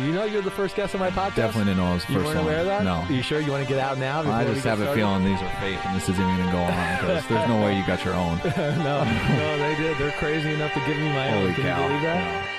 You 0.00 0.12
know 0.12 0.24
you're 0.24 0.40
the 0.40 0.50
first 0.50 0.76
guest 0.76 0.94
on 0.94 1.00
my 1.00 1.10
podcast? 1.10 1.36
Definitely 1.36 1.72
didn't 1.72 1.76
know 1.84 1.90
it 1.90 1.94
was 1.94 2.04
the 2.06 2.12
You 2.14 2.18
first 2.20 2.26
weren't 2.28 2.38
one. 2.38 2.46
aware 2.46 2.60
of 2.60 2.66
that? 2.66 2.84
No. 2.84 2.94
Are 3.02 3.12
you 3.12 3.22
sure 3.22 3.38
you 3.40 3.50
want 3.50 3.62
to 3.62 3.68
get 3.68 3.78
out 3.78 3.98
now? 3.98 4.20
I 4.22 4.44
just 4.44 4.64
get 4.64 4.78
have 4.78 4.80
a 4.80 4.94
feeling 4.94 5.24
these 5.26 5.40
are 5.42 5.50
fake 5.60 5.84
and 5.84 5.94
this 5.94 6.08
isn't 6.08 6.24
even 6.24 6.36
going 6.36 6.46
to 6.46 6.52
go 6.52 6.62
on 6.62 6.96
because 7.00 7.26
there's 7.28 7.48
no 7.48 7.62
way 7.62 7.76
you 7.76 7.86
got 7.86 8.02
your 8.02 8.14
own. 8.14 8.38
no, 8.56 9.04
no, 9.04 9.58
they 9.58 9.74
did. 9.76 9.98
They're 9.98 10.10
crazy 10.12 10.54
enough 10.54 10.72
to 10.72 10.80
give 10.86 10.96
me 10.96 11.08
my 11.12 11.28
Holy 11.28 11.48
own. 11.48 11.54
Can 11.54 11.64
cow. 11.64 11.82
you 11.82 11.88
believe 11.88 12.02
that? 12.02 12.56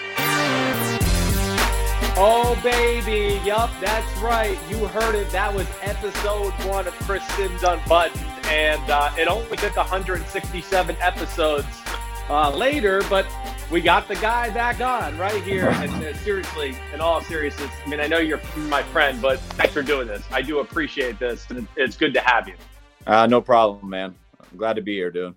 Oh, 2.18 2.60
baby. 2.62 3.40
Yup, 3.44 3.72
that's 3.80 4.18
right. 4.20 4.60
You 4.70 4.86
heard 4.86 5.16
it. 5.16 5.30
That 5.32 5.52
was 5.52 5.66
episode 5.82 6.54
one 6.70 6.86
of 6.86 6.94
Chris 7.00 7.26
Simms 7.30 7.64
Unbuttoned. 7.64 8.24
And 8.46 8.88
uh, 8.92 9.10
it 9.18 9.28
only 9.28 9.58
took 9.58 9.76
167 9.78 10.96
episodes 11.00 11.66
uh, 12.30 12.56
later, 12.56 13.02
but 13.10 13.26
we 13.72 13.80
got 13.80 14.08
the 14.10 14.16
guy 14.16 14.50
back 14.50 14.82
on 14.82 15.18
right 15.18 15.42
here. 15.44 15.70
And 15.70 16.04
uh, 16.04 16.14
seriously, 16.18 16.76
in 16.94 17.00
all 17.00 17.22
seriousness, 17.22 17.72
I 17.86 17.90
mean, 17.90 18.02
I 18.02 18.08
know 18.08 18.18
you're 18.18 18.42
my 18.58 18.84
friend, 18.84 19.22
but 19.22 19.40
thanks 19.40 19.74
for 19.74 19.82
doing 19.82 20.08
this. 20.08 20.24
I 20.30 20.42
do 20.42 20.60
appreciate 20.60 21.18
this. 21.20 21.50
And 21.50 21.68
it's 21.78 21.96
good 21.96 22.14
to 22.16 22.20
have 22.20 22.50
you. 22.50 22.56
Uh, 23.08 23.28
no 23.28 23.40
problem, 23.40 23.90
man. 23.90 24.14
I'm 24.40 24.58
glad 24.58 24.76
to 24.76 24.82
be 24.82 24.96
here, 24.96 25.10
dude. 25.10 25.36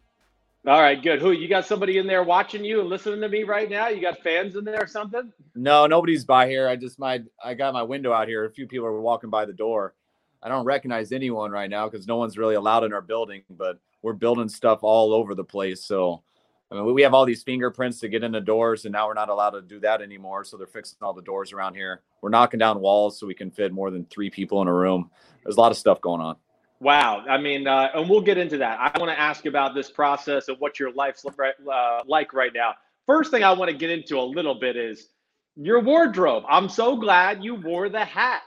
All 0.66 0.80
right, 0.80 1.00
good. 1.00 1.20
Who 1.20 1.32
you 1.32 1.46
got 1.46 1.66
somebody 1.66 1.98
in 1.98 2.06
there 2.06 2.24
watching 2.24 2.64
you 2.64 2.80
and 2.80 2.88
listening 2.88 3.20
to 3.20 3.28
me 3.28 3.44
right 3.44 3.68
now? 3.68 3.88
You 3.88 4.00
got 4.00 4.22
fans 4.22 4.56
in 4.56 4.64
there 4.64 4.82
or 4.82 4.86
something? 4.86 5.30
No, 5.54 5.86
nobody's 5.86 6.24
by 6.24 6.48
here. 6.48 6.66
I 6.66 6.74
just 6.74 6.98
my 6.98 7.22
I 7.42 7.54
got 7.54 7.74
my 7.74 7.82
window 7.82 8.12
out 8.12 8.28
here. 8.28 8.46
A 8.46 8.50
few 8.50 8.66
people 8.66 8.86
are 8.86 9.00
walking 9.00 9.28
by 9.28 9.44
the 9.44 9.52
door. 9.52 9.94
I 10.42 10.48
don't 10.48 10.64
recognize 10.64 11.12
anyone 11.12 11.50
right 11.50 11.68
now 11.68 11.88
because 11.88 12.06
no 12.06 12.16
one's 12.16 12.38
really 12.38 12.54
allowed 12.54 12.84
in 12.84 12.94
our 12.94 13.02
building. 13.02 13.42
But 13.50 13.78
we're 14.00 14.14
building 14.14 14.48
stuff 14.48 14.78
all 14.82 15.12
over 15.12 15.34
the 15.34 15.44
place. 15.44 15.84
So 15.84 16.22
I 16.70 16.76
mean, 16.76 16.94
we 16.94 17.02
have 17.02 17.14
all 17.14 17.24
these 17.24 17.42
fingerprints 17.42 18.00
to 18.00 18.08
get 18.08 18.24
in 18.24 18.32
the 18.32 18.40
doors, 18.40 18.84
and 18.84 18.92
now 18.92 19.06
we're 19.06 19.14
not 19.14 19.28
allowed 19.28 19.50
to 19.50 19.62
do 19.62 19.78
that 19.80 20.02
anymore. 20.02 20.44
So 20.44 20.56
they're 20.56 20.66
fixing 20.66 20.98
all 21.02 21.12
the 21.12 21.22
doors 21.22 21.52
around 21.52 21.74
here. 21.74 22.02
We're 22.20 22.30
knocking 22.30 22.58
down 22.58 22.80
walls 22.80 23.18
so 23.18 23.26
we 23.26 23.34
can 23.34 23.50
fit 23.50 23.72
more 23.72 23.90
than 23.90 24.06
three 24.06 24.30
people 24.30 24.62
in 24.62 24.68
a 24.68 24.74
room. 24.74 25.10
There's 25.42 25.56
a 25.56 25.60
lot 25.60 25.70
of 25.70 25.78
stuff 25.78 26.00
going 26.00 26.20
on. 26.20 26.36
Wow. 26.80 27.24
I 27.28 27.38
mean, 27.38 27.66
uh, 27.66 27.90
and 27.94 28.10
we'll 28.10 28.20
get 28.20 28.38
into 28.38 28.58
that. 28.58 28.78
I 28.80 28.98
want 28.98 29.10
to 29.10 29.18
ask 29.18 29.46
about 29.46 29.74
this 29.74 29.90
process 29.90 30.48
of 30.48 30.58
what 30.58 30.80
your 30.80 30.92
life's 30.92 31.24
uh, 31.24 32.00
like 32.06 32.32
right 32.32 32.52
now. 32.52 32.74
First 33.06 33.30
thing 33.30 33.44
I 33.44 33.52
want 33.52 33.70
to 33.70 33.76
get 33.76 33.90
into 33.90 34.18
a 34.18 34.22
little 34.22 34.54
bit 34.54 34.76
is 34.76 35.08
your 35.56 35.80
wardrobe. 35.80 36.44
I'm 36.48 36.68
so 36.68 36.96
glad 36.96 37.44
you 37.44 37.54
wore 37.54 37.88
the 37.88 38.04
hat. 38.04 38.42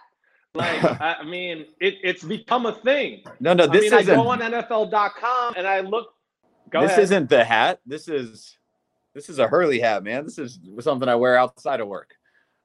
Like, 0.54 0.84
I 1.02 1.24
mean, 1.24 1.66
it, 1.80 1.96
it's 2.04 2.24
become 2.24 2.66
a 2.66 2.74
thing. 2.74 3.24
No, 3.40 3.54
no, 3.54 3.66
I 3.66 3.68
this 3.68 3.84
mean, 3.84 3.94
I 3.94 4.00
isn't. 4.00 4.14
I 4.14 4.16
go 4.16 4.28
on 4.28 4.40
NFL.com 4.40 5.54
and 5.56 5.68
I 5.68 5.82
look. 5.82 6.14
Go 6.70 6.82
this 6.82 6.92
ahead. 6.92 7.04
isn't 7.04 7.30
the 7.30 7.44
hat. 7.44 7.80
This 7.86 8.08
is 8.08 8.58
this 9.14 9.30
is 9.30 9.40
a 9.40 9.48
Hurley 9.48 9.80
hat, 9.80 10.04
man. 10.04 10.24
This 10.26 10.38
is 10.38 10.60
something 10.80 11.08
I 11.10 11.16
wear 11.16 11.38
outside 11.38 11.80
of 11.80 11.88
work. 11.88 12.16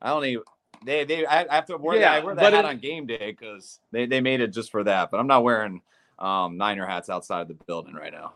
I 0.01 0.09
don't 0.09 0.25
even. 0.25 0.43
They 0.85 1.05
they 1.05 1.25
I 1.27 1.47
I 1.49 1.55
have 1.55 1.67
to 1.67 1.77
wear 1.77 1.97
Yeah, 1.99 2.13
that. 2.13 2.23
I 2.23 2.25
wear 2.25 2.35
that 2.35 2.53
hat 2.53 2.65
it- 2.65 2.69
on 2.69 2.79
game 2.79 3.07
day 3.07 3.35
because 3.39 3.79
they 3.93 4.07
they 4.07 4.21
made 4.21 4.41
it 4.41 4.49
just 4.49 4.71
for 4.71 4.83
that. 4.85 5.11
But 5.11 5.21
I'm 5.21 5.27
not 5.29 5.45
wearing 5.45 5.81
um 6.19 6.57
Niner 6.57 6.87
hats 6.87 7.09
outside 7.09 7.43
of 7.43 7.49
the 7.49 7.55
building 7.67 7.95
right 7.95 8.13
now. 8.13 8.35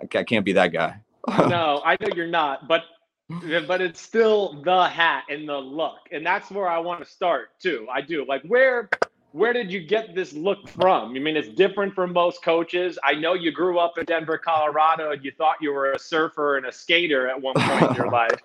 I, 0.00 0.18
I 0.18 0.24
can't 0.24 0.44
be 0.44 0.52
that 0.54 0.72
guy. 0.72 1.00
no, 1.28 1.82
I 1.84 1.96
know 2.00 2.08
you're 2.14 2.26
not, 2.26 2.68
but 2.68 2.82
but 3.66 3.80
it's 3.80 4.00
still 4.00 4.60
the 4.62 4.86
hat 4.88 5.24
and 5.28 5.48
the 5.48 5.56
look, 5.58 5.98
and 6.12 6.24
that's 6.24 6.50
where 6.50 6.68
I 6.68 6.78
want 6.78 7.04
to 7.04 7.10
start 7.10 7.58
too. 7.60 7.86
I 7.92 8.00
do 8.00 8.24
like 8.26 8.42
where 8.42 8.88
where 9.32 9.52
did 9.52 9.70
you 9.70 9.80
get 9.80 10.14
this 10.14 10.32
look 10.32 10.68
from? 10.68 11.14
I 11.14 11.18
mean, 11.18 11.36
it's 11.36 11.48
different 11.48 11.94
from 11.94 12.12
most 12.12 12.42
coaches. 12.42 12.98
I 13.04 13.14
know 13.14 13.34
you 13.34 13.52
grew 13.52 13.78
up 13.78 13.98
in 13.98 14.04
Denver, 14.06 14.38
Colorado, 14.38 15.10
and 15.12 15.24
you 15.24 15.32
thought 15.36 15.56
you 15.60 15.72
were 15.72 15.92
a 15.92 15.98
surfer 15.98 16.56
and 16.56 16.66
a 16.66 16.72
skater 16.72 17.28
at 17.28 17.40
one 17.40 17.54
point 17.54 17.90
in 17.90 17.96
your 17.96 18.10
life. 18.22 18.38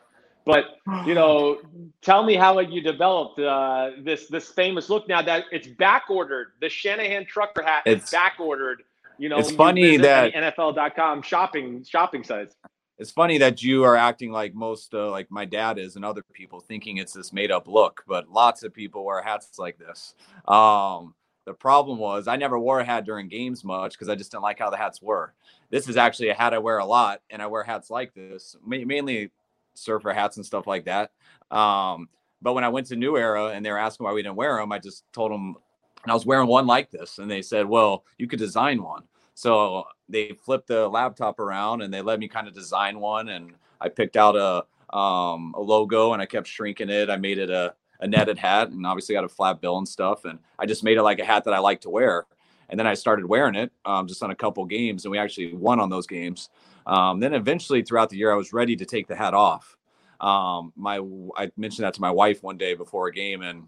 But 0.45 0.77
you 1.05 1.13
know, 1.13 1.59
tell 2.01 2.23
me 2.23 2.35
how 2.35 2.59
you 2.59 2.81
developed 2.81 3.39
uh, 3.39 3.91
this 3.99 4.27
this 4.27 4.49
famous 4.49 4.89
look. 4.89 5.07
Now 5.07 5.21
that 5.21 5.45
it's 5.51 5.67
back 5.67 6.09
ordered, 6.09 6.53
the 6.61 6.67
Shanahan 6.69 7.25
trucker 7.25 7.61
hat 7.63 7.83
is 7.85 7.93
It's- 7.95 8.11
back 8.11 8.35
ordered. 8.39 8.83
You 9.19 9.29
know, 9.29 9.37
it's 9.37 9.51
funny 9.51 9.97
that- 9.97 10.33
NFL.com 10.33 11.21
shopping 11.21 11.83
shopping 11.87 12.23
sites. 12.23 12.55
It's 13.01 13.09
funny 13.09 13.39
that 13.39 13.63
you 13.63 13.83
are 13.83 13.97
acting 13.97 14.31
like 14.31 14.53
most 14.53 14.93
uh, 14.93 15.09
like 15.09 15.29
my 15.31 15.43
dad 15.43 15.79
is 15.79 15.95
and 15.95 16.05
other 16.05 16.23
people 16.33 16.59
thinking 16.59 16.97
it's 16.97 17.13
this 17.13 17.33
made 17.33 17.49
up 17.49 17.67
look 17.67 18.03
but 18.07 18.29
lots 18.29 18.61
of 18.61 18.71
people 18.71 19.03
wear 19.03 19.23
hats 19.23 19.57
like 19.57 19.77
this. 19.79 20.13
Um 20.47 21.15
the 21.45 21.53
problem 21.53 21.97
was 21.97 22.27
i 22.27 22.35
never 22.35 22.59
wore 22.59 22.81
a 22.81 22.85
hat 22.85 23.03
during 23.03 23.27
games 23.27 23.63
much 23.63 23.93
because 23.93 24.07
i 24.07 24.13
just 24.13 24.29
didn't 24.29 24.43
like 24.43 24.59
how 24.59 24.69
the 24.69 24.77
hats 24.77 25.01
were. 25.01 25.33
This 25.71 25.89
is 25.89 25.97
actually 25.97 26.29
a 26.29 26.35
hat 26.35 26.53
i 26.53 26.59
wear 26.59 26.77
a 26.77 26.85
lot 26.85 27.21
and 27.31 27.41
i 27.41 27.47
wear 27.47 27.63
hats 27.63 27.89
like 27.89 28.13
this 28.13 28.55
ma- 28.63 28.85
mainly 28.85 29.31
surfer 29.73 30.13
hats 30.13 30.37
and 30.37 30.45
stuff 30.45 30.67
like 30.67 30.85
that. 30.85 31.11
Um 31.49 32.07
but 32.39 32.53
when 32.53 32.63
i 32.63 32.69
went 32.69 32.85
to 32.87 32.95
new 32.95 33.17
era 33.17 33.47
and 33.47 33.65
they 33.65 33.71
were 33.71 33.79
asking 33.79 34.05
why 34.05 34.13
we 34.13 34.21
didn't 34.21 34.35
wear 34.35 34.57
them 34.57 34.71
i 34.71 34.77
just 34.77 35.05
told 35.11 35.31
them 35.31 35.55
and 36.03 36.11
i 36.11 36.13
was 36.13 36.25
wearing 36.27 36.47
one 36.47 36.67
like 36.67 36.91
this 36.91 37.17
and 37.17 37.31
they 37.31 37.41
said 37.41 37.65
well 37.65 38.03
you 38.19 38.27
could 38.27 38.39
design 38.39 38.83
one 38.83 39.03
so 39.41 39.85
they 40.07 40.33
flipped 40.33 40.67
the 40.67 40.87
laptop 40.87 41.39
around 41.39 41.81
and 41.81 41.91
they 41.91 42.03
let 42.03 42.19
me 42.19 42.27
kind 42.27 42.47
of 42.47 42.53
design 42.53 42.99
one. 42.99 43.29
And 43.29 43.55
I 43.79 43.89
picked 43.89 44.15
out 44.15 44.35
a 44.35 44.95
um, 44.95 45.55
a 45.57 45.59
logo 45.59 46.13
and 46.13 46.21
I 46.21 46.27
kept 46.27 46.45
shrinking 46.45 46.91
it. 46.91 47.09
I 47.09 47.17
made 47.17 47.39
it 47.39 47.49
a, 47.49 47.73
a 48.01 48.07
netted 48.07 48.37
hat 48.37 48.69
and 48.69 48.85
obviously 48.85 49.15
got 49.15 49.23
a 49.23 49.29
flat 49.29 49.59
bill 49.59 49.79
and 49.79 49.87
stuff. 49.87 50.25
And 50.25 50.37
I 50.59 50.67
just 50.67 50.83
made 50.83 50.97
it 50.97 51.01
like 51.01 51.17
a 51.17 51.25
hat 51.25 51.45
that 51.45 51.55
I 51.55 51.57
like 51.57 51.81
to 51.81 51.89
wear. 51.89 52.27
And 52.69 52.79
then 52.79 52.85
I 52.85 52.93
started 52.93 53.25
wearing 53.25 53.55
it 53.55 53.71
um, 53.83 54.05
just 54.05 54.21
on 54.21 54.29
a 54.29 54.35
couple 54.35 54.63
games, 54.65 55.05
and 55.05 55.11
we 55.11 55.17
actually 55.17 55.55
won 55.55 55.79
on 55.79 55.89
those 55.89 56.05
games. 56.05 56.49
Um, 56.85 57.19
then 57.19 57.33
eventually, 57.33 57.81
throughout 57.81 58.11
the 58.11 58.17
year, 58.17 58.31
I 58.31 58.35
was 58.35 58.53
ready 58.53 58.75
to 58.75 58.85
take 58.85 59.07
the 59.07 59.15
hat 59.15 59.33
off. 59.33 59.75
Um, 60.19 60.71
my 60.75 60.99
I 61.35 61.51
mentioned 61.57 61.85
that 61.85 61.95
to 61.95 62.01
my 62.01 62.11
wife 62.11 62.43
one 62.43 62.57
day 62.57 62.75
before 62.75 63.07
a 63.07 63.11
game, 63.11 63.41
and 63.41 63.63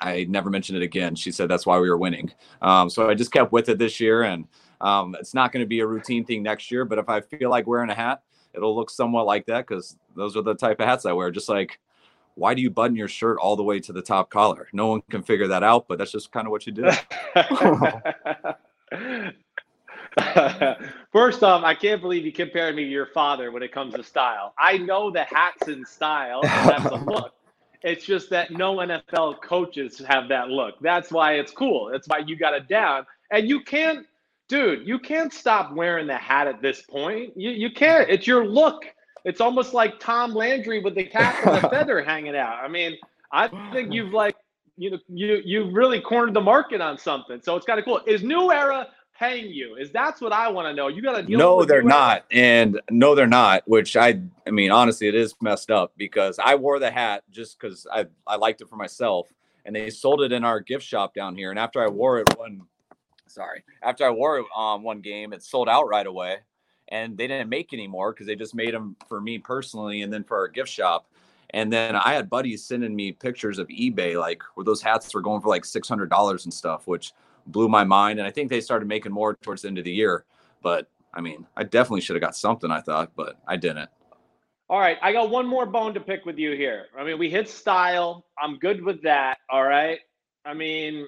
I 0.00 0.26
never 0.28 0.50
mentioned 0.50 0.76
it 0.76 0.84
again. 0.84 1.14
She 1.14 1.32
said 1.32 1.48
that's 1.48 1.66
why 1.66 1.78
we 1.78 1.88
were 1.88 1.96
winning. 1.96 2.32
Um, 2.62 2.90
so 2.90 3.08
I 3.08 3.14
just 3.14 3.32
kept 3.32 3.52
with 3.52 3.68
it 3.68 3.78
this 3.78 4.00
year, 4.00 4.24
and 4.24 4.46
um, 4.80 5.16
it's 5.18 5.34
not 5.34 5.52
going 5.52 5.62
to 5.62 5.66
be 5.66 5.80
a 5.80 5.86
routine 5.86 6.24
thing 6.24 6.42
next 6.42 6.70
year. 6.70 6.84
But 6.84 6.98
if 6.98 7.08
I 7.08 7.20
feel 7.20 7.50
like 7.50 7.66
wearing 7.66 7.90
a 7.90 7.94
hat, 7.94 8.22
it'll 8.54 8.74
look 8.74 8.90
somewhat 8.90 9.26
like 9.26 9.46
that 9.46 9.66
because 9.66 9.96
those 10.16 10.36
are 10.36 10.42
the 10.42 10.54
type 10.54 10.80
of 10.80 10.86
hats 10.86 11.06
I 11.06 11.12
wear. 11.12 11.30
Just 11.30 11.48
like, 11.48 11.78
why 12.34 12.54
do 12.54 12.62
you 12.62 12.70
button 12.70 12.96
your 12.96 13.08
shirt 13.08 13.38
all 13.38 13.56
the 13.56 13.64
way 13.64 13.80
to 13.80 13.92
the 13.92 14.02
top 14.02 14.30
collar? 14.30 14.68
No 14.72 14.86
one 14.86 15.02
can 15.10 15.22
figure 15.22 15.48
that 15.48 15.62
out, 15.62 15.88
but 15.88 15.98
that's 15.98 16.12
just 16.12 16.30
kind 16.30 16.46
of 16.46 16.52
what 16.52 16.66
you 16.66 16.72
do. 16.72 16.88
First 21.12 21.42
off, 21.42 21.64
I 21.64 21.74
can't 21.74 22.00
believe 22.00 22.24
you 22.24 22.32
compared 22.32 22.76
me 22.76 22.84
to 22.84 22.90
your 22.90 23.06
father 23.06 23.50
when 23.50 23.62
it 23.62 23.72
comes 23.72 23.94
to 23.94 24.02
style. 24.02 24.54
I 24.58 24.78
know 24.78 25.10
the 25.10 25.24
hats 25.24 25.68
in 25.68 25.84
style, 25.84 26.40
and 26.44 26.70
that's 26.70 26.86
a 26.86 26.96
look. 26.96 27.34
It's 27.82 28.04
just 28.04 28.30
that 28.30 28.50
no 28.50 28.76
NFL 28.76 29.40
coaches 29.42 29.98
have 30.08 30.28
that 30.28 30.48
look. 30.48 30.74
That's 30.80 31.12
why 31.12 31.34
it's 31.34 31.52
cool. 31.52 31.90
That's 31.92 32.08
why 32.08 32.18
you 32.18 32.36
got 32.36 32.54
it 32.54 32.68
down. 32.68 33.06
And 33.30 33.48
you 33.48 33.60
can't, 33.62 34.06
dude, 34.48 34.86
you 34.86 34.98
can't 34.98 35.32
stop 35.32 35.72
wearing 35.72 36.06
the 36.06 36.16
hat 36.16 36.46
at 36.46 36.60
this 36.60 36.82
point. 36.82 37.36
You, 37.36 37.50
you 37.50 37.70
can't. 37.70 38.08
It's 38.08 38.26
your 38.26 38.46
look. 38.46 38.84
It's 39.24 39.40
almost 39.40 39.74
like 39.74 40.00
Tom 40.00 40.34
Landry 40.34 40.80
with 40.80 40.94
the 40.94 41.04
cap 41.04 41.46
and 41.46 41.62
the 41.62 41.68
feather 41.70 42.02
hanging 42.02 42.36
out. 42.36 42.62
I 42.62 42.68
mean, 42.68 42.96
I 43.30 43.48
think 43.72 43.92
you've 43.92 44.12
like, 44.12 44.36
you 44.76 44.92
know, 44.92 44.98
you 45.08 45.42
you 45.44 45.70
really 45.70 46.00
cornered 46.00 46.34
the 46.34 46.40
market 46.40 46.80
on 46.80 46.96
something. 46.98 47.40
So 47.42 47.56
it's 47.56 47.66
kind 47.66 47.78
of 47.78 47.84
cool. 47.84 48.00
Is 48.06 48.22
New 48.22 48.52
Era 48.52 48.88
paying 49.18 49.50
you? 49.50 49.74
Is 49.74 49.90
that's 49.90 50.20
what 50.20 50.32
I 50.32 50.48
want 50.48 50.66
to 50.68 50.72
know. 50.72 50.88
You 50.88 51.02
got 51.02 51.16
to 51.16 51.22
deal. 51.22 51.38
No, 51.38 51.64
they're 51.64 51.82
not, 51.82 52.24
and 52.30 52.80
no, 52.90 53.14
they're 53.14 53.26
not. 53.26 53.64
Which 53.66 53.96
I, 53.96 54.20
I 54.46 54.50
mean, 54.50 54.70
honestly, 54.70 55.08
it 55.08 55.14
is 55.14 55.34
messed 55.42 55.70
up 55.70 55.92
because 55.96 56.38
I 56.38 56.54
wore 56.54 56.78
the 56.78 56.90
hat 56.90 57.24
just 57.30 57.58
because 57.58 57.86
I, 57.92 58.06
I 58.26 58.36
liked 58.36 58.60
it 58.60 58.68
for 58.68 58.76
myself, 58.76 59.28
and 59.64 59.74
they 59.74 59.90
sold 59.90 60.22
it 60.22 60.32
in 60.32 60.44
our 60.44 60.60
gift 60.60 60.84
shop 60.84 61.12
down 61.12 61.34
here. 61.36 61.50
And 61.50 61.58
after 61.58 61.82
I 61.82 61.88
wore 61.88 62.20
it 62.20 62.38
one, 62.38 62.62
sorry, 63.28 63.64
after 63.82 64.06
I 64.06 64.10
wore 64.10 64.38
it 64.38 64.46
um 64.56 64.82
one 64.82 65.00
game, 65.00 65.32
it 65.32 65.42
sold 65.42 65.68
out 65.68 65.88
right 65.88 66.06
away, 66.06 66.38
and 66.88 67.16
they 67.16 67.26
didn't 67.26 67.48
make 67.48 67.72
any 67.72 67.86
more 67.86 68.12
because 68.12 68.26
they 68.26 68.36
just 68.36 68.54
made 68.54 68.74
them 68.74 68.96
for 69.08 69.20
me 69.20 69.38
personally, 69.38 70.02
and 70.02 70.12
then 70.12 70.24
for 70.24 70.38
our 70.38 70.48
gift 70.48 70.70
shop. 70.70 71.06
And 71.50 71.72
then 71.72 71.96
I 71.96 72.12
had 72.12 72.28
buddies 72.28 72.64
sending 72.64 72.94
me 72.94 73.12
pictures 73.12 73.58
of 73.58 73.68
eBay, 73.68 74.18
like 74.20 74.42
where 74.54 74.64
those 74.64 74.82
hats 74.82 75.14
were 75.14 75.22
going 75.22 75.40
for 75.40 75.48
like 75.48 75.64
six 75.64 75.88
hundred 75.88 76.10
dollars 76.10 76.44
and 76.44 76.52
stuff, 76.52 76.86
which 76.86 77.12
blew 77.46 77.68
my 77.68 77.84
mind. 77.84 78.18
And 78.18 78.28
I 78.28 78.30
think 78.30 78.50
they 78.50 78.60
started 78.60 78.86
making 78.86 79.12
more 79.12 79.34
towards 79.34 79.62
the 79.62 79.68
end 79.68 79.78
of 79.78 79.84
the 79.84 79.92
year. 79.92 80.24
But 80.62 80.90
I 81.14 81.20
mean, 81.20 81.46
I 81.56 81.64
definitely 81.64 82.02
should 82.02 82.16
have 82.16 82.22
got 82.22 82.36
something. 82.36 82.70
I 82.70 82.80
thought, 82.80 83.12
but 83.16 83.38
I 83.46 83.56
didn't. 83.56 83.88
All 84.70 84.78
right, 84.78 84.98
I 85.00 85.12
got 85.12 85.30
one 85.30 85.46
more 85.46 85.64
bone 85.64 85.94
to 85.94 86.00
pick 86.00 86.26
with 86.26 86.36
you 86.36 86.52
here. 86.52 86.86
I 86.96 87.02
mean, 87.02 87.18
we 87.18 87.30
hit 87.30 87.48
style. 87.48 88.26
I'm 88.38 88.58
good 88.58 88.84
with 88.84 89.02
that. 89.02 89.38
All 89.48 89.64
right. 89.64 90.00
I 90.44 90.52
mean, 90.52 91.06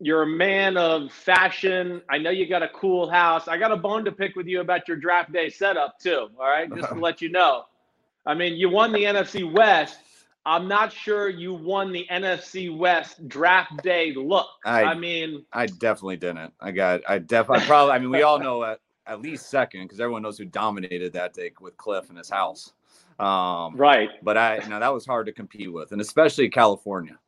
you're 0.00 0.22
a 0.22 0.26
man 0.26 0.76
of 0.76 1.12
fashion. 1.12 2.02
I 2.10 2.18
know 2.18 2.30
you 2.30 2.46
got 2.48 2.62
a 2.62 2.68
cool 2.68 3.08
house. 3.08 3.48
I 3.48 3.56
got 3.56 3.72
a 3.72 3.76
bone 3.76 4.04
to 4.04 4.12
pick 4.12 4.36
with 4.36 4.46
you 4.46 4.60
about 4.60 4.88
your 4.88 4.96
draft 4.96 5.32
day 5.32 5.48
setup 5.48 5.98
too. 5.98 6.28
All 6.38 6.46
right, 6.46 6.72
just 6.74 6.88
to 6.88 6.94
let 7.00 7.22
you 7.22 7.30
know. 7.30 7.64
I 8.26 8.34
mean, 8.34 8.54
you 8.54 8.68
won 8.68 8.92
the 8.92 9.04
NFC 9.04 9.50
West. 9.50 9.98
I'm 10.44 10.68
not 10.68 10.92
sure 10.92 11.28
you 11.28 11.54
won 11.54 11.92
the 11.92 12.06
NFC 12.10 12.76
West 12.76 13.26
draft 13.28 13.82
day 13.82 14.12
look. 14.14 14.46
I, 14.64 14.84
I- 14.84 14.94
mean, 14.94 15.44
I 15.52 15.66
definitely 15.66 16.16
didn't. 16.16 16.52
I 16.60 16.70
got. 16.72 17.00
I 17.08 17.18
definitely. 17.18 17.66
Probably. 17.66 17.94
I 17.94 17.98
mean, 17.98 18.10
we 18.10 18.22
all 18.22 18.38
know 18.38 18.64
at 18.64 18.80
at 19.06 19.22
least 19.22 19.48
second 19.48 19.82
because 19.84 20.00
everyone 20.00 20.22
knows 20.22 20.36
who 20.36 20.44
dominated 20.44 21.12
that 21.12 21.32
day 21.32 21.52
with 21.60 21.76
Cliff 21.76 22.08
and 22.08 22.18
his 22.18 22.28
house. 22.28 22.72
Um, 23.18 23.76
right. 23.76 24.10
but 24.22 24.36
I, 24.36 24.58
you 24.58 24.68
know, 24.68 24.78
that 24.78 24.92
was 24.92 25.06
hard 25.06 25.26
to 25.26 25.32
compete 25.32 25.72
with, 25.72 25.92
and 25.92 26.00
especially 26.00 26.50
California. 26.50 27.18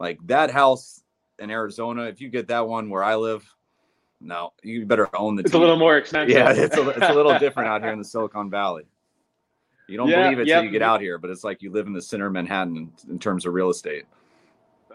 Like 0.00 0.18
that 0.26 0.50
house 0.50 1.02
in 1.38 1.50
Arizona, 1.50 2.04
if 2.04 2.20
you 2.20 2.28
get 2.28 2.48
that 2.48 2.66
one 2.66 2.90
where 2.90 3.02
I 3.02 3.16
live, 3.16 3.44
no, 4.20 4.52
you 4.62 4.84
better 4.86 5.08
own 5.16 5.36
the. 5.36 5.42
It's 5.42 5.54
a 5.54 5.58
little 5.58 5.76
more 5.76 5.96
expensive. 5.96 6.36
Yeah, 6.36 6.52
it's 6.52 6.76
a, 6.76 6.88
it's 6.88 7.08
a 7.08 7.14
little 7.14 7.38
different 7.38 7.68
out 7.68 7.82
here 7.82 7.92
in 7.92 7.98
the 7.98 8.04
Silicon 8.04 8.50
Valley. 8.50 8.84
You 9.86 9.96
don't 9.96 10.08
Yeah, 10.08 10.24
believe 10.24 10.40
it 10.40 10.46
yep. 10.48 10.58
till 10.58 10.64
you 10.64 10.70
get 10.70 10.82
out 10.82 11.00
here, 11.00 11.18
but 11.18 11.30
it's 11.30 11.44
like 11.44 11.62
you 11.62 11.70
live 11.70 11.86
in 11.86 11.92
the 11.92 12.02
center 12.02 12.26
of 12.26 12.32
Manhattan 12.32 12.76
in, 12.76 12.92
in 13.08 13.18
terms 13.18 13.46
of 13.46 13.54
real 13.54 13.70
estate. 13.70 14.04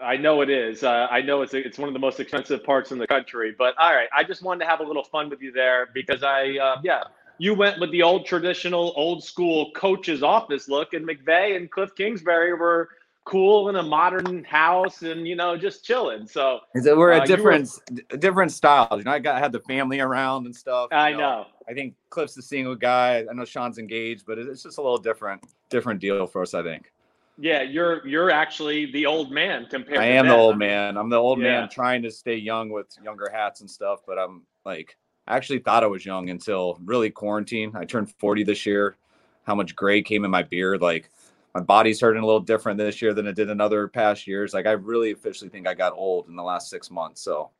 I 0.00 0.16
know 0.16 0.40
it 0.42 0.50
is. 0.50 0.84
Uh, 0.84 1.06
I 1.10 1.22
know 1.22 1.42
it's 1.42 1.54
it's 1.54 1.78
one 1.78 1.88
of 1.88 1.94
the 1.94 2.00
most 2.00 2.20
expensive 2.20 2.62
parts 2.64 2.92
in 2.92 2.98
the 2.98 3.06
country. 3.06 3.54
But 3.56 3.74
all 3.78 3.94
right, 3.94 4.08
I 4.16 4.24
just 4.24 4.42
wanted 4.42 4.64
to 4.64 4.70
have 4.70 4.80
a 4.80 4.84
little 4.84 5.04
fun 5.04 5.30
with 5.30 5.40
you 5.40 5.52
there 5.52 5.88
because 5.94 6.22
I, 6.22 6.58
uh, 6.58 6.80
yeah, 6.82 7.04
you 7.38 7.54
went 7.54 7.80
with 7.80 7.90
the 7.90 8.02
old 8.02 8.26
traditional, 8.26 8.92
old 8.96 9.24
school 9.24 9.70
coach's 9.72 10.22
office 10.22 10.68
look, 10.68 10.94
and 10.94 11.06
McVay 11.06 11.56
and 11.56 11.70
Cliff 11.70 11.94
Kingsbury 11.96 12.54
were 12.54 12.88
cool 13.24 13.68
in 13.70 13.76
a 13.76 13.82
modern 13.82 14.44
house 14.44 15.02
and 15.02 15.26
you 15.26 15.34
know 15.36 15.56
just 15.56 15.84
chilling. 15.84 16.26
So 16.26 16.60
Is 16.74 16.84
that 16.84 16.96
we're 16.96 17.12
Uh, 17.12 17.14
a 17.14 17.16
you 17.16 17.20
were- 17.22 17.26
different 17.26 18.20
different 18.20 18.52
styles. 18.52 18.98
You 18.98 19.04
know, 19.04 19.12
I 19.12 19.18
got 19.18 19.36
I 19.36 19.38
had 19.40 19.52
the 19.52 19.60
family 19.60 20.00
around 20.00 20.46
and 20.46 20.54
stuff. 20.54 20.88
I 20.92 21.12
know. 21.12 21.46
I 21.68 21.72
think 21.72 21.94
Cliff's 22.10 22.34
the 22.34 22.42
single 22.42 22.74
guy. 22.74 23.24
I 23.28 23.32
know 23.32 23.44
Sean's 23.44 23.78
engaged, 23.78 24.24
but 24.26 24.38
it's 24.38 24.62
just 24.62 24.78
a 24.78 24.82
little 24.82 24.98
different 24.98 25.42
different 25.70 26.00
deal 26.00 26.26
for 26.26 26.42
us. 26.42 26.52
I 26.54 26.62
think. 26.62 26.92
Yeah, 27.38 27.62
you're 27.62 28.06
you're 28.06 28.30
actually 28.30 28.92
the 28.92 29.06
old 29.06 29.32
man 29.32 29.66
compared. 29.70 29.98
I 29.98 30.04
am 30.06 30.28
the 30.28 30.36
old 30.36 30.58
man. 30.58 30.96
I'm 30.96 31.08
the 31.08 31.16
old 31.16 31.40
Yeah. 31.40 31.60
man 31.62 31.68
trying 31.68 32.02
to 32.02 32.10
stay 32.10 32.36
young 32.36 32.68
with 32.70 32.86
younger 33.02 33.28
hats 33.32 33.60
and 33.60 33.70
stuff, 33.70 34.00
but 34.06 34.18
I'm 34.18 34.42
like 34.64 34.96
I 35.26 35.36
actually 35.36 35.60
thought 35.60 35.82
I 35.82 35.86
was 35.86 36.04
young 36.04 36.28
until 36.28 36.78
really 36.84 37.10
quarantine. 37.10 37.72
I 37.74 37.86
turned 37.86 38.10
40 38.20 38.44
this 38.44 38.66
year. 38.66 38.96
How 39.44 39.54
much 39.54 39.74
gray 39.74 40.02
came 40.02 40.24
in 40.26 40.30
my 40.30 40.42
beard? 40.42 40.82
Like 40.82 41.08
my 41.54 41.60
body's 41.60 42.00
hurting 42.00 42.22
a 42.22 42.26
little 42.26 42.40
different 42.40 42.78
this 42.78 43.00
year 43.00 43.14
than 43.14 43.26
it 43.26 43.36
did 43.36 43.48
in 43.48 43.60
other 43.60 43.86
past 43.86 44.26
years. 44.26 44.52
Like 44.52 44.66
I 44.66 44.72
really 44.72 45.12
officially 45.12 45.48
think 45.48 45.68
I 45.68 45.74
got 45.74 45.92
old 45.92 46.28
in 46.28 46.34
the 46.34 46.42
last 46.42 46.68
six 46.68 46.90
months. 46.90 47.22
So 47.22 47.50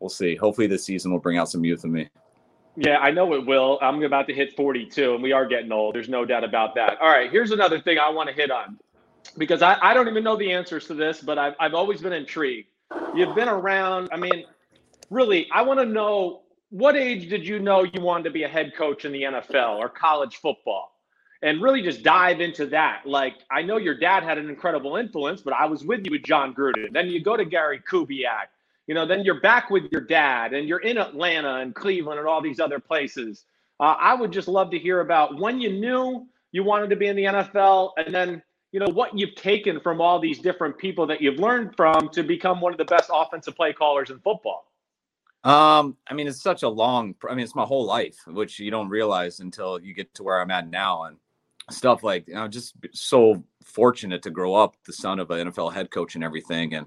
we'll 0.00 0.10
see. 0.10 0.36
Hopefully 0.36 0.66
this 0.66 0.84
season 0.84 1.10
will 1.10 1.18
bring 1.18 1.38
out 1.38 1.48
some 1.48 1.64
youth 1.64 1.84
in 1.84 1.92
me. 1.92 2.08
Yeah, 2.76 2.98
I 2.98 3.10
know 3.10 3.34
it 3.34 3.44
will. 3.44 3.78
I'm 3.82 4.02
about 4.04 4.28
to 4.28 4.34
hit 4.34 4.54
42, 4.54 5.14
and 5.14 5.22
we 5.22 5.32
are 5.32 5.46
getting 5.46 5.72
old. 5.72 5.96
There's 5.96 6.08
no 6.08 6.24
doubt 6.24 6.44
about 6.44 6.76
that. 6.76 7.00
All 7.00 7.08
right, 7.08 7.28
here's 7.30 7.50
another 7.50 7.80
thing 7.80 7.98
I 7.98 8.08
want 8.08 8.28
to 8.28 8.34
hit 8.34 8.52
on 8.52 8.78
because 9.36 9.62
I, 9.62 9.78
I 9.82 9.94
don't 9.94 10.06
even 10.06 10.22
know 10.22 10.36
the 10.36 10.52
answers 10.52 10.86
to 10.86 10.94
this, 10.94 11.20
but 11.20 11.38
I've, 11.38 11.54
I've 11.58 11.74
always 11.74 12.00
been 12.00 12.12
intrigued. 12.12 12.68
You've 13.16 13.34
been 13.34 13.48
around, 13.48 14.10
I 14.12 14.16
mean, 14.16 14.44
really, 15.10 15.48
I 15.52 15.62
want 15.62 15.80
to 15.80 15.86
know 15.86 16.42
what 16.70 16.96
age 16.96 17.28
did 17.28 17.46
you 17.46 17.58
know 17.58 17.82
you 17.82 18.00
wanted 18.00 18.24
to 18.24 18.30
be 18.30 18.44
a 18.44 18.48
head 18.48 18.72
coach 18.76 19.04
in 19.04 19.10
the 19.10 19.22
NFL 19.22 19.78
or 19.78 19.88
college 19.88 20.36
football? 20.36 20.97
And 21.40 21.62
really 21.62 21.82
just 21.82 22.02
dive 22.02 22.40
into 22.40 22.66
that. 22.66 23.02
Like, 23.06 23.36
I 23.50 23.62
know 23.62 23.76
your 23.76 23.94
dad 23.94 24.24
had 24.24 24.38
an 24.38 24.48
incredible 24.48 24.96
influence, 24.96 25.40
but 25.40 25.54
I 25.54 25.66
was 25.66 25.84
with 25.84 26.04
you 26.04 26.10
with 26.10 26.24
Jon 26.24 26.52
Gruden. 26.52 26.92
Then 26.92 27.06
you 27.06 27.22
go 27.22 27.36
to 27.36 27.44
Gary 27.44 27.80
Kubiak 27.88 28.48
you 28.88 28.94
know, 28.94 29.06
then 29.06 29.22
you're 29.22 29.40
back 29.40 29.70
with 29.70 29.84
your 29.92 30.00
dad 30.00 30.54
and 30.54 30.66
you're 30.66 30.80
in 30.80 30.98
Atlanta 30.98 31.56
and 31.56 31.74
Cleveland 31.74 32.18
and 32.18 32.26
all 32.26 32.40
these 32.40 32.58
other 32.58 32.80
places. 32.80 33.44
Uh, 33.78 33.94
I 33.98 34.14
would 34.14 34.32
just 34.32 34.48
love 34.48 34.70
to 34.72 34.78
hear 34.78 35.00
about 35.00 35.38
when 35.38 35.60
you 35.60 35.70
knew 35.70 36.26
you 36.50 36.64
wanted 36.64 36.88
to 36.90 36.96
be 36.96 37.06
in 37.06 37.14
the 37.14 37.24
NFL 37.24 37.92
and 37.98 38.12
then, 38.12 38.42
you 38.72 38.80
know, 38.80 38.88
what 38.88 39.16
you've 39.16 39.34
taken 39.34 39.78
from 39.78 40.00
all 40.00 40.18
these 40.18 40.38
different 40.38 40.78
people 40.78 41.06
that 41.06 41.20
you've 41.20 41.38
learned 41.38 41.76
from 41.76 42.08
to 42.08 42.22
become 42.22 42.60
one 42.62 42.72
of 42.72 42.78
the 42.78 42.86
best 42.86 43.10
offensive 43.12 43.54
play 43.54 43.74
callers 43.74 44.08
in 44.08 44.18
football. 44.20 44.64
Um, 45.44 45.96
I 46.08 46.14
mean, 46.14 46.26
it's 46.26 46.42
such 46.42 46.62
a 46.62 46.68
long. 46.68 47.14
I 47.28 47.34
mean, 47.34 47.44
it's 47.44 47.54
my 47.54 47.64
whole 47.64 47.84
life, 47.84 48.16
which 48.26 48.58
you 48.58 48.70
don't 48.70 48.88
realize 48.88 49.40
until 49.40 49.78
you 49.80 49.94
get 49.94 50.12
to 50.14 50.22
where 50.22 50.40
I'm 50.40 50.50
at 50.50 50.68
now, 50.68 51.04
and 51.04 51.16
stuff 51.70 52.02
like 52.02 52.28
you 52.28 52.34
know, 52.34 52.48
just 52.48 52.74
so 52.92 53.42
fortunate 53.64 54.22
to 54.22 54.30
grow 54.30 54.54
up 54.54 54.76
the 54.84 54.92
son 54.92 55.18
of 55.18 55.30
an 55.30 55.48
NFL 55.48 55.72
head 55.72 55.90
coach 55.90 56.14
and 56.14 56.24
everything, 56.24 56.74
and 56.74 56.86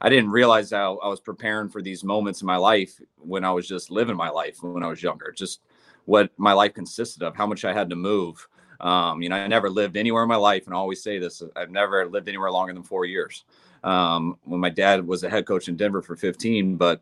I 0.00 0.08
didn't 0.08 0.30
realize 0.30 0.70
how 0.70 0.98
I 0.98 1.08
was 1.08 1.20
preparing 1.20 1.68
for 1.68 1.82
these 1.82 2.04
moments 2.04 2.40
in 2.40 2.46
my 2.46 2.56
life 2.56 3.00
when 3.16 3.44
I 3.44 3.50
was 3.50 3.66
just 3.66 3.90
living 3.90 4.16
my 4.16 4.30
life 4.30 4.62
when 4.62 4.82
I 4.82 4.88
was 4.88 5.02
younger, 5.02 5.32
just 5.32 5.60
what 6.04 6.30
my 6.38 6.52
life 6.52 6.74
consisted 6.74 7.22
of, 7.22 7.36
how 7.36 7.46
much 7.46 7.64
I 7.64 7.72
had 7.72 7.90
to 7.90 7.96
move. 7.96 8.46
Um, 8.80 9.20
you 9.22 9.28
know, 9.28 9.36
I 9.36 9.48
never 9.48 9.68
lived 9.68 9.96
anywhere 9.96 10.22
in 10.22 10.28
my 10.28 10.36
life, 10.36 10.66
and 10.66 10.74
I 10.74 10.78
always 10.78 11.02
say 11.02 11.18
this: 11.18 11.42
I've 11.56 11.70
never 11.70 12.06
lived 12.06 12.28
anywhere 12.28 12.50
longer 12.50 12.72
than 12.72 12.84
four 12.84 13.04
years. 13.04 13.44
Um, 13.82 14.38
when 14.44 14.60
my 14.60 14.70
dad 14.70 15.06
was 15.06 15.24
a 15.24 15.30
head 15.30 15.46
coach 15.46 15.68
in 15.68 15.76
Denver 15.76 16.02
for 16.02 16.16
15, 16.16 16.76
but 16.76 17.00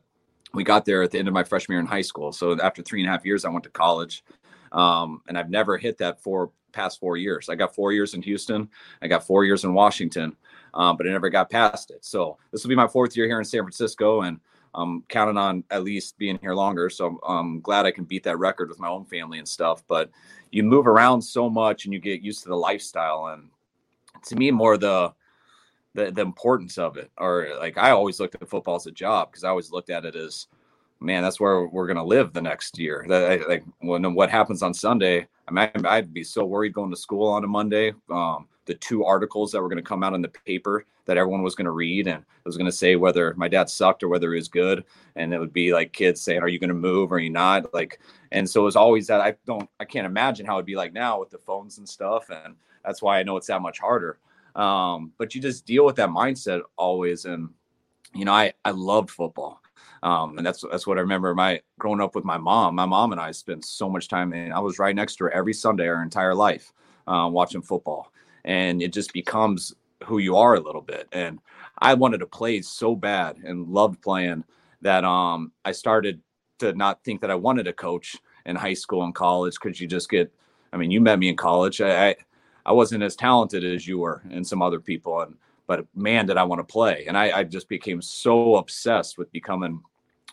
we 0.52 0.64
got 0.64 0.84
there 0.84 1.02
at 1.02 1.10
the 1.10 1.18
end 1.18 1.28
of 1.28 1.34
my 1.34 1.44
freshman 1.44 1.74
year 1.74 1.80
in 1.80 1.86
high 1.86 2.02
school. 2.02 2.32
So 2.32 2.58
after 2.60 2.82
three 2.82 3.00
and 3.00 3.08
a 3.08 3.12
half 3.12 3.24
years, 3.24 3.44
I 3.44 3.50
went 3.50 3.64
to 3.64 3.70
college, 3.70 4.24
um, 4.72 5.22
and 5.28 5.38
I've 5.38 5.50
never 5.50 5.76
hit 5.76 5.98
that 5.98 6.22
for 6.22 6.50
past 6.76 7.00
four 7.00 7.16
years. 7.16 7.48
I 7.48 7.54
got 7.54 7.74
four 7.74 7.92
years 7.92 8.14
in 8.14 8.22
Houston, 8.22 8.68
I 9.02 9.08
got 9.08 9.26
four 9.26 9.44
years 9.44 9.64
in 9.64 9.74
Washington, 9.74 10.36
um, 10.74 10.96
but 10.96 11.06
I 11.06 11.10
never 11.10 11.30
got 11.30 11.50
past 11.50 11.90
it. 11.90 12.04
So 12.04 12.36
this 12.52 12.62
will 12.62 12.68
be 12.68 12.76
my 12.76 12.86
fourth 12.86 13.16
year 13.16 13.26
here 13.26 13.38
in 13.38 13.44
San 13.44 13.62
Francisco, 13.62 14.22
and 14.22 14.38
I'm 14.74 15.02
counting 15.08 15.38
on 15.38 15.64
at 15.70 15.82
least 15.82 16.18
being 16.18 16.38
here 16.42 16.54
longer. 16.54 16.90
So 16.90 17.06
I'm, 17.06 17.18
I'm 17.26 17.60
glad 17.60 17.86
I 17.86 17.90
can 17.90 18.04
beat 18.04 18.22
that 18.24 18.38
record 18.38 18.68
with 18.68 18.78
my 18.78 18.88
own 18.88 19.06
family 19.06 19.38
and 19.38 19.48
stuff. 19.48 19.82
But 19.88 20.10
you 20.52 20.62
move 20.62 20.86
around 20.86 21.22
so 21.22 21.48
much, 21.48 21.84
and 21.84 21.94
you 21.94 21.98
get 21.98 22.20
used 22.20 22.42
to 22.42 22.50
the 22.50 22.56
lifestyle, 22.56 23.28
and 23.28 23.48
to 24.26 24.36
me, 24.36 24.50
more 24.50 24.76
the 24.76 25.12
the, 25.96 26.10
the 26.12 26.20
importance 26.20 26.76
of 26.78 26.98
it 26.98 27.10
or 27.16 27.48
like 27.58 27.78
i 27.78 27.90
always 27.90 28.20
looked 28.20 28.34
at 28.34 28.48
football 28.48 28.76
as 28.76 28.86
a 28.86 28.92
job 28.92 29.30
because 29.30 29.44
i 29.44 29.48
always 29.48 29.72
looked 29.72 29.88
at 29.90 30.04
it 30.04 30.14
as 30.14 30.46
man 31.00 31.22
that's 31.22 31.40
where 31.40 31.66
we're 31.66 31.86
going 31.86 31.96
to 31.96 32.04
live 32.04 32.32
the 32.32 32.40
next 32.40 32.78
year 32.78 33.04
that 33.08 33.48
like 33.48 33.64
when 33.80 34.14
what 34.14 34.30
happens 34.30 34.62
on 34.62 34.74
sunday 34.74 35.26
i 35.48 35.52
mean 35.52 35.86
i'd 35.86 36.12
be 36.12 36.24
so 36.24 36.44
worried 36.44 36.72
going 36.72 36.90
to 36.90 36.96
school 36.96 37.28
on 37.28 37.44
a 37.44 37.48
monday 37.48 37.92
um, 38.10 38.46
the 38.66 38.74
two 38.74 39.04
articles 39.04 39.52
that 39.52 39.62
were 39.62 39.68
going 39.68 39.82
to 39.82 39.82
come 39.82 40.02
out 40.02 40.14
in 40.14 40.20
the 40.20 40.28
paper 40.28 40.84
that 41.06 41.16
everyone 41.16 41.42
was 41.42 41.54
going 41.54 41.66
to 41.66 41.70
read 41.70 42.08
and 42.08 42.18
it 42.18 42.44
was 42.44 42.56
going 42.56 42.66
to 42.66 42.76
say 42.76 42.96
whether 42.96 43.32
my 43.36 43.48
dad 43.48 43.70
sucked 43.70 44.02
or 44.02 44.08
whether 44.08 44.32
he 44.32 44.36
was 44.36 44.48
good. 44.48 44.84
And 45.14 45.32
it 45.32 45.38
would 45.38 45.52
be 45.52 45.72
like 45.72 45.92
kids 45.92 46.20
saying 46.20 46.42
are 46.42 46.48
you 46.48 46.58
going 46.58 46.68
to 46.68 46.74
move? 46.74 47.12
Or 47.12 47.16
are 47.16 47.20
you 47.20 47.30
not? 47.30 47.72
Like 47.72 48.00
and 48.32 48.48
so 48.48 48.62
it 48.62 48.64
was 48.64 48.76
always 48.76 49.06
that 49.06 49.20
i 49.20 49.34
don't 49.46 49.68
i 49.78 49.84
can't 49.84 50.06
imagine 50.06 50.44
how 50.44 50.56
it'd 50.56 50.66
be 50.66 50.74
like 50.74 50.92
now 50.92 51.20
with 51.20 51.30
the 51.30 51.38
phones 51.38 51.78
and 51.78 51.88
stuff 51.88 52.28
and 52.28 52.56
that's 52.84 53.00
why 53.00 53.18
i 53.18 53.22
know 53.22 53.36
it's 53.36 53.46
that 53.46 53.62
much 53.62 53.78
harder. 53.78 54.18
Um, 54.56 55.12
but 55.18 55.34
you 55.34 55.40
just 55.40 55.66
deal 55.66 55.84
with 55.84 55.96
that 55.96 56.08
mindset 56.08 56.62
always. 56.76 57.24
And 57.24 57.50
you 58.14 58.24
know, 58.24 58.32
I 58.32 58.52
I 58.64 58.70
loved 58.70 59.10
football, 59.10 59.60
um, 60.02 60.38
and 60.38 60.46
that's 60.46 60.64
that's 60.70 60.86
what 60.86 60.98
I 60.98 61.00
remember. 61.00 61.34
My 61.34 61.60
growing 61.78 62.00
up 62.00 62.14
with 62.14 62.24
my 62.24 62.38
mom, 62.38 62.74
my 62.74 62.86
mom 62.86 63.12
and 63.12 63.20
I 63.20 63.32
spent 63.32 63.64
so 63.64 63.88
much 63.88 64.08
time, 64.08 64.32
and 64.32 64.52
I 64.52 64.58
was 64.58 64.78
right 64.78 64.94
next 64.94 65.16
to 65.16 65.24
her 65.24 65.30
every 65.30 65.54
Sunday 65.54 65.88
our 65.88 66.02
entire 66.02 66.34
life, 66.34 66.72
uh, 67.06 67.28
watching 67.30 67.62
football, 67.62 68.12
and 68.44 68.82
it 68.82 68.92
just 68.92 69.12
becomes 69.12 69.74
who 70.04 70.18
you 70.18 70.36
are 70.36 70.54
a 70.54 70.60
little 70.60 70.82
bit. 70.82 71.08
And 71.12 71.38
I 71.78 71.94
wanted 71.94 72.18
to 72.18 72.26
play 72.26 72.60
so 72.62 72.94
bad 72.94 73.38
and 73.38 73.68
loved 73.68 74.02
playing 74.02 74.44
that 74.82 75.04
um, 75.04 75.52
I 75.64 75.72
started 75.72 76.20
to 76.58 76.72
not 76.72 77.02
think 77.04 77.20
that 77.20 77.30
I 77.30 77.34
wanted 77.34 77.64
to 77.64 77.72
coach 77.72 78.16
in 78.44 78.56
high 78.56 78.74
school 78.74 79.02
and 79.04 79.14
college 79.14 79.54
because 79.60 79.80
you 79.80 79.86
just 79.86 80.10
get. 80.10 80.32
I 80.72 80.78
mean, 80.78 80.90
you 80.90 81.00
met 81.00 81.18
me 81.18 81.28
in 81.28 81.36
college. 81.36 81.80
I, 81.80 82.08
I 82.08 82.16
I 82.66 82.72
wasn't 82.72 83.04
as 83.04 83.14
talented 83.16 83.64
as 83.64 83.86
you 83.86 83.98
were 83.98 84.22
and 84.30 84.46
some 84.46 84.60
other 84.60 84.80
people. 84.80 85.20
And 85.20 85.36
but 85.66 85.86
man, 85.94 86.26
did 86.26 86.36
I 86.36 86.44
want 86.44 86.60
to 86.60 86.72
play. 86.72 87.04
And 87.08 87.16
I, 87.16 87.38
I 87.38 87.44
just 87.44 87.68
became 87.68 88.00
so 88.00 88.56
obsessed 88.56 89.18
with 89.18 89.30
becoming 89.32 89.82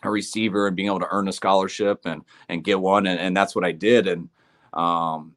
a 0.04 0.10
receiver 0.10 0.66
and 0.66 0.76
being 0.76 0.86
able 0.86 1.00
to 1.00 1.08
earn 1.10 1.28
a 1.28 1.32
scholarship 1.32 2.02
and 2.04 2.22
and 2.48 2.64
get 2.64 2.78
one 2.78 3.06
and, 3.06 3.18
and 3.18 3.36
that's 3.36 3.54
what 3.54 3.64
I 3.64 3.72
did 3.72 4.06
and 4.06 4.28
um, 4.72 5.34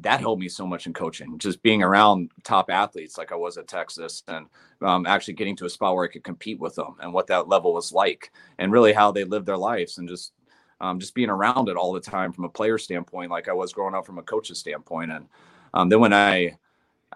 that 0.00 0.20
helped 0.20 0.40
me 0.40 0.48
so 0.48 0.66
much 0.66 0.86
in 0.86 0.92
coaching 0.92 1.38
just 1.38 1.62
being 1.62 1.82
around 1.82 2.30
top 2.42 2.70
athletes 2.70 3.18
like 3.18 3.32
I 3.32 3.36
was 3.36 3.58
at 3.58 3.68
Texas 3.68 4.22
and 4.28 4.46
um, 4.82 5.06
actually 5.06 5.34
getting 5.34 5.56
to 5.56 5.66
a 5.66 5.70
spot 5.70 5.94
where 5.94 6.04
I 6.04 6.12
could 6.12 6.24
compete 6.24 6.58
with 6.58 6.74
them 6.74 6.96
and 7.00 7.12
what 7.12 7.26
that 7.28 7.48
level 7.48 7.74
was 7.74 7.92
like 7.92 8.32
and 8.58 8.72
really 8.72 8.92
how 8.92 9.12
they 9.12 9.24
lived 9.24 9.46
their 9.46 9.56
lives 9.56 9.98
and 9.98 10.08
just 10.08 10.32
um, 10.80 10.98
just 11.00 11.14
being 11.14 11.30
around 11.30 11.68
it 11.68 11.76
all 11.76 11.92
the 11.92 12.00
time 12.00 12.32
from 12.32 12.44
a 12.44 12.48
player 12.48 12.78
standpoint 12.78 13.30
like 13.30 13.48
I 13.48 13.52
was 13.52 13.72
growing 13.72 13.94
up 13.94 14.06
from 14.06 14.18
a 14.18 14.22
coach's 14.22 14.58
standpoint 14.58 15.12
and 15.12 15.26
um, 15.74 15.88
then 15.88 16.00
when 16.00 16.12
I 16.12 16.56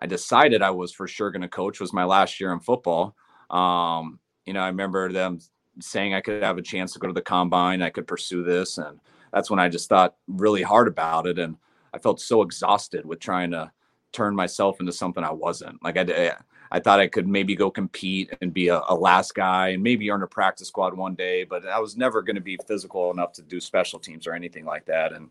I 0.01 0.07
decided 0.07 0.63
I 0.63 0.71
was 0.71 0.93
for 0.93 1.07
sure 1.07 1.31
going 1.31 1.43
to 1.43 1.49
coach 1.49 1.81
was 1.81 1.93
my 1.93 2.05
last 2.05 2.41
year 2.41 2.53
in 2.53 2.61
football 2.61 3.15
um, 3.51 4.19
you 4.47 4.53
know 4.53 4.61
I 4.61 4.69
remember 4.69 5.13
them 5.13 5.39
saying 5.81 6.15
I 6.15 6.21
could 6.21 6.43
have 6.43 6.59
a 6.59 6.63
chance 6.63 6.93
to 6.93 6.99
go 6.99 7.07
to 7.07 7.13
the 7.13 7.23
combine, 7.23 7.83
I 7.83 7.91
could 7.91 8.07
pursue 8.07 8.43
this. 8.43 8.79
And 8.79 9.01
that's 9.33 9.51
when 9.51 9.61
I 9.61 9.69
just 9.69 9.89
thought 9.89 10.17
really 10.27 10.63
hard 10.63 10.89
about 10.89 11.27
it. 11.27 11.39
And 11.39 11.57
I 11.95 11.99
felt 11.99 12.21
so 12.21 12.43
exhausted 12.43 13.07
with 13.07 13.21
trying 13.21 13.51
to 13.53 13.71
turn 14.13 14.35
myself 14.35 14.81
into 14.81 14.93
something 14.93 15.25
I 15.25 15.33
wasn't. 15.33 15.83
Like 15.83 15.97
I, 15.97 16.35
I 16.71 16.81
thought 16.81 17.01
I 17.01 17.07
could 17.07 17.27
maybe 17.27 17.55
go 17.55 17.71
compete 17.71 18.37
and 18.43 18.53
be 18.53 18.69
a, 18.69 18.83
a 18.89 18.95
last 18.95 19.35
guy 19.35 19.69
and 19.69 19.83
maybe 19.83 20.11
earn 20.11 20.23
a 20.23 20.27
practice 20.27 20.69
squad 20.69 20.95
one 20.95 21.15
day, 21.15 21.45
but 21.45 21.67
I 21.67 21.79
was 21.79 21.97
never 21.97 22.23
going 22.23 22.37
to 22.37 22.43
be 22.43 22.59
physical 22.67 23.11
enough 23.11 23.33
to 23.35 23.43
do 23.43 23.61
special 23.61 23.99
teams 23.99 24.27
or 24.27 24.35
anything 24.35 24.65
like 24.65 24.85
that. 24.87 25.13
And 25.13 25.31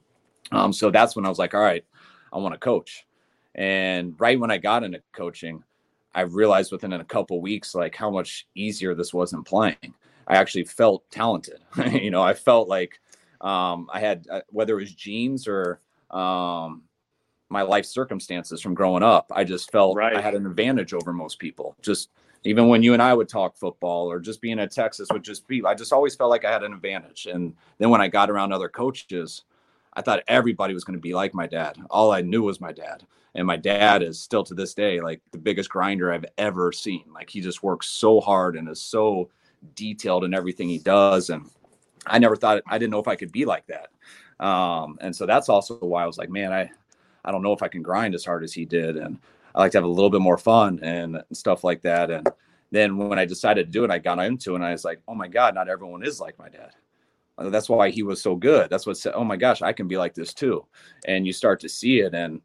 um, 0.51 0.73
so 0.73 0.89
that's 0.89 1.15
when 1.15 1.25
I 1.25 1.29
was 1.29 1.39
like, 1.39 1.53
all 1.53 1.61
right, 1.61 1.85
I 2.33 2.37
want 2.37 2.53
to 2.53 2.59
coach. 2.59 3.05
And 3.55 4.15
right 4.19 4.39
when 4.39 4.51
I 4.51 4.57
got 4.57 4.83
into 4.83 5.01
coaching, 5.13 5.63
I 6.13 6.21
realized 6.21 6.71
within 6.71 6.93
a 6.93 7.03
couple 7.03 7.41
weeks 7.41 7.75
like 7.75 7.95
how 7.95 8.09
much 8.09 8.47
easier 8.55 8.95
this 8.95 9.13
was 9.13 9.33
not 9.33 9.45
playing. 9.45 9.93
I 10.27 10.35
actually 10.35 10.65
felt 10.65 11.09
talented. 11.09 11.59
you 11.91 12.11
know, 12.11 12.21
I 12.21 12.33
felt 12.33 12.67
like 12.67 12.99
um, 13.41 13.89
I 13.91 13.99
had 13.99 14.27
uh, 14.29 14.41
whether 14.49 14.77
it 14.77 14.81
was 14.81 14.93
genes 14.93 15.47
or 15.47 15.79
um, 16.11 16.83
my 17.49 17.61
life 17.61 17.85
circumstances 17.85 18.61
from 18.61 18.73
growing 18.73 19.03
up. 19.03 19.31
I 19.33 19.43
just 19.43 19.71
felt 19.71 19.97
right. 19.97 20.15
I 20.15 20.21
had 20.21 20.35
an 20.35 20.45
advantage 20.45 20.93
over 20.93 21.11
most 21.11 21.39
people. 21.39 21.75
Just 21.81 22.09
even 22.43 22.67
when 22.67 22.81
you 22.81 22.93
and 22.93 23.01
I 23.01 23.13
would 23.13 23.29
talk 23.29 23.55
football 23.55 24.11
or 24.11 24.19
just 24.19 24.41
being 24.41 24.59
at 24.59 24.71
Texas 24.71 25.09
would 25.11 25.23
just 25.23 25.47
be, 25.47 25.63
I 25.63 25.75
just 25.75 25.93
always 25.93 26.15
felt 26.15 26.29
like 26.29 26.45
I 26.45 26.51
had 26.51 26.63
an 26.63 26.73
advantage. 26.73 27.27
And 27.27 27.53
then 27.77 27.89
when 27.89 28.01
I 28.01 28.07
got 28.07 28.29
around 28.29 28.51
other 28.51 28.69
coaches, 28.69 29.43
I 29.93 30.01
thought 30.01 30.23
everybody 30.27 30.73
was 30.73 30.83
going 30.83 30.97
to 30.97 31.01
be 31.01 31.13
like 31.13 31.33
my 31.33 31.47
dad. 31.47 31.77
All 31.89 32.11
I 32.11 32.21
knew 32.21 32.43
was 32.43 32.61
my 32.61 32.71
dad. 32.71 33.03
And 33.35 33.47
my 33.47 33.57
dad 33.57 34.03
is 34.03 34.19
still 34.19 34.43
to 34.43 34.53
this 34.53 34.73
day 34.73 34.99
like 34.99 35.21
the 35.31 35.37
biggest 35.37 35.69
grinder 35.69 36.11
I've 36.11 36.25
ever 36.37 36.71
seen. 36.71 37.05
Like 37.13 37.29
he 37.29 37.41
just 37.41 37.63
works 37.63 37.87
so 37.87 38.19
hard 38.19 38.55
and 38.55 38.67
is 38.69 38.81
so 38.81 39.29
detailed 39.75 40.23
in 40.23 40.33
everything 40.33 40.69
he 40.69 40.79
does. 40.79 41.29
And 41.29 41.49
I 42.05 42.19
never 42.19 42.35
thought 42.35 42.63
I 42.67 42.77
didn't 42.77 42.91
know 42.91 42.99
if 42.99 43.07
I 43.07 43.15
could 43.15 43.31
be 43.31 43.45
like 43.45 43.65
that. 43.67 43.89
Um, 44.45 44.97
and 45.01 45.15
so 45.15 45.25
that's 45.25 45.49
also 45.49 45.75
why 45.75 46.03
I 46.03 46.07
was 46.07 46.17
like, 46.17 46.29
man, 46.29 46.51
I, 46.51 46.71
I 47.23 47.31
don't 47.31 47.43
know 47.43 47.53
if 47.53 47.61
I 47.61 47.67
can 47.67 47.83
grind 47.83 48.15
as 48.15 48.25
hard 48.25 48.43
as 48.43 48.53
he 48.53 48.65
did. 48.65 48.97
And 48.97 49.19
I 49.53 49.59
like 49.59 49.71
to 49.73 49.77
have 49.77 49.85
a 49.85 49.87
little 49.87 50.09
bit 50.09 50.21
more 50.21 50.37
fun 50.37 50.79
and 50.81 51.23
stuff 51.31 51.63
like 51.63 51.81
that. 51.83 52.09
And 52.09 52.27
then 52.71 52.97
when 52.97 53.19
I 53.19 53.25
decided 53.25 53.65
to 53.65 53.71
do 53.71 53.83
it, 53.83 53.91
I 53.91 53.99
got 53.99 54.19
into 54.19 54.53
it 54.53 54.55
and 54.55 54.65
I 54.65 54.71
was 54.71 54.83
like, 54.83 55.01
oh 55.07 55.15
my 55.15 55.27
God, 55.27 55.53
not 55.55 55.69
everyone 55.69 56.03
is 56.03 56.19
like 56.19 56.39
my 56.39 56.49
dad. 56.49 56.71
Uh, 57.37 57.49
that's 57.49 57.69
why 57.69 57.89
he 57.89 58.03
was 58.03 58.21
so 58.21 58.35
good. 58.35 58.69
That's 58.69 58.85
what 58.85 58.97
said, 58.97 59.13
oh 59.15 59.23
my 59.23 59.37
gosh, 59.37 59.61
I 59.61 59.73
can 59.73 59.87
be 59.87 59.97
like 59.97 60.13
this 60.13 60.33
too. 60.33 60.65
And 61.05 61.25
you 61.25 61.33
start 61.33 61.59
to 61.61 61.69
see 61.69 61.99
it. 62.01 62.13
And 62.13 62.41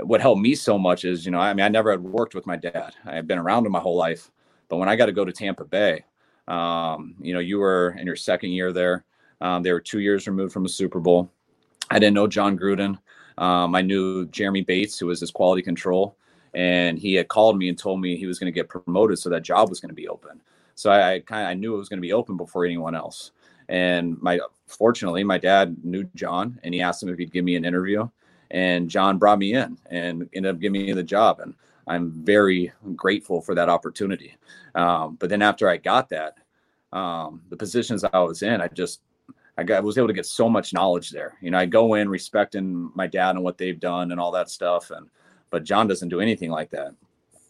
what 0.00 0.20
helped 0.20 0.40
me 0.40 0.54
so 0.54 0.78
much 0.78 1.04
is, 1.04 1.24
you 1.24 1.32
know, 1.32 1.38
I 1.38 1.54
mean, 1.54 1.64
I 1.64 1.68
never 1.68 1.90
had 1.90 2.02
worked 2.02 2.34
with 2.34 2.46
my 2.46 2.56
dad. 2.56 2.94
I 3.04 3.14
had 3.14 3.26
been 3.26 3.38
around 3.38 3.66
him 3.66 3.72
my 3.72 3.80
whole 3.80 3.96
life. 3.96 4.30
But 4.68 4.78
when 4.78 4.88
I 4.88 4.96
got 4.96 5.06
to 5.06 5.12
go 5.12 5.24
to 5.24 5.32
Tampa 5.32 5.64
Bay, 5.64 6.04
um, 6.48 7.14
you 7.20 7.32
know, 7.32 7.40
you 7.40 7.58
were 7.58 7.96
in 7.98 8.06
your 8.06 8.16
second 8.16 8.50
year 8.50 8.72
there. 8.72 9.04
Um, 9.40 9.62
they 9.62 9.72
were 9.72 9.80
two 9.80 10.00
years 10.00 10.26
removed 10.26 10.52
from 10.52 10.64
a 10.64 10.68
Super 10.68 11.00
Bowl. 11.00 11.30
I 11.90 11.98
didn't 11.98 12.14
know 12.14 12.26
Jon 12.26 12.58
Gruden. 12.58 12.98
Um, 13.38 13.74
I 13.74 13.82
knew 13.82 14.26
Jeremy 14.26 14.62
Bates, 14.62 14.98
who 14.98 15.06
was 15.06 15.20
his 15.20 15.30
quality 15.30 15.62
control, 15.62 16.16
and 16.54 16.98
he 16.98 17.14
had 17.14 17.28
called 17.28 17.58
me 17.58 17.68
and 17.68 17.78
told 17.78 18.00
me 18.00 18.16
he 18.16 18.26
was 18.26 18.38
going 18.38 18.52
to 18.52 18.54
get 18.54 18.68
promoted, 18.68 19.18
so 19.18 19.28
that 19.30 19.42
job 19.42 19.68
was 19.68 19.80
going 19.80 19.90
to 19.90 19.94
be 19.94 20.08
open. 20.08 20.40
So 20.76 20.90
I, 20.90 21.14
I 21.14 21.20
kind 21.20 21.42
of 21.42 21.48
I 21.48 21.54
knew 21.54 21.74
it 21.74 21.78
was 21.78 21.88
going 21.88 21.98
to 21.98 22.06
be 22.06 22.12
open 22.12 22.36
before 22.36 22.64
anyone 22.64 22.94
else. 22.94 23.32
And 23.68 24.20
my 24.20 24.40
fortunately, 24.66 25.24
my 25.24 25.38
dad 25.38 25.76
knew 25.84 26.04
Jon, 26.14 26.58
and 26.62 26.74
he 26.74 26.80
asked 26.80 27.02
him 27.02 27.08
if 27.08 27.18
he'd 27.18 27.32
give 27.32 27.44
me 27.44 27.56
an 27.56 27.64
interview, 27.64 28.08
and 28.50 28.88
Jon 28.88 29.18
brought 29.18 29.38
me 29.38 29.54
in 29.54 29.78
and 29.90 30.28
ended 30.34 30.54
up 30.54 30.60
giving 30.60 30.86
me 30.86 30.92
the 30.92 31.02
job. 31.02 31.40
And 31.40 31.54
I'm 31.86 32.10
very 32.10 32.72
grateful 32.96 33.40
for 33.40 33.54
that 33.54 33.68
opportunity. 33.68 34.36
Um, 34.74 35.16
but 35.16 35.28
then 35.28 35.42
after 35.42 35.68
I 35.68 35.76
got 35.76 36.08
that, 36.10 36.38
um, 36.92 37.42
the 37.50 37.56
positions 37.56 38.04
I 38.04 38.18
was 38.20 38.42
in, 38.42 38.60
I 38.60 38.68
just 38.68 39.00
I 39.56 39.62
got 39.62 39.78
I 39.78 39.80
was 39.80 39.98
able 39.98 40.08
to 40.08 40.14
get 40.14 40.26
so 40.26 40.48
much 40.48 40.72
knowledge 40.72 41.10
there. 41.10 41.36
You 41.40 41.50
know, 41.50 41.58
I 41.58 41.66
go 41.66 41.94
in 41.94 42.08
respecting 42.08 42.90
my 42.94 43.06
dad 43.06 43.36
and 43.36 43.44
what 43.44 43.58
they've 43.58 43.78
done 43.78 44.12
and 44.12 44.20
all 44.20 44.32
that 44.32 44.50
stuff, 44.50 44.90
and 44.90 45.08
but 45.50 45.64
Jon 45.64 45.86
doesn't 45.86 46.08
do 46.08 46.20
anything 46.20 46.50
like 46.50 46.70
that, 46.70 46.94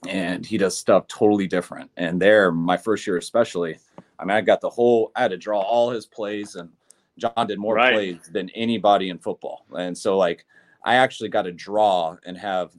and 0.08 0.44
he 0.44 0.58
does 0.58 0.76
stuff 0.76 1.06
totally 1.08 1.46
different. 1.46 1.90
And 1.96 2.20
there, 2.20 2.50
my 2.52 2.76
first 2.76 3.06
year 3.06 3.16
especially, 3.16 3.78
I 4.18 4.24
mean, 4.24 4.36
I 4.36 4.40
got 4.40 4.60
the 4.60 4.70
whole. 4.70 5.12
I 5.14 5.22
had 5.22 5.30
to 5.30 5.36
draw 5.36 5.60
all 5.60 5.90
his 5.90 6.06
plays, 6.06 6.54
and 6.54 6.70
Jon 7.18 7.46
did 7.46 7.58
more 7.58 7.74
right. 7.74 7.92
plays 7.92 8.30
than 8.32 8.50
anybody 8.50 9.10
in 9.10 9.18
football, 9.18 9.64
and 9.76 9.96
so 9.96 10.16
like 10.16 10.44
I 10.84 10.96
actually 10.96 11.30
got 11.30 11.42
to 11.42 11.52
draw 11.52 12.16
and 12.26 12.36
have 12.36 12.72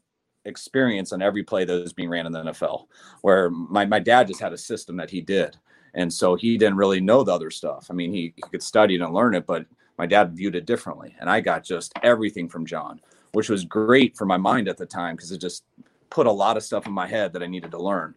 experience 0.46 1.12
on 1.12 1.22
every 1.22 1.44
play 1.44 1.66
that 1.66 1.82
was 1.82 1.94
being 1.94 2.10
ran 2.10 2.26
in 2.26 2.32
the 2.32 2.44
NFL. 2.44 2.86
Where 3.22 3.50
my, 3.50 3.86
my 3.86 4.00
dad 4.00 4.28
just 4.28 4.40
had 4.40 4.54
a 4.54 4.58
system 4.58 4.96
that 4.98 5.10
he 5.10 5.22
did. 5.22 5.58
And 5.96 6.12
so 6.12 6.36
he 6.36 6.58
didn't 6.58 6.78
really 6.78 7.02
know 7.02 7.24
the 7.24 7.34
other 7.34 7.50
stuff. 7.50 7.88
I 7.90 7.94
mean, 7.94 8.14
he, 8.14 8.34
he 8.36 8.42
could 8.42 8.62
study 8.62 8.96
it 8.96 9.02
and 9.02 9.14
learn 9.14 9.34
it, 9.34 9.46
but 9.46 9.66
my 9.98 10.06
dad 10.06 10.36
viewed 10.36 10.56
it 10.56 10.66
differently. 10.66 11.16
And 11.20 11.30
I 11.30 11.40
got 11.40 11.64
just 11.64 11.94
everything 12.04 12.50
from 12.50 12.66
Jon, 12.66 13.00
which 13.32 13.50
was 13.50 13.64
great 13.64 14.16
for 14.16 14.26
my 14.26 14.38
mind 14.38 14.68
at 14.68 14.78
the 14.78 14.86
time 14.86 15.16
because 15.16 15.32
it 15.32 15.40
just 15.40 15.64
put 16.10 16.28
a 16.28 16.32
lot 16.32 16.58
of 16.58 16.64
stuff 16.64 16.86
in 16.86 16.94
my 16.94 17.08
head 17.08 17.34
that 17.34 17.44
I 17.44 17.48
needed 17.48 17.72
to 17.72 17.82
learn. 17.82 18.14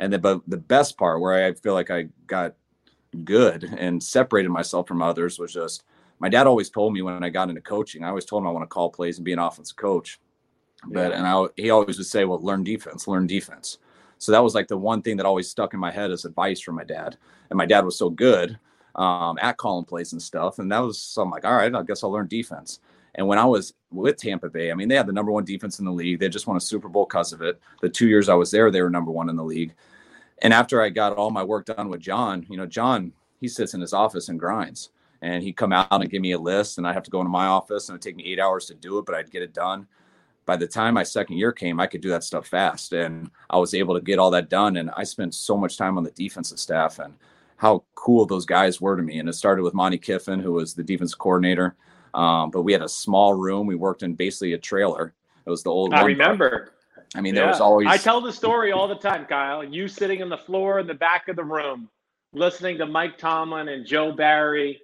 And 0.00 0.12
then, 0.12 0.20
but 0.20 0.42
the 0.46 0.56
best 0.56 0.96
part 0.96 1.20
where 1.20 1.46
I 1.46 1.52
feel 1.54 1.74
like 1.74 1.90
I 1.90 2.08
got 2.26 2.54
good 3.24 3.64
and 3.78 4.02
separated 4.02 4.50
myself 4.50 4.86
from 4.86 5.02
others 5.02 5.38
was 5.38 5.52
just 5.52 5.84
my 6.20 6.28
dad 6.28 6.46
always 6.46 6.70
told 6.70 6.92
me 6.92 7.02
when 7.02 7.22
I 7.22 7.28
got 7.28 7.48
into 7.48 7.60
coaching, 7.60 8.04
I 8.04 8.08
always 8.08 8.24
told 8.24 8.42
him 8.42 8.48
I 8.48 8.52
want 8.52 8.64
to 8.64 8.68
call 8.74 8.90
plays 8.90 9.18
and 9.18 9.24
be 9.24 9.32
an 9.32 9.38
offensive 9.38 9.76
coach. 9.76 10.18
But 10.86 11.12
and 11.12 11.26
I 11.26 11.46
he 11.56 11.70
always 11.70 11.98
would 11.98 12.06
say, 12.06 12.24
"Well, 12.24 12.40
learn 12.40 12.62
defense, 12.62 13.08
learn 13.08 13.26
defense." 13.26 13.78
So 14.18 14.32
that 14.32 14.42
was 14.42 14.54
like 14.54 14.68
the 14.68 14.76
one 14.76 15.02
thing 15.02 15.16
that 15.16 15.26
always 15.26 15.48
stuck 15.48 15.74
in 15.74 15.80
my 15.80 15.90
head 15.90 16.10
as 16.10 16.24
advice 16.24 16.60
from 16.60 16.76
my 16.76 16.84
dad. 16.84 17.16
And 17.50 17.56
my 17.56 17.66
dad 17.66 17.84
was 17.84 17.96
so 17.96 18.10
good 18.10 18.58
um, 18.94 19.38
at 19.40 19.56
calling 19.56 19.84
plays 19.84 20.12
and 20.12 20.22
stuff, 20.22 20.58
and 20.58 20.70
that 20.70 20.78
was 20.78 20.98
so 20.98 21.22
I'm 21.22 21.30
like, 21.30 21.44
all 21.44 21.56
right, 21.56 21.74
I 21.74 21.82
guess 21.82 22.04
I'll 22.04 22.12
learn 22.12 22.28
defense. 22.28 22.80
And 23.18 23.28
when 23.28 23.38
I 23.38 23.44
was 23.44 23.74
with 23.90 24.16
Tampa 24.16 24.48
Bay, 24.48 24.70
I 24.70 24.74
mean, 24.74 24.88
they 24.88 24.94
had 24.94 25.06
the 25.06 25.12
number 25.12 25.32
one 25.32 25.44
defense 25.44 25.78
in 25.78 25.84
the 25.84 25.92
league. 25.92 26.20
They 26.20 26.30
just 26.30 26.46
won 26.46 26.56
a 26.56 26.60
Super 26.60 26.88
Bowl 26.88 27.04
because 27.04 27.34
of 27.34 27.42
it. 27.42 27.60
The 27.82 27.90
two 27.90 28.08
years 28.08 28.30
I 28.30 28.34
was 28.34 28.50
there, 28.50 28.70
they 28.70 28.80
were 28.80 28.88
number 28.88 29.10
one 29.10 29.28
in 29.28 29.36
the 29.36 29.44
league. 29.44 29.74
And 30.40 30.54
after 30.54 30.80
I 30.80 30.88
got 30.88 31.16
all 31.16 31.30
my 31.30 31.42
work 31.42 31.66
done 31.66 31.90
with 31.90 32.00
Jon, 32.00 32.46
you 32.48 32.56
know, 32.56 32.64
Jon, 32.64 33.12
he 33.40 33.48
sits 33.48 33.74
in 33.74 33.82
his 33.82 33.92
office 33.92 34.30
and 34.30 34.38
grinds. 34.38 34.90
And 35.20 35.42
he'd 35.42 35.56
come 35.56 35.72
out 35.72 35.88
and 35.90 36.08
give 36.08 36.22
me 36.22 36.32
a 36.32 36.38
list, 36.38 36.78
and 36.78 36.86
I'd 36.86 36.94
have 36.94 37.02
to 37.02 37.10
go 37.10 37.20
into 37.20 37.28
my 37.28 37.46
office, 37.46 37.88
and 37.88 37.96
it'd 37.96 38.02
take 38.02 38.16
me 38.16 38.32
eight 38.32 38.38
hours 38.38 38.66
to 38.66 38.74
do 38.74 38.98
it, 38.98 39.04
but 39.04 39.16
I'd 39.16 39.32
get 39.32 39.42
it 39.42 39.52
done 39.52 39.88
by 40.48 40.56
the 40.56 40.66
time 40.66 40.94
my 40.94 41.02
second 41.02 41.36
year 41.36 41.52
came, 41.52 41.78
I 41.78 41.86
could 41.86 42.00
do 42.00 42.08
that 42.08 42.24
stuff 42.24 42.46
fast. 42.46 42.94
And 42.94 43.30
I 43.50 43.58
was 43.58 43.74
able 43.74 43.94
to 43.94 44.00
get 44.00 44.18
all 44.18 44.30
that 44.30 44.48
done. 44.48 44.78
And 44.78 44.90
I 44.96 45.04
spent 45.04 45.34
so 45.34 45.58
much 45.58 45.76
time 45.76 45.98
on 45.98 46.04
the 46.04 46.10
defensive 46.12 46.58
staff 46.58 46.98
and 47.00 47.12
how 47.58 47.84
cool 47.94 48.24
those 48.24 48.46
guys 48.46 48.80
were 48.80 48.96
to 48.96 49.02
me. 49.02 49.18
And 49.18 49.28
it 49.28 49.34
started 49.34 49.62
with 49.62 49.74
Monte 49.74 49.98
Kiffin, 49.98 50.40
who 50.40 50.52
was 50.52 50.72
the 50.72 50.82
defense 50.82 51.14
coordinator. 51.14 51.76
Um, 52.14 52.50
but 52.50 52.62
we 52.62 52.72
had 52.72 52.82
a 52.82 52.88
small 52.88 53.34
room. 53.34 53.66
We 53.66 53.74
worked 53.74 54.02
in 54.02 54.14
basically 54.14 54.54
a 54.54 54.58
trailer. 54.58 55.14
It 55.46 55.50
was 55.50 55.62
the 55.62 55.70
old. 55.70 55.94
I 55.94 56.02
remember. 56.02 56.50
Part. 56.50 56.72
I 57.14 57.20
mean, 57.20 57.34
yeah. 57.34 57.42
there 57.42 57.50
was 57.50 57.60
always. 57.60 57.88
I 57.88 57.96
tell 57.96 58.20
the 58.20 58.32
story 58.32 58.72
all 58.72 58.88
the 58.88 58.96
time, 58.96 59.24
Kyle. 59.26 59.64
You 59.64 59.88
sitting 59.88 60.22
on 60.22 60.28
the 60.28 60.38
floor 60.38 60.78
in 60.78 60.86
the 60.86 60.94
back 60.94 61.28
of 61.28 61.36
the 61.36 61.44
room, 61.44 61.88
listening 62.32 62.78
to 62.78 62.86
Mike 62.86 63.16
Tomlin 63.18 63.68
and 63.68 63.86
Joe 63.86 64.12
Barry 64.12 64.80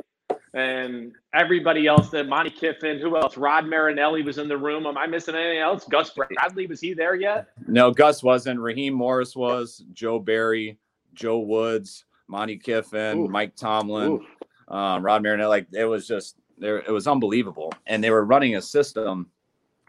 and 0.55 1.13
everybody 1.35 1.87
else 1.87 2.11
that 2.11 2.29
Monte 2.29 2.51
Kiffin, 2.51 3.01
who 3.01 3.17
else? 3.17 3.37
Rod 3.37 3.67
Marinelli 3.67 4.23
was 4.23 4.39
in 4.39 4.49
the 4.49 4.57
room. 4.57 4.87
Am 4.87 4.97
I 4.97 5.07
missing 5.07 5.35
anything 5.35 5.59
else? 5.59 5.85
Gus 5.85 6.11
Bradley, 6.11 6.67
was 6.67 6.81
he 6.81 6.95
there 6.95 7.17
yet? 7.17 7.49
No, 7.67 7.91
Gus 7.91 8.23
wasn't. 8.23 8.61
Raheem 8.61 8.95
Morris 8.95 9.35
was, 9.35 9.85
Joe 9.93 10.21
Barry, 10.21 10.79
Joe 11.13 11.41
Woods, 11.41 12.05
Monte 12.29 12.59
Kiffin, 12.59 13.19
Ooh. 13.19 13.29
Mike 13.29 13.57
Tomlin, 13.57 14.25
um, 14.69 15.05
Rod 15.05 15.25
Marinelli. 15.25 15.49
Like 15.49 15.67
it 15.73 15.85
was 15.87 16.07
just 16.07 16.37
there, 16.59 16.79
it 16.79 16.91
was 16.91 17.07
unbelievable. 17.07 17.73
And 17.87 18.03
they 18.03 18.11
were 18.11 18.25
running 18.25 18.57
a 18.57 18.63
system 18.63 19.31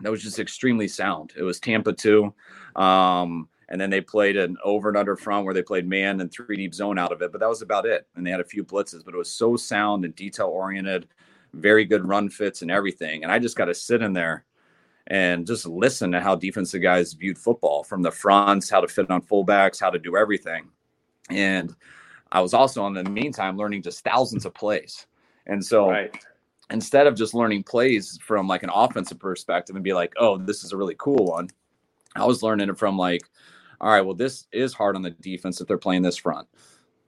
that 0.02 0.12
was 0.12 0.22
just 0.22 0.40
extremely 0.40 0.88
sound. 0.88 1.34
It 1.38 1.44
was 1.44 1.60
Tampa 1.60 1.94
2. 1.94 2.34
Um, 2.76 3.48
and 3.70 3.80
then 3.82 3.90
they 3.90 4.02
played 4.02 4.38
an 4.38 4.58
over 4.64 4.90
and 4.90 4.98
under 4.98 5.16
front 5.16 5.46
where 5.46 5.54
they 5.54 5.64
played 5.64 5.88
man 5.88 6.22
and 6.22 6.32
three 6.32 6.56
deep 6.56 6.74
zone 6.74 7.00
out 7.00 7.12
of 7.12 7.22
it. 7.22 7.32
But 7.32 7.42
that 7.42 7.50
was 7.50 7.62
about 7.62 7.86
it. 7.86 8.08
And 8.16 8.26
they 8.26 8.32
had 8.32 8.40
a 8.40 8.46
few 8.46 8.64
blitzes, 8.64 9.04
but 9.04 9.14
it 9.14 9.18
was 9.18 9.32
so 9.32 9.56
sound 9.56 10.06
and 10.06 10.16
detail 10.16 10.48
oriented, 10.48 11.08
very 11.54 11.86
good 11.86 12.08
run 12.08 12.30
fits 12.30 12.62
and 12.62 12.70
everything. 12.70 13.24
And 13.24 13.32
I 13.32 13.40
just 13.40 13.56
got 13.56 13.66
to 13.66 13.74
sit 13.74 14.02
in 14.02 14.14
there 14.14 14.46
and 15.08 15.48
just 15.48 15.66
listen 15.66 16.12
to 16.12 16.20
how 16.20 16.36
defensive 16.36 16.82
guys 16.82 17.14
viewed 17.14 17.38
football 17.38 17.84
from 17.84 18.02
the 18.02 18.12
fronts, 18.12 18.70
how 18.70 18.82
to 18.82 18.88
fit 18.88 19.10
on 19.10 19.22
fullbacks, 19.22 19.80
how 19.80 19.90
to 19.90 20.00
do 20.00 20.18
everything. 20.18 20.68
And 21.30 21.76
I 22.32 22.42
was 22.42 22.54
also 22.54 22.86
in 22.88 22.94
the 22.94 23.04
meantime 23.04 23.58
learning 23.58 23.84
just 23.84 24.04
thousands 24.04 24.46
of 24.46 24.54
plays. 24.54 25.08
And 25.48 25.64
so 25.64 25.90
Right. 25.90 26.16
Instead 26.72 27.08
of 27.08 27.16
just 27.16 27.34
learning 27.34 27.64
plays 27.64 28.18
from 28.22 28.48
like 28.48 28.64
an 28.64 28.72
offensive 28.74 29.20
perspective 29.20 29.76
and 29.76 29.84
be 29.84 29.94
like, 29.94 30.14
oh, 30.18 30.38
this 30.38 30.64
is 30.64 30.72
a 30.72 30.78
really 30.78 30.96
cool 30.98 31.26
one, 31.26 31.50
I 32.16 32.26
was 32.26 32.44
learning 32.44 32.70
it 32.70 32.78
from 32.78 32.98
like, 32.98 33.24
all 33.82 33.92
right, 33.92 34.02
well, 34.02 34.16
this 34.16 34.48
is 34.52 34.74
hard 34.74 34.96
on 34.96 35.02
the 35.02 35.12
defense 35.12 35.60
if 35.60 35.68
they're 35.68 35.78
playing 35.78 36.02
this 36.02 36.18
front. 36.18 36.48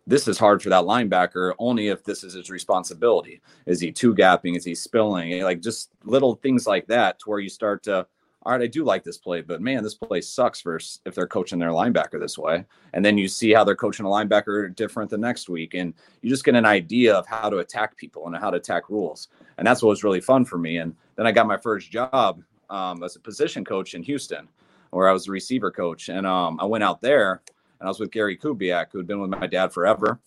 This 0.05 0.27
is 0.27 0.37
hard 0.37 0.61
for 0.61 0.69
that 0.69 0.83
linebacker 0.83 1.53
only 1.59 1.89
if 1.89 2.03
this 2.03 2.23
is 2.23 2.33
his 2.33 2.49
responsibility. 2.49 3.41
Is 3.65 3.79
he 3.81 3.91
two 3.91 4.15
gapping? 4.15 4.55
Is 4.55 4.63
he 4.63 4.75
spilling? 4.75 5.41
Like 5.41 5.61
just 5.61 5.91
little 6.03 6.35
things 6.35 6.65
like 6.65 6.87
that 6.87 7.19
to 7.19 7.29
where 7.29 7.39
you 7.39 7.49
start 7.49 7.83
to, 7.83 8.07
all 8.47 8.53
right, 8.53 8.61
I 8.61 8.67
do 8.67 8.85
like 8.85 9.03
this 9.03 9.17
play, 9.17 9.41
but 9.41 9.59
man, 9.59 9.83
this 9.83 9.95
play 9.95 10.21
sucks 10.21 10.61
versus 10.61 11.01
if 11.05 11.13
they're 11.13 11.27
coaching 11.27 11.59
their 11.59 11.71
linebacker 11.71 12.17
this 12.17 12.37
way. 12.37 12.63
And 12.93 13.03
then 13.03 13.17
you 13.17 13.27
see 13.27 13.51
how 13.51 13.65
they're 13.65 13.75
coaching 13.75 14.05
a 14.05 14.09
linebacker 14.09 14.73
different 14.73 15.09
the 15.09 15.17
next 15.17 15.49
week. 15.49 15.73
And 15.73 15.93
you 16.21 16.29
just 16.29 16.45
get 16.45 16.55
an 16.55 16.65
idea 16.65 17.13
of 17.13 17.27
how 17.27 17.49
to 17.49 17.57
attack 17.57 17.97
people 17.97 18.25
and 18.25 18.37
how 18.37 18.49
to 18.49 18.55
attack 18.55 18.89
rules. 18.89 19.27
And 19.57 19.67
that's 19.67 19.83
what 19.83 19.89
was 19.89 20.05
really 20.05 20.21
fun 20.21 20.45
for 20.45 20.57
me. 20.57 20.77
And 20.77 20.95
then 21.17 21.27
I 21.27 21.33
got 21.33 21.45
my 21.45 21.57
first 21.57 21.91
job 21.91 22.41
um, 22.69 23.03
as 23.03 23.17
a 23.17 23.19
position 23.19 23.65
coach 23.65 23.95
in 23.95 24.03
Houston, 24.03 24.47
where 24.91 25.09
I 25.09 25.11
was 25.11 25.27
a 25.27 25.31
receiver 25.31 25.69
coach. 25.69 26.07
And 26.07 26.25
um, 26.25 26.57
I 26.61 26.63
went 26.63 26.85
out 26.85 27.01
there 27.01 27.41
and 27.81 27.87
I 27.87 27.89
was 27.89 27.99
with 27.99 28.11
Gary 28.11 28.37
Kubiak, 28.37 28.93
who 28.93 28.97
had 28.97 29.07
been 29.07 29.19
with 29.19 29.29
my 29.29 29.47
dad 29.47 29.73
forever. 29.73 30.21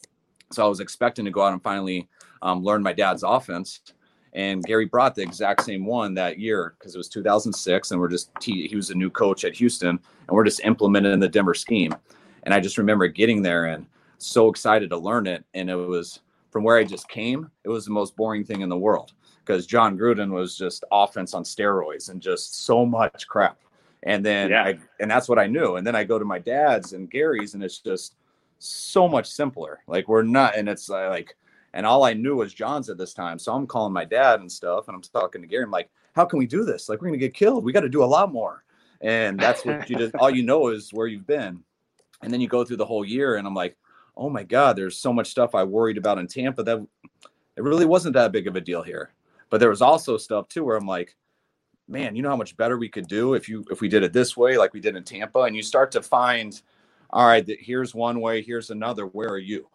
So 0.53 0.63
I 0.63 0.69
was 0.69 0.81
expecting 0.81 1.25
to 1.25 1.31
go 1.31 1.41
out 1.41 1.55
and 1.55 1.63
finally 1.63 2.07
um, 2.43 2.63
learn 2.63 2.83
my 2.83 2.93
dad's 2.93 3.23
offense. 3.23 3.81
And 4.33 4.63
Gary 4.65 4.85
brought 4.85 5.15
the 5.15 5.23
exact 5.23 5.65
same 5.65 5.85
one 5.85 6.15
that 6.15 6.39
year 6.39 6.75
because 6.79 6.95
it 6.95 6.99
was 6.99 7.09
2006, 7.09 7.91
and 7.91 8.01
we're 8.01 8.09
just 8.09 8.31
he, 8.41 8.69
he 8.69 8.77
was 8.77 8.91
a 8.91 8.95
new 8.95 9.11
coach 9.11 9.45
at 9.45 9.57
Houston, 9.57 9.89
and 9.89 10.01
we're 10.29 10.45
just 10.45 10.61
implementing 10.61 11.19
the 11.19 11.29
Denver 11.29 11.55
scheme. 11.55 11.95
And 12.45 12.55
I 12.55 12.61
just 12.61 12.79
remember 12.79 13.07
getting 13.09 13.43
there 13.43 13.67
and 13.67 13.87
so 14.19 14.49
excited 14.49 14.91
to 14.91 14.97
learn 14.97 15.27
it. 15.27 15.45
And 15.55 15.69
it 15.69 15.75
was 15.75 16.21
from 16.51 16.65
where 16.65 16.77
I 16.77 16.85
just 16.85 17.09
came, 17.09 17.51
it 17.65 17.69
was 17.69 17.85
the 17.85 17.91
most 17.91 18.17
boring 18.17 18.45
thing 18.45 18.61
in 18.61 18.69
the 18.69 18.77
world 18.77 19.13
because 19.45 19.67
Jon 19.67 19.99
Gruden 19.99 20.31
was 20.31 20.57
just 20.57 20.85
offense 20.93 21.35
on 21.35 21.43
steroids 21.45 22.11
and 22.11 22.21
just 22.21 22.65
so 22.65 22.87
much 22.87 23.27
crap. 23.27 23.59
And 24.03 24.25
then 24.25 24.51
Yeah. 24.51 24.65
I, 24.65 24.79
and 25.01 25.11
that's 25.11 25.29
what 25.29 25.39
I 25.39 25.47
knew. 25.47 25.77
And 25.77 25.87
then 25.87 25.95
I 25.95 26.05
go 26.05 26.19
to 26.19 26.25
my 26.25 26.39
dad's 26.39 26.93
and 26.93 27.11
Gary's, 27.11 27.55
and 27.55 27.63
it's 27.63 27.79
just 27.79 28.15
so 28.59 29.09
much 29.09 29.27
simpler. 29.27 29.81
Like 29.87 30.09
we're 30.09 30.23
not, 30.23 30.57
and 30.57 30.69
it's 30.69 30.91
uh, 30.91 31.09
like, 31.09 31.37
and 31.75 31.87
all 31.87 32.05
I 32.05 32.13
knew 32.13 32.37
was 32.37 32.55
Jon's 32.55 32.91
at 32.91 32.99
this 32.99 33.15
time. 33.15 33.39
So 33.39 33.53
I'm 33.53 33.67
calling 33.67 33.93
my 33.93 34.05
dad 34.05 34.41
and 34.41 34.51
stuff, 34.51 34.89
and 34.89 34.95
I'm 34.95 35.03
talking 35.03 35.41
to 35.41 35.47
Gary. 35.47 35.65
I'm 35.65 35.71
like, 35.71 35.91
how 36.15 36.25
can 36.25 36.39
we 36.39 36.47
do 36.47 36.65
this? 36.65 36.89
Like 36.89 37.01
we're 37.01 37.09
gonna 37.09 37.19
get 37.19 37.35
killed. 37.35 37.65
We 37.65 37.73
got 37.73 37.81
to 37.81 37.89
do 37.89 38.03
a 38.03 38.05
lot 38.05 38.33
more. 38.33 38.65
And 39.01 39.39
that's 39.39 39.65
what 39.65 39.89
you 39.89 39.97
just 39.97 40.15
all 40.17 40.31
you 40.31 40.43
know 40.43 40.69
is 40.69 40.93
where 40.93 41.07
you've 41.07 41.27
been. 41.27 41.63
And 42.23 42.33
then 42.33 42.41
you 42.41 42.49
go 42.49 42.65
through 42.65 42.77
the 42.77 42.87
whole 42.87 43.05
year, 43.05 43.37
and 43.37 43.47
I'm 43.47 43.55
like, 43.55 43.77
oh 44.17 44.29
my 44.29 44.43
God, 44.43 44.77
there's 44.77 44.99
so 44.99 45.13
much 45.13 45.29
stuff 45.29 45.55
I 45.55 45.65
worried 45.65 45.97
about 45.97 46.19
in 46.19 46.27
Tampa 46.27 46.63
that 46.65 46.87
it 47.57 47.63
really 47.63 47.87
wasn't 47.87 48.15
that 48.15 48.33
big 48.33 48.47
of 48.47 48.57
a 48.57 48.61
deal 48.61 48.83
here. 48.83 49.13
But 49.49 49.59
there 49.59 49.71
was 49.71 49.83
also 49.83 50.17
stuff 50.17 50.49
too 50.49 50.65
where 50.65 50.77
I'm 50.77 50.87
like, 50.87 51.17
man, 51.89 52.15
you 52.15 52.23
know 52.23 52.29
how 52.29 52.37
much 52.37 52.57
better 52.57 52.79
we 52.79 52.89
could 52.89 53.09
do 53.09 53.35
if 53.35 53.49
you 53.49 53.65
if 53.71 53.81
we 53.81 53.89
did 53.89 54.03
it 54.03 54.13
this 54.13 54.37
way, 54.37 54.59
like 54.59 54.75
we 54.75 54.81
did 54.81 54.97
in 54.97 55.05
Tampa, 55.05 55.41
and 55.41 55.57
you 55.57 55.63
start 55.63 55.91
to 55.93 56.03
find, 56.03 56.61
all 57.11 57.27
right, 57.27 57.47
here's 57.59 57.95
one 57.95 58.21
way, 58.21 58.43
here's 58.43 58.71
another. 58.71 59.07
Where 59.07 59.29
are 59.29 59.39
you? 59.39 59.67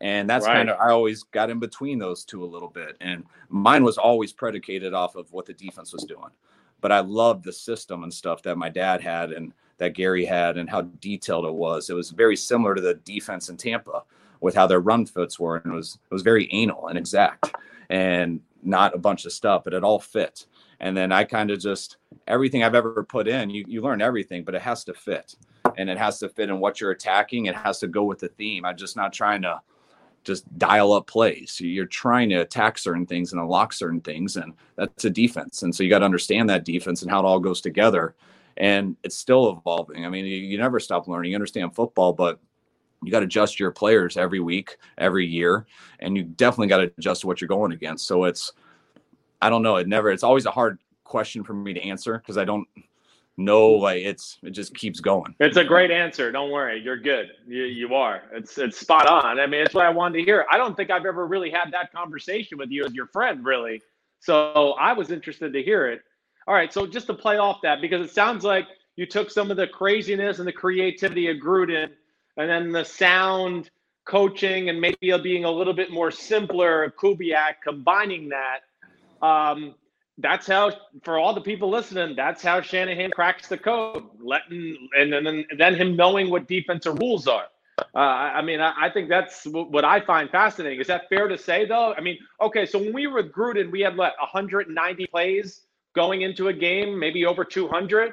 And 0.00 0.28
that's 0.28 0.46
Right. 0.46 0.54
kind 0.56 0.70
of 0.70 0.78
I 0.80 0.90
always 0.90 1.24
got 1.24 1.50
in 1.50 1.58
between 1.58 1.98
those 1.98 2.24
two 2.24 2.42
a 2.42 2.46
little 2.46 2.68
bit, 2.68 2.96
and 3.00 3.24
mine 3.48 3.84
was 3.84 3.98
always 3.98 4.32
predicated 4.32 4.94
off 4.94 5.14
of 5.16 5.30
what 5.32 5.46
the 5.46 5.52
defense 5.52 5.92
was 5.92 6.04
doing. 6.04 6.30
But 6.80 6.92
I 6.92 7.00
loved 7.00 7.44
the 7.44 7.52
system 7.52 8.02
and 8.02 8.12
stuff 8.12 8.42
that 8.44 8.56
my 8.56 8.70
dad 8.70 9.02
had 9.02 9.32
and 9.32 9.52
that 9.78 9.94
Gary 9.94 10.24
had, 10.24 10.56
and 10.58 10.68
how 10.70 10.82
detailed 10.82 11.46
it 11.46 11.54
was. 11.54 11.90
It 11.90 11.94
was 11.94 12.10
very 12.10 12.36
similar 12.36 12.74
to 12.74 12.80
the 12.80 12.94
defense 12.94 13.48
in 13.48 13.56
Tampa 13.56 14.02
with 14.40 14.54
how 14.54 14.66
their 14.66 14.80
run 14.80 15.04
fits 15.06 15.38
were, 15.38 15.56
and 15.56 15.72
it 15.72 15.76
was 15.76 15.98
it 16.10 16.14
was 16.14 16.22
very 16.22 16.48
anal 16.52 16.88
and 16.88 16.98
exact, 16.98 17.54
and 17.90 18.40
not 18.62 18.94
a 18.94 18.98
bunch 18.98 19.24
of 19.26 19.32
stuff, 19.32 19.64
but 19.64 19.74
it 19.74 19.84
all 19.84 19.98
fit. 19.98 20.46
And 20.80 20.96
then 20.96 21.12
I 21.12 21.24
kind 21.24 21.50
of 21.50 21.58
just 21.60 21.98
everything 22.26 22.62
I've 22.62 22.74
ever 22.74 23.04
put 23.04 23.28
in, 23.28 23.50
you 23.50 23.64
you 23.68 23.82
learn 23.82 24.00
everything, 24.02 24.44
but 24.44 24.54
it 24.54 24.62
has 24.62 24.84
to 24.84 24.94
fit, 24.94 25.34
and 25.76 25.90
it 25.90 25.98
has 25.98 26.18
to 26.20 26.28
fit 26.30 26.48
in 26.48 26.58
what 26.60 26.80
you're 26.80 26.90
attacking. 26.92 27.46
It 27.46 27.54
has 27.56 27.78
to 27.80 27.86
go 27.88 28.04
with 28.04 28.20
the 28.20 28.28
theme. 28.28 28.64
I'm 28.64 28.76
just 28.78 28.96
not 28.96 29.12
trying 29.12 29.42
to 29.42 29.60
just 30.24 30.58
dial 30.58 30.92
up 30.92 31.06
plays. 31.06 31.60
You're 31.60 31.86
trying 31.86 32.28
to 32.30 32.36
attack 32.36 32.78
certain 32.78 33.06
things 33.06 33.32
and 33.32 33.40
unlock 33.40 33.72
certain 33.72 34.00
things, 34.00 34.36
and 34.36 34.52
that's 34.76 35.04
a 35.04 35.10
defense. 35.10 35.62
And 35.62 35.74
so 35.74 35.82
you 35.82 35.90
got 35.90 36.00
to 36.00 36.04
understand 36.04 36.48
that 36.50 36.64
defense 36.64 37.02
and 37.02 37.10
how 37.10 37.20
it 37.20 37.24
all 37.24 37.40
goes 37.40 37.60
together. 37.60 38.14
And 38.56 38.96
it's 39.02 39.16
still 39.16 39.50
evolving. 39.50 40.04
I 40.04 40.10
mean, 40.10 40.26
you, 40.26 40.36
you 40.36 40.58
never 40.58 40.80
stop 40.80 41.08
learning. 41.08 41.30
You 41.30 41.36
understand 41.36 41.74
football, 41.74 42.12
but 42.12 42.40
you 43.02 43.10
got 43.10 43.20
to 43.20 43.26
adjust 43.26 43.58
your 43.58 43.70
players 43.70 44.16
every 44.16 44.40
week, 44.40 44.76
every 44.98 45.26
year, 45.26 45.66
and 46.00 46.16
you 46.16 46.24
definitely 46.24 46.68
got 46.68 46.78
to 46.78 46.92
adjust 46.98 47.24
what 47.24 47.40
you're 47.40 47.48
going 47.48 47.72
against. 47.72 48.06
So 48.06 48.24
it's, 48.24 48.52
I 49.40 49.48
don't 49.48 49.62
know. 49.62 49.76
It 49.76 49.88
never. 49.88 50.10
It's 50.10 50.22
always 50.22 50.44
a 50.44 50.50
hard 50.50 50.78
question 51.04 51.42
for 51.42 51.54
me 51.54 51.72
to 51.72 51.82
answer 51.82 52.18
because 52.18 52.36
I 52.36 52.44
don't 52.44 52.68
know. 53.44 53.68
Like 53.70 54.02
it's, 54.02 54.38
it 54.42 54.50
just 54.50 54.74
keeps 54.74 55.00
going. 55.00 55.34
It's 55.40 55.56
a 55.56 55.64
great 55.64 55.90
answer. 55.90 56.30
Don't 56.30 56.50
worry, 56.50 56.80
you're 56.82 56.98
good. 56.98 57.30
You, 57.46 57.64
you 57.64 57.94
are. 57.94 58.22
It's 58.32 58.58
it's 58.58 58.78
spot 58.78 59.06
on. 59.06 59.40
I 59.40 59.46
mean, 59.46 59.62
it's 59.62 59.74
what 59.74 59.86
I 59.86 59.90
wanted 59.90 60.18
to 60.18 60.24
hear. 60.24 60.46
I 60.50 60.56
don't 60.56 60.76
think 60.76 60.90
I've 60.90 61.06
ever 61.06 61.26
really 61.26 61.50
had 61.50 61.72
that 61.72 61.92
conversation 61.92 62.58
with 62.58 62.70
you 62.70 62.84
as 62.84 62.94
your 62.94 63.06
friend, 63.06 63.44
really. 63.44 63.82
So 64.20 64.72
I 64.78 64.92
was 64.92 65.10
interested 65.10 65.52
to 65.52 65.62
hear 65.62 65.86
it. 65.88 66.02
All 66.46 66.54
right, 66.54 66.72
so 66.72 66.86
just 66.86 67.06
to 67.06 67.14
play 67.14 67.38
off 67.38 67.60
that, 67.62 67.80
because 67.80 68.04
it 68.04 68.12
sounds 68.12 68.44
like 68.44 68.66
you 68.96 69.06
took 69.06 69.30
some 69.30 69.50
of 69.50 69.56
the 69.56 69.66
craziness 69.66 70.38
and 70.38 70.48
the 70.48 70.52
creativity 70.52 71.28
of 71.28 71.36
Gruden, 71.36 71.90
and 72.36 72.50
then 72.50 72.72
the 72.72 72.84
sound 72.84 73.70
coaching 74.04 74.68
and 74.68 74.80
maybe 74.80 75.16
being 75.22 75.44
a 75.44 75.50
little 75.50 75.72
bit 75.72 75.90
more 75.90 76.10
simpler 76.10 76.84
of 76.84 76.96
Kubiak, 76.96 77.62
combining 77.62 78.30
that. 78.30 78.60
Um, 79.24 79.74
that's 80.20 80.46
how 80.46 80.70
for 81.02 81.18
all 81.18 81.34
the 81.34 81.40
people 81.40 81.68
listening 81.70 82.14
that's 82.16 82.42
how 82.42 82.60
shanahan 82.60 83.10
cracks 83.10 83.48
the 83.48 83.56
code 83.56 84.04
letting 84.20 84.88
and 84.96 85.12
then 85.12 85.44
then 85.58 85.74
him 85.74 85.96
knowing 85.96 86.30
what 86.30 86.46
defensive 86.48 86.98
rules 86.98 87.26
are 87.26 87.46
uh, 87.94 87.98
I 87.98 88.42
mean, 88.42 88.60
I, 88.60 88.74
I 88.78 88.90
think 88.90 89.08
that's 89.08 89.44
wh- 89.44 89.70
what 89.70 89.84
I 89.84 90.00
find 90.00 90.30
fascinating. 90.30 90.80
Is 90.80 90.86
that 90.88 91.08
fair 91.08 91.28
to 91.28 91.38
say, 91.38 91.64
though? 91.66 91.94
I 91.94 92.00
mean, 92.00 92.18
okay, 92.40 92.66
so 92.66 92.78
when 92.78 92.92
we 92.92 93.06
were 93.06 93.22
Gruden, 93.22 93.70
we 93.70 93.80
had 93.80 93.96
what 93.96 94.14
190 94.20 95.06
plays 95.06 95.62
going 95.94 96.22
into 96.22 96.48
a 96.48 96.52
game, 96.52 96.98
maybe 96.98 97.24
over 97.26 97.44
200. 97.44 98.12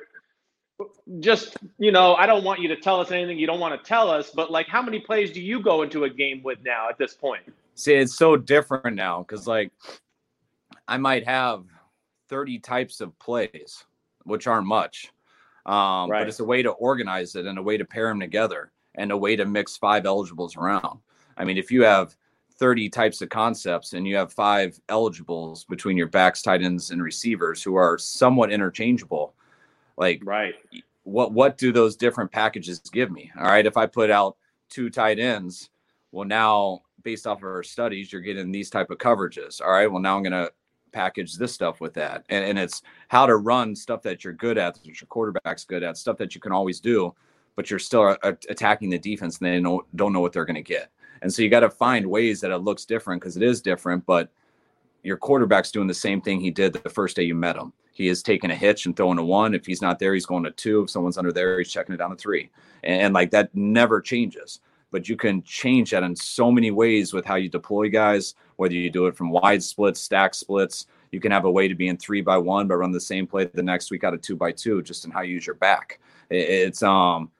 Just 1.20 1.58
you 1.80 1.91
know, 1.91 2.15
I 2.15 2.26
don't 2.28 2.43
want 2.43 2.60
you 2.60 2.67
to 2.67 2.76
tell 2.76 3.00
us 3.00 3.12
anything 3.12 3.39
you 3.39 3.48
don't 3.48 3.60
want 3.60 3.82
to 3.82 3.88
tell 3.88 4.10
us, 4.10 4.30
but 4.30 4.52
like, 4.52 4.67
how 4.67 4.82
many 4.82 5.00
plays 5.00 5.32
do 5.32 5.41
you 5.41 5.60
go 5.60 5.82
into 5.82 6.04
a 6.04 6.10
game 6.10 6.43
with 6.43 6.60
now 6.63 6.88
at 6.88 7.00
this 7.00 7.13
point? 7.15 7.41
See, 7.74 7.93
it's 7.93 8.15
so 8.15 8.38
different 8.38 8.96
now 8.96 9.24
because 9.24 9.48
like 9.48 9.72
I 10.88 10.98
might 10.98 11.26
have 11.26 11.65
30 12.30 12.60
types 12.60 13.02
of 13.02 13.18
plays, 13.20 13.86
which 14.24 14.48
aren't 14.48 14.68
much. 14.68 15.12
Um, 15.66 16.10
Right. 16.10 16.22
but 16.22 16.28
it's 16.30 16.40
a 16.40 16.46
way 16.46 16.62
to 16.62 16.72
organize 16.72 17.36
it 17.36 17.46
and 17.46 17.58
a 17.58 17.63
way 17.63 17.78
to 17.78 17.86
pair 17.86 18.08
them 18.08 18.20
together 18.20 18.72
and 18.96 19.12
a 19.12 19.18
way 19.18 19.36
to 19.36 19.46
mix 19.46 19.76
five 19.78 20.06
eligibles 20.06 20.56
around. 20.56 21.00
I 21.38 21.44
mean, 21.44 21.58
if 21.58 21.72
you 21.72 21.84
have 21.84 22.16
30 22.56 22.90
types 22.90 23.22
of 23.22 23.30
concepts 23.30 23.94
and 23.94 24.08
you 24.08 24.16
have 24.16 24.34
five 24.34 24.80
eligibles 24.90 25.66
between 25.66 25.98
your 25.98 26.08
backs, 26.08 26.42
tight 26.42 26.63
ends, 26.63 26.92
and 26.92 27.04
receivers 27.04 27.62
who 27.62 27.76
are 27.76 27.98
somewhat 27.98 28.52
interchangeable, 28.52 29.36
like 29.98 30.22
Right. 30.24 30.56
what 31.04 31.32
what 31.34 31.58
do 31.58 31.72
those 31.72 31.96
different 31.96 32.32
packages 32.32 32.80
give 32.80 33.12
me? 33.12 33.32
All 33.38 33.46
right, 33.46 33.66
if 33.66 33.78
I 33.78 33.86
put 33.86 34.10
out 34.10 34.38
two 34.70 34.90
tight 34.90 35.20
ends, 35.20 35.70
well 36.12 36.26
now 36.26 36.82
based 37.04 37.28
off 37.28 37.38
of 37.40 37.44
our 37.44 37.63
studies, 37.63 38.12
you're 38.12 38.22
getting 38.22 38.52
these 38.52 38.70
type 38.70 38.90
of 38.90 38.98
coverages. 38.98 39.62
All 39.62 39.72
right, 39.72 39.92
well 39.92 40.02
now 40.02 40.18
I'm 40.18 40.24
gonna 40.24 40.50
package 40.91 41.36
this 41.36 41.54
stuff 41.54 41.82
with 41.82 41.93
that, 41.95 42.26
and, 42.30 42.45
and 42.45 42.60
it's 42.60 42.82
how 43.08 43.26
to 43.26 43.38
run 43.38 43.76
stuff 43.76 44.02
that 44.04 44.23
you're 44.23 44.34
good 44.34 44.58
at, 44.58 44.76
that 44.76 44.86
your 44.86 45.08
quarterback's 45.08 45.65
good 45.65 45.84
at, 45.84 45.97
stuff 45.97 46.17
that 46.17 46.36
you 46.36 46.41
can 46.41 46.52
always 46.52 46.80
do, 46.80 47.13
but 47.56 47.69
you're 47.69 47.80
still 47.80 48.04
uh, 48.04 48.17
a- 48.23 48.38
attacking 48.50 48.89
the 48.89 49.00
defense, 49.00 49.38
and 49.38 49.47
they 49.47 49.60
know, 49.60 49.84
don't 49.95 50.13
know 50.13 50.21
what 50.21 50.34
they're 50.34 50.45
gonna 50.45 50.62
get, 50.62 50.91
and 51.21 51.34
so 51.34 51.41
you 51.41 51.50
got 51.50 51.62
to 51.62 51.69
find 51.69 52.06
ways 52.06 52.41
that 52.41 52.52
it 52.52 52.60
looks 52.60 52.86
different 52.86 53.21
because 53.21 53.38
it 53.38 53.43
is 53.43 53.62
different, 53.62 54.06
but 54.06 54.30
your 55.04 55.17
quarterback's 55.17 55.71
doing 55.71 55.88
the 55.88 55.93
same 55.93 56.21
thing 56.21 56.39
he 56.39 56.52
did 56.52 56.73
the 56.73 56.89
first 56.89 57.15
day 57.15 57.23
you 57.23 57.36
met 57.36 57.56
him. 57.56 57.73
He 57.93 58.10
is 58.10 58.21
taking 58.21 58.52
a 58.52 58.56
hitch 58.56 58.86
and 58.86 58.95
throwing 58.95 59.17
a 59.17 59.23
one. 59.23 59.56
If 59.56 59.65
he's 59.65 59.82
not 59.82 59.97
there, 59.97 60.13
he's 60.13 60.26
going 60.26 60.43
to 60.43 60.52
two. 60.52 60.84
If 60.84 60.89
someone's 60.89 61.17
under 61.17 61.32
there, 61.32 61.58
he's 61.58 61.71
checking 61.71 61.95
it 61.95 61.97
down 61.97 62.12
to 62.12 62.15
three. 62.15 62.52
And, 62.84 63.02
and 63.02 63.13
like 63.13 63.32
that 63.32 63.56
never 63.56 64.02
changes. 64.02 64.60
But 64.91 65.10
you 65.10 65.15
can 65.15 65.43
change 65.43 65.91
that 65.91 66.04
in 66.04 66.15
so 66.15 66.52
many 66.52 66.71
ways 66.71 67.13
with 67.13 67.26
how 67.26 67.36
you 67.36 67.50
deploy 67.50 67.89
guys, 67.89 68.36
whether 68.56 68.73
you 68.73 68.89
do 68.89 69.08
it 69.08 69.15
from 69.15 69.30
wide 69.30 69.62
splits, 69.62 70.00
stack 70.00 70.34
splits. 70.34 70.88
You 71.12 71.19
can 71.19 71.32
have 71.32 71.45
a 71.45 71.52
way 71.52 71.67
to 71.67 71.76
be 71.76 71.88
in 71.88 71.97
three 71.97 72.21
by 72.21 72.38
one, 72.38 72.67
but 72.67 72.78
run 72.78 72.91
the 72.91 73.00
same 73.02 73.28
play 73.28 73.45
the 73.45 73.63
next 73.63 73.91
week 73.91 74.04
out 74.04 74.13
of 74.13 74.21
two 74.21 74.36
by 74.36 74.52
two, 74.52 74.82
just 74.82 75.06
in 75.06 75.12
how 75.12 75.21
you 75.21 75.34
use 75.36 75.45
your 75.45 75.56
back. 75.56 76.00
It's 76.30 76.84
um, 76.84 77.32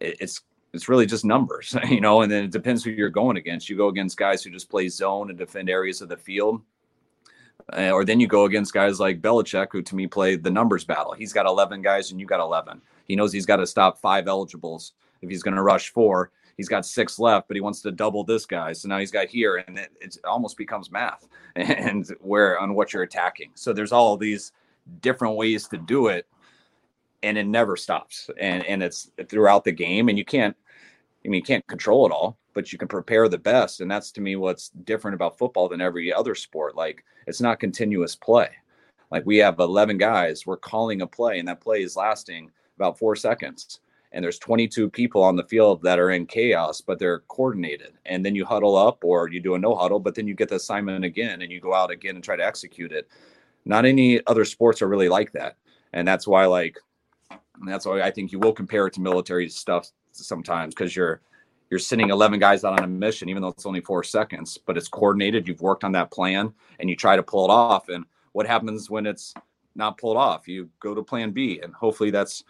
it's 0.00 0.42
it's 0.72 0.88
really 0.88 1.06
just 1.06 1.24
numbers, 1.24 1.76
you 1.88 2.00
know. 2.00 2.22
And 2.22 2.30
then 2.30 2.44
it 2.44 2.50
depends 2.50 2.84
who 2.84 2.90
you're 2.90 3.10
going 3.10 3.36
against. 3.36 3.68
You 3.68 3.76
go 3.76 3.88
against 3.88 4.16
guys 4.16 4.42
who 4.42 4.50
just 4.50 4.70
play 4.70 4.88
zone 4.88 5.30
and 5.30 5.38
defend 5.38 5.68
areas 5.68 6.00
of 6.00 6.08
the 6.08 6.16
field 6.16 6.62
uh, 7.76 7.90
or 7.90 8.04
then 8.04 8.20
you 8.20 8.26
go 8.26 8.44
against 8.44 8.72
guys 8.72 8.98
like 8.98 9.20
Belichick, 9.20 9.68
who 9.70 9.82
to 9.82 9.94
me 9.94 10.06
play 10.06 10.36
the 10.36 10.50
numbers 10.50 10.84
battle. 10.84 11.12
He's 11.12 11.32
got 11.32 11.46
11 11.46 11.82
guys 11.82 12.10
and 12.10 12.20
you 12.20 12.26
got 12.26 12.40
11. 12.40 12.80
He 13.06 13.16
knows 13.16 13.32
he's 13.32 13.46
got 13.46 13.56
to 13.56 13.66
stop 13.66 13.98
five 13.98 14.28
eligibles. 14.28 14.92
If 15.22 15.28
he's 15.28 15.42
going 15.42 15.56
to 15.56 15.62
rush 15.62 15.90
four, 15.90 16.30
he's 16.60 16.68
got 16.68 16.84
six 16.84 17.18
left, 17.18 17.48
but 17.48 17.56
he 17.56 17.62
wants 17.62 17.80
to 17.80 17.90
double 17.90 18.22
this 18.22 18.44
guy. 18.44 18.74
So 18.74 18.86
now 18.86 18.98
he's 18.98 19.10
got 19.10 19.28
here, 19.28 19.64
and 19.66 19.78
it, 19.78 19.92
it 19.98 20.18
almost 20.24 20.58
becomes 20.58 20.90
math 20.90 21.26
and 21.56 22.06
where 22.20 22.60
on 22.60 22.74
what 22.74 22.92
you're 22.92 23.02
attacking. 23.02 23.50
So 23.54 23.72
there's 23.72 23.92
all 23.92 24.18
these 24.18 24.52
different 25.00 25.36
ways 25.36 25.66
to 25.68 25.78
do 25.78 26.08
it, 26.08 26.26
and 27.22 27.38
it 27.38 27.46
never 27.46 27.78
stops. 27.78 28.28
And 28.38 28.62
and 28.66 28.82
it's 28.82 29.10
throughout 29.30 29.64
the 29.64 29.72
game, 29.72 30.10
and 30.10 30.18
you 30.18 30.24
can't. 30.26 30.54
I 31.24 31.28
mean, 31.28 31.38
you 31.38 31.42
can't 31.42 31.66
control 31.66 32.04
it 32.04 32.12
all, 32.12 32.36
but 32.52 32.72
you 32.74 32.78
can 32.78 32.88
prepare 32.88 33.26
the 33.26 33.38
best, 33.38 33.80
and 33.80 33.90
that's 33.90 34.12
to 34.12 34.20
me 34.20 34.36
what's 34.36 34.68
different 34.84 35.14
about 35.14 35.38
football 35.38 35.66
than 35.66 35.80
every 35.80 36.12
other 36.12 36.34
sport. 36.34 36.76
Like 36.76 37.04
it's 37.26 37.40
not 37.40 37.58
continuous 37.58 38.14
play. 38.14 38.50
Like 39.10 39.24
we 39.24 39.38
have 39.38 39.58
11 39.58 39.96
guys, 39.96 40.44
we're 40.44 40.58
calling 40.58 41.00
a 41.00 41.06
play, 41.06 41.38
and 41.38 41.48
that 41.48 41.62
play 41.62 41.82
is 41.82 41.96
lasting 41.96 42.50
about 42.76 42.98
four 42.98 43.16
seconds 43.16 43.80
and 44.12 44.24
there's 44.24 44.38
22 44.38 44.90
people 44.90 45.22
on 45.22 45.36
the 45.36 45.44
field 45.44 45.82
that 45.82 45.98
are 45.98 46.10
in 46.10 46.26
chaos, 46.26 46.80
but 46.80 46.98
they're 46.98 47.20
coordinated. 47.28 47.92
And 48.06 48.24
then 48.24 48.34
you 48.34 48.44
huddle 48.44 48.76
up 48.76 49.04
or 49.04 49.28
you 49.28 49.40
do 49.40 49.54
a 49.54 49.58
no 49.58 49.74
huddle, 49.74 50.00
but 50.00 50.14
then 50.14 50.26
you 50.26 50.34
get 50.34 50.48
the 50.48 50.56
assignment 50.56 51.04
again 51.04 51.42
and 51.42 51.52
you 51.52 51.60
go 51.60 51.74
out 51.74 51.90
again 51.90 52.16
and 52.16 52.24
try 52.24 52.36
to 52.36 52.44
execute 52.44 52.92
it. 52.92 53.08
Not 53.64 53.84
any 53.84 54.20
other 54.26 54.44
sports 54.44 54.82
are 54.82 54.88
really 54.88 55.08
like 55.08 55.32
that. 55.32 55.56
And 55.92 56.06
that's 56.06 56.26
why, 56.26 56.46
like, 56.46 56.78
that's 57.66 57.86
why 57.86 58.02
I 58.02 58.10
think 58.10 58.32
you 58.32 58.38
will 58.38 58.52
compare 58.52 58.86
it 58.86 58.94
to 58.94 59.00
military 59.00 59.48
stuff 59.48 59.90
sometimes 60.12 60.74
because 60.74 60.94
you're 60.96 61.20
you're 61.70 61.78
sending 61.78 62.10
11 62.10 62.40
guys 62.40 62.64
out 62.64 62.78
on 62.78 62.84
a 62.84 62.88
mission, 62.88 63.28
even 63.28 63.42
though 63.42 63.48
it's 63.48 63.64
only 63.64 63.80
four 63.80 64.02
seconds, 64.02 64.58
but 64.58 64.76
it's 64.76 64.88
coordinated. 64.88 65.46
You've 65.46 65.60
worked 65.60 65.84
on 65.84 65.92
that 65.92 66.10
plan 66.10 66.52
and 66.80 66.90
you 66.90 66.96
try 66.96 67.14
to 67.14 67.22
pull 67.22 67.44
it 67.44 67.50
off. 67.52 67.88
And 67.88 68.04
what 68.32 68.44
happens 68.44 68.90
when 68.90 69.06
it's 69.06 69.32
not 69.76 69.96
pulled 69.96 70.16
off? 70.16 70.48
You 70.48 70.68
go 70.80 70.96
to 70.96 71.02
plan 71.02 71.30
B, 71.30 71.60
and 71.62 71.72
hopefully 71.72 72.10
that's 72.10 72.42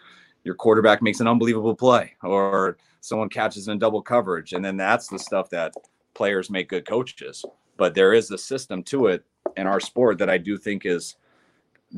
your 0.45 0.55
quarterback 0.55 1.03
makes 1.03 1.21
an 1.21 1.29
unbelievable 1.29 1.75
play 1.75 2.15
or 2.23 2.77
someone 3.01 3.29
catches 3.29 3.69
in 3.69 3.79
double 3.79 4.03
coverage. 4.03 4.53
And 4.53 4.65
then 4.65 4.77
that's 4.77 5.09
the 5.09 5.19
stuff 5.19 5.51
that 5.51 5.75
players 6.15 6.51
make 6.51 6.69
good 6.69 6.87
coaches. 6.87 7.45
But 7.77 7.95
there 7.95 8.13
is 8.13 8.31
a 8.31 8.39
system 8.39 8.83
to 8.85 9.07
it 9.07 9.25
in 9.57 9.67
our 9.67 9.81
sport 9.81 10.19
that 10.19 10.31
I 10.31 10.39
do 10.39 10.57
think 10.57 10.85
is 10.85 11.17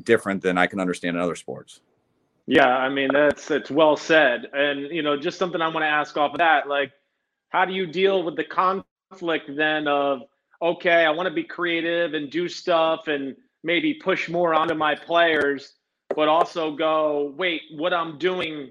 different 0.04 0.42
than 0.42 0.58
I 0.58 0.66
can 0.66 0.80
understand 0.80 1.16
in 1.16 1.22
other 1.22 1.34
sports. 1.34 1.80
Yeah, 2.46 2.68
I 2.68 2.88
mean 2.88 3.10
that's 3.12 3.50
it's 3.50 3.70
well 3.70 3.96
said. 3.96 4.48
And 4.52 4.90
you 4.90 5.02
know, 5.02 5.16
just 5.16 5.38
something 5.38 5.60
I 5.60 5.68
want 5.68 5.84
to 5.84 5.88
ask 5.88 6.16
off 6.16 6.32
of 6.32 6.38
that, 6.38 6.68
like 6.68 6.92
how 7.50 7.64
do 7.64 7.72
you 7.72 7.86
deal 7.86 8.22
with 8.22 8.36
the 8.36 8.44
conflict 8.44 9.50
then 9.56 9.86
of 9.86 10.22
okay, 10.60 11.04
I 11.04 11.10
want 11.10 11.28
to 11.28 11.34
be 11.34 11.44
creative 11.44 12.14
and 12.14 12.30
do 12.30 12.48
stuff 12.48 13.08
and 13.08 13.36
maybe 13.64 13.94
push 13.94 14.28
more 14.28 14.54
onto 14.54 14.74
my 14.74 14.94
players 14.94 15.74
but 16.14 16.28
also 16.28 16.74
go, 16.74 17.32
wait, 17.36 17.62
what 17.72 17.92
I'm 17.92 18.18
doing 18.18 18.70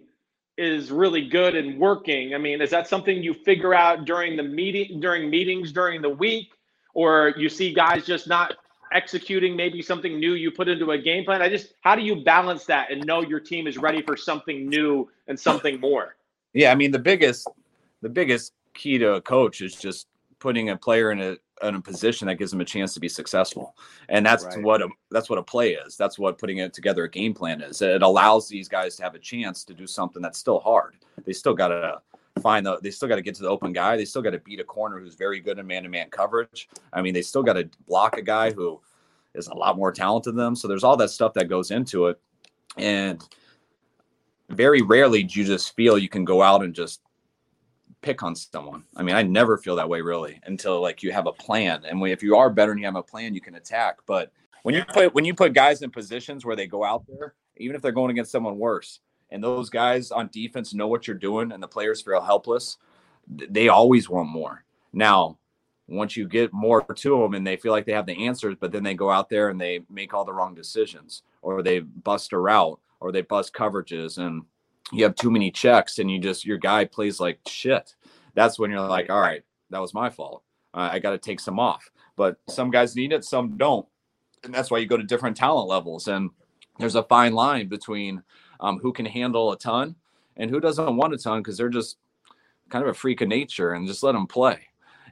is 0.58 0.92
really 0.92 1.28
good 1.28 1.56
and 1.56 1.80
working. 1.80 2.36
I 2.36 2.38
mean, 2.38 2.62
is 2.62 2.70
that 2.72 2.88
something 2.88 3.24
you 3.24 3.34
figure 3.34 3.74
out 3.74 4.06
during 4.06 4.36
the 4.36 4.44
meeting, 4.44 5.00
during 5.00 5.30
meetings 5.30 5.72
during 5.72 6.02
the 6.02 6.10
week, 6.10 6.50
or 6.94 7.34
you 7.38 7.50
see 7.50 7.74
guys 7.74 8.06
just 8.06 8.28
not 8.28 8.54
executing 8.94 9.56
maybe 9.56 9.82
something 9.82 10.20
new 10.20 10.34
you 10.34 10.52
put 10.52 10.68
into 10.68 10.92
a 10.92 10.98
game 10.98 11.24
plan? 11.24 11.42
I 11.42 11.50
just, 11.50 11.74
how 11.82 11.96
do 11.96 12.02
you 12.02 12.24
balance 12.24 12.66
that 12.66 12.92
and 12.92 13.06
know 13.06 13.22
your 13.22 13.40
team 13.40 13.66
is 13.66 13.78
ready 13.78 14.02
for 14.02 14.18
something 14.18 14.68
new 14.68 15.10
and 15.28 15.40
something 15.40 15.80
more? 15.80 16.16
Yeah, 16.54 16.72
I 16.72 16.76
mean, 16.76 16.92
the 16.92 17.00
biggest, 17.00 17.48
the 18.02 18.10
biggest 18.10 18.54
key 18.74 18.98
to 18.98 19.14
a 19.14 19.22
coach 19.22 19.62
is 19.62 19.76
just 19.76 20.08
putting 20.42 20.72
a 20.72 20.76
player 20.76 21.12
in 21.12 21.22
a 21.22 21.38
in 21.66 21.76
a 21.76 21.82
position 21.82 22.28
that 22.28 22.36
gives 22.36 22.52
them 22.52 22.60
a 22.60 22.66
chance 22.66 22.94
to 22.96 23.00
be 23.00 23.08
successful. 23.08 23.76
And 24.10 24.26
that's 24.26 24.44
right. 24.44 24.62
what 24.62 24.82
a 24.82 24.90
that's 25.12 25.30
what 25.30 25.40
a 25.40 25.44
play 25.44 25.76
is. 25.76 25.96
That's 25.96 26.20
what 26.20 26.38
putting 26.38 26.58
it 26.58 26.74
together 26.74 27.06
a 27.06 27.10
game 27.10 27.34
plan 27.34 27.62
is. 27.62 27.82
It 27.82 28.02
allows 28.02 28.50
these 28.50 28.68
guys 28.68 28.96
to 28.98 29.04
have 29.04 29.16
a 29.16 29.20
chance 29.20 29.64
to 29.66 29.74
do 29.74 29.88
something 29.88 30.22
that's 30.22 30.40
still 30.40 30.60
hard. 30.60 30.98
They 31.24 31.34
still 31.34 31.54
got 31.54 31.70
to 31.70 32.02
find 32.42 32.66
the 32.66 32.80
they 32.82 32.92
still 32.92 33.08
got 33.08 33.16
to 33.16 33.22
get 33.22 33.36
to 33.36 33.44
the 33.44 33.50
open 33.50 33.72
guy. 33.72 33.96
They 33.96 34.06
still 34.06 34.24
got 34.24 34.32
to 34.32 34.40
beat 34.40 34.60
a 34.60 34.66
corner 34.66 35.00
who's 35.00 35.16
very 35.16 35.40
good 35.40 35.60
in 35.60 35.68
man-to-man 35.68 36.10
coverage. 36.10 36.68
I 36.92 37.02
mean 37.02 37.14
they 37.14 37.22
still 37.22 37.44
got 37.44 37.54
to 37.54 37.70
block 37.88 38.18
a 38.18 38.22
guy 38.22 38.52
who 38.52 38.82
is 39.36 39.48
a 39.48 39.56
lot 39.56 39.78
more 39.78 39.92
talented 39.92 40.34
than 40.34 40.44
them. 40.44 40.56
So 40.56 40.68
there's 40.68 40.84
all 40.84 40.98
that 40.98 41.10
stuff 41.10 41.34
that 41.36 41.48
goes 41.48 41.72
into 41.72 42.08
it. 42.08 42.20
And 42.78 43.24
very 44.50 44.82
rarely 44.82 45.24
do 45.24 45.40
you 45.40 45.46
just 45.46 45.76
feel 45.76 45.98
you 45.98 46.10
can 46.10 46.26
go 46.26 46.42
out 46.42 46.64
and 46.64 46.74
just 46.74 47.02
pick 48.02 48.24
on 48.24 48.36
someone. 48.36 48.84
I 48.96 49.04
mean, 49.04 49.16
I 49.16 49.24
never 49.24 49.58
feel 49.58 49.76
that 49.76 49.90
way 49.90 50.02
really 50.02 50.40
until 50.46 50.82
like 50.82 51.04
you 51.04 51.12
have 51.12 51.28
a 51.28 51.32
plan. 51.32 51.84
And 51.86 52.06
if 52.08 52.24
you 52.24 52.36
are 52.36 52.50
better 52.50 52.72
and 52.72 52.80
you 52.80 52.86
have 52.86 52.96
a 52.96 53.04
plan, 53.04 53.34
you 53.34 53.42
can 53.42 53.56
attack. 53.56 53.98
But 54.06 54.32
when 54.64 54.76
you 54.76 54.84
put 54.86 55.14
when 55.14 55.26
you 55.26 55.34
put 55.34 55.54
guys 55.54 55.82
in 55.82 55.92
positions 55.92 56.46
where 56.46 56.56
they 56.56 56.68
go 56.68 56.84
out 56.84 57.06
there, 57.08 57.36
even 57.58 57.76
if 57.76 57.82
they're 57.82 57.92
going 57.92 58.12
against 58.12 58.32
someone 58.32 58.58
worse, 58.58 59.00
and 59.30 59.44
those 59.44 59.70
guys 59.70 60.12
on 60.12 60.30
defense 60.32 60.74
know 60.74 60.88
what 60.88 61.08
you're 61.08 61.16
doing, 61.16 61.52
and 61.52 61.62
the 61.62 61.68
players 61.68 62.02
feel 62.02 62.22
helpless, 62.22 62.78
they 63.28 63.70
always 63.70 64.10
want 64.10 64.30
more. 64.30 64.64
Now, 64.94 65.38
once 65.88 66.16
you 66.16 66.28
get 66.28 66.54
more 66.54 66.82
to 66.82 67.20
them 67.20 67.34
and 67.34 67.46
they 67.46 67.58
feel 67.58 67.72
like 67.72 67.86
they 67.86 67.92
have 67.92 68.06
the 68.06 68.26
answers, 68.26 68.56
but 68.60 68.72
then 68.72 68.84
they 68.84 68.94
go 68.94 69.10
out 69.10 69.30
there 69.30 69.50
and 69.50 69.60
they 69.60 69.82
make 69.90 70.14
all 70.14 70.26
the 70.26 70.34
wrong 70.34 70.56
decisions, 70.56 71.24
or 71.42 71.62
they 71.62 71.80
bust 71.80 72.34
a 72.34 72.38
route, 72.38 72.80
or 73.00 73.12
they 73.12 73.22
bust 73.22 73.54
coverages, 73.54 74.18
and 74.18 74.44
you 74.92 75.04
have 75.04 75.16
too 75.16 75.32
many 75.32 75.52
checks 75.52 76.00
and 76.00 76.12
you 76.12 76.20
just 76.20 76.46
your 76.46 76.58
guy 76.58 76.86
plays 76.86 77.20
like 77.20 77.40
shit. 77.48 77.96
That's 78.34 78.60
when 78.60 78.72
you're 78.72 78.82
like 78.82 79.10
all 79.10 79.22
right 79.22 79.44
that 79.72 79.82
was 79.82 79.94
my 79.94 80.10
fault. 80.10 80.44
Uh, 80.74 80.90
i 80.92 81.00
got 81.00 81.12
to 81.12 81.18
take 81.18 81.40
some 81.40 81.60
off. 81.60 81.90
But 82.16 82.38
some 82.48 82.70
guys 82.70 82.96
need 82.96 83.12
it 83.12 83.26
some 83.26 83.58
don't. 83.58 83.88
And 84.44 84.54
that's 84.54 84.70
why 84.70 84.78
you 84.78 84.86
go 84.86 84.98
to 84.98 85.04
different 85.04 85.38
talent 85.38 85.68
levels. 85.68 86.08
And 86.08 86.30
there's 86.78 86.96
a 86.96 87.04
fine 87.04 87.34
line 87.34 87.68
between 87.68 88.22
um, 88.60 88.80
who 88.80 88.94
can 88.94 89.06
handle 89.06 89.52
a 89.52 89.58
ton 89.58 89.96
and 90.38 90.50
who 90.50 90.60
doesn't 90.60 90.98
want 90.98 91.14
a 91.14 91.18
ton 91.18 91.40
because 91.40 91.58
they're 91.58 91.70
just 91.70 91.98
kind 92.70 92.84
of 92.84 92.90
a 92.90 92.94
freak 92.94 93.22
of 93.22 93.28
nature 93.28 93.72
and 93.74 93.88
just 93.88 94.04
let 94.04 94.14
them 94.14 94.28
play. 94.28 94.60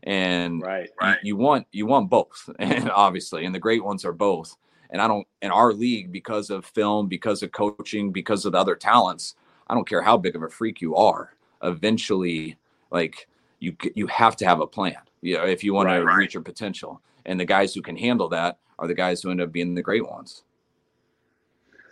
And 0.04 0.62
right, 0.62 0.90
right. 1.02 1.18
You, 1.24 1.30
you 1.30 1.36
want 1.36 1.68
you 1.72 1.86
want 1.86 2.10
both 2.10 2.50
and 2.60 2.90
obviously 2.90 3.46
and 3.46 3.54
the 3.54 3.60
great 3.60 3.84
ones 3.84 4.06
are 4.06 4.14
both. 4.14 4.56
And 4.92 5.02
i 5.02 5.08
don't 5.08 5.28
in 5.42 5.52
our 5.52 5.72
league 5.72 6.12
because 6.12 6.50
of 6.50 6.66
film 6.66 7.08
because 7.08 7.44
of 7.44 7.52
coaching 7.52 8.12
because 8.12 8.46
of 8.46 8.54
the 8.54 8.58
other 8.58 8.76
talents 8.76 9.36
I 9.70 9.76
don't 9.76 9.88
care 9.88 10.02
how 10.02 10.18
big 10.18 10.36
of 10.36 10.44
a 10.44 10.50
freak 10.50 10.82
you 10.82 10.96
are. 10.96 11.34
Eventually, 11.64 12.58
like 12.92 13.28
you 13.60 13.76
you 13.96 14.08
have 14.08 14.36
to 14.38 14.46
have 14.46 14.62
a 14.62 14.68
plan. 14.68 14.98
You 15.22 15.38
know, 15.38 15.46
if 15.46 15.64
you 15.64 15.74
want 15.74 15.88
right, 15.88 16.00
to 16.00 16.06
right. 16.06 16.16
reach 16.16 16.34
your 16.34 16.44
potential. 16.44 17.02
And 17.26 17.40
the 17.40 17.46
guys 17.46 17.74
who 17.74 17.82
can 17.82 17.98
handle 17.98 18.30
that 18.30 18.58
are 18.80 18.88
the 18.88 18.94
guys 18.94 19.22
who 19.22 19.30
end 19.30 19.42
up 19.42 19.52
being 19.52 19.76
the 19.76 19.82
great 19.82 20.08
ones. 20.08 20.44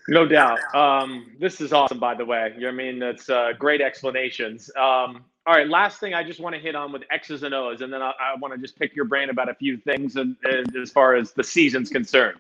No 0.08 0.26
doubt. 0.26 0.60
Um, 0.74 1.36
this 1.38 1.60
is 1.60 1.74
awesome, 1.74 2.00
by 2.00 2.16
the 2.16 2.24
way. 2.24 2.54
You 2.56 2.62
know 2.62 2.70
I 2.70 2.72
mean? 2.72 2.98
That's 2.98 3.30
uh, 3.30 3.52
great 3.60 3.82
explanations. 3.82 4.72
Um, 4.78 5.26
all 5.46 5.56
right, 5.56 5.68
last 5.68 6.00
thing 6.00 6.14
I 6.14 6.24
just 6.24 6.40
want 6.40 6.56
to 6.56 6.62
hit 6.62 6.76
on 6.76 6.92
with 6.92 7.04
X's 7.12 7.44
and 7.44 7.54
O's, 7.54 7.82
and 7.82 7.92
then 7.92 8.02
I, 8.02 8.12
I 8.20 8.36
want 8.40 8.54
to 8.54 8.60
just 8.60 8.80
pick 8.80 8.96
your 8.96 9.06
brain 9.06 9.30
about 9.30 9.50
a 9.50 9.56
few 9.56 9.78
things 9.78 10.16
and, 10.16 10.36
and 10.44 10.76
as 10.76 10.92
far 10.92 11.16
as 11.16 11.34
the 11.34 11.44
season's 11.44 11.90
concerned. 11.90 12.40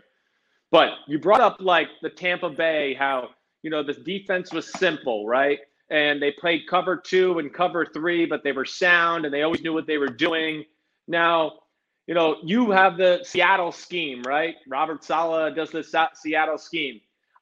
But 0.71 0.89
you 1.08 1.19
brought 1.19 1.41
up 1.41 1.58
like 1.60 1.88
the 2.02 2.10
Tampa 2.10 2.50
Bay, 2.50 2.93
how 2.93 3.30
you 3.63 3.70
know, 3.70 3.84
the 3.84 3.93
defense 3.93 4.52
was 4.52 4.72
simple, 4.72 5.28
right? 5.28 5.60
And 5.89 6.22
they 6.22 6.32
played 6.32 6.67
cover 6.67 6.98
two 6.98 7.39
and 7.39 7.54
cover 7.54 7.86
three, 7.86 8.26
but 8.26 8.43
they 8.43 8.52
were 8.52 8.65
sound 8.65 9.26
and 9.26 9.34
they 9.34 9.43
always 9.43 9.62
knew 9.62 9.74
what 9.74 9.88
they 9.88 9.98
were 9.98 10.08
doing. 10.08 10.65
Now, 11.08 11.60
you 12.08 12.13
know, 12.13 12.38
you 12.43 12.72
have 12.72 12.98
the 12.98 13.22
Seattle 13.24 13.72
scheme, 13.72 14.22
right? 14.24 14.56
Robert 14.67 15.04
Saleh 15.04 15.56
does 15.56 15.72
the 15.72 15.84
Seattle 16.13 16.58
scheme. 16.58 17.02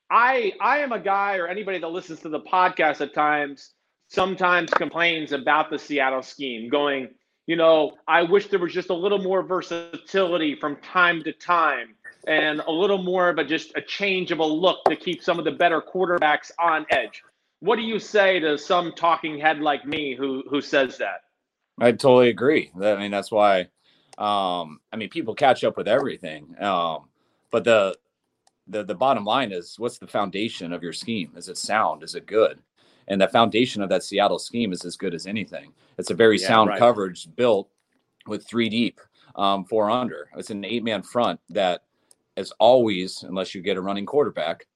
I 0.10 0.54
I 0.62 0.80
am 0.80 0.92
a 0.92 1.00
guy 1.00 1.38
or 1.38 1.48
anybody 1.48 1.80
that 1.80 1.88
listens 1.88 2.20
to 2.22 2.30
the 2.30 2.40
podcast 2.40 3.02
at 3.02 3.14
times 3.14 3.72
sometimes 4.08 4.70
complains 4.72 5.32
about 5.32 5.70
the 5.70 5.80
Seattle 5.80 6.22
scheme, 6.22 6.70
going, 6.70 7.10
you 7.48 7.56
know, 7.56 7.94
I 8.08 8.24
wish 8.24 8.48
there 8.48 8.60
was 8.60 8.74
just 8.74 8.90
a 8.90 8.94
little 8.94 9.18
more 9.18 9.44
versatility 9.44 10.56
from 10.56 10.78
time 10.78 11.24
to 11.24 11.34
time 11.34 11.96
and 12.28 12.62
a 12.62 12.72
little 12.72 13.02
more 13.02 13.30
of 13.30 13.38
a 13.38 13.44
just 13.44 13.72
a 13.76 13.82
change 13.82 14.32
of 14.32 14.40
a 14.40 14.46
look 14.46 14.84
to 14.86 14.96
keep 14.96 15.24
some 15.24 15.40
of 15.40 15.46
the 15.46 15.52
better 15.52 15.82
quarterbacks 15.82 16.52
on 16.60 16.86
edge. 16.90 17.24
What 17.60 17.78
do 17.78 17.84
you 17.84 18.00
say 18.00 18.40
to 18.40 18.58
some 18.58 18.94
talking 18.94 19.40
head 19.40 19.60
like 19.60 19.86
me 19.86 20.16
who 20.16 20.44
who 20.50 20.62
says 20.62 20.98
that? 20.98 21.22
I 21.80 21.92
totally 21.92 22.30
agree. 22.30 22.72
I 22.82 22.96
mean, 22.96 23.12
that's 23.12 23.32
why. 23.32 23.68
Um, 24.18 24.80
I 24.94 24.96
mean, 24.96 25.10
people 25.10 25.36
catch 25.36 25.64
up 25.64 25.76
with 25.76 25.88
everything. 25.88 26.56
Um, 26.62 27.10
but 27.52 27.64
the 27.64 27.96
the 28.68 28.84
the 28.84 28.96
bottom 28.96 29.26
line 29.26 29.52
is, 29.52 29.76
what's 29.78 29.98
the 29.98 30.08
foundation 30.08 30.74
of 30.74 30.84
your 30.84 30.94
scheme? 30.94 31.32
Is 31.36 31.50
it 31.50 31.58
sound? 31.58 32.04
Is 32.04 32.16
it 32.16 32.26
good? 32.26 32.60
And 33.08 33.22
the 33.22 33.28
foundation 33.28 33.84
of 33.84 33.90
that 33.90 34.04
Seattle 34.04 34.40
scheme 34.40 34.74
is 34.74 34.84
as 34.84 34.98
good 34.98 35.14
as 35.14 35.28
anything. 35.28 35.74
It's 35.98 36.10
a 36.10 36.16
very 36.16 36.40
yeah, 36.40 36.48
sound 36.48 36.70
right. 36.70 36.80
coverage 36.80 37.28
built 37.36 37.70
with 38.26 38.48
three 38.48 38.70
deep, 38.70 39.00
um, 39.36 39.64
four 39.66 39.92
under. 39.92 40.28
It's 40.36 40.50
an 40.50 40.66
eight 40.66 40.84
man 40.84 41.04
front 41.04 41.40
that 41.50 41.84
as 42.38 42.52
always, 42.60 43.24
unless 43.24 43.56
you 43.56 43.62
get 43.62 43.78
a 43.78 43.82
running 43.82 44.06
quarterback, 44.06 44.68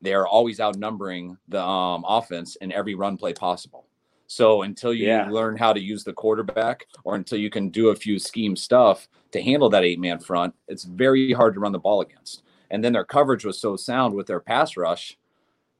they 0.00 0.14
are 0.14 0.26
always 0.26 0.60
outnumbering 0.60 1.36
the 1.48 1.62
um, 1.62 2.04
offense 2.06 2.56
in 2.56 2.70
every 2.72 2.94
run 2.94 3.16
play 3.16 3.32
possible. 3.32 3.86
So 4.28 4.62
until 4.62 4.92
you 4.92 5.06
yeah. 5.06 5.28
learn 5.30 5.56
how 5.56 5.72
to 5.72 5.80
use 5.80 6.04
the 6.04 6.12
quarterback 6.12 6.86
or 7.04 7.14
until 7.14 7.38
you 7.38 7.48
can 7.50 7.70
do 7.70 7.88
a 7.88 7.96
few 7.96 8.18
scheme 8.18 8.56
stuff 8.56 9.08
to 9.32 9.40
handle 9.40 9.70
that 9.70 9.84
eight 9.84 10.00
man 10.00 10.18
front, 10.18 10.54
it's 10.68 10.84
very 10.84 11.32
hard 11.32 11.54
to 11.54 11.60
run 11.60 11.72
the 11.72 11.78
ball 11.78 12.00
against. 12.00 12.42
And 12.70 12.82
then 12.82 12.92
their 12.92 13.04
coverage 13.04 13.44
was 13.44 13.60
so 13.60 13.76
sound 13.76 14.14
with 14.14 14.26
their 14.26 14.40
pass 14.40 14.76
rush 14.76 15.16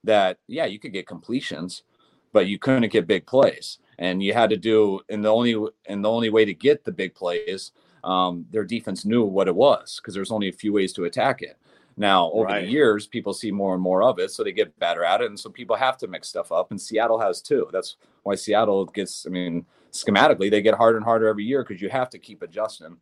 that, 0.05 0.38
yeah, 0.47 0.66
you 0.66 0.79
could 0.79 0.92
get 0.92 1.07
completions, 1.07 1.83
but 2.33 2.47
you 2.47 2.59
couldn't 2.59 2.92
get 2.92 3.07
big 3.07 3.27
plays. 3.27 3.79
and 3.99 4.23
you 4.23 4.33
had 4.33 4.51
to 4.51 4.57
do 4.57 5.01
and 5.09 5.25
the 5.25 5.29
only 5.29 5.55
and 5.87 6.05
the 6.05 6.11
only 6.11 6.31
way 6.31 6.45
to 6.45 6.55
get 6.55 6.85
the 6.85 6.92
big 6.92 7.14
plays 7.14 7.73
um, 8.07 8.47
their 8.51 8.64
defense 8.64 9.05
knew 9.05 9.25
what 9.25 9.49
it 9.49 9.55
was 9.55 10.01
because 10.01 10.14
there's 10.14 10.31
only 10.33 10.49
a 10.49 10.53
few 10.53 10.73
ways 10.73 10.92
to 10.95 11.05
attack 11.05 11.42
it. 11.42 11.59
Now 11.99 12.31
over 12.33 12.45
Right. 12.45 12.64
the 12.64 12.71
years 12.71 13.07
people 13.07 13.33
see 13.35 13.51
more 13.51 13.75
and 13.75 13.83
more 13.83 14.03
of 14.03 14.19
it 14.19 14.31
so 14.31 14.45
they 14.45 14.53
get 14.53 14.79
better 14.79 15.03
at 15.05 15.21
it 15.23 15.27
and 15.29 15.38
so 15.40 15.51
people 15.51 15.77
have 15.77 15.97
to 15.99 16.07
mix 16.07 16.29
stuff 16.29 16.53
up 16.53 16.71
and 16.71 16.81
seattle 16.81 17.19
has 17.19 17.40
too. 17.42 17.69
That's 17.73 17.97
why 18.23 18.35
seattle 18.35 18.85
gets 18.87 19.27
i 19.27 19.31
mean 19.31 19.64
schematically 19.92 20.51
they 20.51 20.61
get 20.62 20.75
harder 20.75 20.99
and 20.99 21.05
harder 21.05 21.27
every 21.27 21.45
year 21.45 21.62
because 21.64 21.81
you 21.83 21.88
have 21.88 22.11
to 22.11 22.19
keep 22.19 22.42
adjusting. 22.42 22.99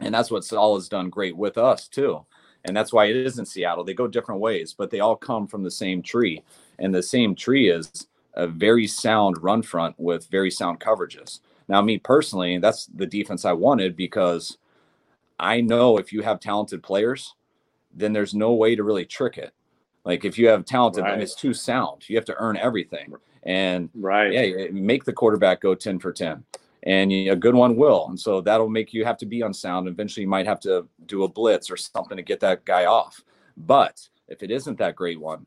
And 0.00 0.12
that's 0.14 0.30
what 0.30 0.44
Saul 0.44 0.74
has 0.74 0.88
done 0.88 1.08
great 1.08 1.36
with 1.36 1.56
us 1.56 1.86
too. 1.88 2.26
And 2.64 2.76
that's 2.76 2.92
why 2.92 3.06
it 3.06 3.16
is 3.16 3.38
in 3.38 3.46
seattle. 3.46 3.84
They 3.84 3.94
go 3.94 4.08
different 4.08 4.40
ways 4.40 4.74
but 4.76 4.90
they 4.90 5.00
all 5.00 5.16
come 5.16 5.46
from 5.46 5.62
the 5.62 5.70
same 5.70 6.02
tree. 6.02 6.42
And 6.80 6.92
the 6.94 7.02
same 7.02 7.34
tree 7.36 7.70
is 7.70 8.08
a 8.34 8.46
very 8.48 8.86
sound 8.88 9.40
run 9.42 9.62
front 9.62 9.94
with 9.98 10.26
very 10.30 10.50
sound 10.50 10.80
coverages. 10.80 11.40
Now, 11.68 11.80
me 11.82 11.98
personally, 11.98 12.58
that's 12.58 12.86
the 12.86 13.06
defense 13.06 13.44
I 13.44 13.52
wanted 13.52 13.96
because 13.96 14.58
I 15.38 15.60
know 15.60 15.98
if 15.98 16.12
you 16.12 16.22
have 16.22 16.40
talented 16.40 16.82
players, 16.82 17.34
then 17.94 18.12
there's 18.12 18.34
no 18.34 18.54
way 18.54 18.74
to 18.74 18.84
really 18.84 19.04
trick 19.04 19.38
it. 19.38 19.52
Like 20.04 20.24
if 20.24 20.38
you 20.38 20.48
have 20.48 20.64
talented, 20.64 21.04
Right. 21.04 21.20
it's 21.20 21.34
too 21.34 21.54
sound, 21.54 22.08
you 22.08 22.16
have 22.16 22.24
to 22.26 22.36
earn 22.38 22.56
everything. 22.56 23.14
And 23.44 23.90
Right. 23.94 24.32
yeah, 24.32 24.66
make 24.72 25.04
the 25.04 25.12
quarterback 25.12 25.60
go 25.60 25.74
10 25.74 25.98
for 25.98 26.12
10. 26.12 26.44
And 26.84 27.12
a 27.12 27.36
good 27.36 27.54
one 27.54 27.76
will. 27.76 28.06
And 28.08 28.18
so 28.18 28.40
that'll 28.40 28.68
make 28.68 28.92
you 28.92 29.04
have 29.04 29.16
to 29.18 29.26
be 29.26 29.42
on 29.42 29.48
unsound. 29.48 29.86
Eventually, 29.86 30.22
you 30.22 30.28
might 30.28 30.46
have 30.46 30.58
to 30.60 30.88
do 31.06 31.22
a 31.22 31.28
blitz 31.28 31.70
or 31.70 31.76
something 31.76 32.16
to 32.16 32.22
get 32.22 32.40
that 32.40 32.64
guy 32.64 32.86
off. 32.86 33.22
But 33.56 34.08
if 34.26 34.42
it 34.42 34.50
isn't 34.50 34.78
that 34.78 34.96
great 34.96 35.20
one, 35.20 35.46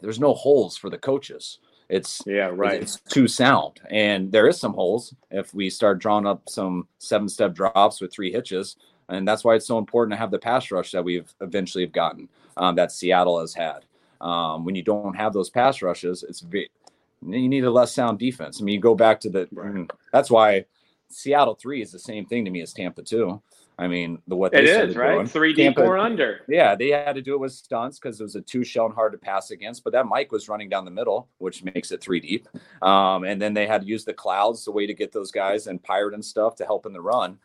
there's 0.00 0.20
no 0.20 0.32
holes 0.32 0.76
for 0.76 0.88
the 0.88 0.98
coaches. 0.98 1.58
It's 1.88 2.22
Yeah. 2.26 2.50
Right. 2.52 2.82
it's 2.82 3.00
too 3.00 3.28
sound. 3.28 3.80
And 3.90 4.32
there 4.32 4.48
is 4.48 4.58
some 4.58 4.72
holes 4.74 5.14
if 5.30 5.52
we 5.54 5.68
start 5.70 5.98
drawing 5.98 6.26
up 6.26 6.48
some 6.48 6.88
seven 6.98 7.28
step 7.28 7.52
drops 7.54 8.00
with 8.00 8.12
three 8.12 8.32
hitches. 8.32 8.76
And 9.08 9.28
that's 9.28 9.44
why 9.44 9.54
it's 9.54 9.66
so 9.66 9.76
important 9.78 10.12
to 10.12 10.16
have 10.18 10.30
the 10.30 10.38
pass 10.38 10.70
rush 10.70 10.92
that 10.92 11.04
we've 11.04 11.32
eventually 11.40 11.84
have 11.84 11.92
gotten 11.92 12.28
um, 12.56 12.74
that 12.76 12.90
Seattle 12.92 13.38
has 13.40 13.54
had. 13.54 13.80
Um, 14.20 14.64
when 14.64 14.74
you 14.74 14.82
don't 14.82 15.14
have 15.14 15.32
those 15.34 15.50
pass 15.50 15.82
rushes, 15.82 16.22
it's 16.22 16.42
you 16.52 17.48
need 17.48 17.64
a 17.64 17.70
less 17.70 17.92
sound 17.92 18.18
defense. 18.18 18.60
I 18.60 18.64
mean, 18.64 18.74
you 18.74 18.80
go 18.80 18.94
back 18.94 19.20
to 19.20 19.30
the 19.30 19.48
Right. 19.52 19.90
that's 20.12 20.30
why 20.30 20.64
Seattle 21.08 21.54
three 21.54 21.82
is 21.82 21.92
the 21.92 21.98
same 21.98 22.24
thing 22.24 22.44
to 22.44 22.50
me 22.50 22.62
as 22.62 22.72
Tampa 22.72 23.02
two. 23.02 23.42
I 23.78 23.88
mean, 23.88 24.22
the 24.28 24.36
what 24.36 24.52
they 24.52 24.58
It 24.60 24.66
is 24.90 24.96
right. 24.96 25.28
Three 25.28 25.52
D 25.52 25.64
Tampa- 25.64 25.82
four 25.84 25.98
under. 25.98 26.42
yeah, 26.48 26.74
they 26.76 26.90
had 26.90 27.14
to 27.14 27.22
do 27.22 27.34
it 27.34 27.40
with 27.40 27.52
stunts 27.52 27.98
because 27.98 28.20
it 28.20 28.22
was 28.22 28.36
a 28.36 28.40
two 28.40 28.62
shell 28.62 28.86
and 28.86 28.94
hard 28.94 29.12
to 29.12 29.18
pass 29.18 29.50
against. 29.50 29.82
But 29.82 29.92
that 29.94 30.06
Mike 30.06 30.30
was 30.30 30.48
running 30.48 30.68
down 30.68 30.84
the 30.84 30.90
middle, 30.92 31.28
which 31.38 31.64
makes 31.64 31.90
it 31.90 32.00
three 32.00 32.20
deep. 32.20 32.48
Um, 32.82 33.24
and 33.24 33.42
then 33.42 33.52
they 33.52 33.66
had 33.66 33.80
to 33.82 33.86
use 33.86 34.04
the 34.04 34.14
clouds 34.14 34.64
the 34.64 34.70
way 34.72 34.86
to 34.86 34.94
get 34.94 35.10
those 35.12 35.32
guys 35.32 35.66
and 35.66 35.82
pirate 35.82 36.14
and 36.14 36.24
stuff 36.24 36.54
to 36.56 36.64
help 36.64 36.86
in 36.86 36.92
the 36.92 37.00
run. 37.00 37.38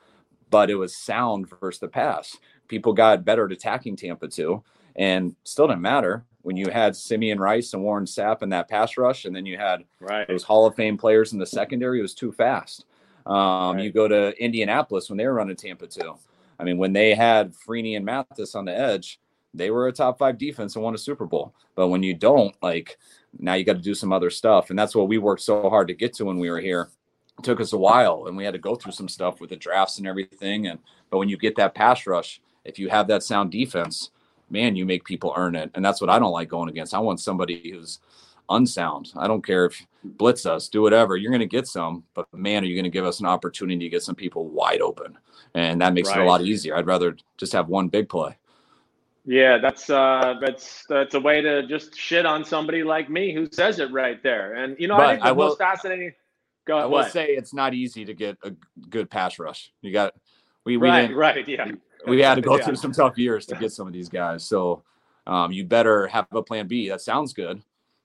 But 0.52 0.70
it 0.70 0.76
was 0.76 0.96
sound 0.96 1.48
versus 1.60 1.80
the 1.80 1.88
pass. 1.88 2.38
People 2.68 2.94
got 2.94 3.26
better 3.26 3.46
at 3.46 3.52
attacking 3.52 3.96
Tampa 3.96 4.28
two, 4.28 4.64
and 4.96 5.36
still 5.44 5.68
didn't 5.68 5.82
matter 5.82 6.26
when 6.44 6.56
you 6.58 6.70
had 6.70 6.96
Simeon 6.96 7.40
Rice 7.40 7.74
and 7.74 7.84
Warren 7.84 8.06
Sapp 8.06 8.44
in 8.44 8.50
that 8.50 8.70
pass 8.70 8.98
rush, 8.98 9.26
and 9.26 9.36
then 9.36 9.46
you 9.46 9.58
had 9.58 9.84
Right. 10.00 10.28
those 10.28 10.44
Hall 10.44 10.66
of 10.68 10.76
Fame 10.76 10.98
players 10.98 11.34
in 11.34 11.40
the 11.40 11.46
secondary. 11.46 12.00
It 12.00 12.04
was 12.04 12.14
too 12.14 12.32
fast. 12.32 12.86
Um, 13.30 13.76
Right. 13.76 13.86
You 13.86 13.92
go 13.92 14.08
to 14.08 14.34
Indianapolis 14.44 15.10
when 15.10 15.18
they 15.18 15.26
were 15.28 15.36
running 15.36 15.56
Tampa 15.56 15.88
two. 15.88 16.16
I 16.60 16.64
mean, 16.64 16.78
when 16.78 16.92
they 16.92 17.16
had 17.16 17.54
Freeney 17.54 17.96
and 17.96 18.06
Mathis 18.06 18.56
on 18.56 18.66
the 18.66 18.78
edge, 18.78 19.20
they 19.54 19.72
were 19.72 19.88
a 19.88 19.92
top 19.94 20.18
five 20.20 20.38
defense 20.38 20.76
and 20.76 20.84
won 20.84 20.96
a 20.96 20.98
Super 20.98 21.26
Bowl. 21.26 21.54
But 21.76 21.88
when 21.88 22.04
you 22.04 22.14
don't, 22.14 22.56
like, 22.62 22.98
now 23.38 23.54
you 23.54 23.64
got 23.64 23.74
to 23.74 23.82
do 23.82 23.96
some 23.96 24.12
other 24.12 24.30
stuff. 24.30 24.70
And 24.70 24.78
that's 24.78 24.96
what 24.96 25.08
we 25.08 25.18
worked 25.18 25.42
so 25.42 25.70
hard 25.70 25.88
to 25.88 25.94
get 25.94 26.14
to 26.16 26.26
when 26.26 26.38
we 26.38 26.50
were 26.50 26.60
here. 26.60 26.90
It 27.38 27.44
took 27.44 27.62
us 27.62 27.72
a 27.72 27.78
while 27.78 28.26
and 28.28 28.36
we 28.36 28.44
had 28.44 28.54
to 28.54 28.60
go 28.60 28.76
through 28.76 28.92
some 28.92 29.08
stuff 29.08 29.40
with 29.40 29.52
the 29.52 29.56
drafts 29.56 29.98
and 29.98 30.08
everything. 30.08 30.68
And 30.68 30.80
but 31.10 31.20
when 31.20 31.30
you 31.30 31.38
get 31.38 31.56
that 31.56 31.76
pass 31.76 32.06
rush, 32.06 32.42
if 32.66 32.78
you 32.78 32.90
have 32.90 33.08
that 33.08 33.24
sound 33.24 33.52
defense, 33.52 34.12
man, 34.50 34.76
you 34.76 34.86
make 34.86 35.06
people 35.06 35.34
earn 35.38 35.56
it. 35.56 35.72
And 35.74 35.86
that's 35.86 36.02
what 36.02 36.10
I 36.10 36.20
don't 36.20 36.34
like 36.34 36.50
going 36.50 36.70
against. 36.70 36.94
I 36.94 37.00
want 37.00 37.20
somebody 37.20 37.72
who's 37.72 38.00
unsound. 38.50 39.12
I 39.16 39.28
don't 39.28 39.46
care 39.46 39.66
if 39.66 39.86
blitz 40.04 40.46
us, 40.46 40.68
do 40.70 40.82
whatever. 40.82 41.18
You're 41.18 41.32
going 41.32 41.40
to 41.42 41.46
get 41.46 41.68
some, 41.68 42.04
but 42.14 42.26
man, 42.34 42.64
are 42.64 42.68
you 42.68 42.76
going 42.76 42.84
to 42.84 42.90
give 42.90 43.06
us 43.06 43.20
an 43.20 43.26
opportunity 43.26 43.80
to 43.86 43.90
get 43.90 44.04
some 44.04 44.16
people 44.16 44.48
wide 44.48 44.82
open? 44.82 45.18
And 45.56 45.82
that 45.82 45.94
makes 45.94 46.10
it 46.10 46.18
a 46.18 46.24
lot 46.24 46.42
easier. 46.42 46.76
I'd 46.76 46.86
rather 46.86 47.16
just 47.38 47.54
have 47.54 47.68
one 47.70 47.88
big 47.88 48.08
play. 48.10 48.38
Yeah, 49.26 49.58
that's 49.60 49.90
uh 49.90 50.36
that's 50.42 50.86
that's 50.88 51.14
a 51.14 51.20
way 51.20 51.42
to 51.42 51.68
just 51.68 51.96
shit 51.96 52.26
on 52.26 52.44
somebody 52.44 52.84
like 52.84 53.10
me 53.10 53.34
who 53.34 53.48
says 53.52 53.78
it 53.80 53.92
right 53.92 54.22
there. 54.24 54.56
And 54.56 54.76
you 54.80 54.88
know, 54.88 54.98
But 54.98 55.06
I 55.06 55.10
think 55.12 55.24
the 55.24 55.28
I 55.30 55.32
will- 55.34 55.48
most 55.50 55.58
fascinating 55.60 56.14
go 56.66 56.76
ahead. 56.76 56.84
I 56.84 56.88
will 56.88 56.92
what? 56.94 57.12
say 57.12 57.28
it's 57.28 57.54
not 57.54 57.74
easy 57.74 58.06
to 58.06 58.14
get 58.14 58.38
a 58.44 58.52
good 58.90 59.10
pass 59.10 59.38
rush. 59.38 59.72
You 59.82 59.92
got 59.92 60.14
we 60.66 60.78
we 60.78 60.88
right, 60.90 61.14
right, 61.16 61.48
yeah. 61.48 61.70
we 62.08 62.22
had 62.22 62.36
to 62.36 62.42
go 62.42 62.56
Yeah. 62.58 62.66
through 62.66 62.78
some 62.78 62.92
tough 62.92 63.18
years 63.18 63.46
to 63.48 63.56
get 63.56 63.72
some 63.72 63.86
of 63.88 63.94
these 63.94 64.10
guys. 64.10 64.44
So 64.46 64.84
um, 65.28 65.52
you 65.52 65.64
better 65.66 66.08
have 66.08 66.26
a 66.32 66.42
plan 66.42 66.68
B. 66.68 66.90
That 66.90 67.02
sounds 67.02 67.34
good, 67.34 67.62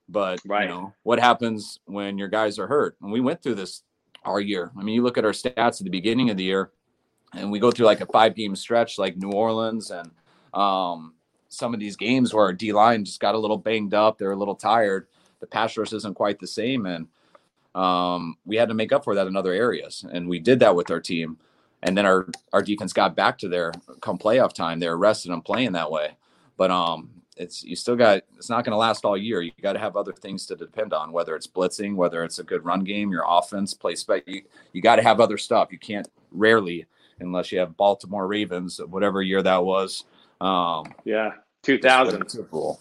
but 0.09 0.41
Right. 0.45 0.69
you 0.69 0.69
know 0.75 0.93
what 1.03 1.19
happens 1.21 1.81
when 1.87 2.19
your 2.19 2.29
guys 2.29 2.59
are 2.59 2.67
hurt? 2.67 2.97
And 3.03 3.11
we 3.13 3.21
went 3.21 3.43
through 3.43 3.57
this 3.57 3.83
our 4.25 4.41
year. 4.41 4.71
I 4.79 4.83
mean, 4.83 4.95
you 4.95 5.03
look 5.03 5.19
at 5.19 5.25
our 5.25 5.33
stats 5.33 5.81
at 5.81 5.85
the 5.85 5.91
beginning 5.91 6.31
of 6.31 6.37
the 6.37 6.45
year, 6.45 6.71
and 7.35 7.51
we 7.51 7.59
go 7.59 7.71
through 7.71 7.87
like 7.87 8.01
a 8.01 8.07
five 8.07 8.35
game 8.35 8.57
stretch, 8.57 8.99
like 8.99 9.17
New 9.17 9.31
Orleans 9.33 9.91
and 9.91 10.11
um, 10.55 11.15
some 11.49 11.75
of 11.75 11.81
these 11.81 11.97
games 11.97 12.33
where 12.33 12.45
our 12.45 12.53
D 12.53 12.73
line 12.73 13.05
just 13.05 13.21
got 13.21 13.35
a 13.35 13.39
little 13.39 13.59
banged 13.59 13.95
up. 13.95 14.19
They're 14.19 14.33
a 14.33 14.37
little 14.37 14.55
tired. 14.55 15.09
The 15.41 15.47
pass 15.47 15.77
rush 15.77 15.93
isn't 15.93 16.15
quite 16.15 16.39
the 16.39 16.47
same, 16.47 16.87
and 16.87 17.09
um, 17.75 18.37
we 18.47 18.57
had 18.57 18.69
to 18.69 18.75
make 18.75 18.93
up 18.93 19.05
for 19.05 19.15
that 19.15 19.27
in 19.27 19.37
other 19.37 19.53
areas, 19.53 20.05
and 20.11 20.29
we 20.29 20.39
did 20.39 20.61
that 20.61 20.77
with 20.77 20.91
our 20.91 21.01
team. 21.01 21.39
And 21.83 21.99
then 21.99 22.07
our 22.07 22.27
our 22.53 22.63
defense 22.63 22.95
got 22.95 23.15
back 23.15 23.37
to 23.39 23.49
their 23.49 23.73
come 24.01 24.17
playoff 24.17 24.55
time. 24.55 24.81
They're 24.81 24.97
rested 24.97 25.33
and 25.33 25.45
playing 25.45 25.73
that 25.73 25.91
way, 25.91 26.17
but 26.57 26.71
um, 26.71 27.11
it's 27.37 27.65
you 27.65 27.75
still 27.77 27.97
got 27.97 28.23
it's 28.37 28.49
not 28.51 28.65
going 28.65 28.73
to 28.73 28.77
last 28.77 29.05
all 29.05 29.17
year. 29.17 29.43
You 29.43 29.51
got 29.63 29.73
to 29.75 29.79
have 29.79 29.97
other 29.97 30.13
things 30.13 30.47
to 30.47 30.57
depend 30.57 30.93
on, 30.93 31.13
whether 31.13 31.35
it's 31.35 31.47
blitzing, 31.47 31.95
whether 31.97 32.23
it's 32.25 32.39
a 32.39 32.45
good 32.45 32.65
run 32.65 32.85
game, 32.85 33.11
your 33.11 33.25
offense, 33.27 33.75
play 33.75 33.95
spec. 33.97 34.23
You 34.27 34.43
you 34.73 34.81
got 34.83 34.97
to 34.97 35.03
have 35.03 35.21
other 35.21 35.39
stuff. 35.39 35.73
You 35.73 35.79
can't 35.79 36.09
rarely 36.31 36.87
unless 37.21 37.53
you 37.53 37.59
have 37.59 37.77
Baltimore 37.77 38.27
Ravens, 38.27 38.81
whatever 38.89 39.23
year 39.23 39.43
that 39.43 39.65
was. 39.65 40.05
Um, 40.41 40.93
Yeah. 41.05 41.33
2000. 41.63 42.13
win 42.15 42.23
the 42.25 42.31
Super 42.31 42.49
Bowl. 42.49 42.81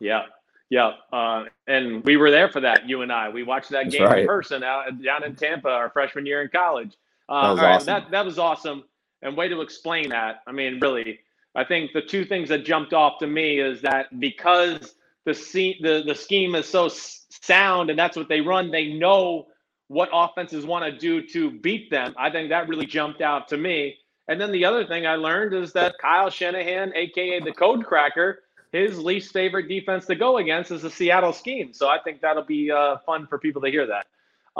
Yeah. 0.00 0.24
Yeah. 0.70 0.92
Uh, 1.12 1.44
and 1.66 2.04
we 2.04 2.16
were 2.16 2.30
there 2.30 2.48
for 2.48 2.60
that, 2.60 2.88
you 2.88 3.02
and 3.02 3.10
I. 3.12 3.28
We 3.28 3.42
watched 3.42 3.70
that 3.70 3.84
That's 3.84 3.96
game 3.96 4.12
in 4.12 4.26
person 4.26 4.62
out 4.62 5.02
down 5.02 5.24
in 5.24 5.34
Tampa 5.34 5.68
our 5.68 5.90
freshman 5.90 6.26
year 6.26 6.42
in 6.42 6.48
college. 6.48 6.96
Uh, 7.28 7.42
That 7.42 7.50
was 7.50 7.58
all 7.58 7.64
right, 7.64 7.74
awesome. 7.74 7.86
that, 7.86 8.10
that 8.10 8.24
was 8.24 8.38
awesome. 8.38 8.84
And 9.22 9.36
way 9.36 9.48
to 9.48 9.60
explain 9.60 10.10
that. 10.10 10.42
I 10.46 10.52
mean, 10.52 10.78
really, 10.80 11.18
I 11.56 11.64
think 11.64 11.92
the 11.92 12.02
two 12.02 12.24
things 12.24 12.50
that 12.50 12.64
jumped 12.64 12.92
off 12.92 13.18
to 13.20 13.26
me 13.26 13.58
is 13.58 13.80
that 13.82 14.20
because 14.20 14.94
the 15.24 15.34
se- 15.34 15.78
the, 15.80 16.02
the 16.06 16.14
scheme 16.14 16.54
is 16.54 16.68
so 16.68 16.88
sound 16.88 17.90
and 17.90 17.98
that's 17.98 18.16
what 18.16 18.28
they 18.28 18.40
run, 18.42 18.70
they 18.70 18.92
know 18.92 19.46
what 19.88 20.08
offenses 20.12 20.66
want 20.66 20.84
to 20.84 20.92
do 20.96 21.26
to 21.28 21.50
beat 21.50 21.90
them. 21.90 22.14
I 22.18 22.30
think 22.30 22.50
that 22.50 22.68
really 22.68 22.86
jumped 22.86 23.22
out 23.22 23.48
to 23.48 23.56
me. 23.56 23.96
And 24.28 24.40
then 24.40 24.52
the 24.52 24.64
other 24.64 24.84
thing 24.86 25.06
I 25.06 25.14
learned 25.16 25.54
is 25.54 25.72
that 25.72 25.94
Kyle 26.00 26.28
Shanahan, 26.30 26.92
aka 26.94 27.40
the 27.40 27.52
Code 27.52 27.86
Cracker, 27.86 28.40
his 28.72 28.98
least 28.98 29.32
favorite 29.32 29.68
defense 29.68 30.04
to 30.06 30.14
go 30.16 30.38
against 30.38 30.70
is 30.72 30.82
the 30.82 30.90
Seattle 30.90 31.32
scheme. 31.32 31.72
So 31.72 31.88
I 31.88 31.98
think 32.04 32.20
that'll 32.20 32.44
be 32.44 32.70
uh, 32.70 32.98
fun 33.06 33.26
for 33.28 33.38
people 33.38 33.62
to 33.62 33.70
hear 33.70 33.86
that. 33.86 34.06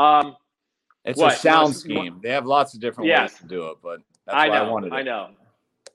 Um, 0.00 0.37
It's 1.04 1.20
What? 1.20 1.35
a 1.35 1.37
sound 1.37 1.74
scheme. 1.76 2.20
They 2.22 2.30
have 2.30 2.46
lots 2.46 2.72
of 2.74 2.80
different 2.80 3.09
Yes. 3.09 3.32
ways 3.32 3.40
to 3.40 3.46
do 3.46 3.66
it, 3.68 3.78
but 3.82 4.00
that's 4.24 4.37
I 4.37 4.48
why 4.48 4.54
know. 4.59 4.64
I 4.64 4.70
wanted 4.70 4.87
it. 4.88 4.96
I 4.96 5.02
know. 5.02 5.30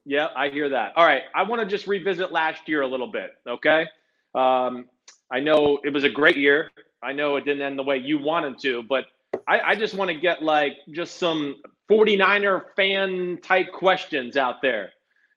Yeah, 0.05 0.27
I 0.35 0.49
hear 0.49 0.69
that. 0.69 0.93
All 0.95 1.05
right, 1.05 1.23
I 1.35 1.43
want 1.43 1.61
to 1.61 1.67
just 1.67 1.87
revisit 1.87 2.31
last 2.31 2.67
year 2.67 2.81
a 2.81 2.87
little 2.87 3.11
bit. 3.11 3.31
Okay, 3.47 3.85
um, 4.33 4.85
I 5.31 5.39
know 5.39 5.79
it 5.83 5.93
was 5.93 6.03
a 6.03 6.09
great 6.09 6.37
year. 6.37 6.71
I 7.03 7.13
know 7.13 7.35
it 7.35 7.45
didn't 7.45 7.61
end 7.61 7.79
the 7.79 7.83
way 7.83 7.97
you 7.97 8.19
wanted 8.19 8.59
to, 8.61 8.83
but 8.83 9.05
I, 9.47 9.59
I 9.59 9.75
just 9.75 9.93
want 9.93 10.09
to 10.09 10.15
get 10.15 10.43
like 10.43 10.73
just 10.91 11.17
some 11.17 11.55
49er 11.89 12.63
fan 12.75 13.39
type 13.41 13.71
questions 13.71 14.37
out 14.37 14.61
there. 14.61 14.91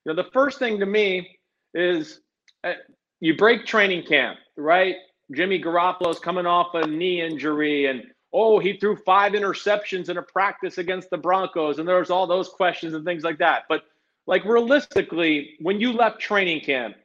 You 0.05 0.13
know, 0.13 0.23
the 0.23 0.31
first 0.31 0.59
thing 0.59 0.79
to 0.81 0.87
me 0.87 1.39
is 1.75 2.21
uh, 2.65 2.73
you 3.21 3.37
break 3.37 3.67
training 3.67 4.07
camp, 4.07 4.39
right? 4.57 4.97
Jimmy 5.35 5.61
Garoppolo's 5.61 6.19
coming 6.19 6.47
off 6.47 6.75
a 6.75 6.87
knee 6.87 7.23
injury, 7.23 7.87
and 7.87 8.03
oh, 8.33 8.59
he 8.59 8.77
threw 8.77 8.97
five 8.97 9.33
interceptions 9.33 10.09
in 10.09 10.19
a 10.19 10.23
practice 10.23 10.79
against 10.79 11.09
the 11.11 11.17
Broncos, 11.17 11.79
and 11.79 11.89
there's 11.89 12.11
all 12.11 12.27
those 12.27 12.49
questions 12.49 12.95
and 12.95 13.05
things 13.05 13.23
like 13.23 13.39
that. 13.39 13.63
But 13.69 13.85
like 14.27 14.45
realistically, 14.45 15.57
when 15.61 15.81
you 15.81 15.93
left 15.93 16.21
training 16.21 16.61
camp, 16.61 16.97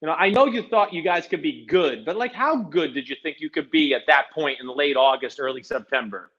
you 0.00 0.08
know, 0.08 0.14
I 0.14 0.30
know 0.30 0.46
you 0.46 0.62
thought 0.62 0.92
you 0.92 1.02
guys 1.02 1.26
could 1.26 1.42
be 1.42 1.64
good, 1.66 2.04
but 2.04 2.16
like 2.16 2.32
how 2.32 2.56
good 2.56 2.92
did 2.94 3.08
you 3.08 3.16
think 3.22 3.36
you 3.40 3.50
could 3.50 3.70
be 3.70 3.94
at 3.94 4.02
that 4.06 4.30
point 4.32 4.58
in 4.60 4.68
late 4.68 4.96
August, 4.96 5.38
early 5.40 5.62
September? 5.62 6.30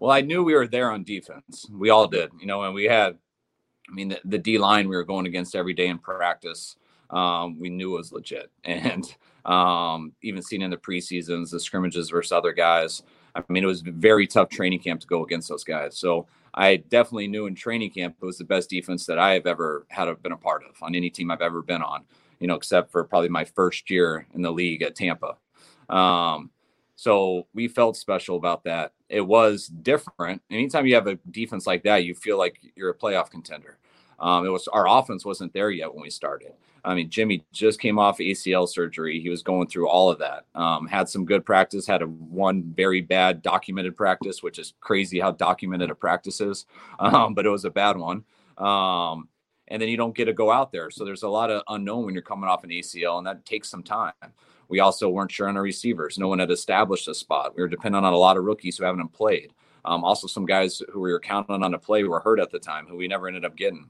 Well, 0.00 0.10
I 0.10 0.22
knew 0.22 0.42
we 0.42 0.54
were 0.54 0.66
there 0.66 0.90
on 0.90 1.04
defense. 1.04 1.66
We 1.70 1.90
all 1.90 2.08
did, 2.08 2.30
you 2.40 2.46
know, 2.46 2.62
and 2.62 2.74
we 2.74 2.84
had, 2.84 3.16
I 3.88 3.94
mean, 3.94 4.08
the, 4.08 4.20
the 4.24 4.38
D 4.38 4.58
line 4.58 4.88
we 4.88 4.96
were 4.96 5.04
going 5.04 5.26
against 5.26 5.54
every 5.54 5.74
day 5.74 5.88
in 5.88 5.98
practice, 5.98 6.76
um, 7.10 7.58
we 7.60 7.70
knew 7.70 7.90
was 7.90 8.12
legit. 8.12 8.50
And 8.64 9.04
um, 9.44 10.12
even 10.22 10.42
seen 10.42 10.62
in 10.62 10.70
the 10.70 10.76
preseasons, 10.78 11.50
the 11.50 11.60
scrimmages 11.60 12.08
versus 12.08 12.32
other 12.32 12.52
guys, 12.52 13.02
I 13.34 13.42
mean, 13.48 13.62
it 13.62 13.66
was 13.66 13.82
very 13.82 14.26
tough 14.26 14.48
training 14.48 14.78
camp 14.78 15.00
to 15.02 15.06
go 15.06 15.22
against 15.22 15.48
those 15.48 15.64
guys. 15.64 15.98
So 15.98 16.26
I 16.54 16.76
definitely 16.76 17.28
knew 17.28 17.46
in 17.46 17.54
training 17.54 17.90
camp 17.90 18.16
it 18.20 18.24
was 18.24 18.38
the 18.38 18.44
best 18.44 18.70
defense 18.70 19.06
that 19.06 19.18
I 19.18 19.32
have 19.34 19.46
ever 19.46 19.86
had 19.88 20.10
been 20.22 20.32
a 20.32 20.36
part 20.36 20.62
of 20.64 20.80
on 20.82 20.94
any 20.94 21.10
team 21.10 21.30
I've 21.30 21.42
ever 21.42 21.62
been 21.62 21.82
on, 21.82 22.04
you 22.38 22.46
know, 22.46 22.54
except 22.54 22.92
for 22.92 23.04
probably 23.04 23.28
my 23.28 23.44
first 23.44 23.90
year 23.90 24.26
in 24.34 24.42
the 24.42 24.52
league 24.52 24.82
at 24.82 24.94
Tampa. 24.94 25.36
Um, 25.88 26.50
so 26.96 27.46
we 27.54 27.68
felt 27.68 27.96
special 27.96 28.36
about 28.36 28.64
that. 28.64 28.92
It 29.08 29.20
was 29.20 29.66
different. 29.66 30.42
Anytime 30.50 30.86
you 30.86 30.94
have 30.94 31.08
a 31.08 31.18
defense 31.30 31.66
like 31.66 31.82
that, 31.84 32.04
you 32.04 32.14
feel 32.14 32.38
like 32.38 32.60
you're 32.76 32.90
a 32.90 32.96
playoff 32.96 33.30
contender. 33.30 33.78
Um, 34.18 34.46
it 34.46 34.50
was 34.50 34.68
our 34.68 34.88
offense 34.88 35.24
wasn't 35.24 35.52
there 35.52 35.70
yet 35.70 35.92
when 35.92 36.02
we 36.02 36.10
started. 36.10 36.52
I 36.84 36.94
mean, 36.94 37.08
Jimmy 37.08 37.44
just 37.52 37.80
came 37.80 37.98
off 37.98 38.18
ACL 38.18 38.68
surgery. 38.68 39.20
He 39.20 39.30
was 39.30 39.42
going 39.42 39.68
through 39.68 39.88
all 39.88 40.10
of 40.10 40.18
that. 40.18 40.44
Um, 40.54 40.86
had 40.86 41.08
some 41.08 41.24
good 41.24 41.44
practice. 41.44 41.86
Had 41.86 42.02
a 42.02 42.06
one 42.06 42.62
very 42.62 43.00
bad 43.00 43.42
documented 43.42 43.96
practice, 43.96 44.42
which 44.42 44.58
is 44.58 44.74
crazy 44.80 45.18
how 45.18 45.30
documented 45.30 45.90
a 45.90 45.94
practice 45.94 46.40
is. 46.40 46.66
Um, 47.00 47.34
but 47.34 47.44
it 47.44 47.50
was 47.50 47.64
a 47.64 47.70
bad 47.70 47.96
one. 47.96 48.24
Um, 48.56 49.28
and 49.68 49.80
then 49.80 49.88
you 49.88 49.96
don't 49.96 50.14
get 50.14 50.26
to 50.26 50.32
go 50.32 50.50
out 50.50 50.72
there. 50.72 50.90
So 50.90 51.04
there's 51.04 51.22
a 51.22 51.28
lot 51.28 51.50
of 51.50 51.62
unknown 51.68 52.04
when 52.04 52.14
you're 52.14 52.22
coming 52.22 52.48
off 52.48 52.64
an 52.64 52.70
ACL, 52.70 53.18
and 53.18 53.26
that 53.26 53.44
takes 53.44 53.68
some 53.68 53.82
time. 53.82 54.12
We 54.68 54.80
also 54.80 55.08
weren't 55.08 55.32
sure 55.32 55.48
on 55.48 55.56
our 55.56 55.62
receivers. 55.62 56.18
No 56.18 56.28
one 56.28 56.38
had 56.38 56.50
established 56.50 57.08
a 57.08 57.14
spot. 57.14 57.54
We 57.56 57.62
were 57.62 57.68
dependent 57.68 58.06
on 58.06 58.12
a 58.12 58.18
lot 58.18 58.36
of 58.36 58.44
rookies 58.44 58.78
who 58.78 58.84
haven't 58.84 59.12
played. 59.12 59.52
Um, 59.84 60.04
also, 60.04 60.26
some 60.26 60.46
guys 60.46 60.80
who 60.92 61.00
we 61.00 61.12
were 61.12 61.20
counting 61.20 61.62
on 61.62 61.72
to 61.72 61.78
play 61.78 62.04
were 62.04 62.20
hurt 62.20 62.40
at 62.40 62.50
the 62.50 62.58
time, 62.58 62.86
who 62.86 62.96
we 62.96 63.08
never 63.08 63.26
ended 63.26 63.44
up 63.44 63.56
getting. 63.56 63.88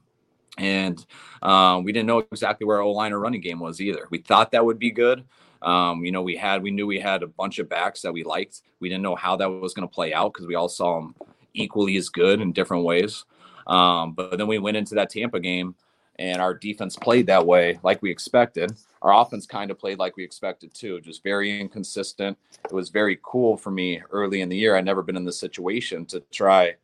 And 0.59 1.05
um, 1.43 1.85
we 1.85 1.93
didn't 1.93 2.07
know 2.07 2.19
exactly 2.19 2.67
where 2.67 2.77
our 2.77 2.83
O 2.83 2.93
line 2.93 3.13
or 3.13 3.19
running 3.19 3.41
game 3.41 3.59
was 3.59 3.81
either. 3.81 4.07
We 4.11 4.19
thought 4.19 4.53
that 4.53 4.65
would 4.65 4.79
be 4.79 4.91
good. 4.91 5.25
Um, 5.63 6.05
you 6.05 6.13
know, 6.13 6.23
we 6.23 6.37
had 6.37 6.63
we 6.63 6.71
knew 6.71 6.87
we 6.87 7.01
had 7.01 7.23
a 7.23 7.27
bunch 7.27 7.59
of 7.59 7.69
backs 7.69 8.03
that 8.03 8.13
we 8.13 8.23
liked. 8.23 8.63
We 8.81 8.89
didn't 8.89 9.03
know 9.03 9.17
how 9.17 9.37
that 9.37 9.49
was 9.49 9.73
going 9.73 9.89
to 9.89 9.93
play 9.95 10.13
out 10.13 10.33
because 10.33 10.47
we 10.47 10.55
all 10.55 10.69
saw 10.69 11.01
them 11.01 11.15
equally 11.55 11.97
as 11.97 12.09
good 12.09 12.41
in 12.41 12.53
different 12.53 12.85
ways. 12.85 13.25
Um, 13.67 14.13
but 14.13 14.37
then 14.37 14.47
we 14.47 14.59
went 14.59 14.77
into 14.77 14.95
that 14.97 15.09
Tampa 15.09 15.41
game, 15.41 15.75
and 16.19 16.41
our 16.41 16.53
defense 16.53 16.97
played 16.97 17.27
that 17.29 17.47
way, 17.47 17.79
like 17.83 18.03
we 18.03 18.11
expected. 18.11 18.73
Our 19.01 19.23
offense 19.23 19.47
kind 19.47 19.71
of 19.71 19.79
played 19.79 19.99
like 19.99 20.17
we 20.17 20.25
expected 20.25 20.75
too, 20.75 21.01
just 21.01 21.23
very 21.23 21.61
inconsistent. 21.61 22.37
It 22.65 22.73
was 22.73 22.91
very 22.91 23.19
cool 23.23 23.57
for 23.57 23.71
me 23.71 24.03
early 24.11 24.43
in 24.43 24.49
the 24.51 24.57
year. 24.57 24.77
I'd 24.77 24.85
never 24.85 25.03
been 25.03 25.17
in 25.17 25.25
this 25.25 25.41
situation 25.41 26.05
to 26.07 26.21
try 26.31 26.75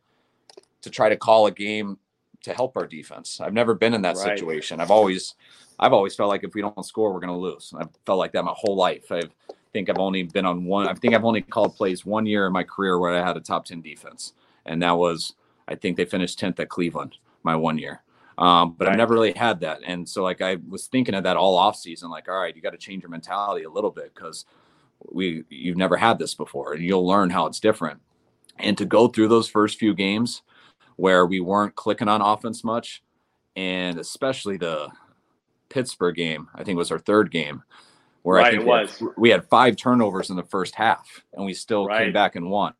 to 0.81 0.89
try 0.89 1.09
to 1.09 1.17
call 1.17 1.45
a 1.45 1.51
game 1.51 1.99
to 2.43 2.53
help 2.53 2.75
our 2.75 2.87
defense. 2.87 3.39
I've 3.39 3.53
never 3.53 3.73
been 3.73 3.93
in 3.93 4.01
that 4.01 4.15
right. 4.15 4.37
situation. 4.37 4.79
I've 4.79 4.91
always 4.91 5.35
I've 5.79 5.93
always 5.93 6.15
felt 6.15 6.29
like 6.29 6.43
if 6.43 6.53
we 6.53 6.61
don't 6.61 6.85
score, 6.85 7.13
we're 7.13 7.19
going 7.19 7.33
to 7.33 7.39
lose. 7.39 7.73
I've 7.77 7.89
felt 8.05 8.19
like 8.19 8.33
that 8.33 8.43
my 8.43 8.53
whole 8.55 8.75
life. 8.75 9.11
I 9.11 9.23
think 9.73 9.89
I've 9.89 9.97
only 9.97 10.23
been 10.23 10.45
on 10.45 10.65
one. 10.65 10.87
I 10.87 10.93
think 10.93 11.13
I've 11.13 11.25
only 11.25 11.41
called 11.41 11.75
plays 11.75 12.05
one 12.05 12.25
year 12.25 12.47
in 12.47 12.53
my 12.53 12.63
career 12.63 12.99
where 12.99 13.13
I 13.13 13.25
had 13.25 13.37
a 13.37 13.41
top 13.41 13.65
ten 13.65 13.81
defense, 13.81 14.33
and 14.65 14.81
that 14.83 14.91
was 14.91 15.33
I 15.67 15.75
think 15.75 15.97
they 15.97 16.05
finished 16.05 16.39
tenth 16.39 16.59
at 16.59 16.69
Cleveland 16.69 17.17
my 17.43 17.55
one 17.55 17.77
year. 17.77 18.01
Um, 18.37 18.75
but 18.77 18.85
right. 18.85 18.93
I've 18.93 18.97
never 18.97 19.13
really 19.13 19.33
had 19.33 19.59
that, 19.61 19.81
and 19.85 20.07
so 20.07 20.23
like 20.23 20.41
I 20.41 20.57
was 20.67 20.87
thinking 20.87 21.15
of 21.15 21.23
that 21.23 21.37
all 21.37 21.55
off 21.55 21.75
season. 21.75 22.09
Like, 22.09 22.27
all 22.27 22.39
right, 22.39 22.55
you 22.55 22.61
got 22.61 22.71
to 22.71 22.77
change 22.77 23.03
your 23.03 23.09
mentality 23.09 23.65
a 23.65 23.69
little 23.69 23.91
bit 23.91 24.13
because 24.15 24.45
we 25.11 25.43
you've 25.49 25.77
never 25.77 25.97
had 25.97 26.17
this 26.17 26.33
before, 26.33 26.73
and 26.73 26.83
you'll 26.83 27.05
learn 27.05 27.29
how 27.29 27.45
it's 27.45 27.59
different. 27.59 27.99
And 28.57 28.77
to 28.77 28.85
go 28.85 29.07
through 29.07 29.27
those 29.27 29.49
first 29.49 29.79
few 29.79 29.93
games 29.93 30.41
where 30.95 31.25
we 31.25 31.39
weren't 31.39 31.75
clicking 31.75 32.07
on 32.07 32.21
offense 32.21 32.63
much, 32.63 33.03
and 33.55 33.99
especially 33.99 34.57
the 34.57 34.89
Pittsburgh 35.69 36.15
game. 36.15 36.49
I 36.53 36.63
think 36.63 36.77
was 36.77 36.91
our 36.91 36.99
third 36.99 37.31
game, 37.31 37.63
where 38.21 38.37
right, 38.37 38.47
I 38.47 38.51
think 38.51 38.65
we 38.65 38.71
had, 38.71 38.91
we 39.17 39.29
had, 39.29 39.45
five 39.45 39.75
turnovers 39.75 40.29
in 40.29 40.35
the 40.35 40.43
first 40.43 40.75
half, 40.75 41.23
and 41.33 41.45
we 41.45 41.53
still 41.53 41.87
right. 41.87 42.03
came 42.03 42.13
back 42.13 42.35
and 42.35 42.49
won. 42.49 42.73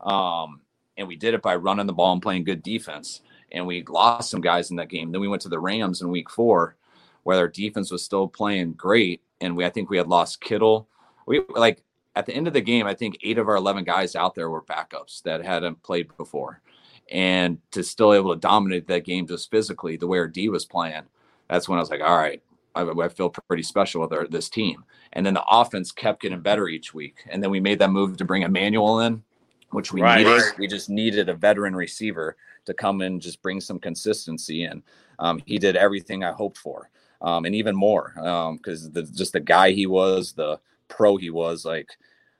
Um, 0.00 0.62
and 0.96 1.06
we 1.06 1.16
did 1.16 1.34
it 1.34 1.42
by 1.42 1.56
running 1.56 1.86
the 1.86 1.92
ball 1.92 2.12
and 2.12 2.22
playing 2.22 2.44
good 2.44 2.62
defense. 2.62 3.22
And 3.52 3.66
we 3.66 3.82
lost 3.84 4.30
some 4.30 4.40
guys 4.40 4.70
in 4.70 4.76
that 4.76 4.88
game. 4.88 5.10
Then 5.10 5.20
we 5.20 5.28
went 5.28 5.42
to 5.42 5.48
the 5.48 5.58
Rams 5.58 6.02
in 6.02 6.10
Week 6.10 6.30
Four, 6.30 6.76
where 7.24 7.38
our 7.38 7.48
defense 7.48 7.90
was 7.90 8.04
still 8.04 8.28
playing 8.28 8.74
great, 8.74 9.20
and 9.40 9.56
we 9.56 9.64
I 9.64 9.70
think 9.70 9.90
we 9.90 9.96
had 9.96 10.08
lost 10.08 10.40
Kittle. 10.40 10.88
We 11.26 11.42
like 11.50 11.82
at 12.16 12.26
the 12.26 12.34
end 12.34 12.46
of 12.46 12.52
the 12.52 12.60
game, 12.60 12.86
I 12.86 12.94
think 12.94 13.18
eight 13.22 13.38
of 13.38 13.48
our 13.48 13.56
eleven 13.56 13.84
guys 13.84 14.14
out 14.14 14.34
there 14.34 14.50
were 14.50 14.62
backups 14.62 15.22
that 15.22 15.44
hadn't 15.44 15.82
played 15.82 16.16
before 16.16 16.62
and 17.10 17.58
to 17.72 17.82
still 17.82 18.14
able 18.14 18.32
to 18.32 18.40
dominate 18.40 18.86
that 18.86 19.04
game 19.04 19.26
just 19.26 19.50
physically 19.50 19.96
the 19.96 20.06
way 20.06 20.18
our 20.18 20.28
D 20.28 20.48
was 20.48 20.64
playing, 20.64 21.02
that's 21.48 21.68
when 21.68 21.78
I 21.78 21.82
was 21.82 21.90
like, 21.90 22.00
all 22.00 22.16
right, 22.16 22.42
I, 22.74 22.82
I 22.82 23.08
feel 23.08 23.30
pretty 23.30 23.64
special 23.64 24.00
with 24.00 24.12
our, 24.12 24.26
this 24.26 24.48
team. 24.48 24.84
And 25.12 25.26
then 25.26 25.34
the 25.34 25.44
offense 25.50 25.90
kept 25.90 26.22
getting 26.22 26.40
better 26.40 26.68
each 26.68 26.94
week, 26.94 27.24
and 27.28 27.42
then 27.42 27.50
we 27.50 27.60
made 27.60 27.80
that 27.80 27.90
move 27.90 28.16
to 28.16 28.24
bring 28.24 28.42
Emmanuel 28.42 29.00
in, 29.00 29.22
which 29.70 29.92
we 29.92 30.02
right. 30.02 30.24
needed. 30.24 30.42
We 30.58 30.68
just 30.68 30.88
needed 30.88 31.28
a 31.28 31.34
veteran 31.34 31.74
receiver 31.74 32.36
to 32.66 32.74
come 32.74 33.02
in, 33.02 33.18
just 33.18 33.42
bring 33.42 33.60
some 33.60 33.80
consistency 33.80 34.64
in. 34.64 34.82
Um, 35.18 35.42
he 35.44 35.58
did 35.58 35.76
everything 35.76 36.22
I 36.22 36.32
hoped 36.32 36.58
for, 36.58 36.90
um, 37.22 37.44
and 37.44 37.54
even 37.54 37.74
more 37.74 38.12
because 38.56 38.86
um, 38.86 39.06
just 39.12 39.32
the 39.32 39.40
guy 39.40 39.72
he 39.72 39.86
was, 39.86 40.32
the 40.32 40.60
pro 40.88 41.16
he 41.16 41.30
was, 41.30 41.64
like 41.64 41.90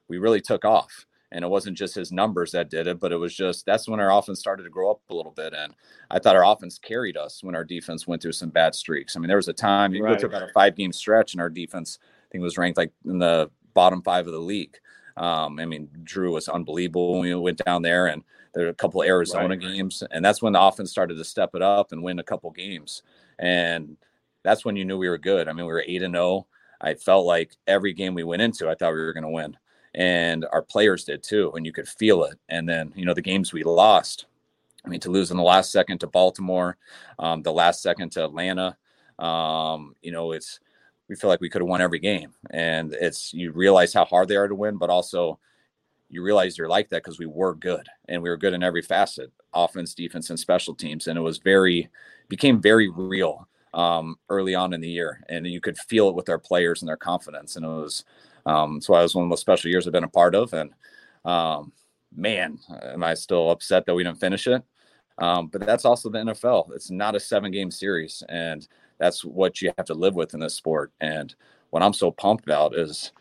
we 0.09 0.19
really 0.19 0.41
took 0.41 0.65
off 0.65 1.07
and 1.33 1.45
it 1.45 1.49
wasn't 1.49 1.79
just 1.79 1.95
his 1.95 2.11
numbers 2.11 2.53
that 2.53 2.71
did 2.71 2.87
it, 2.87 2.99
but 2.99 3.13
it 3.13 3.17
was 3.17 3.35
just 3.35 3.65
that's 3.67 3.89
when 3.89 4.01
our 4.01 4.13
offense 4.13 4.41
started 4.41 4.65
to 4.65 4.71
grow 4.71 4.91
up 4.91 5.01
a 5.11 5.15
little 5.15 5.33
bit. 5.33 5.55
And 5.55 5.75
I 6.11 6.19
thought 6.19 6.37
our 6.37 6.45
offense 6.45 6.79
carried 6.79 7.17
us 7.17 7.43
when 7.43 7.55
our 7.55 7.65
defense 7.65 8.07
went 8.07 8.23
through 8.23 8.33
some 8.33 8.51
bad 8.51 8.75
streaks. 8.75 9.17
I 9.17 9.21
mean, 9.21 9.29
there 9.29 9.37
was 9.37 9.49
a 9.49 9.53
time 9.53 9.95
you 9.95 10.03
right. 10.03 10.15
go 10.15 10.19
through 10.19 10.31
about 10.31 10.49
a 10.49 10.53
five 10.53 10.77
game 10.77 10.93
stretch, 10.93 11.35
and 11.35 11.41
our 11.41 11.51
defense 11.51 11.99
I 12.03 12.27
think 12.33 12.43
was 12.43 12.59
ranked 12.59 12.79
like 12.79 12.93
in 13.05 13.19
the 13.19 13.51
bottom 13.75 14.03
five 14.03 14.27
of 14.27 14.33
the 14.33 14.39
league. 14.39 14.77
Um, 15.17 15.59
I 15.61 15.67
mean, 15.67 15.89
Drew 16.03 16.33
was 16.33 16.49
unbelievable 16.49 17.13
when 17.13 17.23
we 17.23 17.35
went 17.35 17.61
down 17.65 17.83
there, 17.83 18.07
and 18.07 18.23
there 18.55 18.65
were 18.65 18.71
a 18.71 18.75
couple 18.75 19.03
Arizona 19.03 19.49
right. 19.49 19.61
games, 19.61 20.03
and 20.11 20.25
that's 20.25 20.43
when 20.43 20.53
the 20.53 20.63
offense 20.63 20.91
started 20.91 21.17
to 21.17 21.25
step 21.25 21.55
it 21.55 21.63
up 21.63 21.93
and 21.93 22.03
win 22.03 22.19
a 22.19 22.25
couple 22.25 22.51
games, 22.51 23.03
and 23.39 23.97
that's 24.43 24.65
when 24.65 24.77
you 24.77 24.85
knew 24.85 24.99
we 24.99 25.09
were 25.09 25.19
good. 25.19 25.47
I 25.47 25.53
mean, 25.53 25.67
we 25.67 25.73
were 25.73 25.85
eight 25.87 26.03
and 26.03 26.15
zero. 26.15 26.25
Oh. 26.25 26.47
I 26.81 26.95
felt 26.95 27.27
like 27.27 27.55
every 27.67 27.93
game 27.93 28.15
we 28.15 28.25
went 28.25 28.41
into, 28.41 28.71
I 28.71 28.75
thought 28.75 28.95
we 28.95 29.01
were 29.01 29.13
going 29.13 29.25
to 29.25 29.29
win 29.29 29.55
and 29.95 30.47
our 30.53 30.63
players 30.63 31.05
did 31.05 31.23
too 31.23 31.53
and 31.55 31.67
you 31.67 31.73
could 31.73 31.89
feel 31.89 32.25
it. 32.25 32.39
And 32.49 32.69
then 32.69 32.93
you 32.95 33.05
know 33.05 33.15
the 33.15 33.23
games 33.23 33.53
we 33.53 33.65
lost 33.65 34.27
i 34.85 34.89
mean 34.89 35.01
to 35.01 35.11
lose 35.11 35.31
in 35.31 35.37
the 35.37 35.43
last 35.43 35.71
second 35.73 35.99
to 35.99 36.07
baltimore 36.07 36.79
um, 37.19 37.43
the 37.43 37.53
last 37.53 37.83
second 37.83 38.11
to 38.11 38.25
atlanta 38.25 38.77
um, 39.19 39.95
you 40.01 40.11
know 40.11 40.33
it's 40.33 40.59
we 41.11 41.17
feel 41.17 41.29
like 41.29 41.41
we 41.41 41.51
could 41.51 41.61
have 41.61 41.69
won 41.69 41.81
every 41.81 41.99
game. 41.99 42.33
And 42.51 42.95
it's 42.95 43.35
you 43.35 43.51
realize 43.51 43.93
how 43.93 44.05
hard 44.05 44.29
they 44.29 44.37
are 44.37 44.49
to 44.49 44.55
win 44.55 44.79
but 44.79 44.89
also 44.89 45.39
you 46.09 46.23
realize 46.23 46.57
you're 46.57 46.69
like 46.69 46.89
that 46.89 47.03
because 47.03 47.19
we 47.19 47.27
were 47.27 47.55
good 47.55 47.87
and 48.09 48.23
we 48.23 48.31
were 48.31 48.37
good 48.37 48.55
in 48.55 48.63
every 48.63 48.83
facet 48.83 49.31
offense 49.53 49.93
defense 49.93 50.31
and 50.31 50.39
special 50.39 50.75
teams. 50.75 51.09
And 51.09 51.19
it 51.19 51.23
was 51.23 51.39
very 51.39 51.91
became 52.29 52.61
very 52.61 52.89
real 52.89 53.49
um, 53.75 54.17
early 54.29 54.55
on 54.55 54.73
in 54.73 54.81
the 54.81 54.89
year 54.89 55.23
and 55.29 55.47
you 55.47 55.61
could 55.61 55.79
feel 55.79 56.09
it 56.09 56.15
with 56.15 56.29
our 56.29 56.39
players 56.39 56.81
and 56.81 56.89
their 56.89 56.97
confidence. 56.97 57.57
And 57.57 57.65
it 57.65 57.69
was 57.69 58.05
um, 58.47 58.81
so 58.81 58.95
I 58.95 59.03
was 59.03 59.15
one 59.15 59.25
of 59.25 59.31
the 59.31 59.37
special 59.37 59.71
years 59.71 59.87
I've 59.87 59.93
been 59.93 60.05
a 60.05 60.09
part 60.09 60.35
of. 60.35 60.53
And 60.53 60.71
um, 61.25 61.73
man, 62.15 62.59
am 62.83 63.05
I 63.05 63.15
still 63.15 63.51
upset 63.51 63.87
that 63.87 63.95
we 63.95 64.05
didn't 64.05 64.21
finish 64.21 64.47
it? 64.47 64.63
Um, 65.19 65.49
but 65.49 65.67
that's 65.67 65.85
also 65.85 66.09
the 66.09 66.19
NFL. 66.19 66.75
It's 66.75 66.91
not 66.91 67.15
a 67.15 67.21
seven 67.21 67.51
game 67.51 67.71
series. 67.71 68.23
And 68.29 68.67
that's 68.99 69.25
what 69.25 69.61
you 69.61 69.73
have 69.77 69.87
to 69.87 69.95
live 69.95 70.15
with 70.15 70.35
in 70.35 70.41
this 70.41 70.55
sport. 70.55 70.93
And 71.01 71.35
what 71.71 71.83
I'm 71.83 71.93
so 71.93 72.11
pumped 72.11 72.45
about 72.45 72.75
is 72.75 73.13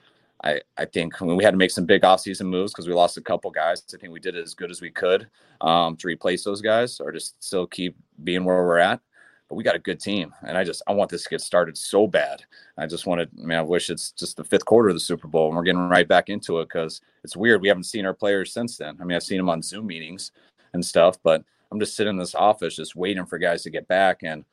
I, 0.44 0.62
I 0.78 0.86
think 0.86 1.20
when 1.20 1.36
we 1.36 1.44
had 1.44 1.52
to 1.52 1.58
make 1.58 1.72
some 1.72 1.86
big 1.86 2.04
offseason 2.04 2.46
moves 2.46 2.72
because 2.72 2.88
we 2.88 2.94
lost 2.94 3.18
a 3.18 3.22
couple 3.22 3.52
guys, 3.52 3.84
I 3.94 3.98
think 3.98 4.14
we 4.14 4.22
did 4.22 4.38
as 4.38 4.54
good 4.54 4.72
as 4.72 4.82
we 4.82 4.90
could 4.90 5.28
um, 5.62 5.98
to 5.98 6.08
replace 6.08 6.44
those 6.44 6.62
guys 6.62 7.00
or 7.00 7.12
just 7.12 7.42
still 7.44 7.68
keep 7.68 7.98
being 8.24 8.46
where 8.46 8.64
we're 8.64 8.78
at 8.78 9.02
but 9.50 9.56
we 9.56 9.64
got 9.64 9.76
a 9.76 9.80
good 9.80 10.00
team, 10.00 10.34
and 10.48 10.56
I 10.58 10.64
just 10.64 10.84
I 10.88 10.94
want 10.94 11.10
this 11.10 11.24
to 11.24 11.30
get 11.30 11.42
started 11.42 11.76
so 11.76 12.08
bad. 12.08 12.44
I 12.78 12.86
just 12.86 13.08
wanted, 13.08 13.30
I 13.42 13.46
mean, 13.46 13.58
I 13.58 13.64
wish 13.64 13.90
it's 13.90 14.12
just 14.12 14.38
the 14.38 14.44
fifth 14.44 14.64
quarter 14.64 14.90
of 14.90 14.96
the 14.96 15.00
Super 15.00 15.28
Bowl, 15.28 15.48
and 15.48 15.58
we're 15.58 15.64
getting 15.64 15.90
right 15.90 16.08
back 16.08 16.30
into 16.30 16.60
it 16.60 16.70
because 16.70 17.02
it's 17.24 17.36
weird. 17.36 17.62
We 17.62 17.68
haven't 17.68 17.86
seen 17.86 18.06
our 18.06 18.14
players 18.14 18.54
since 18.54 18.78
then. 18.78 18.96
I 19.02 19.04
mean, 19.04 19.16
I've 19.16 19.24
seen 19.24 19.38
them 19.38 19.50
on 19.50 19.64
Zoom 19.64 19.88
meetings 19.88 20.32
and 20.74 20.86
stuff, 20.86 21.18
but 21.24 21.44
I'm 21.72 21.80
just 21.80 21.96
sitting 21.96 22.12
in 22.12 22.20
this 22.20 22.36
office 22.36 22.76
just 22.76 22.96
waiting 22.96 23.26
for 23.26 23.40
guys 23.40 23.64
to 23.64 23.72
get 23.72 23.88
back. 23.88 24.22
And 24.22 24.46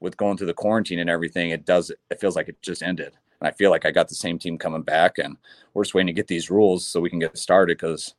with 0.00 0.16
going 0.16 0.38
through 0.38 0.46
the 0.46 0.54
quarantine 0.54 1.00
and 1.00 1.10
everything, 1.10 1.50
it 1.50 1.66
does 1.66 1.90
it 1.90 2.20
feels 2.20 2.34
like 2.34 2.48
it 2.48 2.60
just 2.62 2.82
ended. 2.82 3.12
And 3.40 3.48
I 3.48 3.50
feel 3.50 3.70
like 3.70 3.84
I 3.84 3.90
got 3.90 4.08
the 4.08 4.14
same 4.14 4.38
team 4.38 4.56
coming 4.56 4.82
back, 4.82 5.18
and 5.18 5.36
we're 5.74 5.84
just 5.84 5.94
waiting 5.94 6.06
to 6.06 6.12
get 6.14 6.28
these 6.28 6.50
rules 6.50 6.86
so 6.86 7.00
we 7.00 7.10
can 7.10 7.18
get 7.18 7.36
started. 7.36 7.76
Because 7.76 8.14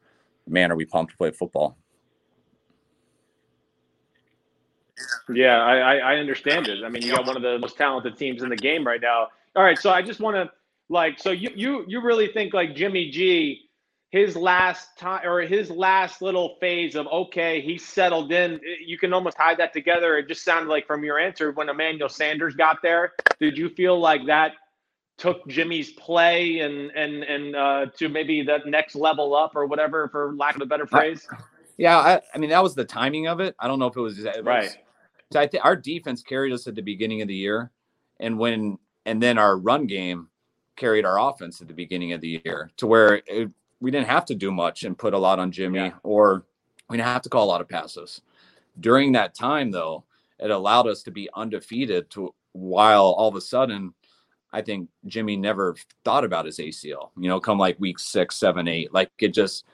man, 0.47 0.71
are 0.71 0.75
we 0.75 0.85
pumped 0.85 1.13
to 1.13 1.17
play 1.17 1.31
football? 1.31 1.75
Yeah, 5.33 5.57
I, 5.57 5.97
I 5.97 6.15
understand 6.17 6.67
it. 6.67 6.83
I 6.83 6.89
mean, 6.89 7.01
you 7.01 7.11
got 7.11 7.25
one 7.25 7.35
of 7.35 7.43
the 7.43 7.59
most 7.59 7.77
talented 7.77 8.17
teams 8.17 8.43
in 8.43 8.49
the 8.49 8.55
game 8.55 8.85
right 8.85 9.01
now. 9.01 9.27
All 9.55 9.63
right, 9.63 9.77
so 9.77 9.89
I 9.89 10.01
just 10.01 10.19
want 10.19 10.35
to 10.35 10.51
like, 10.89 11.19
so 11.19 11.31
you 11.31 11.49
you 11.55 11.85
you 11.87 12.01
really 12.01 12.27
think 12.27 12.53
like 12.53 12.75
Jimmy 12.75 13.09
G, 13.09 13.69
his 14.09 14.35
last 14.35 14.97
time 14.97 15.27
or 15.27 15.41
his 15.41 15.69
last 15.69 16.21
little 16.21 16.57
phase 16.59 16.95
of 16.95 17.07
okay, 17.07 17.59
he 17.61 17.77
settled 17.77 18.31
in. 18.31 18.59
You 18.85 18.97
can 18.97 19.13
almost 19.13 19.37
tie 19.37 19.55
that 19.55 19.73
together. 19.73 20.17
It 20.17 20.27
just 20.27 20.43
sounded 20.43 20.69
like 20.69 20.85
from 20.87 21.03
your 21.03 21.19
answer 21.19 21.51
when 21.51 21.69
Emmanuel 21.69 22.09
Sanders 22.09 22.55
got 22.55 22.81
there. 22.81 23.13
Did 23.39 23.57
you 23.57 23.69
feel 23.69 23.99
like 23.99 24.25
that 24.27 24.53
took 25.17 25.47
Jimmy's 25.47 25.91
play 25.93 26.59
and 26.59 26.91
and 26.91 27.23
and 27.23 27.55
uh, 27.55 27.85
to 27.97 28.09
maybe 28.09 28.43
the 28.43 28.59
next 28.65 28.95
level 28.95 29.35
up 29.35 29.55
or 29.55 29.65
whatever, 29.65 30.07
for 30.09 30.33
lack 30.35 30.55
of 30.55 30.61
a 30.61 30.65
better 30.65 30.87
phrase? 30.87 31.27
Yeah, 31.77 31.97
I, 31.97 32.21
I 32.33 32.37
mean 32.37 32.51
that 32.51 32.63
was 32.63 32.75
the 32.75 32.85
timing 32.85 33.27
of 33.27 33.39
it. 33.39 33.55
I 33.59 33.67
don't 33.67 33.79
know 33.79 33.87
if 33.87 33.97
it 33.97 34.01
was, 34.01 34.19
it 34.19 34.25
was 34.25 34.45
Right. 34.45 34.77
So 35.31 35.39
I 35.39 35.47
think 35.47 35.65
our 35.65 35.75
defense 35.75 36.21
carried 36.21 36.53
us 36.53 36.67
at 36.67 36.75
the 36.75 36.81
beginning 36.81 37.21
of 37.21 37.27
the 37.27 37.35
year, 37.35 37.71
and 38.19 38.37
when 38.37 38.77
and 39.05 39.21
then 39.21 39.37
our 39.37 39.57
run 39.57 39.87
game 39.87 40.29
carried 40.75 41.05
our 41.05 41.19
offense 41.19 41.61
at 41.61 41.67
the 41.67 41.73
beginning 41.73 42.11
of 42.13 42.21
the 42.21 42.41
year 42.43 42.69
to 42.77 42.87
where 42.87 43.21
it, 43.27 43.49
we 43.79 43.91
didn't 43.91 44.07
have 44.07 44.25
to 44.25 44.35
do 44.35 44.51
much 44.51 44.83
and 44.83 44.97
put 44.97 45.13
a 45.13 45.17
lot 45.17 45.39
on 45.39 45.51
Jimmy, 45.51 45.79
Yeah. 45.79 45.91
or 46.03 46.45
we 46.89 46.97
didn't 46.97 47.07
have 47.07 47.21
to 47.23 47.29
call 47.29 47.45
a 47.45 47.47
lot 47.47 47.61
of 47.61 47.69
passes. 47.69 48.21
During 48.79 49.11
that 49.13 49.33
time, 49.35 49.71
though, 49.71 50.03
it 50.39 50.51
allowed 50.51 50.87
us 50.87 51.01
to 51.03 51.11
be 51.11 51.29
undefeated. 51.33 52.09
To 52.11 52.33
while 52.51 53.03
all 53.03 53.29
of 53.29 53.35
a 53.35 53.41
sudden, 53.41 53.93
I 54.53 54.61
think 54.61 54.89
Jimmy 55.07 55.35
never 55.37 55.75
thought 56.03 56.23
about 56.23 56.45
his 56.45 56.59
ACL. 56.59 57.11
You 57.17 57.29
know, 57.29 57.39
come 57.39 57.57
like 57.57 57.79
week 57.79 57.99
six, 57.99 58.35
seven, 58.35 58.67
eight, 58.67 58.93
like 58.93 59.11
it 59.19 59.29
just 59.33 59.65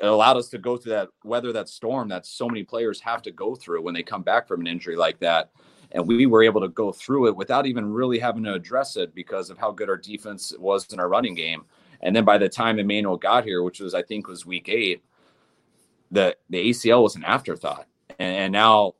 it 0.00 0.06
allowed 0.06 0.36
us 0.36 0.48
to 0.48 0.58
go 0.58 0.76
through 0.76 0.92
that 0.92 1.08
weather 1.24 1.52
that 1.52 1.68
storm 1.68 2.08
that 2.08 2.24
so 2.24 2.48
many 2.48 2.62
players 2.62 3.00
have 3.00 3.22
to 3.22 3.32
go 3.32 3.54
through 3.54 3.82
when 3.82 3.94
they 3.94 4.02
come 4.02 4.22
back 4.22 4.46
from 4.46 4.60
an 4.60 4.66
injury 4.66 4.96
like 4.96 5.18
that. 5.20 5.50
And 5.92 6.06
we 6.06 6.26
were 6.26 6.42
able 6.42 6.60
to 6.60 6.68
go 6.68 6.92
through 6.92 7.28
it 7.28 7.36
without 7.36 7.66
even 7.66 7.90
really 7.92 8.18
having 8.18 8.44
to 8.44 8.52
address 8.52 8.96
it 8.96 9.14
because 9.14 9.50
of 9.50 9.58
how 9.58 9.70
good 9.72 9.88
our 9.88 9.96
defense 9.96 10.52
was 10.58 10.86
in 10.92 11.00
our 11.00 11.08
running 11.08 11.34
game. 11.34 11.64
And 12.02 12.14
then 12.14 12.24
by 12.24 12.38
the 12.38 12.48
time 12.48 12.78
Emmanuel 12.78 13.16
got 13.16 13.44
here 13.44 13.62
which 13.62 13.80
was 13.80 13.94
I 13.94 14.02
think 14.02 14.28
was 14.28 14.46
week 14.46 14.68
8 14.68 15.02
the 16.10 16.36
the 16.48 16.70
ACL 16.70 17.02
was 17.02 17.16
an 17.16 17.24
afterthought. 17.24 17.86
And, 18.18 18.36
and 18.36 18.52
now 18.52 18.94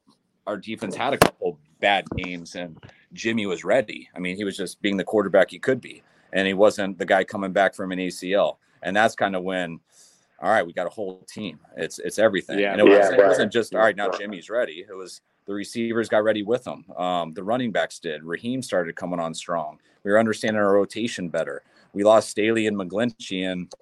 our 0.47 0.57
defense 0.57 0.97
had 0.97 1.13
a 1.13 1.19
couple 1.19 1.59
bad 1.81 2.07
games 2.17 2.57
and 2.57 2.83
Jimmy 3.13 3.47
was 3.47 3.65
ready. 3.65 4.09
I 4.17 4.19
mean 4.19 4.37
he 4.37 4.45
was 4.45 4.57
just 4.57 4.83
being 4.83 4.97
the 4.97 5.05
quarterback 5.05 5.51
he 5.51 5.59
could 5.61 5.81
be. 5.81 6.03
And 6.33 6.47
he 6.47 6.55
wasn't 6.55 6.99
the 6.99 7.07
guy 7.07 7.23
coming 7.23 7.53
back 7.53 7.75
from 7.75 7.93
an 7.93 7.99
ACL 7.99 8.57
and 8.83 8.97
that's 8.97 9.15
kind 9.15 9.37
of 9.37 9.45
when 9.45 9.79
all 10.41 10.51
right, 10.51 10.64
we 10.64 10.72
got 10.72 10.86
a 10.86 10.91
whole 10.91 11.24
team. 11.28 11.59
It's 11.76 11.99
it's 11.99 12.18
everything. 12.18 12.59
Yeah. 12.59 12.72
and 12.72 12.80
it, 12.80 12.86
Yeah, 12.86 12.99
wasn't, 12.99 13.20
it 13.20 13.26
wasn't 13.26 13.53
just 13.53 13.74
all 13.74 13.80
right. 13.80 13.97
Now 13.97 14.11
Jimmy's 14.11 14.51
ready. 14.51 14.84
It 14.89 14.95
was 14.95 15.20
the 15.47 15.55
receivers 15.55 16.09
got 16.09 16.24
ready 16.24 16.43
with 16.43 16.66
him. 16.66 16.84
Um, 16.97 17.32
the 17.32 17.43
running 17.43 17.72
backs 17.72 17.99
did. 17.99 18.22
Raheem 18.22 18.62
started 18.62 18.95
coming 18.97 19.18
on 19.18 19.34
strong. 19.34 19.80
We 20.05 20.11
were 20.11 20.18
understanding 20.18 20.61
our 20.61 20.72
rotation 20.72 21.28
better. 21.28 21.62
We 21.93 22.05
lost 22.05 22.28
Staley 22.28 22.66
and 22.66 22.76
McGlinchey 22.76 23.51
and 23.51 23.72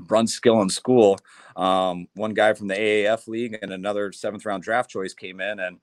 Brunskill 0.00 0.62
in 0.62 0.68
Skule. 0.68 1.18
Um, 1.56 2.08
one 2.14 2.34
guy 2.34 2.52
from 2.54 2.66
the 2.66 2.74
AAF 2.74 3.28
league 3.28 3.58
and 3.62 3.72
another 3.72 4.10
seventh 4.12 4.44
round 4.44 4.62
draft 4.62 4.90
choice 4.90 5.14
came 5.14 5.40
in 5.40 5.60
and 5.60 5.78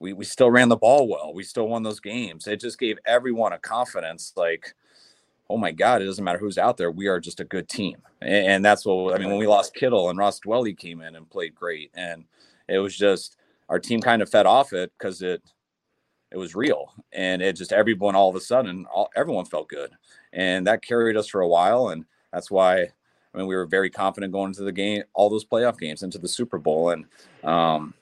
we, 0.00 0.12
we 0.12 0.24
still 0.24 0.50
ran 0.50 0.68
the 0.68 0.76
ball 0.76 1.08
well. 1.08 1.32
We 1.32 1.44
still 1.44 1.68
won 1.68 1.82
those 1.82 2.00
games. 2.00 2.46
It 2.46 2.60
just 2.60 2.78
gave 2.78 2.98
everyone 3.06 3.52
a 3.52 3.58
confidence 3.58 4.32
like, 4.36 4.74
oh 5.48 5.56
my 5.56 5.72
God, 5.72 6.02
it 6.02 6.06
doesn't 6.06 6.24
matter 6.24 6.38
who's 6.38 6.58
out 6.58 6.76
there. 6.76 6.90
We 6.90 7.06
are 7.06 7.20
just 7.20 7.40
a 7.40 7.44
good 7.44 7.68
team. 7.68 7.98
And, 8.20 8.64
that's 8.64 8.84
what, 8.84 9.14
I 9.14 9.18
mean, 9.18 9.28
when 9.28 9.38
we 9.38 9.46
lost 9.46 9.74
Kittle 9.74 10.10
and 10.10 10.18
Ross 10.18 10.40
Dwelley 10.40 10.76
came 10.76 11.00
in 11.00 11.14
and 11.14 11.30
played 11.30 11.54
great. 11.54 11.90
And 11.94 12.24
it 12.68 12.78
was 12.78 12.96
just, 12.96 13.36
our 13.68 13.78
team 13.78 14.00
kind 14.00 14.22
of 14.22 14.30
fed 14.30 14.46
off 14.46 14.72
it 14.72 14.92
because 14.98 15.22
it, 15.22 15.42
it 16.32 16.36
was 16.36 16.54
real. 16.54 16.92
And 17.12 17.42
it 17.42 17.54
just, 17.54 17.72
everyone 17.72 18.16
all 18.16 18.28
of 18.28 18.36
a 18.36 18.40
sudden, 18.40 18.86
all, 18.86 19.08
everyone 19.14 19.44
felt 19.44 19.68
good. 19.68 19.90
And 20.32 20.66
that 20.66 20.82
carried 20.82 21.16
us 21.16 21.28
for 21.28 21.40
a 21.40 21.48
while. 21.48 21.88
And 21.88 22.04
that's 22.32 22.50
why, 22.50 22.80
I 22.80 23.38
mean, 23.38 23.46
we 23.46 23.54
were 23.54 23.66
very 23.66 23.90
confident 23.90 24.32
going 24.32 24.48
into 24.48 24.64
the 24.64 24.72
game, 24.72 25.04
all 25.14 25.30
those 25.30 25.44
playoff 25.44 25.78
games, 25.78 26.02
into 26.02 26.18
the 26.18 26.28
Super 26.28 26.58
Bowl. 26.58 26.90
And 26.90 27.04
um, 27.44 27.94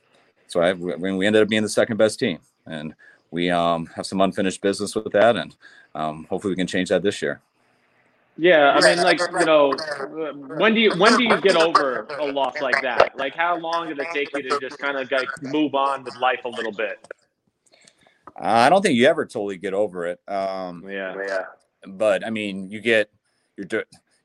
so 0.46 0.62
I, 0.62 0.72
mean, 0.72 1.16
we 1.16 1.26
ended 1.26 1.42
up 1.42 1.48
being 1.48 1.62
the 1.62 1.68
second 1.68 1.98
best 1.98 2.18
team. 2.18 2.38
And 2.66 2.94
we 3.34 3.50
um, 3.50 3.86
have 3.96 4.06
some 4.06 4.20
unfinished 4.20 4.60
business 4.60 4.94
with 4.94 5.12
that. 5.12 5.36
And 5.36 5.54
um, 5.94 6.24
hopefully 6.30 6.52
we 6.52 6.56
can 6.56 6.68
change 6.68 6.88
that 6.90 7.02
this 7.02 7.20
year. 7.20 7.42
Yeah, 8.36 8.72
I 8.72 8.80
mean, 8.80 9.04
like 9.04 9.20
you 9.20 9.44
know, 9.44 9.72
when 10.56 10.74
do 10.74 10.80
you 10.80 10.92
when 10.96 11.16
do 11.16 11.22
you 11.22 11.40
get 11.40 11.54
over 11.54 12.08
a 12.18 12.32
loss 12.32 12.60
like 12.60 12.82
that? 12.82 13.16
Like, 13.16 13.34
how 13.34 13.56
long 13.56 13.88
did 13.88 13.98
it 14.00 14.08
take 14.12 14.34
you 14.34 14.42
to 14.42 14.58
just 14.60 14.76
kind 14.78 14.98
of 14.98 15.08
like 15.12 15.28
move 15.42 15.76
on 15.76 16.02
with 16.02 16.16
life 16.16 16.44
a 16.44 16.48
little 16.48 16.72
bit? 16.72 16.98
I 18.36 18.68
don't 18.70 18.82
think 18.82 18.96
you 18.96 19.06
ever 19.06 19.24
totally 19.24 19.56
get 19.56 19.72
over 19.72 20.06
it. 20.06 20.20
Um, 20.26 20.82
Yeah, 20.88 21.14
yeah, 21.16 21.44
but 21.86 22.26
I 22.26 22.30
mean, 22.30 22.70
you 22.72 22.80
get 22.80 23.08
your 23.56 23.66
de- 23.66 23.84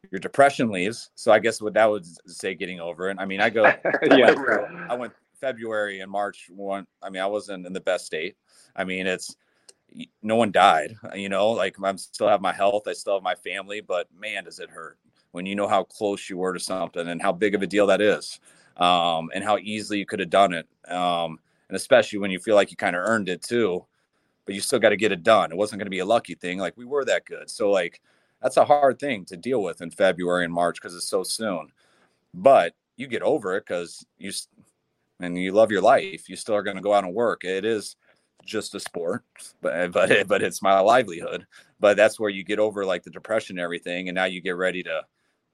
your 0.10 0.20
depression 0.20 0.72
leaves. 0.72 1.12
So 1.14 1.32
I 1.32 1.38
guess 1.38 1.62
what 1.62 1.76
that 1.76 1.86
would 1.86 2.05
say 2.28 2.55
getting 2.55 2.80
over 2.80 3.12
it. 3.12 3.18
I 3.20 3.26
mean, 3.26 3.41
I 3.41 3.51
go, 3.51 3.66
I, 3.66 3.80
yeah. 4.10 4.34
went, 4.34 4.89
I 4.89 4.95
went 4.95 5.14
February 5.40 6.00
and 6.02 6.12
March 6.12 6.50
one. 6.50 6.86
I 7.02 7.10
mean, 7.10 7.22
I 7.22 7.28
wasn't 7.28 7.66
in 7.66 7.74
the 7.74 7.82
best 7.82 8.06
state. 8.06 8.36
I 8.76 8.84
mean, 8.84 9.08
it's 9.08 9.36
no 10.22 10.36
one 10.36 10.52
died. 10.52 10.96
You 11.16 11.30
know, 11.30 11.50
like 11.50 11.76
I'm 11.84 11.98
still 11.98 12.28
have 12.28 12.42
my 12.42 12.54
health. 12.54 12.88
I 12.88 12.94
still 12.94 13.16
have 13.16 13.24
my 13.24 13.36
family, 13.36 13.82
but 13.82 14.08
man, 14.18 14.44
does 14.44 14.60
it 14.60 14.70
hurt 14.70 14.98
when 15.32 15.46
you 15.46 15.56
know 15.56 15.68
how 15.68 15.84
close 15.84 16.30
you 16.30 16.38
were 16.38 16.54
to 16.54 16.60
something 16.60 17.08
and 17.08 17.22
how 17.22 17.32
big 17.32 17.56
of 17.56 17.62
a 17.62 17.68
deal 17.68 17.88
that 17.88 18.02
is, 18.02 18.40
um, 18.78 19.30
and 19.34 19.44
how 19.44 19.58
easily 19.58 20.00
you 20.00 20.06
could 20.06 20.20
have 20.20 20.30
done 20.30 20.54
it. 20.54 20.68
Um, 20.92 21.40
and 21.68 21.76
especially 21.76 22.20
when 22.20 22.32
you 22.32 22.40
feel 22.40 22.56
like 22.56 22.72
you 22.72 22.78
kind 22.78 22.96
of 22.96 23.04
earned 23.04 23.30
it 23.30 23.44
too, 23.44 23.86
but 24.46 24.56
you 24.56 24.62
still 24.62 24.80
got 24.80 24.90
to 24.90 24.98
get 24.98 25.12
it 25.12 25.24
done. 25.24 25.52
It 25.52 25.58
wasn't 25.58 25.80
going 25.80 25.86
to 25.86 25.92
be 25.92 26.00
a 26.00 26.06
lucky 26.06 26.34
thing. 26.34 26.58
Like 26.58 26.76
we 26.78 26.86
were 26.86 27.06
that 27.06 27.26
good. 27.26 27.50
So 27.50 27.70
like 27.70 28.02
that's 28.42 28.58
a 28.58 28.66
hard 28.66 29.00
thing 29.00 29.26
to 29.26 29.38
deal 29.38 29.62
with 29.62 29.82
in 29.82 29.92
February 29.92 30.46
and 30.46 30.54
March 30.54 30.82
because 30.82 30.96
it's 30.96 31.08
so 31.08 31.24
soon. 31.24 31.72
But 32.34 32.74
you 32.96 33.08
get 33.08 33.22
over 33.22 33.56
it 33.56 33.66
because 33.66 34.06
you 34.18 34.32
and 35.20 35.38
you 35.38 35.51
love 35.51 35.72
your 35.72 35.82
life. 35.82 36.30
You 36.30 36.36
still 36.36 36.55
are 36.55 36.63
going 36.63 36.78
to 36.78 36.84
go 36.84 36.93
out 36.93 37.03
and 37.03 37.13
work. 37.13 37.43
It 37.43 37.65
is 37.65 37.95
just 38.45 38.76
a 38.76 38.80
sport, 38.80 39.24
but 39.61 39.91
but 39.91 40.28
but 40.28 40.41
it's 40.43 40.61
my 40.61 40.80
livelihood. 40.80 41.45
But 41.80 41.97
that's 41.97 42.20
where 42.20 42.30
you 42.30 42.43
get 42.43 42.59
over 42.59 42.86
like 42.86 43.03
the 43.03 43.11
depression 43.11 43.57
and 43.57 43.63
everything, 43.63 44.09
and 44.09 44.15
now 44.15 44.26
you 44.26 44.41
get 44.41 44.57
ready 44.57 44.84
to 44.84 45.03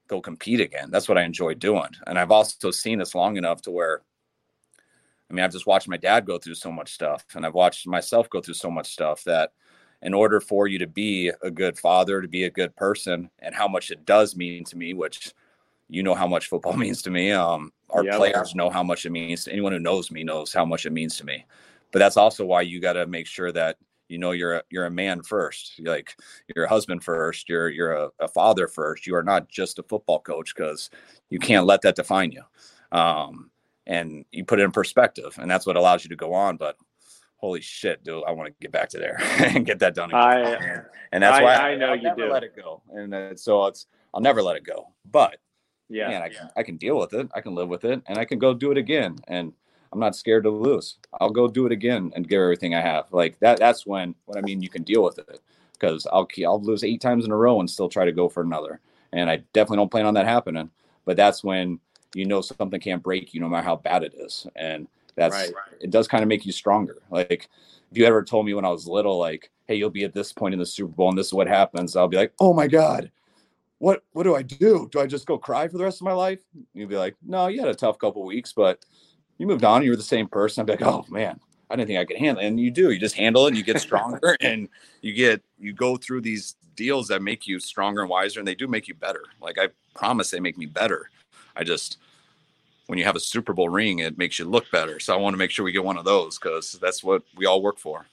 go 0.08 0.20
compete 0.20 0.60
again. 0.60 0.90
That's 0.90 1.08
what 1.08 1.18
I 1.18 1.22
enjoy 1.22 1.54
doing. 1.54 1.90
And 2.06 2.18
I've 2.18 2.30
also 2.30 2.70
seen 2.70 2.98
this 2.98 3.14
long 3.14 3.36
enough 3.36 3.62
to 3.62 3.70
where 3.70 4.02
I 5.30 5.34
mean, 5.34 5.44
I've 5.44 5.52
just 5.52 5.66
watched 5.66 5.88
my 5.88 5.96
dad 5.96 6.24
go 6.24 6.38
through 6.38 6.54
so 6.54 6.70
much 6.70 6.92
stuff, 6.92 7.24
and 7.34 7.44
I've 7.44 7.54
watched 7.54 7.86
myself 7.86 8.30
go 8.30 8.40
through 8.40 8.54
so 8.54 8.70
much 8.70 8.92
stuff 8.92 9.24
that 9.24 9.50
in 10.02 10.14
order 10.14 10.40
for 10.40 10.68
you 10.68 10.78
to 10.78 10.86
be 10.86 11.32
a 11.42 11.50
good 11.50 11.78
father, 11.78 12.22
to 12.22 12.28
be 12.28 12.44
a 12.44 12.50
good 12.50 12.76
person, 12.76 13.30
and 13.40 13.54
how 13.54 13.66
much 13.66 13.90
it 13.90 14.04
does 14.04 14.36
mean 14.36 14.64
to 14.64 14.76
me, 14.76 14.94
which 14.94 15.32
you 15.88 16.02
know 16.02 16.14
how 16.14 16.26
much 16.26 16.48
football 16.48 16.72
means 16.76 17.02
to 17.02 17.10
me. 17.10 17.32
Um, 17.32 17.72
our 17.90 18.04
Yep. 18.04 18.16
players 18.16 18.54
know 18.54 18.70
how 18.70 18.82
much 18.82 19.06
it 19.06 19.10
means. 19.10 19.44
to 19.44 19.52
Anyone 19.52 19.72
who 19.72 19.78
knows 19.78 20.10
me 20.10 20.24
knows 20.24 20.52
how 20.52 20.64
much 20.64 20.86
it 20.86 20.92
means 20.92 21.16
to 21.18 21.24
me. 21.24 21.44
But 21.92 22.00
that's 22.00 22.16
also 22.16 22.44
why 22.44 22.62
you 22.62 22.80
got 22.80 22.94
to 22.94 23.06
make 23.06 23.26
sure 23.26 23.52
that 23.52 23.76
you 24.08 24.18
know 24.18 24.32
you're 24.32 24.56
a, 24.56 24.62
you're 24.70 24.86
a 24.86 24.90
man 24.90 25.22
first. 25.22 25.78
You're 25.78 25.94
like 25.94 26.16
you're 26.54 26.64
a 26.66 26.68
husband 26.68 27.02
first. 27.04 27.48
You're 27.48 27.68
you're 27.70 27.92
a, 27.92 28.10
a 28.20 28.28
father 28.28 28.66
first. 28.68 29.06
You 29.06 29.14
are 29.16 29.22
not 29.22 29.48
just 29.48 29.78
a 29.78 29.82
football 29.84 30.20
coach 30.20 30.54
because 30.54 30.90
you 31.30 31.38
can't 31.38 31.66
let 31.66 31.82
that 31.82 31.96
define 31.96 32.32
you. 32.32 32.42
Um, 32.92 33.50
and 33.86 34.24
you 34.32 34.44
put 34.44 34.58
it 34.60 34.64
in 34.64 34.72
perspective, 34.72 35.36
and 35.40 35.48
that's 35.50 35.66
what 35.66 35.76
allows 35.76 36.04
you 36.04 36.08
to 36.10 36.16
go 36.16 36.34
on. 36.34 36.56
But 36.56 36.76
holy 37.36 37.60
shit, 37.60 38.02
dude, 38.02 38.24
I 38.26 38.32
want 38.32 38.48
to 38.48 38.54
get 38.60 38.72
back 38.72 38.88
to 38.90 38.98
there 38.98 39.18
and 39.38 39.64
get 39.64 39.78
that 39.80 39.94
done. 39.94 40.12
I- 40.12 40.82
and 41.12 41.22
that's 41.22 41.38
I- 41.38 41.42
why 41.42 41.54
I 41.54 41.76
know 41.76 41.90
I'll 41.90 41.96
you 41.96 42.02
never 42.02 42.26
do. 42.26 42.32
let 42.32 42.42
it 42.42 42.56
go. 42.56 42.82
And 42.92 43.14
uh, 43.14 43.36
so 43.36 43.66
it's 43.66 43.86
I'll 44.12 44.20
never 44.20 44.42
let 44.42 44.56
it 44.56 44.64
go. 44.64 44.88
But 45.10 45.38
yeah. 45.88 46.08
man, 46.08 46.22
I, 46.22 46.28
can 46.28 46.50
I 46.56 46.62
can 46.62 46.76
deal 46.76 46.98
with 46.98 47.12
it. 47.14 47.28
I 47.34 47.40
can 47.40 47.54
live 47.54 47.68
with 47.68 47.84
it, 47.84 48.02
and 48.06 48.18
I 48.18 48.24
can 48.24 48.38
go 48.38 48.54
do 48.54 48.70
it 48.70 48.78
again. 48.78 49.18
And 49.28 49.52
I'm 49.92 50.00
not 50.00 50.16
scared 50.16 50.44
to 50.44 50.50
lose. 50.50 50.98
I'll 51.20 51.30
go 51.30 51.48
do 51.48 51.66
it 51.66 51.72
again 51.72 52.12
and 52.14 52.28
give 52.28 52.40
everything 52.40 52.74
I 52.74 52.80
have. 52.80 53.06
Like 53.12 53.38
that. 53.40 53.58
That's 53.58 53.86
when 53.86 54.14
what 54.24 54.38
I 54.38 54.40
mean. 54.42 54.62
You 54.62 54.68
can 54.68 54.82
deal 54.82 55.02
with 55.02 55.18
it 55.18 55.40
because 55.72 56.06
I'll 56.12 56.28
I'll 56.44 56.60
lose 56.60 56.84
eight 56.84 57.00
times 57.00 57.24
in 57.24 57.30
a 57.30 57.36
row 57.36 57.60
and 57.60 57.70
still 57.70 57.88
try 57.88 58.04
to 58.04 58.12
go 58.12 58.28
for 58.28 58.42
another. 58.42 58.80
And 59.12 59.30
I 59.30 59.36
definitely 59.52 59.78
don't 59.78 59.90
plan 59.90 60.06
on 60.06 60.14
that 60.14 60.26
happening. 60.26 60.70
But 61.04 61.16
that's 61.16 61.44
when 61.44 61.78
you 62.14 62.24
know 62.24 62.40
something 62.40 62.80
can't 62.80 63.02
break 63.02 63.32
you, 63.32 63.40
no 63.40 63.48
matter 63.48 63.64
how 63.64 63.76
bad 63.76 64.02
it 64.02 64.14
is. 64.14 64.46
And 64.56 64.88
that's 65.14 65.34
Right. 65.34 65.52
it. 65.80 65.90
Does 65.90 66.08
kind 66.08 66.22
of 66.22 66.28
make 66.28 66.44
you 66.44 66.52
stronger. 66.52 66.98
Like 67.10 67.48
if 67.90 67.98
you 67.98 68.04
ever 68.04 68.22
told 68.24 68.46
me 68.46 68.54
when 68.54 68.64
I 68.64 68.70
was 68.70 68.86
little, 68.88 69.18
like, 69.18 69.50
hey, 69.66 69.76
you'll 69.76 69.90
be 69.90 70.04
at 70.04 70.12
this 70.12 70.32
point 70.32 70.52
in 70.52 70.58
the 70.58 70.66
Super 70.66 70.92
Bowl 70.92 71.08
and 71.08 71.18
this 71.18 71.28
is 71.28 71.32
what 71.32 71.46
happens, 71.46 71.94
I'll 71.96 72.08
be 72.08 72.16
like, 72.16 72.32
oh 72.40 72.52
my 72.52 72.66
god 72.66 73.10
what 73.78 74.02
what 74.12 74.22
do 74.22 74.34
I 74.34 74.42
do? 74.42 74.88
Do 74.90 75.00
I 75.00 75.06
just 75.06 75.26
go 75.26 75.38
cry 75.38 75.68
for 75.68 75.78
the 75.78 75.84
rest 75.84 76.00
of 76.00 76.04
my 76.04 76.12
life? 76.12 76.40
You'd 76.74 76.88
be 76.88 76.96
like, 76.96 77.14
no, 77.22 77.48
you 77.48 77.60
had 77.60 77.68
a 77.68 77.74
tough 77.74 77.98
couple 77.98 78.24
weeks, 78.24 78.52
but 78.52 78.84
you 79.38 79.46
moved 79.46 79.64
on. 79.64 79.82
You 79.82 79.90
were 79.90 79.96
the 79.96 80.02
same 80.02 80.28
person. 80.28 80.62
I'd 80.62 80.66
be 80.66 80.72
like, 80.72 80.82
oh 80.82 81.04
man, 81.08 81.38
I 81.70 81.76
didn't 81.76 81.88
think 81.88 81.98
I 81.98 82.04
could 82.04 82.16
handle 82.16 82.42
it. 82.42 82.46
And 82.46 82.58
you 82.58 82.70
do. 82.70 82.90
You 82.90 82.98
just 82.98 83.16
handle 83.16 83.44
it 83.46 83.48
and 83.48 83.56
you 83.56 83.62
get 83.62 83.80
stronger 83.80 84.36
and 84.40 84.68
you 85.02 85.12
get 85.12 85.42
you 85.58 85.72
go 85.72 85.96
through 85.96 86.22
these 86.22 86.56
deals 86.74 87.08
that 87.08 87.22
make 87.22 87.46
you 87.46 87.58
stronger 87.58 88.02
and 88.02 88.10
wiser 88.10 88.38
and 88.38 88.48
they 88.48 88.54
do 88.54 88.66
make 88.66 88.88
you 88.88 88.94
better. 88.94 89.24
Like 89.40 89.58
I 89.58 89.68
promise 89.94 90.30
they 90.30 90.40
make 90.40 90.58
me 90.58 90.66
better. 90.66 91.10
I 91.54 91.64
just 91.64 91.98
when 92.86 92.98
you 92.98 93.04
have 93.04 93.16
a 93.16 93.20
Super 93.20 93.52
Bowl 93.52 93.68
ring, 93.68 93.98
it 93.98 94.16
makes 94.16 94.38
you 94.38 94.44
look 94.44 94.70
better. 94.70 95.00
So 95.00 95.12
I 95.12 95.16
want 95.16 95.34
to 95.34 95.38
make 95.38 95.50
sure 95.50 95.64
we 95.64 95.72
get 95.72 95.84
one 95.84 95.98
of 95.98 96.04
those 96.04 96.38
because 96.38 96.72
that's 96.80 97.02
what 97.02 97.22
we 97.36 97.44
all 97.44 97.60
work 97.60 97.78
for. 97.78 98.06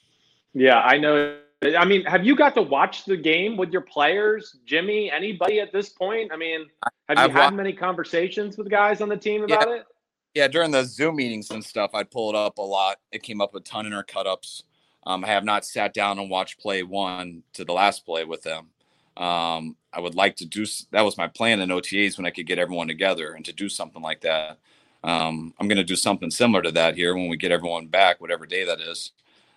Yeah, 0.54 0.80
I 0.80 0.98
know. 0.98 1.38
I 1.64 1.86
mean, 1.86 2.04
have 2.06 2.26
you 2.26 2.36
got 2.36 2.54
to 2.56 2.62
watch 2.62 3.06
the 3.06 3.18
game 3.18 3.58
with 3.58 3.72
your 3.72 3.82
players, 3.82 4.58
Jimmy? 4.66 5.12
Anybody 5.12 5.60
at 5.60 5.72
this 5.72 5.90
point? 5.90 6.32
I 6.32 6.38
mean, 6.38 6.68
have 7.08 7.18
you 7.18 7.24
I've 7.24 7.32
had 7.32 7.52
wa- 7.52 7.58
many 7.58 7.74
conversations 7.74 8.58
with 8.58 8.70
guys 8.70 9.02
on 9.02 9.10
the 9.10 9.18
team 9.18 9.46
Yeah. 9.48 9.56
about 9.56 9.68
it? 9.70 9.86
Yeah, 10.34 10.48
during 10.48 10.72
the 10.72 10.84
Zoom 10.84 11.18
meetings 11.18 11.52
and 11.52 11.64
stuff, 11.64 11.92
I'd 11.94 12.10
pull 12.10 12.30
it 12.30 12.36
up 12.36 12.58
a 12.58 12.62
lot. 12.62 12.98
It 13.12 13.22
came 13.22 13.40
up 13.40 13.54
a 13.56 13.60
ton 13.60 13.86
in 13.86 13.94
our 13.94 14.04
cut 14.04 14.26
ups. 14.26 14.64
Um, 15.06 15.24
I 15.24 15.28
have 15.28 15.44
not 15.44 15.64
sat 15.64 15.94
down 15.94 16.18
and 16.18 16.30
watched 16.30 16.60
play 16.60 16.82
one 16.82 17.44
to 17.54 17.64
the 17.64 17.74
last 17.74 18.04
play 18.06 18.26
with 18.26 18.42
them. 18.42 18.70
Um, 19.16 19.76
I 19.94 20.00
would 20.00 20.16
like 20.16 20.36
to 20.38 20.46
do 20.46 20.66
that 20.90 21.04
was 21.04 21.20
my 21.20 21.28
plan 21.28 21.60
in 21.62 21.70
OTAs 21.70 22.18
when 22.18 22.26
I 22.26 22.32
could 22.32 22.48
get 22.48 22.58
everyone 22.58 22.88
together 22.88 23.34
and 23.34 23.46
to 23.46 23.54
do 23.54 23.70
something 23.70 24.02
like 24.02 24.22
that. 24.22 24.58
Um, 25.04 25.54
I'm 25.60 25.68
going 25.68 25.78
to 25.78 25.84
do 25.84 25.96
something 25.96 26.32
similar 26.32 26.64
to 26.64 26.72
that 26.72 26.96
here 26.96 27.14
when 27.14 27.28
we 27.28 27.38
get 27.38 27.52
everyone 27.52 27.86
back, 27.88 28.20
whatever 28.20 28.48
day 28.48 28.64
that 28.64 28.82
is. 28.82 29.12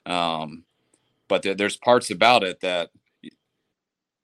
Um, 0.05 0.65
but 1.29 1.43
there, 1.43 1.55
there's 1.55 1.77
parts 1.77 2.11
about 2.11 2.43
it 2.43 2.61
that 2.61 2.91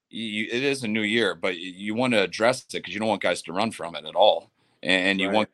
you, 0.09 0.47
it 0.51 0.63
is 0.63 0.83
a 0.83 0.87
new 0.87 1.01
year, 1.01 1.35
but 1.35 1.57
you 1.57 1.95
want 1.95 2.13
to 2.13 2.21
address 2.21 2.61
it 2.61 2.71
because 2.73 2.93
you 2.93 2.99
don't 2.99 3.09
want 3.09 3.21
guys 3.21 3.41
to 3.43 3.53
run 3.53 3.71
from 3.71 3.95
it 3.95 4.05
at 4.05 4.15
all, 4.15 4.51
and 4.81 5.19
you 5.19 5.27
right. 5.27 5.35
want 5.35 5.49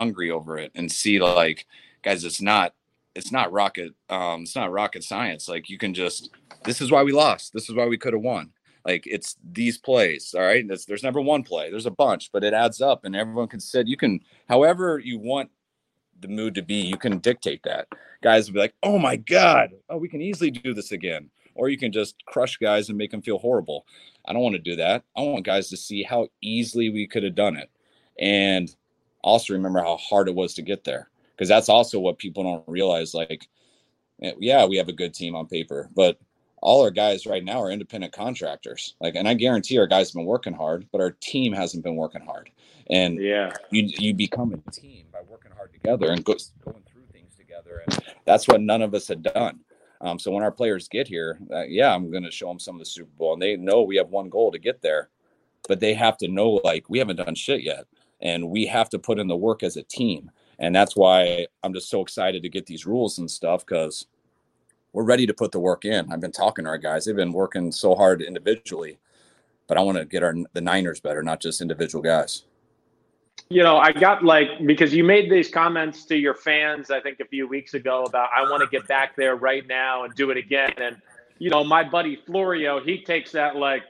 hungry 0.00 0.30
over 0.30 0.58
it 0.58 0.72
and 0.74 0.90
see 0.90 1.20
like, 1.20 1.66
guys, 2.02 2.24
it's 2.24 2.40
not 2.40 2.74
it's 3.14 3.32
not 3.32 3.52
rocket 3.52 3.92
um, 4.08 4.42
it's 4.42 4.56
not 4.56 4.72
rocket 4.72 5.04
science. 5.04 5.48
Like 5.48 5.70
you 5.70 5.78
can 5.78 5.94
just 5.94 6.30
this 6.64 6.80
is 6.80 6.90
why 6.90 7.02
we 7.02 7.12
lost. 7.12 7.52
This 7.52 7.68
is 7.68 7.74
why 7.74 7.86
we 7.86 7.98
could 7.98 8.12
have 8.12 8.22
won. 8.22 8.50
Like 8.84 9.06
it's 9.06 9.36
these 9.52 9.78
plays, 9.78 10.34
all 10.34 10.42
right. 10.42 10.66
There's, 10.66 10.86
there's 10.86 11.02
never 11.02 11.20
one 11.20 11.42
play. 11.42 11.70
There's 11.70 11.86
a 11.86 11.90
bunch, 11.90 12.30
but 12.32 12.44
it 12.44 12.54
adds 12.54 12.80
up, 12.80 13.04
and 13.04 13.14
everyone 13.14 13.48
can 13.48 13.60
sit. 13.60 13.86
You 13.86 13.96
can, 13.96 14.20
however 14.48 14.98
you 14.98 15.18
want 15.18 15.50
the 16.20 16.28
mood 16.28 16.54
to 16.54 16.62
be, 16.62 16.74
you 16.74 16.96
can 16.96 17.18
dictate 17.18 17.62
that. 17.64 17.88
Guys 18.22 18.46
will 18.46 18.54
be 18.54 18.60
like, 18.60 18.74
"Oh 18.82 18.98
my 18.98 19.16
god, 19.16 19.70
oh 19.88 19.96
we 19.96 20.08
can 20.08 20.20
easily 20.20 20.50
do 20.50 20.74
this 20.74 20.92
again," 20.92 21.30
or 21.54 21.68
you 21.68 21.78
can 21.78 21.92
just 21.92 22.14
crush 22.26 22.56
guys 22.56 22.88
and 22.88 22.98
make 22.98 23.10
them 23.10 23.22
feel 23.22 23.38
horrible. 23.38 23.86
I 24.26 24.32
don't 24.32 24.42
want 24.42 24.56
to 24.56 24.60
do 24.60 24.76
that. 24.76 25.04
I 25.16 25.22
want 25.22 25.44
guys 25.44 25.68
to 25.70 25.76
see 25.76 26.02
how 26.02 26.28
easily 26.42 26.90
we 26.90 27.06
could 27.06 27.22
have 27.22 27.34
done 27.34 27.56
it, 27.56 27.70
and 28.18 28.74
also 29.22 29.52
remember 29.52 29.80
how 29.80 29.96
hard 29.96 30.28
it 30.28 30.34
was 30.34 30.54
to 30.54 30.62
get 30.62 30.84
there, 30.84 31.10
because 31.32 31.48
that's 31.48 31.68
also 31.68 31.98
what 31.98 32.18
people 32.18 32.42
don't 32.42 32.64
realize. 32.68 33.14
Like, 33.14 33.48
eh, 34.22 34.32
yeah, 34.38 34.66
we 34.66 34.76
have 34.76 34.88
a 34.88 34.92
good 34.92 35.14
team 35.14 35.34
on 35.34 35.46
paper, 35.46 35.88
but 35.94 36.18
all 36.62 36.82
our 36.82 36.90
guys 36.90 37.26
right 37.26 37.44
now 37.44 37.62
are 37.62 37.70
independent 37.70 38.12
contractors. 38.12 38.94
Like, 39.00 39.14
and 39.14 39.26
I 39.26 39.34
guarantee 39.34 39.78
our 39.78 39.86
guys 39.86 40.08
have 40.08 40.14
been 40.14 40.26
working 40.26 40.52
hard, 40.52 40.86
but 40.92 41.00
our 41.00 41.12
team 41.12 41.52
hasn't 41.52 41.84
been 41.84 41.96
working 41.96 42.20
hard. 42.20 42.50
And 42.90 43.20
yeah, 43.22 43.52
you 43.70 43.84
you 43.98 44.14
become 44.14 44.52
a 44.52 44.70
team 44.70 45.04
by 45.09 45.09
working 45.09 45.09
hard 45.09 45.09
together 45.82 46.10
and 46.10 46.24
go, 46.24 46.34
going 46.64 46.82
through 46.90 47.02
things 47.12 47.34
together. 47.36 47.82
And 47.86 48.02
that's 48.24 48.48
what 48.48 48.60
none 48.60 48.82
of 48.82 48.94
us 48.94 49.08
had 49.08 49.22
done. 49.22 49.60
Um, 50.00 50.18
so 50.18 50.30
when 50.30 50.42
our 50.42 50.52
players 50.52 50.88
get 50.88 51.06
here, 51.06 51.38
uh, 51.52 51.64
yeah, 51.64 51.94
I'm 51.94 52.10
going 52.10 52.22
to 52.22 52.30
show 52.30 52.48
them 52.48 52.58
some 52.58 52.76
of 52.76 52.78
the 52.78 52.86
Super 52.86 53.10
Bowl, 53.18 53.34
and 53.34 53.42
they 53.42 53.56
know 53.56 53.82
we 53.82 53.96
have 53.96 54.08
one 54.08 54.30
goal 54.30 54.50
to 54.50 54.58
get 54.58 54.80
there, 54.80 55.10
but 55.68 55.80
they 55.80 55.92
have 55.94 56.16
to 56.18 56.28
know 56.28 56.52
like 56.64 56.88
we 56.88 56.98
haven't 56.98 57.16
done 57.16 57.34
shit 57.34 57.62
yet, 57.62 57.86
and 58.20 58.48
we 58.48 58.66
have 58.66 58.88
to 58.90 58.98
put 58.98 59.18
in 59.18 59.28
the 59.28 59.36
work 59.36 59.62
as 59.62 59.76
a 59.76 59.82
team. 59.82 60.30
And 60.58 60.74
that's 60.74 60.96
why 60.96 61.46
I'm 61.62 61.74
just 61.74 61.90
so 61.90 62.00
excited 62.00 62.42
to 62.42 62.48
get 62.48 62.66
these 62.66 62.86
rules 62.86 63.18
and 63.18 63.30
stuff 63.30 63.64
because 63.64 64.06
we're 64.92 65.04
ready 65.04 65.26
to 65.26 65.34
put 65.34 65.52
the 65.52 65.60
work 65.60 65.84
in. 65.84 66.10
I've 66.12 66.20
been 66.20 66.32
talking 66.32 66.64
to 66.64 66.70
our 66.70 66.78
guys; 66.78 67.04
they've 67.04 67.14
been 67.14 67.32
working 67.32 67.70
so 67.70 67.94
hard 67.94 68.22
individually, 68.22 68.98
but 69.66 69.76
I 69.76 69.82
want 69.82 69.98
to 69.98 70.06
get 70.06 70.22
our 70.22 70.34
the 70.54 70.60
Niners 70.62 71.00
better, 71.00 71.22
not 71.22 71.40
just 71.40 71.60
individual 71.60 72.02
guys. 72.02 72.44
You 73.48 73.62
know, 73.62 73.78
I 73.78 73.92
got 73.92 74.24
like 74.24 74.48
because 74.66 74.92
you 74.94 75.04
made 75.04 75.30
these 75.30 75.48
comments 75.48 76.04
to 76.06 76.16
your 76.16 76.34
fans, 76.34 76.90
I 76.90 77.00
think 77.00 77.20
a 77.20 77.24
few 77.24 77.48
weeks 77.48 77.74
ago 77.74 78.04
about 78.04 78.30
I 78.36 78.42
want 78.42 78.62
to 78.62 78.68
get 78.68 78.86
back 78.86 79.16
there 79.16 79.36
right 79.36 79.66
now 79.66 80.04
and 80.04 80.14
do 80.14 80.30
it 80.30 80.36
again. 80.36 80.72
And 80.76 80.96
you 81.38 81.50
know, 81.50 81.64
my 81.64 81.82
buddy 81.82 82.16
Florio, 82.26 82.82
he 82.82 83.02
takes 83.02 83.32
that 83.32 83.56
like, 83.56 83.82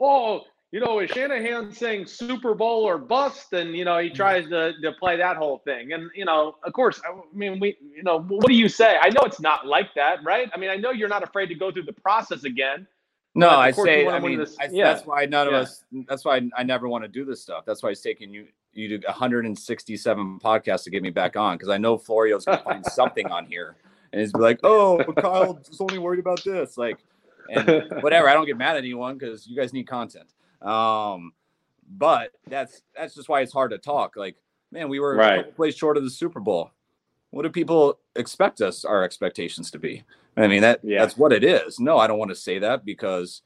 oh, 0.00 0.42
you 0.70 0.80
know, 0.80 0.98
is 0.98 1.10
Shanahan 1.10 1.72
saying 1.72 2.06
Super 2.06 2.54
Bowl 2.54 2.84
or 2.84 2.98
bust? 2.98 3.54
And, 3.54 3.74
you 3.74 3.86
know, 3.86 3.98
he 3.98 4.10
mm. 4.10 4.14
tries 4.14 4.46
to, 4.50 4.74
to 4.82 4.92
play 4.92 5.16
that 5.16 5.38
whole 5.38 5.58
thing. 5.64 5.92
And, 5.92 6.10
you 6.14 6.26
know, 6.26 6.56
of 6.62 6.72
course, 6.74 7.00
I 7.08 7.18
mean, 7.34 7.58
we, 7.58 7.76
you 7.80 8.02
know, 8.02 8.20
what 8.20 8.46
do 8.46 8.54
you 8.54 8.68
say? 8.68 8.96
I 9.00 9.08
know 9.08 9.22
it's 9.22 9.40
not 9.40 9.66
like 9.66 9.94
that, 9.94 10.22
right? 10.22 10.50
I 10.54 10.58
mean, 10.58 10.68
I 10.68 10.76
know 10.76 10.90
you're 10.90 11.08
not 11.08 11.22
afraid 11.22 11.46
to 11.46 11.54
go 11.54 11.72
through 11.72 11.84
the 11.84 11.94
process 11.94 12.44
again. 12.44 12.86
No, 13.34 13.50
I 13.50 13.70
say, 13.70 14.06
I 14.06 14.18
mean, 14.18 14.44
I, 14.60 14.68
yeah. 14.70 14.92
that's 14.92 15.06
why 15.06 15.24
none 15.24 15.46
of 15.46 15.52
yeah. 15.52 15.60
us, 15.60 15.84
that's 16.06 16.24
why 16.24 16.36
I, 16.36 16.50
I 16.58 16.62
never 16.64 16.88
want 16.88 17.04
to 17.04 17.08
do 17.08 17.24
this 17.24 17.40
stuff. 17.40 17.64
That's 17.64 17.82
why 17.82 17.90
it's 17.90 18.00
taking 18.00 18.30
you, 18.30 18.48
you 18.72 18.98
to 18.98 19.06
167 19.06 20.40
podcasts 20.40 20.84
to 20.84 20.90
get 20.90 21.02
me 21.02 21.10
back 21.10 21.36
on. 21.36 21.58
Cause 21.58 21.68
I 21.68 21.78
know 21.78 21.98
Florio's 21.98 22.44
to 22.44 22.58
find 22.58 22.84
something 22.92 23.26
on 23.26 23.46
here 23.46 23.76
and 24.12 24.20
he's 24.20 24.32
be 24.32 24.40
like, 24.40 24.60
oh, 24.62 24.98
but 24.98 25.16
Kyle's 25.16 25.80
only 25.80 25.98
worried 25.98 26.20
about 26.20 26.42
this. 26.44 26.78
Like, 26.78 26.98
and 27.50 27.90
whatever. 28.00 28.28
I 28.28 28.34
don't 28.34 28.46
get 28.46 28.56
mad 28.56 28.76
at 28.76 28.78
anyone 28.78 29.18
because 29.18 29.46
you 29.46 29.56
guys 29.56 29.72
need 29.72 29.86
content. 29.86 30.32
Um, 30.62 31.32
but 31.90 32.32
that's 32.46 32.82
that's 32.96 33.14
just 33.14 33.28
why 33.28 33.40
it's 33.40 33.52
hard 33.52 33.70
to 33.70 33.78
talk. 33.78 34.16
Like, 34.16 34.36
man, 34.70 34.88
we 34.88 35.00
were 35.00 35.16
right. 35.16 35.74
short 35.74 35.96
of 35.96 36.04
the 36.04 36.10
Super 36.10 36.40
Bowl. 36.40 36.70
What 37.30 37.42
do 37.42 37.50
people 37.50 37.98
expect 38.16 38.60
us 38.60 38.84
our 38.84 39.04
expectations 39.04 39.70
to 39.72 39.78
be? 39.78 40.04
I 40.36 40.46
mean 40.46 40.62
that 40.62 40.80
yeah. 40.82 41.00
that's 41.00 41.16
what 41.16 41.32
it 41.32 41.44
is. 41.44 41.80
No, 41.80 41.98
I 41.98 42.06
don't 42.06 42.18
want 42.18 42.30
to 42.30 42.36
say 42.36 42.58
that 42.60 42.84
because 42.84 43.42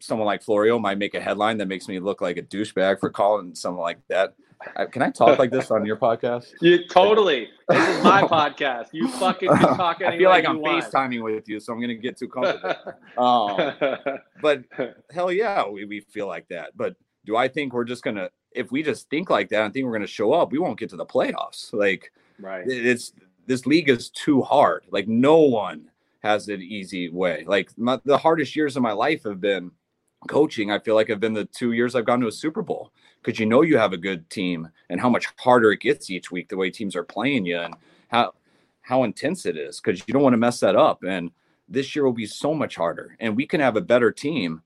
someone 0.00 0.26
like 0.26 0.42
Florio 0.42 0.78
might 0.78 0.98
make 0.98 1.14
a 1.14 1.20
headline 1.20 1.58
that 1.58 1.66
makes 1.66 1.88
me 1.88 1.98
look 2.00 2.20
like 2.20 2.36
a 2.36 2.42
douchebag 2.42 3.00
for 3.00 3.10
calling 3.10 3.54
someone 3.54 3.82
like 3.82 3.98
that. 4.08 4.34
I, 4.76 4.84
can 4.84 5.02
I 5.02 5.10
talk 5.10 5.38
like 5.38 5.50
this 5.50 5.70
on 5.70 5.86
your 5.86 5.96
podcast? 5.96 6.52
You 6.60 6.86
totally. 6.86 7.48
This 7.68 7.88
is 7.96 8.04
my 8.04 8.22
podcast. 8.24 8.88
You 8.92 9.08
fucking 9.08 9.48
can 9.48 9.76
talk. 9.76 10.02
I 10.02 10.18
feel 10.18 10.28
like 10.28 10.44
I'm 10.44 10.60
want. 10.60 10.84
FaceTiming 10.84 11.22
with 11.22 11.48
you, 11.48 11.60
so 11.60 11.72
I'm 11.72 11.80
gonna 11.80 11.94
get 11.94 12.18
too 12.18 12.28
comfortable. 12.28 12.74
um, 13.16 14.18
but 14.42 14.64
hell 15.10 15.32
yeah, 15.32 15.66
we, 15.66 15.84
we 15.86 16.00
feel 16.00 16.26
like 16.26 16.48
that. 16.48 16.76
But 16.76 16.96
do 17.24 17.36
I 17.36 17.48
think 17.48 17.72
we're 17.72 17.84
just 17.84 18.02
gonna? 18.02 18.28
If 18.52 18.70
we 18.70 18.82
just 18.82 19.08
think 19.08 19.30
like 19.30 19.48
that 19.50 19.64
and 19.64 19.72
think 19.72 19.86
we're 19.86 19.92
gonna 19.92 20.06
show 20.06 20.32
up, 20.32 20.52
we 20.52 20.58
won't 20.58 20.78
get 20.78 20.90
to 20.90 20.96
the 20.96 21.06
playoffs. 21.06 21.72
Like, 21.72 22.12
right? 22.38 22.64
It's 22.66 23.12
this 23.46 23.66
league 23.66 23.88
is 23.88 24.10
too 24.10 24.42
hard. 24.42 24.84
Like, 24.90 25.08
no 25.08 25.38
one 25.40 25.90
has 26.22 26.48
an 26.48 26.60
easy 26.60 27.08
way. 27.08 27.44
Like, 27.46 27.76
my, 27.78 27.98
the 28.04 28.18
hardest 28.18 28.54
years 28.54 28.76
of 28.76 28.82
my 28.82 28.92
life 28.92 29.24
have 29.24 29.40
been 29.40 29.72
coaching. 30.28 30.70
I 30.70 30.78
feel 30.78 30.94
like 30.94 31.10
I've 31.10 31.20
been 31.20 31.34
the 31.34 31.46
two 31.46 31.72
years 31.72 31.94
I've 31.94 32.04
gone 32.04 32.20
to 32.20 32.28
a 32.28 32.32
Super 32.32 32.62
Bowl 32.62 32.92
because 33.22 33.38
you 33.38 33.46
know 33.46 33.62
you 33.62 33.76
have 33.76 33.92
a 33.92 33.98
good 33.98 34.28
team 34.30 34.68
and 34.88 35.00
how 35.00 35.08
much 35.08 35.26
harder 35.38 35.72
it 35.72 35.80
gets 35.80 36.10
each 36.10 36.30
week 36.30 36.48
the 36.48 36.56
way 36.56 36.70
teams 36.70 36.96
are 36.96 37.04
playing 37.04 37.44
you 37.44 37.58
and 37.58 37.74
how 38.08 38.32
how 38.82 39.04
intense 39.04 39.46
it 39.46 39.56
is 39.56 39.80
because 39.80 40.02
you 40.06 40.12
don't 40.12 40.22
want 40.22 40.32
to 40.32 40.38
mess 40.38 40.60
that 40.60 40.76
up 40.76 41.02
and 41.02 41.30
this 41.68 41.94
year 41.94 42.04
will 42.04 42.12
be 42.12 42.26
so 42.26 42.54
much 42.54 42.76
harder 42.76 43.16
and 43.20 43.36
we 43.36 43.46
can 43.46 43.60
have 43.60 43.76
a 43.76 43.80
better 43.80 44.10
team 44.10 44.62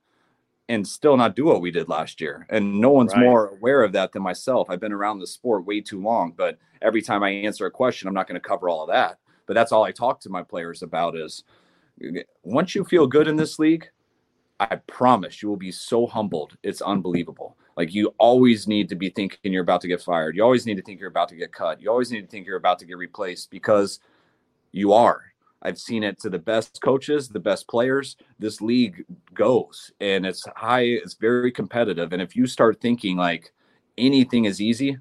and 0.69 0.87
still 0.87 1.17
not 1.17 1.37
do 1.37 1.45
what 1.45 1.61
we 1.61 1.71
did 1.71 1.89
last 1.89 2.21
year 2.21 2.47
and 2.49 2.81
no 2.81 2.91
one's 2.91 3.13
right. 3.13 3.21
more 3.23 3.49
aware 3.49 3.83
of 3.83 3.93
that 3.93 4.13
than 4.13 4.23
myself 4.23 4.71
i've 4.71 4.81
been 4.81 4.93
around 4.93 5.19
the 5.19 5.27
sport 5.27 5.67
way 5.67 5.81
too 5.81 6.01
long 6.01 6.33
but 6.37 6.59
every 6.81 7.03
time 7.03 7.23
i 7.23 7.29
answer 7.29 7.67
a 7.67 7.71
question 7.71 8.09
i'm 8.09 8.15
not 8.15 8.27
going 8.27 8.41
to 8.41 8.49
cover 8.49 8.69
all 8.69 8.83
of 8.83 8.89
that 8.89 9.19
but 9.47 9.55
that's 9.55 9.73
all 9.73 9.85
i 9.85 9.93
talk 9.93 10.21
to 10.21 10.31
my 10.31 10.43
players 10.43 10.83
about 10.83 11.17
is 11.17 11.45
once 12.43 12.75
you 12.75 12.85
feel 12.85 13.07
good 13.07 13.29
in 13.29 13.37
this 13.37 13.59
league 13.59 13.91
i 14.71 14.77
promise 14.87 15.43
you 15.43 15.49
will 15.49 15.57
be 15.57 15.73
so 15.73 16.07
humbled 16.07 16.57
it's 16.63 16.83
unbelievable 16.83 17.57
like 17.77 17.93
you 17.93 18.15
always 18.19 18.69
need 18.69 18.89
to 18.89 18.95
be 18.95 19.11
thinking 19.11 19.53
you're 19.53 19.63
about 19.63 19.81
to 19.81 19.89
get 19.89 20.03
fired. 20.03 20.37
You 20.37 20.45
always 20.45 20.67
need 20.67 20.77
to 20.77 20.83
think 20.83 21.01
you're 21.01 21.09
about 21.09 21.29
to 21.31 21.37
get 21.37 21.53
cut. 21.53 21.81
You 21.81 21.91
always 21.91 22.11
need 22.11 22.23
to 22.23 22.27
think 22.27 22.47
you're 22.47 22.57
about 22.57 22.79
to 22.81 22.87
get 22.87 22.97
replaced 22.97 23.51
because 23.51 24.01
you 24.73 24.93
are. 24.93 25.23
I've 25.63 25.79
seen 25.79 26.03
it 26.03 26.21
to 26.21 26.31
the 26.31 26.39
best 26.39 26.81
coaches, 26.83 27.29
the 27.29 27.41
best 27.41 27.67
players. 27.69 28.17
This 28.39 28.61
league 28.61 29.05
goes 29.33 29.91
and 30.01 30.27
it's 30.27 30.45
high, 30.57 30.83
it's 30.83 31.15
very 31.15 31.51
competitive. 31.51 32.13
And 32.13 32.21
if 32.21 32.37
you 32.37 32.47
start 32.47 32.81
thinking 32.81 33.17
like 33.17 33.53
anything 33.97 34.45
is 34.45 34.61
easy, 34.61 34.99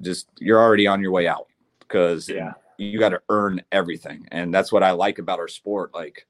just 0.00 0.28
you're 0.38 0.60
already 0.60 0.86
on 0.86 1.02
your 1.02 1.12
way 1.12 1.28
out 1.28 1.48
because 1.80 2.28
yeah. 2.28 2.52
you 2.78 2.98
got 2.98 3.10
to 3.10 3.20
earn 3.28 3.62
everything. 3.72 4.26
And 4.32 4.52
that's 4.52 4.72
what 4.72 4.82
I 4.82 4.92
like 4.92 5.18
about 5.18 5.38
our 5.38 5.48
sport, 5.48 5.94
like 5.94 6.26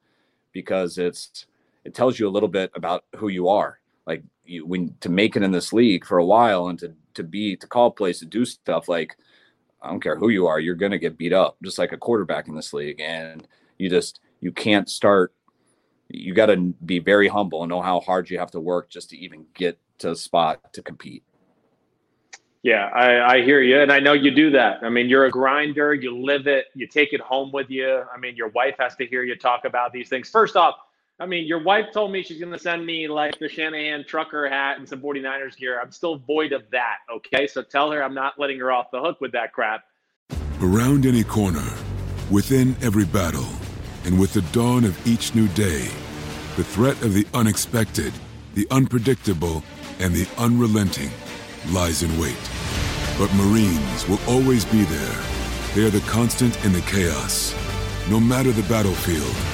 because 0.52 0.98
it's 0.98 1.46
it 1.84 1.94
tells 1.94 2.18
you 2.18 2.28
a 2.28 2.30
little 2.30 2.48
bit 2.48 2.70
about 2.74 3.04
who 3.16 3.28
you 3.28 3.48
are. 3.48 3.80
Like 4.06 4.22
you 4.44 4.66
when 4.66 4.94
to 5.00 5.08
make 5.08 5.36
it 5.36 5.42
in 5.42 5.52
this 5.52 5.72
league 5.72 6.04
for 6.04 6.18
a 6.18 6.24
while 6.24 6.68
and 6.68 6.78
to 6.80 6.94
to 7.14 7.22
be 7.22 7.56
to 7.56 7.66
call 7.66 7.90
plays 7.90 8.18
to 8.18 8.26
do 8.26 8.44
stuff 8.44 8.88
like 8.88 9.16
I 9.82 9.90
don't 9.90 10.00
care 10.00 10.16
who 10.16 10.30
you 10.30 10.46
are, 10.46 10.58
you're 10.58 10.74
gonna 10.74 10.98
get 10.98 11.18
beat 11.18 11.32
up 11.32 11.56
just 11.62 11.78
like 11.78 11.92
a 11.92 11.98
quarterback 11.98 12.48
in 12.48 12.54
this 12.54 12.72
league, 12.72 13.00
and 13.00 13.46
you 13.78 13.90
just 13.90 14.20
you 14.40 14.52
can't 14.52 14.88
start. 14.88 15.32
You 16.08 16.34
got 16.34 16.46
to 16.46 16.56
be 16.84 16.98
very 16.98 17.28
humble 17.28 17.62
and 17.62 17.70
know 17.70 17.80
how 17.80 17.98
hard 18.00 18.28
you 18.28 18.38
have 18.38 18.50
to 18.52 18.60
work 18.60 18.90
just 18.90 19.10
to 19.10 19.18
even 19.18 19.46
get 19.54 19.78
to 19.98 20.10
a 20.10 20.16
spot 20.16 20.72
to 20.74 20.82
compete. 20.82 21.24
Yeah, 22.62 22.86
I, 22.94 23.36
I 23.36 23.42
hear 23.42 23.60
you, 23.60 23.80
and 23.80 23.90
I 23.90 24.00
know 24.00 24.12
you 24.12 24.30
do 24.30 24.50
that. 24.50 24.82
I 24.82 24.90
mean, 24.90 25.08
you're 25.08 25.26
a 25.26 25.30
grinder. 25.30 25.92
You 25.92 26.22
live 26.22 26.46
it. 26.46 26.66
You 26.74 26.86
take 26.86 27.12
it 27.12 27.20
home 27.20 27.52
with 27.52 27.68
you. 27.68 28.04
I 28.12 28.18
mean, 28.18 28.36
your 28.36 28.48
wife 28.48 28.74
has 28.78 28.94
to 28.96 29.06
hear 29.06 29.22
you 29.22 29.36
talk 29.36 29.64
about 29.64 29.92
these 29.92 30.08
things. 30.08 30.30
First 30.30 30.56
off, 30.56 30.76
I 31.20 31.26
mean, 31.26 31.46
your 31.46 31.62
wife 31.62 31.92
told 31.92 32.10
me 32.10 32.24
she's 32.24 32.40
going 32.40 32.52
to 32.52 32.58
send 32.58 32.84
me 32.84 33.06
like 33.06 33.38
the 33.38 33.48
Shanahan 33.48 34.04
trucker 34.04 34.48
hat 34.48 34.78
and 34.78 34.88
some 34.88 35.00
49ers 35.00 35.56
gear. 35.56 35.80
I'm 35.80 35.92
still 35.92 36.16
void 36.16 36.52
of 36.52 36.68
that. 36.72 36.96
Okay. 37.08 37.46
So 37.46 37.62
tell 37.62 37.92
her 37.92 38.02
I'm 38.02 38.14
not 38.14 38.38
letting 38.38 38.58
her 38.58 38.72
off 38.72 38.90
the 38.90 39.00
hook 39.00 39.20
with 39.20 39.30
that 39.32 39.52
crap. 39.52 39.84
Around 40.60 41.06
any 41.06 41.22
corner, 41.22 41.68
within 42.32 42.74
every 42.82 43.04
battle, 43.04 43.46
and 44.04 44.18
with 44.18 44.32
the 44.32 44.42
dawn 44.52 44.84
of 44.84 45.06
each 45.06 45.36
new 45.36 45.46
day, 45.48 45.88
the 46.56 46.64
threat 46.64 47.00
of 47.02 47.14
the 47.14 47.26
unexpected, 47.32 48.12
the 48.54 48.66
unpredictable, 48.72 49.62
and 50.00 50.12
the 50.14 50.28
unrelenting 50.36 51.10
lies 51.70 52.02
in 52.02 52.18
wait. 52.18 52.36
But 53.18 53.32
Marines 53.34 54.08
will 54.08 54.20
always 54.26 54.64
be 54.64 54.82
there. 54.82 55.24
They 55.74 55.86
are 55.86 55.90
the 55.90 56.04
constant 56.10 56.64
in 56.64 56.72
the 56.72 56.80
chaos. 56.82 57.54
No 58.10 58.18
matter 58.18 58.50
the 58.50 58.68
battlefield, 58.68 59.53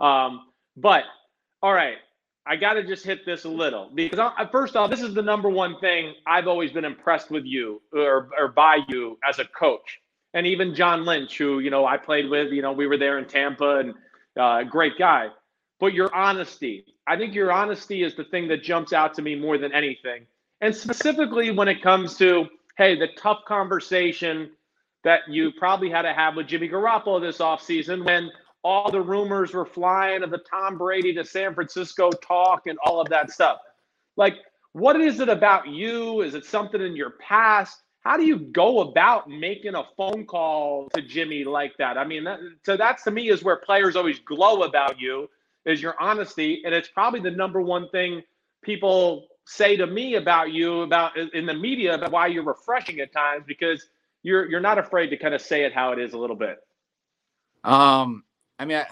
Um, 0.00 0.46
but 0.76 1.04
all 1.62 1.72
right, 1.72 1.96
I 2.46 2.56
got 2.56 2.74
to 2.74 2.82
just 2.82 3.04
hit 3.04 3.26
this 3.26 3.44
a 3.44 3.48
little 3.48 3.90
because 3.94 4.18
I, 4.18 4.46
first 4.50 4.76
off, 4.76 4.90
this 4.90 5.02
is 5.02 5.14
the 5.14 5.22
number 5.22 5.48
one 5.48 5.78
thing 5.80 6.14
I've 6.26 6.48
always 6.48 6.72
been 6.72 6.84
impressed 6.84 7.30
with 7.30 7.44
you 7.44 7.82
or, 7.92 8.30
or 8.38 8.48
by 8.48 8.78
you 8.88 9.18
as 9.28 9.38
a 9.38 9.44
coach, 9.44 10.00
and 10.34 10.46
even 10.46 10.74
John 10.74 11.04
Lynch, 11.04 11.36
who 11.36 11.60
you 11.60 11.70
know 11.70 11.86
I 11.86 11.96
played 11.96 12.30
with. 12.30 12.52
You 12.52 12.62
know, 12.62 12.72
we 12.72 12.86
were 12.86 12.96
there 12.96 13.18
in 13.18 13.26
Tampa, 13.26 13.78
and 13.78 13.94
uh, 14.38 14.62
great 14.64 14.98
guy. 14.98 15.28
But 15.78 15.94
your 15.94 16.14
honesty, 16.14 16.84
I 17.06 17.16
think 17.16 17.34
your 17.34 17.52
honesty 17.52 18.02
is 18.02 18.14
the 18.14 18.24
thing 18.24 18.48
that 18.48 18.62
jumps 18.62 18.92
out 18.92 19.14
to 19.14 19.22
me 19.22 19.34
more 19.34 19.58
than 19.58 19.72
anything, 19.72 20.26
and 20.60 20.74
specifically 20.74 21.50
when 21.50 21.68
it 21.68 21.82
comes 21.82 22.16
to 22.18 22.48
hey, 22.80 22.98
the 22.98 23.08
tough 23.08 23.44
conversation 23.46 24.50
that 25.04 25.20
you 25.28 25.52
probably 25.52 25.90
had 25.90 26.02
to 26.02 26.14
have 26.14 26.34
with 26.34 26.46
Jimmy 26.46 26.66
Garoppolo 26.66 27.20
this 27.20 27.36
offseason 27.36 28.06
when 28.06 28.30
all 28.62 28.90
the 28.90 29.00
rumors 29.00 29.52
were 29.52 29.64
flying 29.64 30.22
of 30.22 30.30
the 30.30 30.42
Tom 30.50 30.76
Brady 30.76 31.14
to 31.14 31.24
San 31.24 31.54
Francisco 31.54 32.10
talk 32.10 32.66
and 32.66 32.78
all 32.84 33.00
of 33.00 33.08
that 33.08 33.30
stuff. 33.30 33.58
Like, 34.16 34.36
what 34.72 35.00
is 35.00 35.20
it 35.20 35.28
about 35.28 35.68
you? 35.68 36.22
Is 36.22 36.34
it 36.34 36.44
something 36.44 36.80
in 36.80 36.94
your 36.94 37.10
past? 37.12 37.82
How 38.00 38.16
do 38.16 38.24
you 38.24 38.38
go 38.38 38.80
about 38.80 39.28
making 39.28 39.74
a 39.74 39.84
phone 39.96 40.24
call 40.24 40.88
to 40.94 41.02
Jimmy 41.02 41.44
like 41.44 41.76
that? 41.78 41.98
I 41.98 42.04
mean, 42.04 42.24
that, 42.24 42.40
so 42.64 42.76
that's 42.76 43.02
to 43.04 43.10
me 43.10 43.30
is 43.30 43.42
where 43.42 43.56
players 43.56 43.96
always 43.96 44.18
glow 44.20 44.62
about 44.62 45.00
you 45.00 45.28
is 45.66 45.82
your 45.82 46.00
honesty, 46.00 46.62
and 46.64 46.74
it's 46.74 46.88
probably 46.88 47.20
the 47.20 47.30
number 47.30 47.60
one 47.60 47.88
thing 47.90 48.22
people 48.62 49.26
say 49.44 49.76
to 49.76 49.86
me 49.86 50.14
about 50.14 50.52
you 50.52 50.82
about 50.82 51.16
in 51.16 51.44
the 51.44 51.54
media 51.54 51.94
about 51.94 52.12
why 52.12 52.26
you're 52.26 52.44
refreshing 52.44 53.00
at 53.00 53.12
times 53.12 53.44
because 53.46 53.88
you're 54.22 54.48
you're 54.48 54.60
not 54.60 54.78
afraid 54.78 55.08
to 55.08 55.16
kind 55.16 55.34
of 55.34 55.40
say 55.40 55.64
it 55.64 55.72
how 55.72 55.92
it 55.92 55.98
is 55.98 56.12
a 56.12 56.18
little 56.18 56.36
bit. 56.36 56.58
Um, 57.64 58.22
I 58.60 58.66
mean, 58.66 58.76
I, 58.76 58.86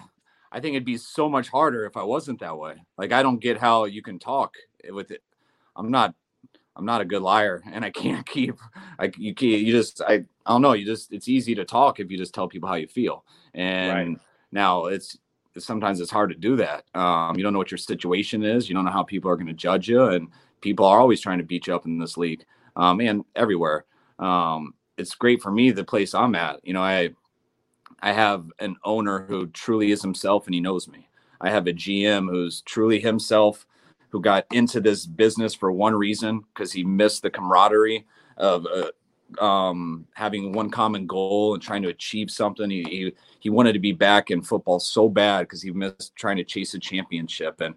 I 0.51 0.59
think 0.59 0.73
it'd 0.73 0.83
be 0.83 0.97
so 0.97 1.29
much 1.29 1.49
harder 1.49 1.85
if 1.85 1.95
I 1.95 2.03
wasn't 2.03 2.39
that 2.39 2.57
way. 2.57 2.73
Like, 2.97 3.11
I 3.11 3.21
don't 3.21 3.39
get 3.39 3.59
how 3.59 3.85
you 3.85 4.01
can 4.01 4.17
talk 4.17 4.55
with 4.89 5.11
it. 5.11 5.21
I'm 5.75 5.91
not, 5.91 6.15
I'm 6.75 6.85
not 6.85 7.01
a 7.01 7.05
good 7.05 7.21
liar, 7.21 7.61
and 7.71 7.85
I 7.85 7.91
can't 7.91 8.25
keep. 8.25 8.55
Like, 8.97 9.17
you 9.17 9.35
can't. 9.35 9.61
You 9.61 9.71
just, 9.71 10.01
I, 10.01 10.13
I 10.13 10.51
don't 10.51 10.63
know. 10.63 10.73
You 10.73 10.85
just, 10.85 11.13
it's 11.13 11.27
easy 11.27 11.53
to 11.55 11.65
talk 11.65 11.99
if 11.99 12.09
you 12.09 12.17
just 12.17 12.33
tell 12.33 12.47
people 12.47 12.67
how 12.67 12.75
you 12.75 12.87
feel. 12.87 13.23
And 13.53 14.09
right. 14.09 14.19
now 14.51 14.85
it's 14.85 15.17
sometimes 15.57 15.99
it's 15.99 16.11
hard 16.11 16.29
to 16.29 16.35
do 16.35 16.55
that. 16.55 16.85
Um, 16.95 17.37
you 17.37 17.43
don't 17.43 17.53
know 17.53 17.59
what 17.59 17.71
your 17.71 17.77
situation 17.77 18.43
is. 18.43 18.69
You 18.69 18.75
don't 18.75 18.85
know 18.85 18.91
how 18.91 19.03
people 19.03 19.29
are 19.29 19.35
going 19.35 19.47
to 19.47 19.53
judge 19.53 19.87
you, 19.87 20.05
and 20.05 20.29
people 20.61 20.85
are 20.85 20.99
always 20.99 21.21
trying 21.21 21.37
to 21.37 21.43
beat 21.43 21.67
you 21.67 21.75
up 21.75 21.85
in 21.85 21.99
this 21.99 22.17
league 22.17 22.43
um, 22.75 23.01
and 23.01 23.23
everywhere. 23.35 23.85
Um, 24.17 24.73
it's 24.97 25.15
great 25.15 25.41
for 25.41 25.51
me 25.51 25.71
the 25.71 25.83
place 25.83 26.13
I'm 26.15 26.35
at. 26.35 26.59
You 26.65 26.73
know, 26.73 26.81
I 26.81 27.11
I 28.01 28.13
have 28.13 28.51
an 28.59 28.77
owner 28.83 29.25
who 29.25 29.47
truly 29.47 29.91
is 29.91 30.01
himself 30.01 30.45
and 30.45 30.53
he 30.53 30.61
knows 30.61 30.87
me. 30.87 31.07
I 31.41 31.49
have 31.49 31.67
a 31.67 31.73
GM 31.73 32.29
who's 32.29 32.61
truly 32.61 32.99
himself, 32.99 33.65
who 34.09 34.21
got 34.21 34.45
into 34.51 34.81
this 34.81 35.05
business 35.05 35.53
for 35.53 35.71
one 35.71 35.95
reason 35.95 36.43
because 36.53 36.71
he 36.71 36.83
missed 36.83 37.21
the 37.21 37.29
camaraderie 37.29 38.05
of 38.37 38.65
uh, 38.65 39.43
um, 39.43 40.07
having 40.13 40.51
one 40.51 40.69
common 40.69 41.05
goal 41.05 41.53
and 41.53 41.61
trying 41.61 41.83
to 41.83 41.89
achieve 41.89 42.31
something. 42.31 42.69
He, 42.69 42.83
he, 42.83 43.13
he 43.39 43.49
wanted 43.49 43.73
to 43.73 43.79
be 43.79 43.91
back 43.91 44.31
in 44.31 44.41
football 44.41 44.79
so 44.79 45.07
bad 45.07 45.41
because 45.41 45.61
he 45.61 45.71
missed 45.71 46.15
trying 46.15 46.37
to 46.37 46.43
chase 46.43 46.73
a 46.73 46.79
championship. 46.79 47.61
And 47.61 47.75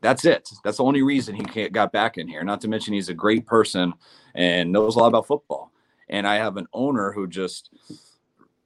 that's 0.00 0.24
it. 0.24 0.50
That's 0.64 0.78
the 0.78 0.84
only 0.84 1.02
reason 1.02 1.34
he 1.34 1.68
got 1.68 1.92
back 1.92 2.18
in 2.18 2.26
here. 2.26 2.42
Not 2.42 2.60
to 2.62 2.68
mention 2.68 2.94
he's 2.94 3.08
a 3.08 3.14
great 3.14 3.46
person 3.46 3.92
and 4.34 4.72
knows 4.72 4.96
a 4.96 4.98
lot 4.98 5.08
about 5.08 5.26
football. 5.26 5.72
And 6.08 6.26
I 6.26 6.36
have 6.36 6.56
an 6.56 6.66
owner 6.72 7.12
who 7.12 7.28
just 7.28 7.70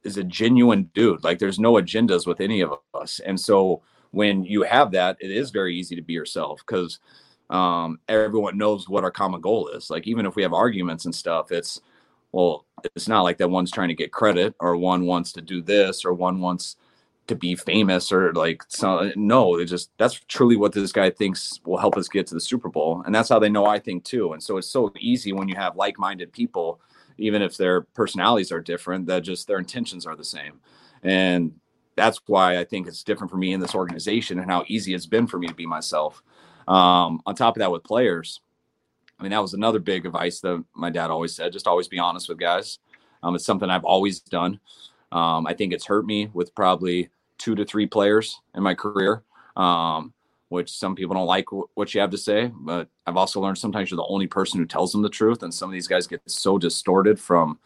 is 0.05 0.17
a 0.17 0.23
genuine 0.23 0.89
dude. 0.93 1.23
Like 1.23 1.39
there's 1.39 1.59
no 1.59 1.73
agendas 1.73 2.25
with 2.27 2.39
any 2.39 2.61
of 2.61 2.73
us. 2.93 3.19
And 3.19 3.39
so 3.39 3.81
when 4.11 4.45
you 4.45 4.63
have 4.63 4.91
that, 4.91 5.17
it 5.19 5.31
is 5.31 5.51
very 5.51 5.75
easy 5.75 5.95
to 5.95 6.01
be 6.01 6.13
yourself 6.13 6.61
because 6.65 6.99
um, 7.49 7.99
everyone 8.07 8.57
knows 8.57 8.87
what 8.87 9.03
our 9.03 9.11
common 9.11 9.41
goal 9.41 9.67
is. 9.69 9.89
Like 9.89 10.07
even 10.07 10.25
if 10.25 10.35
we 10.35 10.43
have 10.43 10.53
arguments 10.53 11.05
and 11.05 11.13
stuff, 11.13 11.51
it's 11.51 11.81
well, 12.31 12.65
it's 12.95 13.07
not 13.07 13.21
like 13.21 13.37
that 13.37 13.49
one's 13.49 13.71
trying 13.71 13.87
to 13.87 13.95
get 13.95 14.11
credit 14.11 14.55
or 14.59 14.75
one 14.75 15.05
wants 15.05 15.31
to 15.33 15.41
do 15.41 15.61
this 15.61 16.05
or 16.05 16.13
one 16.13 16.39
wants 16.39 16.75
to 17.27 17.35
be 17.35 17.55
famous 17.55 18.11
or 18.11 18.33
like 18.33 18.61
so 18.67 19.11
no 19.15 19.57
it 19.57 19.65
just 19.65 19.89
that's 19.97 20.19
truly 20.27 20.55
what 20.55 20.73
this 20.73 20.91
guy 20.91 21.09
thinks 21.09 21.59
will 21.65 21.77
help 21.77 21.97
us 21.97 22.07
get 22.07 22.27
to 22.27 22.35
the 22.35 22.41
super 22.41 22.69
bowl 22.69 23.01
and 23.05 23.15
that's 23.15 23.29
how 23.29 23.39
they 23.39 23.49
know 23.49 23.65
i 23.65 23.79
think 23.79 24.03
too 24.03 24.33
and 24.33 24.43
so 24.43 24.57
it's 24.57 24.69
so 24.69 24.93
easy 24.99 25.33
when 25.33 25.47
you 25.47 25.55
have 25.55 25.75
like-minded 25.75 26.31
people 26.31 26.79
even 27.17 27.41
if 27.41 27.57
their 27.57 27.81
personalities 27.81 28.51
are 28.51 28.61
different, 28.61 29.07
that 29.07 29.23
just 29.23 29.47
their 29.47 29.59
intentions 29.59 30.05
are 30.05 30.15
the 30.15 30.23
same. 30.23 30.59
And 31.03 31.53
that's 31.95 32.19
why 32.27 32.57
I 32.57 32.63
think 32.63 32.87
it's 32.87 33.03
different 33.03 33.31
for 33.31 33.37
me 33.37 33.53
in 33.53 33.59
this 33.59 33.75
organization 33.75 34.39
and 34.39 34.49
how 34.49 34.65
easy 34.67 34.93
it's 34.93 35.05
been 35.05 35.27
for 35.27 35.39
me 35.39 35.47
to 35.47 35.53
be 35.53 35.65
myself. 35.65 36.21
Um, 36.67 37.21
on 37.25 37.35
top 37.35 37.55
of 37.55 37.59
that, 37.59 37.71
with 37.71 37.83
players, 37.83 38.41
I 39.19 39.23
mean, 39.23 39.31
that 39.31 39.41
was 39.41 39.53
another 39.53 39.79
big 39.79 40.05
advice 40.05 40.41
that 40.41 40.63
my 40.75 40.89
dad 40.89 41.09
always 41.09 41.35
said 41.35 41.53
just 41.53 41.67
always 41.67 41.87
be 41.87 41.99
honest 41.99 42.27
with 42.27 42.39
guys. 42.39 42.79
Um, 43.23 43.35
it's 43.35 43.45
something 43.45 43.69
I've 43.69 43.85
always 43.85 44.19
done. 44.19 44.59
Um, 45.11 45.47
I 45.47 45.53
think 45.53 45.71
it's 45.73 45.85
hurt 45.85 46.05
me 46.05 46.29
with 46.33 46.53
probably 46.53 47.09
two 47.37 47.55
to 47.55 47.65
three 47.65 47.85
players 47.85 48.41
in 48.55 48.63
my 48.63 48.73
career. 48.73 49.23
Um, 49.55 50.13
which 50.49 50.71
some 50.71 50.95
people 50.95 51.15
don't 51.15 51.25
like 51.25 51.47
what 51.51 51.93
you 51.93 52.01
have 52.01 52.11
to 52.11 52.17
say. 52.17 52.51
But 52.53 52.89
I've 53.05 53.17
also 53.17 53.41
learned 53.41 53.57
sometimes 53.57 53.89
you're 53.89 53.97
the 53.97 54.05
only 54.07 54.27
person 54.27 54.59
who 54.59 54.65
tells 54.65 54.91
them 54.91 55.01
the 55.01 55.09
truth, 55.09 55.43
and 55.43 55.53
some 55.53 55.69
of 55.69 55.73
these 55.73 55.87
guys 55.87 56.07
get 56.07 56.21
so 56.25 56.57
distorted 56.57 57.19
from 57.19 57.59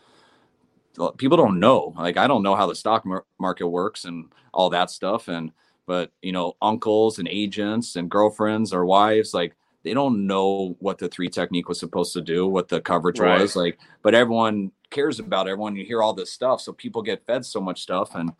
people 1.17 1.37
don't 1.37 1.59
know. 1.59 1.93
Like 1.97 2.17
I 2.17 2.27
don't 2.27 2.43
know 2.43 2.55
how 2.55 2.67
the 2.67 2.75
stock 2.75 3.05
market 3.39 3.67
works 3.67 4.05
and 4.05 4.31
all 4.53 4.69
that 4.71 4.89
stuff, 4.89 5.27
and 5.27 5.51
but 5.85 6.11
you 6.21 6.31
know, 6.31 6.53
uncles 6.61 7.19
and 7.19 7.27
agents 7.27 7.95
and 7.95 8.11
girlfriends 8.11 8.73
or 8.73 8.85
wives, 8.85 9.33
like 9.33 9.55
they 9.83 9.93
don't 9.93 10.27
know 10.27 10.75
what 10.79 10.97
the 10.97 11.07
three 11.07 11.29
technique 11.29 11.69
was 11.69 11.79
supposed 11.79 12.13
to 12.13 12.21
do, 12.21 12.47
what 12.47 12.67
the 12.67 12.81
coverage 12.81 13.19
right. 13.19 13.39
was 13.39 13.55
like. 13.55 13.79
But 14.01 14.13
everyone 14.13 14.71
cares 14.89 15.19
about 15.19 15.47
everyone. 15.47 15.75
You 15.75 15.85
hear 15.85 16.03
all 16.03 16.13
this 16.13 16.31
stuff, 16.31 16.61
so 16.61 16.73
people 16.73 17.01
get 17.01 17.25
fed 17.25 17.45
so 17.45 17.61
much 17.61 17.81
stuff, 17.81 18.15
and 18.15 18.31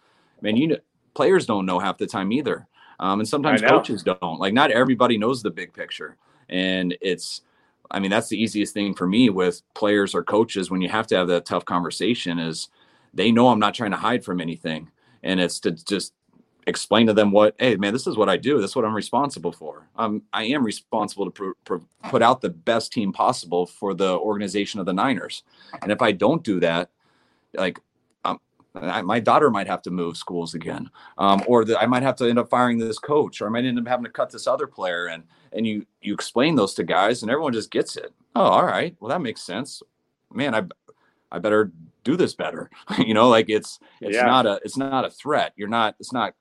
man, 0.42 0.58
you 0.58 0.68
know, 0.68 0.78
players 1.14 1.46
don't 1.46 1.66
know 1.66 1.80
half 1.80 1.98
the 1.98 2.08
time 2.08 2.32
either. 2.32 2.68
Um, 3.00 3.20
and 3.20 3.28
sometimes 3.28 3.62
coaches 3.62 4.04
don't. 4.04 4.40
Like, 4.40 4.54
not 4.54 4.72
everybody 4.72 5.18
knows 5.18 5.42
the 5.42 5.52
big 5.52 5.74
picture. 5.74 6.18
And 6.50 6.98
it's, 7.02 7.42
I 7.90 8.00
mean, 8.00 8.12
that's 8.12 8.30
the 8.30 8.42
easiest 8.42 8.74
thing 8.74 8.94
for 8.94 9.08
me 9.08 9.30
with 9.30 9.62
players 9.74 10.14
or 10.14 10.24
coaches 10.24 10.70
when 10.70 10.82
you 10.82 10.90
have 10.90 11.08
to 11.08 11.16
have 11.16 11.28
that 11.30 11.46
tough 11.46 11.66
conversation 11.66 12.40
is 12.40 12.68
they 13.14 13.32
know 13.32 13.48
I'm 13.48 13.60
not 13.60 13.74
trying 13.74 13.92
to 13.92 13.98
hide 13.98 14.24
from 14.24 14.42
anything. 14.42 14.90
And 15.24 15.40
it's 15.40 15.60
to 15.62 15.72
just 15.72 16.14
explain 16.68 17.08
to 17.08 17.14
them 17.14 17.32
what, 17.32 17.56
hey, 17.60 17.76
man, 17.76 17.94
this 17.94 18.08
is 18.08 18.18
what 18.18 18.30
I 18.30 18.38
do. 18.38 18.62
This 18.62 18.72
is 18.72 18.76
what 18.76 18.86
I'm 18.86 18.94
responsible 18.94 19.52
for. 19.52 19.88
Um, 19.96 20.22
I 20.34 20.44
am 20.46 20.64
responsible 20.64 21.26
to 21.26 21.32
pr- 21.32 21.52
pr- 21.66 22.10
put 22.10 22.22
out 22.22 22.42
the 22.42 22.50
best 22.50 22.92
team 22.94 23.12
possible 23.12 23.66
for 23.66 23.94
the 23.94 24.18
organization 24.18 24.80
of 24.80 24.86
the 24.86 24.94
Niners. 24.94 25.44
And 25.82 25.92
if 25.92 26.02
I 26.02 26.12
don't 26.12 26.44
do 26.44 26.60
that, 26.60 26.90
like 27.56 27.80
I, 28.76 29.02
my 29.02 29.20
daughter 29.20 29.50
might 29.50 29.68
have 29.68 29.82
to 29.84 29.92
move 29.92 30.18
schools 30.18 30.54
again, 30.54 30.90
um, 31.18 31.44
or 31.48 31.66
that 31.66 31.82
I 31.82 31.86
might 31.86 32.04
have 32.04 32.16
to 32.18 32.30
end 32.30 32.40
up 32.40 32.50
firing 32.50 32.78
this 32.78 33.00
coach, 33.00 33.42
or 33.42 33.48
I 33.48 33.50
might 33.50 33.66
end 33.66 33.80
up 33.80 33.88
having 33.88 34.06
to 34.06 34.12
cut 34.12 34.30
this 34.30 34.48
other 34.48 34.68
player. 34.68 35.08
And 35.08 35.24
and 35.54 35.66
you 35.66 35.86
you 36.02 36.14
explain 36.14 36.56
those 36.56 36.74
to 36.76 36.84
guys, 36.84 37.22
and 37.22 37.32
everyone 37.32 37.54
just 37.54 37.72
gets 37.72 37.98
it. 37.98 38.14
Oh, 38.36 38.44
all 38.44 38.66
right, 38.66 38.96
well 39.00 39.10
that 39.10 39.22
makes 39.22 39.42
sense. 39.42 39.82
Man, 40.32 40.54
I 40.54 40.64
I 41.32 41.40
better 41.40 41.72
do 42.04 42.16
this 42.16 42.36
better. 42.36 42.70
you 43.00 43.14
know, 43.14 43.30
like 43.30 43.50
it's 43.50 43.80
it's 44.02 44.16
yeah. 44.16 44.26
not 44.26 44.46
a 44.46 44.60
it's 44.64 44.78
not 44.78 45.06
a 45.06 45.10
threat. 45.10 45.54
You're 45.56 45.68
not 45.68 45.96
it's 46.00 46.14
not 46.14 46.36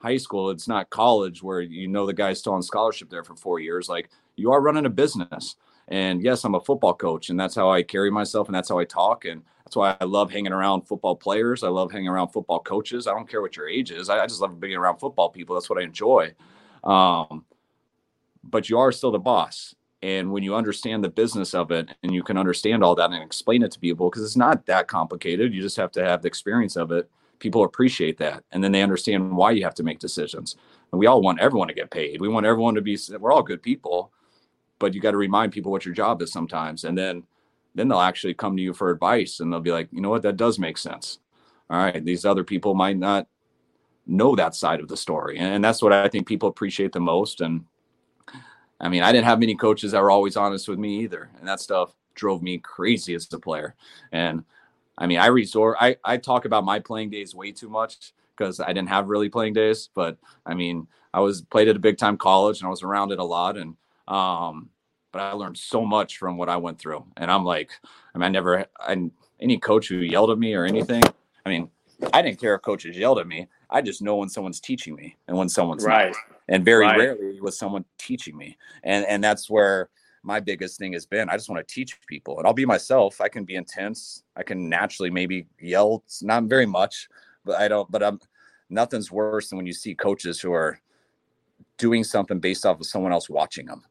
high 0.00 0.16
school. 0.16 0.50
It's 0.50 0.68
not 0.68 0.90
college 0.90 1.42
where 1.42 1.60
you 1.60 1.88
know 1.88 2.06
the 2.06 2.12
guy's 2.12 2.38
still 2.38 2.54
on 2.54 2.62
scholarship 2.62 3.10
there 3.10 3.24
for 3.24 3.36
four 3.36 3.60
years. 3.60 3.88
Like 3.88 4.10
you 4.36 4.52
are 4.52 4.60
running 4.60 4.86
a 4.86 4.90
business. 4.90 5.56
And 5.88 6.22
yes, 6.22 6.44
I'm 6.44 6.54
a 6.54 6.60
football 6.60 6.94
coach, 6.94 7.30
and 7.30 7.40
that's 7.40 7.54
how 7.54 7.70
I 7.70 7.82
carry 7.82 8.10
myself, 8.10 8.48
and 8.48 8.54
that's 8.54 8.68
how 8.68 8.78
I 8.78 8.84
talk, 8.84 9.24
and 9.24 9.42
that's 9.64 9.74
why 9.74 9.96
I 10.00 10.04
love 10.04 10.30
hanging 10.30 10.52
around 10.52 10.82
football 10.82 11.16
players. 11.16 11.64
I 11.64 11.68
love 11.68 11.90
hanging 11.90 12.08
around 12.08 12.28
football 12.28 12.60
coaches. 12.60 13.06
I 13.06 13.12
don't 13.12 13.28
care 13.28 13.40
what 13.40 13.56
your 13.56 13.68
age 13.68 13.90
is. 13.90 14.10
I, 14.10 14.20
I 14.20 14.26
just 14.26 14.40
love 14.40 14.60
being 14.60 14.76
around 14.76 14.98
football 14.98 15.30
people. 15.30 15.54
That's 15.54 15.70
what 15.70 15.78
I 15.78 15.82
enjoy. 15.82 16.34
Um, 16.84 17.44
but 18.44 18.68
you 18.68 18.78
are 18.78 18.92
still 18.92 19.10
the 19.10 19.18
boss, 19.18 19.74
and 20.02 20.30
when 20.30 20.42
you 20.42 20.54
understand 20.54 21.02
the 21.02 21.08
business 21.08 21.54
of 21.54 21.70
it, 21.70 21.88
and 22.02 22.12
you 22.12 22.22
can 22.22 22.36
understand 22.36 22.84
all 22.84 22.94
that 22.94 23.10
and 23.10 23.22
explain 23.22 23.62
it 23.62 23.72
to 23.72 23.80
people, 23.80 24.10
because 24.10 24.24
it's 24.24 24.36
not 24.36 24.66
that 24.66 24.88
complicated. 24.88 25.54
You 25.54 25.62
just 25.62 25.76
have 25.78 25.92
to 25.92 26.04
have 26.04 26.22
the 26.22 26.28
experience 26.28 26.76
of 26.76 26.92
it 26.92 27.10
people 27.38 27.64
appreciate 27.64 28.18
that 28.18 28.44
and 28.52 28.62
then 28.62 28.72
they 28.72 28.82
understand 28.82 29.36
why 29.36 29.50
you 29.50 29.62
have 29.62 29.74
to 29.74 29.82
make 29.82 29.98
decisions 29.98 30.56
and 30.92 30.98
we 30.98 31.06
all 31.06 31.22
want 31.22 31.40
everyone 31.40 31.68
to 31.68 31.74
get 31.74 31.90
paid 31.90 32.20
we 32.20 32.28
want 32.28 32.46
everyone 32.46 32.74
to 32.74 32.80
be 32.80 32.98
we're 33.18 33.32
all 33.32 33.42
good 33.42 33.62
people 33.62 34.12
but 34.78 34.94
you 34.94 35.00
got 35.00 35.12
to 35.12 35.16
remind 35.16 35.52
people 35.52 35.72
what 35.72 35.84
your 35.84 35.94
job 35.94 36.22
is 36.22 36.32
sometimes 36.32 36.84
and 36.84 36.96
then 36.96 37.22
then 37.74 37.88
they'll 37.88 38.00
actually 38.00 38.34
come 38.34 38.56
to 38.56 38.62
you 38.62 38.72
for 38.72 38.90
advice 38.90 39.40
and 39.40 39.52
they'll 39.52 39.60
be 39.60 39.72
like 39.72 39.88
you 39.92 40.00
know 40.00 40.10
what 40.10 40.22
that 40.22 40.36
does 40.36 40.58
make 40.58 40.78
sense 40.78 41.18
all 41.70 41.78
right 41.78 42.04
these 42.04 42.24
other 42.24 42.44
people 42.44 42.74
might 42.74 42.96
not 42.96 43.26
know 44.06 44.34
that 44.34 44.54
side 44.54 44.80
of 44.80 44.88
the 44.88 44.96
story 44.96 45.38
and 45.38 45.62
that's 45.62 45.82
what 45.82 45.92
i 45.92 46.08
think 46.08 46.26
people 46.26 46.48
appreciate 46.48 46.92
the 46.92 47.00
most 47.00 47.40
and 47.40 47.64
i 48.80 48.88
mean 48.88 49.02
i 49.02 49.12
didn't 49.12 49.26
have 49.26 49.38
many 49.38 49.54
coaches 49.54 49.92
that 49.92 50.02
were 50.02 50.10
always 50.10 50.36
honest 50.36 50.68
with 50.68 50.78
me 50.78 51.00
either 51.00 51.30
and 51.38 51.46
that 51.46 51.60
stuff 51.60 51.94
drove 52.14 52.42
me 52.42 52.58
crazy 52.58 53.14
as 53.14 53.28
a 53.32 53.38
player 53.38 53.74
and 54.12 54.44
I 54.98 55.06
mean, 55.06 55.18
I 55.18 55.26
resort, 55.26 55.76
I, 55.80 55.96
I 56.04 56.16
talk 56.16 56.44
about 56.44 56.64
my 56.64 56.80
playing 56.80 57.10
days 57.10 57.34
way 57.34 57.52
too 57.52 57.68
much 57.70 58.12
because 58.36 58.58
I 58.58 58.68
didn't 58.68 58.88
have 58.88 59.08
really 59.08 59.28
playing 59.28 59.52
days. 59.52 59.88
But 59.94 60.18
I 60.44 60.54
mean, 60.54 60.88
I 61.14 61.20
was 61.20 61.40
played 61.40 61.68
at 61.68 61.76
a 61.76 61.80
big 61.80 61.98
time 61.98 62.18
college 62.18 62.58
and 62.60 62.66
I 62.66 62.70
was 62.70 62.82
around 62.82 63.12
it 63.12 63.20
a 63.20 63.24
lot. 63.24 63.56
And, 63.56 63.76
um, 64.08 64.70
but 65.12 65.20
I 65.20 65.32
learned 65.32 65.56
so 65.56 65.84
much 65.84 66.18
from 66.18 66.36
what 66.36 66.48
I 66.48 66.56
went 66.56 66.78
through. 66.78 67.04
And 67.16 67.30
I'm 67.30 67.44
like, 67.44 67.70
I 68.14 68.18
mean, 68.18 68.24
I 68.24 68.28
never, 68.28 68.66
I, 68.80 69.10
any 69.40 69.58
coach 69.58 69.88
who 69.88 69.98
yelled 69.98 70.30
at 70.30 70.38
me 70.38 70.54
or 70.54 70.64
anything, 70.64 71.02
I 71.46 71.48
mean, 71.48 71.70
I 72.12 72.22
didn't 72.22 72.40
care 72.40 72.54
if 72.56 72.62
coaches 72.62 72.96
yelled 72.96 73.20
at 73.20 73.26
me. 73.26 73.46
I 73.70 73.82
just 73.82 74.02
know 74.02 74.16
when 74.16 74.28
someone's 74.28 74.60
teaching 74.60 74.94
me 74.94 75.16
and 75.28 75.36
when 75.36 75.48
someone's 75.48 75.84
right. 75.84 76.12
Not. 76.12 76.38
And 76.48 76.64
very 76.64 76.86
right. 76.86 76.98
rarely 76.98 77.40
was 77.40 77.58
someone 77.58 77.84
teaching 77.98 78.36
me. 78.36 78.56
And, 78.82 79.06
and 79.06 79.22
that's 79.22 79.48
where, 79.48 79.90
my 80.22 80.40
biggest 80.40 80.78
thing 80.78 80.92
has 80.92 81.06
been 81.06 81.30
I 81.30 81.36
just 81.36 81.48
want 81.48 81.66
to 81.66 81.74
teach 81.74 81.98
people 82.06 82.38
and 82.38 82.46
I'll 82.46 82.52
be 82.52 82.66
myself. 82.66 83.20
I 83.20 83.28
can 83.28 83.44
be 83.44 83.54
intense. 83.54 84.24
I 84.36 84.42
can 84.42 84.68
naturally 84.68 85.10
maybe 85.10 85.46
yell, 85.60 86.04
not 86.22 86.44
very 86.44 86.66
much, 86.66 87.08
but 87.44 87.58
I 87.58 87.68
don't, 87.68 87.90
but 87.90 88.02
I'm 88.02 88.20
nothing's 88.68 89.10
worse 89.10 89.48
than 89.48 89.56
when 89.56 89.66
you 89.66 89.72
see 89.72 89.94
coaches 89.94 90.40
who 90.40 90.52
are 90.52 90.80
doing 91.78 92.04
something 92.04 92.38
based 92.38 92.66
off 92.66 92.80
of 92.80 92.86
someone 92.86 93.12
else 93.12 93.30
watching 93.30 93.66
them, 93.66 93.84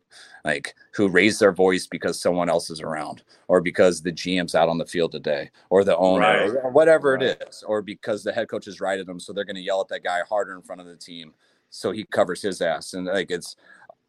like 0.46 0.76
who 0.94 1.08
raise 1.08 1.40
their 1.40 1.52
voice 1.52 1.88
because 1.88 2.22
someone 2.22 2.50
else 2.50 2.70
is 2.70 2.82
around, 2.82 3.24
or 3.48 3.62
because 3.62 4.02
the 4.02 4.12
GM's 4.12 4.56
out 4.56 4.70
on 4.70 4.78
the 4.78 4.86
field 4.86 5.12
today, 5.12 5.50
or 5.70 5.84
the 5.84 5.98
owner, 5.98 6.22
right. 6.22 6.52
or 6.64 6.70
whatever 6.70 7.14
right. 7.14 7.24
it 7.24 7.48
is, 7.50 7.64
or 7.64 7.82
because 7.82 8.24
the 8.24 8.34
head 8.34 8.50
coach 8.50 8.68
is 8.68 8.82
right 8.82 9.00
at 9.00 9.08
them, 9.08 9.20
so 9.20 9.34
they're 9.34 9.46
going 9.46 9.56
to 9.56 9.62
yell 9.62 9.82
at 9.82 9.88
that 9.88 10.04
guy 10.04 10.20
harder 10.30 10.56
in 10.56 10.62
front 10.62 10.82
of 10.82 10.88
the 10.88 10.96
team, 10.96 11.34
so 11.70 11.92
he 11.92 12.04
covers 12.04 12.42
his 12.42 12.62
ass. 12.62 12.94
And 12.94 13.06
like 13.06 13.32
it's, 13.32 13.56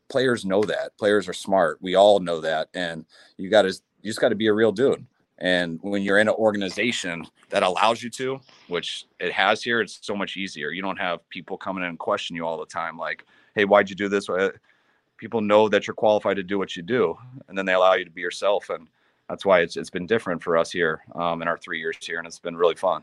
players 0.09 0.45
know 0.45 0.63
that. 0.63 0.97
Players 0.99 1.29
are 1.29 1.35
smart. 1.35 1.79
We 1.81 1.95
all 1.95 2.19
know 2.19 2.41
that. 2.41 2.69
And 2.75 3.05
you 3.37 3.51
got 3.51 3.63
to, 3.63 3.69
you 3.69 4.11
just 4.11 4.21
got 4.21 4.31
to 4.31 4.35
be 4.35 4.47
a 4.47 4.53
real 4.53 4.73
dude. 4.73 5.07
And 5.39 5.79
when 5.83 6.03
you're 6.03 6.19
in 6.19 6.29
an 6.29 6.35
organization 6.35 7.25
that 7.51 7.63
allows 7.63 8.03
you 8.03 8.11
to, 8.11 8.41
which 8.67 9.05
it 9.21 9.33
has 9.33 9.63
here, 9.63 9.81
it's 9.81 9.99
so 10.03 10.17
much 10.17 10.37
easier. 10.37 10.71
You 10.71 10.83
don't 10.83 10.97
have 10.97 11.29
people 11.29 11.57
coming 11.57 11.85
in 11.85 11.91
and 11.91 11.99
question 11.99 12.35
you 12.35 12.45
all 12.45 12.59
the 12.59 12.67
time, 12.67 12.99
like, 12.99 13.25
hey, 13.59 13.65
why'd 13.65 13.91
you 13.91 13.97
do 13.97 14.09
this? 14.09 14.29
People 15.17 15.41
know 15.41 15.69
that 15.69 15.87
you're 15.87 15.95
qualified 15.95 16.37
to 16.37 16.45
do 16.45 16.59
what 16.59 16.77
you 16.77 16.83
do, 16.83 17.19
and 17.49 17.59
then 17.59 17.67
they 17.67 17.75
allow 17.75 17.95
you 17.95 18.05
to 18.05 18.11
be 18.11 18.21
yourself. 18.21 18.71
And 18.71 18.87
that's 19.29 19.45
why 19.45 19.61
it's 19.61 19.77
it's 19.77 19.91
been 19.91 20.07
different 20.07 20.43
for 20.43 20.57
us 20.57 20.71
here 20.71 21.03
um, 21.15 21.43
in 21.43 21.49
our 21.49 21.59
three 21.59 21.81
years 21.81 21.97
here, 22.01 22.19
and 22.19 22.27
it's 22.27 22.39
been 22.39 22.57
really 22.57 22.77
fun. 22.77 23.03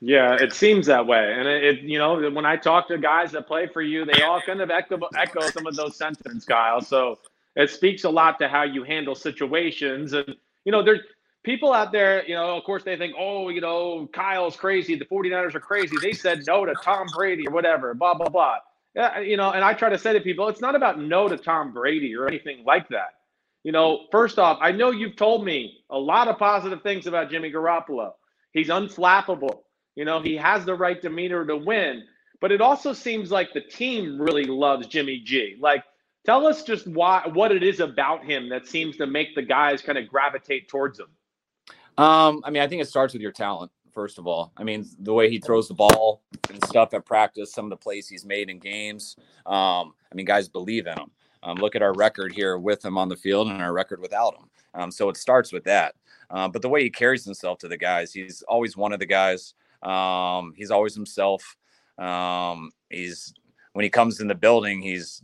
Yeah, 0.00 0.34
it 0.34 0.52
seems 0.52 0.86
that 0.86 1.06
way, 1.06 1.34
and 1.38 1.46
it, 1.46 1.64
it, 1.64 1.80
you 1.80 1.98
know 1.98 2.30
when 2.30 2.44
I 2.44 2.56
talk 2.56 2.88
to 2.88 2.98
guys 2.98 3.32
that 3.32 3.46
play 3.46 3.66
for 3.66 3.82
you, 3.82 4.04
they 4.04 4.22
all 4.22 4.40
kind 4.40 4.60
of 4.60 4.70
echo 4.70 4.98
echo 5.16 5.40
some 5.50 5.66
of 5.66 5.76
those 5.76 5.96
sentiments, 5.96 6.44
Kyle. 6.44 6.80
So 6.80 7.18
it 7.56 7.70
speaks 7.70 8.04
a 8.04 8.10
lot 8.10 8.38
to 8.40 8.48
how 8.48 8.64
you 8.64 8.82
handle 8.82 9.14
situations, 9.14 10.12
and 10.12 10.34
you 10.64 10.72
know 10.72 10.82
there's 10.82 11.00
people 11.42 11.72
out 11.72 11.92
there. 11.92 12.26
You 12.26 12.34
know, 12.34 12.56
of 12.56 12.64
course, 12.64 12.82
they 12.82 12.96
think, 12.96 13.14
oh, 13.18 13.50
you 13.50 13.60
know, 13.60 14.08
Kyle's 14.12 14.56
crazy. 14.56 14.96
The 14.96 15.04
49ers 15.04 15.54
are 15.54 15.60
crazy. 15.60 15.96
They 16.02 16.12
said 16.12 16.42
no 16.46 16.64
to 16.64 16.74
Tom 16.82 17.06
Brady 17.14 17.46
or 17.46 17.52
whatever. 17.52 17.94
Blah 17.94 18.14
blah 18.14 18.28
blah. 18.28 18.58
Yeah, 18.94 19.20
you 19.20 19.36
know, 19.36 19.50
and 19.50 19.64
I 19.64 19.74
try 19.74 19.88
to 19.88 19.98
say 19.98 20.12
to 20.12 20.20
people, 20.20 20.48
it's 20.48 20.60
not 20.60 20.76
about 20.76 21.00
no 21.00 21.28
to 21.28 21.36
Tom 21.36 21.72
Brady 21.72 22.14
or 22.14 22.28
anything 22.28 22.64
like 22.64 22.88
that. 22.90 23.14
You 23.64 23.72
know, 23.72 24.06
first 24.12 24.38
off, 24.38 24.58
I 24.60 24.70
know 24.72 24.90
you've 24.90 25.16
told 25.16 25.44
me 25.44 25.78
a 25.90 25.98
lot 25.98 26.28
of 26.28 26.38
positive 26.38 26.82
things 26.82 27.06
about 27.06 27.30
Jimmy 27.30 27.50
Garoppolo. 27.50 28.12
He's 28.52 28.68
unflappable. 28.68 29.62
You 29.96 30.04
know, 30.04 30.20
he 30.20 30.36
has 30.36 30.64
the 30.64 30.74
right 30.74 31.00
demeanor 31.00 31.44
to 31.44 31.56
win, 31.56 32.04
but 32.40 32.52
it 32.52 32.60
also 32.60 32.92
seems 32.92 33.30
like 33.30 33.52
the 33.52 33.62
team 33.62 34.20
really 34.20 34.44
loves 34.44 34.86
Jimmy 34.86 35.18
G. 35.20 35.56
Like, 35.58 35.82
tell 36.24 36.46
us 36.46 36.62
just 36.62 36.86
why 36.86 37.28
what 37.32 37.52
it 37.52 37.62
is 37.62 37.80
about 37.80 38.24
him 38.24 38.48
that 38.50 38.66
seems 38.66 38.96
to 38.98 39.06
make 39.06 39.34
the 39.34 39.42
guys 39.42 39.82
kind 39.82 39.98
of 39.98 40.08
gravitate 40.08 40.68
towards 40.68 41.00
him. 41.00 41.08
Um, 41.96 42.42
I 42.44 42.50
mean, 42.50 42.62
I 42.62 42.68
think 42.68 42.82
it 42.82 42.88
starts 42.88 43.12
with 43.12 43.22
your 43.22 43.32
talent 43.32 43.72
first 43.94 44.18
of 44.18 44.26
all. 44.26 44.52
I 44.56 44.64
mean, 44.64 44.86
the 44.98 45.12
way 45.12 45.30
he 45.30 45.38
throws 45.38 45.68
the 45.68 45.74
ball 45.74 46.22
and 46.50 46.62
stuff 46.64 46.92
at 46.92 47.06
practice, 47.06 47.52
some 47.52 47.66
of 47.66 47.70
the 47.70 47.76
plays 47.76 48.08
he's 48.08 48.24
made 48.24 48.50
in 48.50 48.58
games. 48.58 49.16
Um, 49.46 49.94
I 50.10 50.14
mean, 50.14 50.26
guys 50.26 50.48
believe 50.48 50.86
in 50.86 50.98
him. 50.98 51.10
Um, 51.42 51.58
look 51.58 51.76
at 51.76 51.82
our 51.82 51.92
record 51.92 52.32
here 52.32 52.58
with 52.58 52.84
him 52.84 52.96
on 52.98 53.08
the 53.08 53.16
field 53.16 53.48
and 53.48 53.62
our 53.62 53.72
record 53.72 54.00
without 54.00 54.34
him. 54.34 54.50
Um, 54.74 54.90
so 54.90 55.08
it 55.08 55.16
starts 55.16 55.52
with 55.52 55.64
that. 55.64 55.94
Um, 56.30 56.50
but 56.50 56.62
the 56.62 56.68
way 56.68 56.82
he 56.82 56.90
carries 56.90 57.24
himself 57.24 57.58
to 57.58 57.68
the 57.68 57.76
guys, 57.76 58.12
he's 58.12 58.42
always 58.48 58.76
one 58.76 58.92
of 58.92 58.98
the 58.98 59.06
guys. 59.06 59.54
Um, 59.82 60.54
he's 60.56 60.70
always 60.70 60.94
himself. 60.94 61.56
Um, 61.98 62.70
he's 62.90 63.32
when 63.74 63.84
he 63.84 63.90
comes 63.90 64.20
in 64.20 64.28
the 64.28 64.34
building, 64.34 64.80
he's 64.80 65.22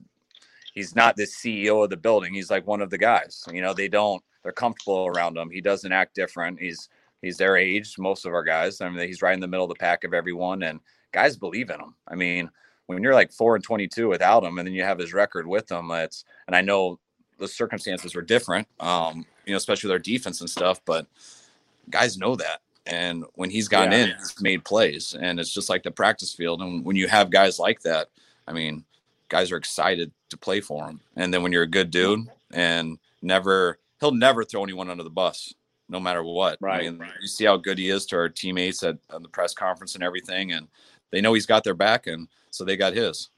he's 0.75 0.95
not 0.95 1.17
the 1.17 1.25
CEO 1.25 1.83
of 1.83 1.91
the 1.91 1.97
building. 1.97 2.35
He's 2.35 2.51
like 2.51 2.67
one 2.67 2.81
of 2.81 2.91
the 2.91 2.99
guys. 2.99 3.43
You 3.53 3.63
know, 3.63 3.73
they 3.73 3.89
don't 3.89 4.23
they're 4.43 4.53
comfortable 4.53 5.07
around 5.07 5.37
him. 5.37 5.51
He 5.51 5.61
doesn't 5.61 5.93
act 5.93 6.15
different. 6.15 6.61
He's 6.61 6.89
he's 7.23 7.37
their 7.37 7.57
age, 7.57 7.99
most 7.99 8.27
of 8.27 8.33
our 8.33 8.43
guys. 8.43 8.81
I 8.81 8.89
mean, 8.89 9.07
he's 9.07 9.23
right 9.23 9.35
in 9.35 9.41
the 9.41 9.49
middle 9.49 9.65
of 9.65 9.71
the 9.71 9.75
pack 9.77 10.05
of 10.05 10.15
everyone, 10.15 10.63
and 10.63 10.81
guys 11.13 11.37
believe 11.37 11.71
in 11.71 11.81
him. 11.81 11.95
I 12.09 12.15
mean, 12.15 12.51
when 12.87 13.03
you're 13.03 13.15
like 13.15 13.33
four 13.33 13.55
and 13.55 13.65
twenty-two 13.65 14.09
without 14.09 14.45
him, 14.45 14.59
and 14.59 14.67
then 14.67 14.75
you 14.75 14.83
have 14.83 14.99
his 14.99 15.13
record 15.13 15.47
with 15.47 15.71
him, 15.71 15.91
it's 15.91 16.25
and 16.47 16.57
I 16.57 16.61
know 16.61 16.99
the 17.39 17.49
circumstances 17.49 18.15
were 18.15 18.23
different, 18.23 18.69
um, 18.81 19.25
you 19.47 19.53
know, 19.53 19.57
especially 19.57 19.89
with 19.89 19.95
our 19.95 19.99
defense 19.99 20.41
and 20.41 20.51
stuff, 20.51 20.81
but 20.85 21.07
guys 21.89 22.19
know 22.19 22.37
that. 22.37 22.61
And 22.87 23.25
when 23.35 23.51
he's 23.51 23.69
gotten 23.69 23.93
yeah, 23.93 23.99
in, 23.99 24.17
he's 24.19 24.41
made 24.41 24.65
plays. 24.65 25.15
And 25.19 25.41
it's 25.41 25.53
just 25.53 25.69
like 25.69 25.83
the 25.83 25.91
practice 25.91 26.35
field. 26.35 26.61
And 26.61 26.85
when 26.85 26.97
you 26.97 27.09
have 27.09 27.31
guys 27.31 27.59
like 27.59 27.81
that, 27.83 28.09
I 28.47 28.53
mean, 28.53 28.85
guys 29.29 29.53
are 29.53 29.57
excited 29.57 30.13
to 30.31 30.37
play 30.37 30.61
for 30.61 30.87
him. 30.87 31.01
And 31.17 31.33
then 31.33 31.43
when 31.43 31.53
you're 31.53 31.63
a 31.63 31.69
good 31.69 31.91
dude 31.91 32.29
and 32.53 32.99
never, 33.23 33.79
he'll 34.01 34.13
never 34.13 34.45
throw 34.45 34.65
anyone 34.65 34.91
under 34.91 35.05
the 35.05 35.11
bus, 35.11 35.55
no 35.91 36.01
matter 36.01 36.23
what. 36.23 36.57
Right. 36.61 36.87
I 36.87 36.91
mean, 36.91 37.01
right. 37.01 37.13
You 37.21 37.29
see 37.29 37.45
how 37.45 37.57
good 37.57 37.77
he 37.77 37.91
is 37.91 38.07
to 38.07 38.17
our 38.17 38.29
teammates 38.29 38.83
at, 38.83 38.97
at 39.13 39.23
the 39.23 39.29
press 39.29 39.53
conference 39.53 39.95
and 39.95 40.05
everything. 40.05 40.53
And 40.53 40.69
they 41.11 41.21
know 41.21 41.35
he's 41.35 41.47
got 41.47 41.65
their 41.65 41.75
back. 41.75 42.07
And 42.07 42.29
so 42.51 42.65
they 42.65 42.77
got 42.77 42.95
his. 42.95 43.31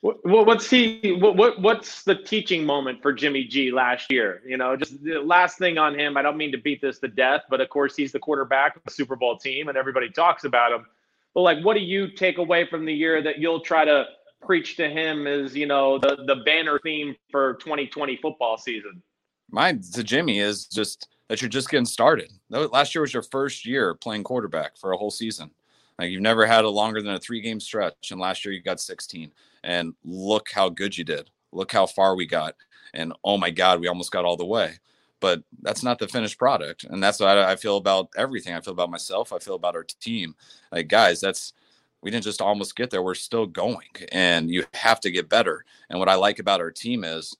What, 0.00 0.18
what's 0.22 0.68
he? 0.68 1.16
What, 1.18 1.36
what 1.36 1.62
what's 1.62 2.02
the 2.02 2.14
teaching 2.14 2.66
moment 2.66 3.00
for 3.00 3.10
Jimmy 3.10 3.44
G 3.44 3.72
last 3.72 4.12
year? 4.12 4.42
You 4.46 4.58
know, 4.58 4.76
just 4.76 5.02
the 5.02 5.14
last 5.20 5.56
thing 5.56 5.78
on 5.78 5.98
him. 5.98 6.18
I 6.18 6.22
don't 6.22 6.36
mean 6.36 6.52
to 6.52 6.58
beat 6.58 6.82
this 6.82 6.98
to 6.98 7.08
death, 7.08 7.44
but 7.48 7.62
of 7.62 7.70
course 7.70 7.96
he's 7.96 8.12
the 8.12 8.18
quarterback 8.18 8.76
of 8.76 8.82
the 8.84 8.90
Super 8.90 9.16
Bowl 9.16 9.38
team, 9.38 9.68
and 9.68 9.78
everybody 9.78 10.10
talks 10.10 10.44
about 10.44 10.72
him. 10.72 10.84
But 11.32 11.40
like, 11.40 11.64
what 11.64 11.72
do 11.72 11.80
you 11.80 12.10
take 12.10 12.36
away 12.36 12.66
from 12.66 12.84
the 12.84 12.92
year 12.92 13.22
that 13.22 13.38
you'll 13.38 13.60
try 13.60 13.86
to 13.86 14.04
preach 14.42 14.76
to 14.76 14.90
him 14.90 15.26
as 15.26 15.56
you 15.56 15.64
know 15.64 15.96
the 15.98 16.22
the 16.26 16.36
banner 16.44 16.78
theme 16.82 17.16
for 17.30 17.54
2020 17.54 18.18
football 18.18 18.58
season? 18.58 19.02
Mine 19.50 19.80
to 19.94 20.04
Jimmy 20.04 20.38
is 20.38 20.66
just 20.66 21.08
that 21.34 21.42
you're 21.42 21.48
just 21.48 21.68
getting 21.68 21.84
started. 21.84 22.30
Last 22.48 22.94
year 22.94 23.02
was 23.02 23.12
your 23.12 23.24
first 23.24 23.66
year 23.66 23.96
playing 23.96 24.22
quarterback 24.22 24.76
for 24.76 24.92
a 24.92 24.96
whole 24.96 25.10
season. 25.10 25.50
Like 25.98 26.10
you've 26.10 26.22
never 26.22 26.46
had 26.46 26.64
a 26.64 26.70
longer 26.70 27.02
than 27.02 27.14
a 27.14 27.18
three 27.18 27.40
game 27.40 27.58
stretch, 27.58 28.12
and 28.12 28.20
last 28.20 28.44
year 28.44 28.54
you 28.54 28.62
got 28.62 28.78
16 28.78 29.32
and 29.64 29.94
look 30.04 30.50
how 30.52 30.68
good 30.68 30.96
you 30.96 31.02
did. 31.02 31.30
Look 31.50 31.72
how 31.72 31.86
far 31.86 32.14
we 32.14 32.24
got. 32.24 32.54
And 32.94 33.12
oh 33.24 33.36
my 33.36 33.50
God, 33.50 33.80
we 33.80 33.88
almost 33.88 34.12
got 34.12 34.24
all 34.24 34.36
the 34.36 34.44
way. 34.44 34.74
But 35.18 35.42
that's 35.60 35.82
not 35.82 35.98
the 35.98 36.06
finished 36.06 36.38
product. 36.38 36.84
And 36.84 37.02
that's 37.02 37.18
what 37.18 37.36
I 37.36 37.56
feel 37.56 37.78
about 37.78 38.10
everything. 38.16 38.54
I 38.54 38.60
feel 38.60 38.74
about 38.74 38.90
myself. 38.90 39.32
I 39.32 39.40
feel 39.40 39.56
about 39.56 39.74
our 39.74 39.86
team. 40.00 40.36
Like, 40.70 40.86
guys, 40.86 41.20
that's, 41.20 41.52
we 42.00 42.12
didn't 42.12 42.24
just 42.24 42.42
almost 42.42 42.76
get 42.76 42.90
there. 42.90 43.02
We're 43.02 43.14
still 43.14 43.46
going 43.46 43.88
and 44.12 44.48
you 44.48 44.66
have 44.74 45.00
to 45.00 45.10
get 45.10 45.28
better. 45.28 45.64
And 45.90 45.98
what 45.98 46.08
I 46.08 46.14
like 46.14 46.38
about 46.38 46.60
our 46.60 46.70
team 46.70 47.02
is 47.02 47.36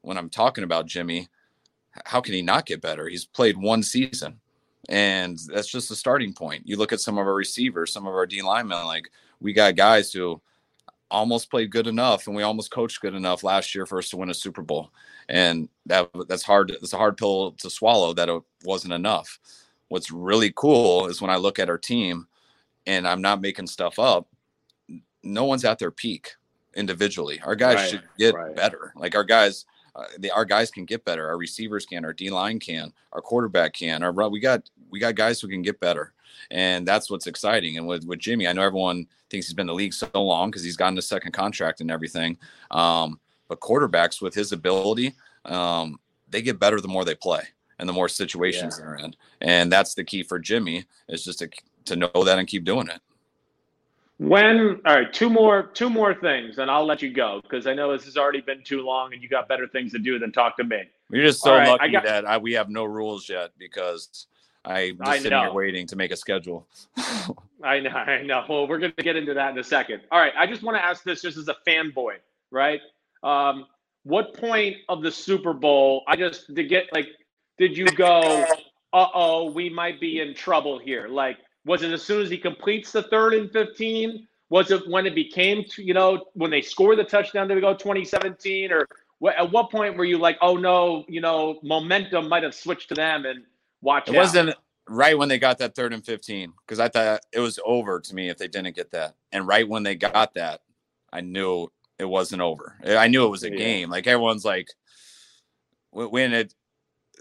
when 0.00 0.18
I'm 0.18 0.30
talking 0.30 0.64
about 0.64 0.86
Jimmy, 0.86 1.28
how 2.04 2.20
can 2.20 2.34
he 2.34 2.42
not 2.42 2.66
get 2.66 2.80
better? 2.80 3.08
He's 3.08 3.24
played 3.24 3.56
one 3.56 3.82
season 3.82 4.40
and 4.88 5.38
that's 5.48 5.68
just 5.68 5.88
the 5.88 5.96
starting 5.96 6.32
point. 6.32 6.66
You 6.66 6.76
look 6.76 6.92
at 6.92 7.00
some 7.00 7.18
of 7.18 7.26
our 7.26 7.34
receivers, 7.34 7.92
some 7.92 8.06
of 8.06 8.14
our 8.14 8.26
D 8.26 8.42
linemen, 8.42 8.84
like 8.86 9.10
we 9.40 9.52
got 9.52 9.76
guys 9.76 10.12
who 10.12 10.40
almost 11.10 11.50
played 11.50 11.70
good 11.70 11.86
enough 11.86 12.26
and 12.26 12.36
we 12.36 12.42
almost 12.42 12.70
coached 12.70 13.00
good 13.00 13.14
enough 13.14 13.44
last 13.44 13.74
year 13.74 13.86
for 13.86 13.98
us 13.98 14.10
to 14.10 14.16
win 14.16 14.30
a 14.30 14.34
Super 14.34 14.62
Bowl. 14.62 14.90
And 15.28 15.68
that 15.86 16.10
that's 16.28 16.44
hard. 16.44 16.70
It's 16.70 16.92
a 16.92 16.98
hard 16.98 17.16
pill 17.16 17.52
to 17.52 17.70
swallow 17.70 18.14
that 18.14 18.28
it 18.28 18.42
wasn't 18.64 18.94
enough. 18.94 19.38
What's 19.88 20.10
really 20.10 20.52
cool 20.54 21.06
is 21.06 21.20
when 21.20 21.30
I 21.30 21.36
look 21.36 21.58
at 21.58 21.70
our 21.70 21.78
team 21.78 22.28
and 22.86 23.06
I'm 23.06 23.22
not 23.22 23.40
making 23.40 23.66
stuff 23.66 23.98
up, 23.98 24.28
no 25.22 25.44
one's 25.44 25.64
at 25.64 25.78
their 25.78 25.90
peak 25.90 26.34
individually. 26.76 27.40
Our 27.44 27.56
guys 27.56 27.76
right, 27.76 27.90
should 27.90 28.02
get 28.18 28.34
right. 28.34 28.54
better. 28.54 28.92
Like 28.94 29.16
our 29.16 29.24
guys, 29.24 29.64
uh, 29.96 30.04
the, 30.18 30.30
our 30.30 30.44
guys 30.44 30.70
can 30.70 30.84
get 30.84 31.04
better. 31.04 31.26
Our 31.26 31.38
receivers 31.38 31.86
can, 31.86 32.04
our 32.04 32.12
D 32.12 32.28
line 32.30 32.60
can, 32.60 32.92
our 33.12 33.22
quarterback 33.22 33.72
can. 33.72 34.02
Our 34.02 34.12
we 34.28 34.40
got 34.40 34.68
we 34.90 34.98
got 34.98 35.14
guys 35.14 35.40
who 35.40 35.48
can 35.48 35.62
get 35.62 35.80
better, 35.80 36.12
and 36.50 36.86
that's 36.86 37.10
what's 37.10 37.26
exciting. 37.26 37.78
And 37.78 37.86
with 37.86 38.04
with 38.04 38.18
Jimmy, 38.18 38.46
I 38.46 38.52
know 38.52 38.62
everyone 38.62 39.06
thinks 39.30 39.46
he's 39.46 39.54
been 39.54 39.64
in 39.64 39.68
the 39.68 39.74
league 39.74 39.94
so 39.94 40.08
long 40.14 40.50
because 40.50 40.62
he's 40.62 40.76
gotten 40.76 40.98
a 40.98 41.02
second 41.02 41.32
contract 41.32 41.80
and 41.80 41.90
everything. 41.90 42.36
Um, 42.70 43.18
but 43.48 43.60
quarterbacks 43.60 44.20
with 44.20 44.34
his 44.34 44.52
ability, 44.52 45.14
um, 45.46 45.98
they 46.28 46.42
get 46.42 46.60
better 46.60 46.80
the 46.80 46.88
more 46.88 47.04
they 47.04 47.14
play 47.14 47.42
and 47.78 47.88
the 47.88 47.92
more 47.92 48.08
situations 48.08 48.76
yeah. 48.78 48.84
they're 48.84 48.96
in, 48.96 49.14
and 49.40 49.72
that's 49.72 49.94
the 49.94 50.04
key 50.04 50.22
for 50.22 50.38
Jimmy 50.38 50.84
is 51.08 51.24
just 51.24 51.38
to 51.38 51.48
to 51.86 51.96
know 51.96 52.24
that 52.24 52.38
and 52.38 52.46
keep 52.46 52.64
doing 52.64 52.88
it. 52.88 53.00
When 54.18 54.80
all 54.86 54.94
right, 54.94 55.12
two 55.12 55.28
more 55.28 55.64
two 55.74 55.90
more 55.90 56.14
things, 56.14 56.58
and 56.58 56.70
I'll 56.70 56.86
let 56.86 57.02
you 57.02 57.12
go 57.12 57.40
because 57.42 57.66
I 57.66 57.74
know 57.74 57.92
this 57.92 58.06
has 58.06 58.16
already 58.16 58.40
been 58.40 58.62
too 58.64 58.80
long, 58.80 59.12
and 59.12 59.22
you 59.22 59.28
got 59.28 59.46
better 59.46 59.68
things 59.68 59.92
to 59.92 59.98
do 59.98 60.18
than 60.18 60.32
talk 60.32 60.56
to 60.56 60.64
me. 60.64 60.84
You're 61.10 61.24
just 61.24 61.42
so 61.42 61.54
right, 61.54 61.68
lucky 61.68 61.92
got, 61.92 62.04
that 62.04 62.24
I, 62.26 62.38
we 62.38 62.54
have 62.54 62.70
no 62.70 62.84
rules 62.84 63.28
yet 63.28 63.50
because 63.58 64.26
I'm 64.64 64.96
just 64.96 65.08
I 65.08 65.18
sitting 65.18 65.38
here 65.38 65.52
waiting 65.52 65.86
to 65.88 65.96
make 65.96 66.12
a 66.12 66.16
schedule. 66.16 66.66
I 67.62 67.80
know, 67.80 67.90
I 67.90 68.22
know. 68.22 68.44
Well, 68.48 68.66
we're 68.66 68.78
going 68.78 68.92
to 68.96 69.02
get 69.02 69.16
into 69.16 69.34
that 69.34 69.52
in 69.52 69.58
a 69.58 69.64
second. 69.64 70.00
All 70.10 70.18
right, 70.18 70.32
I 70.36 70.46
just 70.46 70.62
want 70.62 70.76
to 70.76 70.84
ask 70.84 71.04
this 71.04 71.22
just 71.22 71.36
as 71.36 71.48
a 71.48 71.56
fanboy, 71.66 72.14
right? 72.50 72.80
Um, 73.22 73.66
what 74.04 74.34
point 74.34 74.76
of 74.88 75.02
the 75.02 75.10
Super 75.10 75.52
Bowl? 75.52 76.04
I 76.06 76.16
just 76.16 76.54
to 76.54 76.64
get 76.64 76.84
like, 76.92 77.08
did 77.58 77.76
you 77.76 77.86
go? 77.86 78.46
Uh 78.92 79.08
oh, 79.14 79.50
we 79.50 79.68
might 79.68 80.00
be 80.00 80.20
in 80.20 80.34
trouble 80.34 80.78
here. 80.78 81.06
Like, 81.08 81.38
was 81.66 81.82
it 81.82 81.90
as 81.90 82.02
soon 82.02 82.22
as 82.22 82.30
he 82.30 82.38
completes 82.38 82.92
the 82.92 83.02
third 83.02 83.34
and 83.34 83.50
15? 83.50 84.26
Was 84.48 84.70
it 84.70 84.88
when 84.88 85.04
it 85.04 85.16
became, 85.16 85.64
you 85.76 85.92
know, 85.92 86.26
when 86.34 86.50
they 86.50 86.62
score 86.62 86.94
the 86.94 87.02
touchdown 87.02 87.48
to 87.48 87.60
go 87.60 87.74
2017? 87.74 88.70
Or 88.70 88.86
at 89.36 89.50
what 89.50 89.72
point 89.72 89.96
were 89.96 90.04
you 90.04 90.16
like, 90.16 90.38
oh 90.40 90.56
no, 90.56 91.04
you 91.08 91.20
know, 91.20 91.58
momentum 91.64 92.28
might 92.28 92.44
have 92.44 92.54
switched 92.54 92.88
to 92.90 92.94
them 92.94 93.26
and 93.26 93.42
watch 93.82 94.08
It 94.08 94.14
out. 94.14 94.18
wasn't 94.18 94.54
right 94.88 95.18
when 95.18 95.28
they 95.28 95.40
got 95.40 95.58
that 95.58 95.74
third 95.74 95.92
and 95.92 96.06
15 96.06 96.52
because 96.64 96.78
I 96.78 96.88
thought 96.88 97.20
it 97.32 97.40
was 97.40 97.58
over 97.64 97.98
to 97.98 98.14
me 98.14 98.28
if 98.28 98.38
they 98.38 98.46
didn't 98.46 98.76
get 98.76 98.92
that. 98.92 99.16
And 99.32 99.48
right 99.48 99.68
when 99.68 99.82
they 99.82 99.96
got 99.96 100.34
that, 100.34 100.60
I 101.12 101.20
knew 101.20 101.66
it 101.98 102.04
wasn't 102.04 102.42
over. 102.42 102.76
I 102.86 103.08
knew 103.08 103.26
it 103.26 103.30
was 103.30 103.42
a 103.42 103.50
yeah. 103.50 103.56
game. 103.56 103.90
Like 103.90 104.06
everyone's 104.06 104.44
like, 104.44 104.68
when 105.90 106.32
it, 106.32 106.54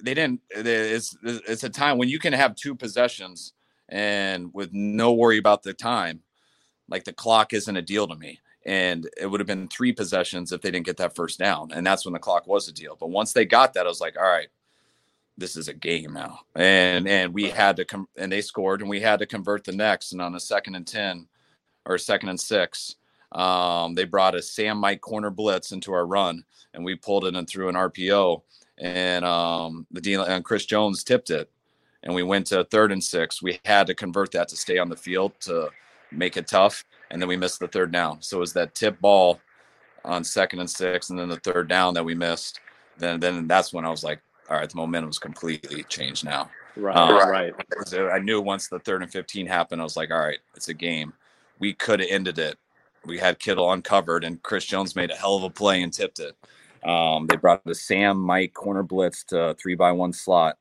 they 0.04 0.14
didn't, 0.14 0.42
it's, 0.52 1.18
it's 1.24 1.64
a 1.64 1.70
time 1.70 1.98
when 1.98 2.10
you 2.10 2.20
can 2.20 2.34
have 2.34 2.56
two 2.56 2.76
possessions 2.76 3.54
and 3.90 4.54
with 4.54 4.74
no 4.74 5.14
worry 5.14 5.38
about 5.38 5.64
the 5.64 5.74
time, 5.74 6.22
like 6.90 7.04
the 7.04 7.14
clock 7.14 7.54
isn't 7.54 7.78
a 7.78 7.82
deal 7.82 8.08
to 8.08 8.16
me. 8.16 8.40
And 8.66 9.08
it 9.16 9.28
would 9.28 9.40
have 9.40 9.48
been 9.48 9.68
three 9.68 9.94
possessions 9.94 10.52
if 10.52 10.62
they 10.62 10.72
didn't 10.72 10.88
get 10.88 10.98
that 10.98 11.16
first 11.16 11.38
down. 11.38 11.72
And 11.72 11.86
that's 11.86 12.04
when 12.04 12.14
the 12.14 12.20
clock 12.20 12.48
was 12.48 12.68
a 12.68 12.74
deal. 12.74 12.98
But 13.00 13.12
once 13.12 13.32
they 13.32 13.46
got 13.46 13.74
that, 13.74 13.86
I 13.86 13.90
was 13.90 14.02
like, 14.02 14.18
all 14.18 14.24
right, 14.24 14.48
this 15.38 15.56
is 15.56 15.68
a 15.68 15.74
game 15.74 16.14
now. 16.14 16.40
And 16.56 17.08
and 17.08 17.34
we 17.34 17.50
had 17.50 17.76
to 17.78 17.86
come 17.86 18.08
and 18.18 18.32
they 18.32 18.42
scored 18.42 18.82
and 18.82 18.90
we 18.90 19.02
had 19.02 19.20
to 19.20 19.28
convert 19.28 19.64
the 19.66 19.72
next. 19.72 20.14
And 20.14 20.22
on 20.22 20.34
a 20.34 20.40
second 20.40 20.76
and 20.76 20.88
10 20.88 21.28
or 21.86 21.98
second 22.00 22.30
and 22.30 22.40
six, 22.40 22.96
um, 23.34 23.94
they 23.94 24.06
brought 24.06 24.36
a 24.36 24.42
Sam 24.42 24.78
Mike 24.78 25.02
corner 25.02 25.30
blitz 25.30 25.72
into 25.72 25.94
our 25.94 26.08
run 26.08 26.44
and 26.74 26.84
we 26.84 26.96
pulled 26.96 27.26
it 27.26 27.36
and 27.36 27.48
threw 27.48 27.70
an 27.70 27.76
RPO. 27.76 28.42
And 28.80 29.24
um, 29.26 29.86
the 29.92 30.02
deal 30.02 30.24
and 30.24 30.44
Chris 30.44 30.66
Jones 30.66 31.04
tipped 31.04 31.30
it 31.30 31.52
and 32.06 32.14
we 32.14 32.24
went 32.24 32.48
to 32.48 32.64
third 32.66 32.92
and 32.92 33.04
six. 33.04 33.42
We 33.42 33.60
had 33.66 33.88
to 33.88 33.96
convert 33.96 34.32
that 34.32 34.48
to 34.50 34.56
stay 34.56 34.78
on 34.78 34.90
the 34.90 34.96
field 34.96 35.34
to 35.42 35.70
make 36.12 36.38
it 36.38 36.48
tough, 36.48 36.86
and 37.10 37.22
then 37.22 37.28
we 37.28 37.36
missed 37.36 37.60
the 37.60 37.68
third 37.68 37.92
down. 37.92 38.22
So 38.22 38.38
it 38.38 38.42
was 38.42 38.54
that 38.54 38.76
tip 38.76 39.00
ball 39.02 39.40
on 40.04 40.24
second 40.24 40.60
and 40.60 40.70
six, 40.70 41.10
and 41.10 41.20
then 41.20 41.30
the 41.30 41.38
third 41.38 41.68
down 41.68 41.94
that 41.96 42.06
we 42.06 42.16
missed. 42.16 42.60
Then 42.98 43.20
then 43.20 43.48
that's 43.48 43.74
when 43.74 43.86
I 43.86 43.90
was 43.90 44.04
like, 44.04 44.22
all 44.50 44.58
right, 44.58 44.70
the 44.70 44.78
momentum's 44.78 45.20
completely 45.20 45.84
changed 45.84 46.24
now. 46.24 46.50
Right, 46.78 46.96
um, 46.96 47.30
right. 47.30 47.54
I 48.12 48.20
knew 48.20 48.42
once 48.42 48.68
the 48.68 48.80
third 48.80 49.02
and 49.02 49.12
fifteen 49.12 49.48
happened, 49.48 49.82
I 49.82 49.84
was 49.84 49.98
like, 49.98 50.12
all 50.12 50.20
right, 50.20 50.40
it's 50.56 50.68
a 50.68 50.74
game. 50.74 51.14
We 51.60 51.74
could 51.74 52.00
have 52.00 52.10
ended 52.10 52.38
it. 52.38 52.58
We 53.06 53.18
had 53.18 53.40
Kittle 53.40 53.72
uncovered, 53.72 54.24
and 54.24 54.42
Chris 54.44 54.66
Jones 54.66 54.96
made 54.96 55.12
a 55.12 55.16
hell 55.16 55.38
of 55.38 55.44
a 55.44 55.50
play 55.50 55.82
and 55.82 55.94
tipped 55.94 56.20
it. 56.20 56.36
Um, 56.84 57.28
they 57.28 57.36
brought 57.36 57.64
the 57.64 57.74
Sam 57.74 58.18
Mike 58.18 58.54
corner 58.54 58.84
blitz 58.84 59.24
to 59.26 59.56
three 59.60 59.76
by 59.76 59.92
one 59.92 60.14
slot 60.14 60.58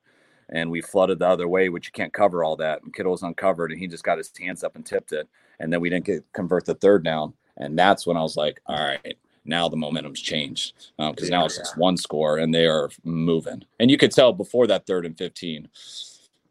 and 0.48 0.70
we 0.70 0.80
flooded 0.80 1.18
the 1.18 1.28
other 1.28 1.48
way, 1.48 1.68
which 1.68 1.86
you 1.86 1.92
can't 1.92 2.12
cover 2.12 2.44
all 2.44 2.56
that. 2.56 2.82
And 2.82 2.94
Kittle 2.94 3.12
was 3.12 3.22
uncovered, 3.22 3.70
and 3.70 3.80
he 3.80 3.86
just 3.86 4.04
got 4.04 4.18
his 4.18 4.30
hands 4.38 4.64
up 4.64 4.76
and 4.76 4.84
tipped 4.84 5.12
it, 5.12 5.28
and 5.60 5.72
then 5.72 5.80
we 5.80 5.90
didn't 5.90 6.06
get 6.06 6.24
convert 6.32 6.64
the 6.64 6.74
third 6.74 7.04
down, 7.04 7.34
and 7.56 7.78
that's 7.78 8.06
when 8.06 8.16
I 8.16 8.22
was 8.22 8.36
like, 8.36 8.60
all 8.66 8.76
right, 8.76 9.16
now 9.44 9.68
the 9.68 9.76
momentum's 9.76 10.20
changed 10.20 10.74
because 10.96 11.28
um, 11.28 11.30
now 11.30 11.44
it's 11.44 11.58
just 11.58 11.76
one 11.76 11.96
score, 11.96 12.38
and 12.38 12.54
they 12.54 12.66
are 12.66 12.90
moving, 13.04 13.64
and 13.78 13.90
you 13.90 13.96
could 13.96 14.12
tell 14.12 14.32
before 14.32 14.66
that 14.66 14.86
third 14.86 15.06
and 15.06 15.16
fifteen 15.16 15.68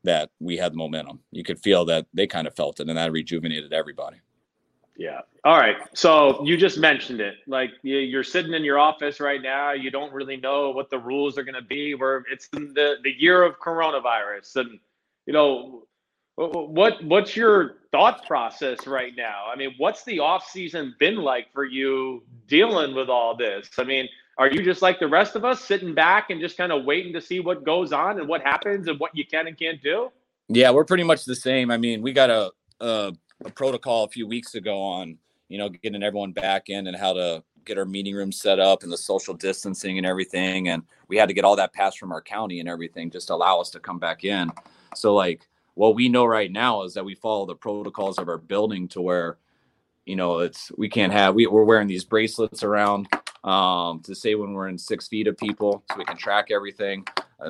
that 0.03 0.29
we 0.39 0.57
had 0.57 0.73
the 0.73 0.77
momentum. 0.77 1.19
You 1.31 1.43
could 1.43 1.59
feel 1.59 1.85
that 1.85 2.05
they 2.13 2.27
kind 2.27 2.47
of 2.47 2.55
felt 2.55 2.79
it, 2.79 2.89
and 2.89 2.97
that 2.97 3.11
rejuvenated 3.11 3.73
everybody. 3.73 4.17
Yeah. 4.95 5.21
All 5.43 5.57
right. 5.57 5.77
So 5.93 6.43
you 6.45 6.55
just 6.55 6.77
mentioned 6.77 7.19
it. 7.19 7.35
Like 7.47 7.71
you're 7.81 8.23
sitting 8.23 8.53
in 8.53 8.63
your 8.63 8.79
office 8.79 9.19
right 9.19 9.41
now. 9.41 9.71
You 9.71 9.89
don't 9.89 10.13
really 10.13 10.37
know 10.37 10.69
what 10.69 10.89
the 10.89 10.99
rules 10.99 11.37
are 11.37 11.43
going 11.43 11.55
to 11.55 11.61
be. 11.61 11.95
Where 11.95 12.23
it's 12.31 12.47
the 12.49 12.97
the 13.03 13.11
year 13.17 13.43
of 13.43 13.59
coronavirus, 13.59 14.55
and 14.57 14.79
you 15.25 15.33
know 15.33 15.87
what 16.35 17.03
what's 17.03 17.35
your 17.35 17.75
thought 17.91 18.25
process 18.25 18.87
right 18.87 19.13
now? 19.15 19.45
I 19.51 19.55
mean, 19.55 19.73
what's 19.77 20.03
the 20.03 20.19
off 20.19 20.47
season 20.47 20.95
been 20.99 21.17
like 21.17 21.51
for 21.53 21.65
you 21.65 22.23
dealing 22.47 22.95
with 22.95 23.09
all 23.09 23.35
this? 23.35 23.69
I 23.77 23.83
mean, 23.83 24.07
are 24.37 24.49
you 24.49 24.63
just 24.63 24.81
like 24.81 24.99
the 24.99 25.07
rest 25.07 25.35
of 25.35 25.45
us, 25.45 25.63
sitting 25.63 25.93
back 25.93 26.29
and 26.29 26.41
just 26.41 26.57
kind 26.57 26.71
of 26.71 26.85
waiting 26.85 27.13
to 27.13 27.21
see 27.21 27.39
what 27.39 27.63
goes 27.63 27.93
on 27.93 28.19
and 28.19 28.27
what 28.27 28.41
happens 28.41 28.87
and 28.87 28.99
what 28.99 29.15
you 29.15 29.25
can 29.25 29.47
and 29.47 29.57
can't 29.57 29.81
do? 29.81 30.11
Yeah, 30.49 30.71
we're 30.71 30.85
pretty 30.85 31.03
much 31.03 31.25
the 31.25 31.35
same. 31.35 31.69
I 31.69 31.77
mean, 31.77 32.01
we 32.01 32.13
got 32.13 32.29
a, 32.29 32.51
a 32.79 33.13
a 33.45 33.51
protocol 33.51 34.03
a 34.03 34.09
few 34.09 34.27
weeks 34.27 34.55
ago 34.55 34.79
on 34.81 35.17
you 35.49 35.57
know 35.57 35.69
getting 35.69 36.03
everyone 36.03 36.31
back 36.31 36.69
in 36.69 36.87
and 36.87 36.97
how 36.97 37.13
to 37.13 37.43
get 37.65 37.77
our 37.77 37.85
meeting 37.85 38.15
room 38.15 38.31
set 38.31 38.59
up 38.59 38.83
and 38.83 38.91
the 38.91 38.97
social 38.97 39.33
distancing 39.33 39.97
and 39.97 40.05
everything. 40.05 40.69
And 40.69 40.83
we 41.07 41.17
had 41.17 41.27
to 41.27 41.33
get 41.33 41.45
all 41.45 41.55
that 41.55 41.73
passed 41.73 41.99
from 41.99 42.11
our 42.11 42.21
county 42.21 42.59
and 42.59 42.69
everything 42.69 43.09
just 43.09 43.27
to 43.27 43.35
allow 43.35 43.59
us 43.59 43.69
to 43.71 43.79
come 43.79 43.99
back 43.99 44.23
in. 44.23 44.51
So 44.95 45.13
like 45.13 45.47
what 45.75 45.95
we 45.95 46.09
know 46.09 46.25
right 46.25 46.51
now 46.51 46.83
is 46.83 46.93
that 46.93 47.05
we 47.05 47.15
follow 47.15 47.45
the 47.45 47.55
protocols 47.55 48.17
of 48.17 48.27
our 48.27 48.37
building 48.37 48.87
to 48.89 49.01
where 49.01 49.37
you 50.05 50.15
know 50.15 50.39
it's 50.39 50.71
we 50.77 50.89
can't 50.89 51.13
have 51.13 51.33
we, 51.33 51.47
we're 51.47 51.63
wearing 51.63 51.87
these 51.87 52.03
bracelets 52.03 52.63
around 52.63 53.07
um, 53.43 54.01
to 54.01 54.15
say 54.15 54.35
when 54.35 54.53
we're 54.53 54.67
in 54.67 54.77
six 54.77 55.07
feet 55.07 55.27
of 55.27 55.37
people 55.37 55.83
so 55.91 55.97
we 55.97 56.05
can 56.05 56.17
track 56.17 56.47
everything. 56.51 57.05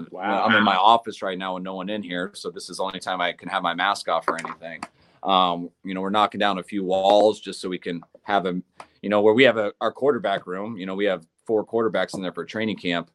Wow. 0.09 0.45
i'm 0.45 0.55
in 0.55 0.63
my 0.63 0.75
office 0.75 1.21
right 1.21 1.37
now 1.37 1.53
with 1.53 1.61
no 1.61 1.75
one 1.75 1.87
in 1.87 2.01
here 2.01 2.31
so 2.33 2.49
this 2.49 2.67
is 2.67 2.77
the 2.77 2.83
only 2.83 2.99
time 2.99 3.21
i 3.21 3.31
can 3.31 3.47
have 3.47 3.61
my 3.61 3.75
mask 3.75 4.09
off 4.09 4.27
or 4.27 4.39
anything 4.39 4.81
um, 5.23 5.69
you 5.83 5.93
know, 5.93 6.01
we're 6.01 6.09
knocking 6.09 6.39
down 6.39 6.59
a 6.59 6.63
few 6.63 6.83
walls 6.83 7.39
just 7.39 7.61
so 7.61 7.69
we 7.69 7.79
can 7.79 8.01
have 8.23 8.45
a, 8.45 8.61
you 9.01 9.09
know, 9.09 9.21
where 9.21 9.33
we 9.33 9.43
have 9.43 9.57
a, 9.57 9.73
our 9.81 9.91
quarterback 9.91 10.45
room, 10.45 10.77
you 10.77 10.85
know, 10.85 10.95
we 10.95 11.05
have 11.05 11.25
four 11.45 11.65
quarterbacks 11.65 12.13
in 12.15 12.21
there 12.21 12.33
for 12.33 12.45
training 12.45 12.77
camp 12.77 13.09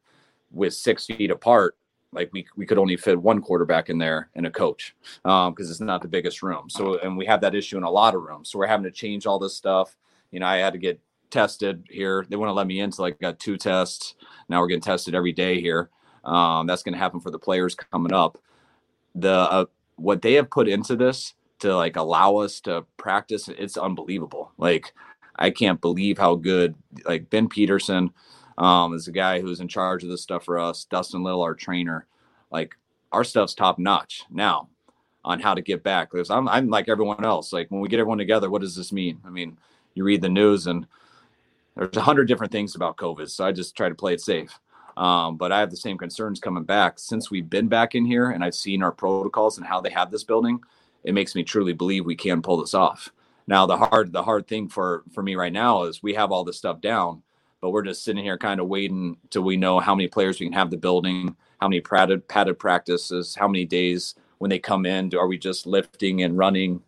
with 0.51 0.73
six 0.73 1.05
feet 1.05 1.31
apart. 1.31 1.77
Like 2.11 2.31
we, 2.33 2.47
we 2.55 2.65
could 2.65 2.79
only 2.79 2.97
fit 2.97 3.21
one 3.21 3.39
quarterback 3.39 3.89
in 3.89 3.99
there 3.99 4.29
and 4.33 4.47
a 4.47 4.51
coach 4.51 4.95
because 5.23 5.47
um, 5.47 5.55
it's 5.59 5.79
not 5.79 6.01
the 6.01 6.07
biggest 6.07 6.41
room. 6.41 6.67
So, 6.67 6.97
and 6.99 7.15
we 7.15 7.27
have 7.27 7.41
that 7.41 7.53
issue 7.53 7.77
in 7.77 7.83
a 7.83 7.89
lot 7.89 8.15
of 8.15 8.23
rooms. 8.23 8.49
So 8.49 8.57
we're 8.57 8.65
having 8.65 8.85
to 8.85 8.91
change 8.91 9.27
all 9.27 9.37
this 9.37 9.55
stuff. 9.55 9.95
You 10.31 10.39
know, 10.39 10.47
I 10.47 10.57
had 10.57 10.73
to 10.73 10.79
get 10.79 10.99
tested 11.29 11.85
here. 11.89 12.25
They 12.27 12.35
wouldn't 12.35 12.55
let 12.55 12.65
me 12.65 12.79
in 12.79 12.85
until 12.85 13.05
I 13.05 13.11
got 13.11 13.39
two 13.39 13.57
tests. 13.57 14.15
Now 14.47 14.59
we're 14.59 14.67
getting 14.67 14.81
tested 14.81 15.13
every 15.13 15.33
day 15.33 15.61
here. 15.61 15.91
Um, 16.23 16.65
that's 16.65 16.81
going 16.81 16.93
to 16.93 16.99
happen 16.99 17.19
for 17.19 17.29
the 17.29 17.39
players 17.39 17.75
coming 17.75 18.13
up. 18.13 18.39
The 19.13 19.31
uh, 19.31 19.65
what 19.95 20.21
they 20.23 20.33
have 20.33 20.49
put 20.49 20.67
into 20.67 20.95
this 20.95 21.33
to 21.59 21.75
like 21.75 21.95
allow 21.95 22.37
us 22.37 22.59
to 22.61 22.85
practice 22.97 23.47
it's 23.47 23.77
unbelievable. 23.77 24.51
Like 24.57 24.93
i 25.35 25.49
can't 25.49 25.79
believe 25.79 26.17
how 26.17 26.35
good 26.35 26.75
like 27.05 27.29
ben 27.29 27.47
peterson 27.47 28.11
um, 28.57 28.93
is 28.93 29.05
the 29.05 29.11
guy 29.13 29.39
who's 29.39 29.61
in 29.61 29.69
charge 29.69 30.03
of 30.03 30.09
this 30.09 30.21
stuff 30.21 30.43
for 30.43 30.59
us 30.59 30.83
dustin 30.85 31.23
little 31.23 31.41
our 31.41 31.55
trainer. 31.55 32.05
Like 32.51 32.75
our 33.11 33.23
stuff's 33.23 33.53
top 33.53 33.79
notch 33.79 34.23
now 34.29 34.67
on 35.23 35.39
how 35.39 35.53
to 35.53 35.61
get 35.61 35.83
back. 35.83 36.11
Because 36.11 36.29
I'm, 36.29 36.47
I'm 36.47 36.69
like 36.69 36.89
everyone 36.89 37.23
else. 37.23 37.53
Like 37.53 37.71
when 37.71 37.81
we 37.81 37.87
get 37.87 37.99
everyone 37.99 38.17
together 38.17 38.49
what 38.49 38.61
does 38.61 38.75
this 38.75 38.91
mean? 38.91 39.19
I 39.25 39.29
mean 39.29 39.57
you 39.93 40.03
read 40.03 40.21
the 40.21 40.29
news 40.29 40.67
and 40.67 40.85
there's 41.75 41.95
a 41.95 42.01
hundred 42.01 42.27
different 42.27 42.51
things 42.51 42.75
about 42.75 42.97
covid 42.97 43.29
so 43.29 43.45
i 43.45 43.51
just 43.51 43.75
try 43.75 43.89
to 43.89 43.95
play 43.95 44.13
it 44.13 44.21
safe. 44.21 44.59
Um, 44.97 45.37
but 45.37 45.53
i 45.53 45.59
have 45.59 45.71
the 45.71 45.77
same 45.77 45.97
concerns 45.97 46.39
coming 46.41 46.63
back. 46.63 46.99
Since 46.99 47.31
we've 47.31 47.49
been 47.49 47.69
back 47.69 47.95
in 47.95 48.05
here 48.05 48.31
and 48.31 48.43
i've 48.43 48.55
seen 48.55 48.83
our 48.83 48.91
protocols 48.91 49.57
and 49.57 49.65
how 49.65 49.79
they 49.79 49.91
have 49.91 50.11
this 50.11 50.25
building 50.25 50.59
it 51.03 51.13
makes 51.13 51.35
me 51.35 51.43
truly 51.43 51.73
believe 51.73 52.05
we 52.05 52.15
can 52.15 52.41
pull 52.41 52.57
this 52.57 52.73
off. 52.73 53.09
Now 53.47 53.65
the 53.65 53.77
hard 53.77 54.13
the 54.13 54.23
hard 54.23 54.47
thing 54.47 54.67
for 54.69 55.03
for 55.11 55.23
me 55.23 55.35
right 55.35 55.53
now 55.53 55.83
is 55.83 56.03
we 56.03 56.13
have 56.13 56.31
all 56.31 56.43
this 56.43 56.57
stuff 56.57 56.81
down, 56.81 57.23
but 57.61 57.71
we're 57.71 57.83
just 57.83 58.03
sitting 58.03 58.23
here 58.23 58.37
kind 58.37 58.59
of 58.59 58.67
waiting 58.67 59.17
till 59.29 59.41
we 59.41 59.57
know 59.57 59.79
how 59.79 59.95
many 59.95 60.07
players 60.07 60.39
we 60.39 60.45
can 60.45 60.53
have 60.53 60.69
the 60.69 60.77
building, 60.77 61.35
how 61.59 61.67
many 61.67 61.81
padded 61.81 62.27
padded 62.27 62.59
practices, 62.59 63.35
how 63.35 63.47
many 63.47 63.65
days 63.65 64.15
when 64.37 64.49
they 64.49 64.59
come 64.59 64.85
in, 64.85 65.13
are 65.15 65.27
we 65.27 65.37
just 65.37 65.65
lifting 65.65 66.23
and 66.23 66.37
running 66.37 66.81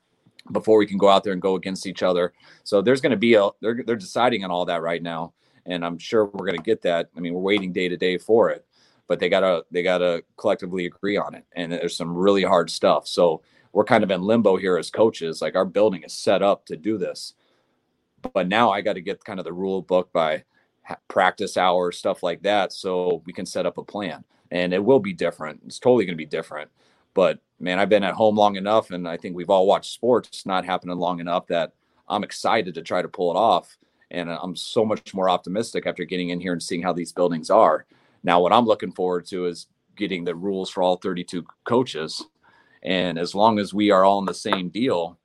before 0.51 0.77
we 0.77 0.85
can 0.85 0.97
go 0.97 1.09
out 1.09 1.23
there 1.23 1.33
and 1.33 1.41
go 1.41 1.55
against 1.55 1.87
each 1.87 2.03
other? 2.03 2.33
So 2.63 2.81
there's 2.81 3.01
going 3.01 3.11
to 3.11 3.17
be 3.17 3.35
a 3.35 3.49
they're 3.61 3.83
they're 3.85 3.95
deciding 3.95 4.43
on 4.43 4.51
all 4.51 4.65
that 4.65 4.81
right 4.81 5.01
now, 5.01 5.33
and 5.65 5.85
I'm 5.85 5.97
sure 5.97 6.25
we're 6.25 6.45
going 6.45 6.57
to 6.57 6.63
get 6.63 6.81
that. 6.83 7.09
I 7.15 7.19
mean, 7.19 7.33
we're 7.33 7.41
waiting 7.41 7.73
day 7.73 7.89
to 7.89 7.97
day 7.97 8.17
for 8.17 8.49
it, 8.49 8.65
but 9.07 9.19
they 9.19 9.29
gotta 9.29 9.65
they 9.71 9.83
gotta 9.83 10.23
collectively 10.37 10.85
agree 10.85 11.17
on 11.17 11.35
it, 11.35 11.45
and 11.53 11.71
there's 11.71 11.97
some 11.97 12.15
really 12.15 12.43
hard 12.43 12.69
stuff. 12.69 13.07
So 13.07 13.41
we're 13.73 13.83
kind 13.83 14.03
of 14.03 14.11
in 14.11 14.21
limbo 14.21 14.57
here 14.57 14.77
as 14.77 14.89
coaches. 14.89 15.41
Like 15.41 15.55
our 15.55 15.65
building 15.65 16.03
is 16.03 16.13
set 16.13 16.41
up 16.41 16.65
to 16.65 16.77
do 16.77 16.97
this, 16.97 17.33
but 18.33 18.47
now 18.47 18.71
I 18.71 18.81
got 18.81 18.93
to 18.93 19.01
get 19.01 19.23
kind 19.23 19.39
of 19.39 19.45
the 19.45 19.53
rule 19.53 19.81
book 19.81 20.11
by 20.11 20.43
practice 21.07 21.57
hours, 21.57 21.97
stuff 21.97 22.23
like 22.23 22.41
that, 22.43 22.73
so 22.73 23.21
we 23.25 23.33
can 23.33 23.45
set 23.45 23.65
up 23.65 23.77
a 23.77 23.83
plan. 23.83 24.23
And 24.51 24.73
it 24.73 24.83
will 24.83 24.99
be 24.99 25.13
different. 25.13 25.61
It's 25.65 25.79
totally 25.79 26.05
going 26.05 26.17
to 26.17 26.23
be 26.23 26.25
different. 26.25 26.69
But 27.13 27.39
man, 27.59 27.79
I've 27.79 27.89
been 27.89 28.03
at 28.03 28.13
home 28.13 28.35
long 28.35 28.55
enough, 28.55 28.91
and 28.91 29.07
I 29.07 29.17
think 29.17 29.35
we've 29.35 29.49
all 29.49 29.67
watched 29.67 29.93
sports 29.93 30.45
not 30.45 30.65
happening 30.65 30.97
long 30.97 31.19
enough 31.19 31.47
that 31.47 31.73
I'm 32.09 32.23
excited 32.23 32.73
to 32.75 32.81
try 32.81 33.01
to 33.01 33.07
pull 33.07 33.31
it 33.31 33.37
off. 33.37 33.77
And 34.09 34.29
I'm 34.29 34.57
so 34.57 34.83
much 34.83 35.13
more 35.13 35.29
optimistic 35.29 35.85
after 35.85 36.03
getting 36.03 36.29
in 36.29 36.41
here 36.41 36.51
and 36.51 36.61
seeing 36.61 36.81
how 36.81 36.91
these 36.91 37.13
buildings 37.13 37.49
are. 37.49 37.85
Now, 38.23 38.41
what 38.41 38.51
I'm 38.51 38.65
looking 38.65 38.91
forward 38.91 39.25
to 39.27 39.45
is 39.45 39.67
getting 39.95 40.25
the 40.25 40.35
rules 40.35 40.69
for 40.69 40.83
all 40.83 40.97
32 40.97 41.45
coaches 41.63 42.25
and 42.83 43.17
as 43.17 43.35
long 43.35 43.59
as 43.59 43.73
we 43.73 43.91
are 43.91 44.03
all 44.03 44.19
in 44.19 44.25
the 44.25 44.33
same 44.33 44.69
deal, 44.69 45.17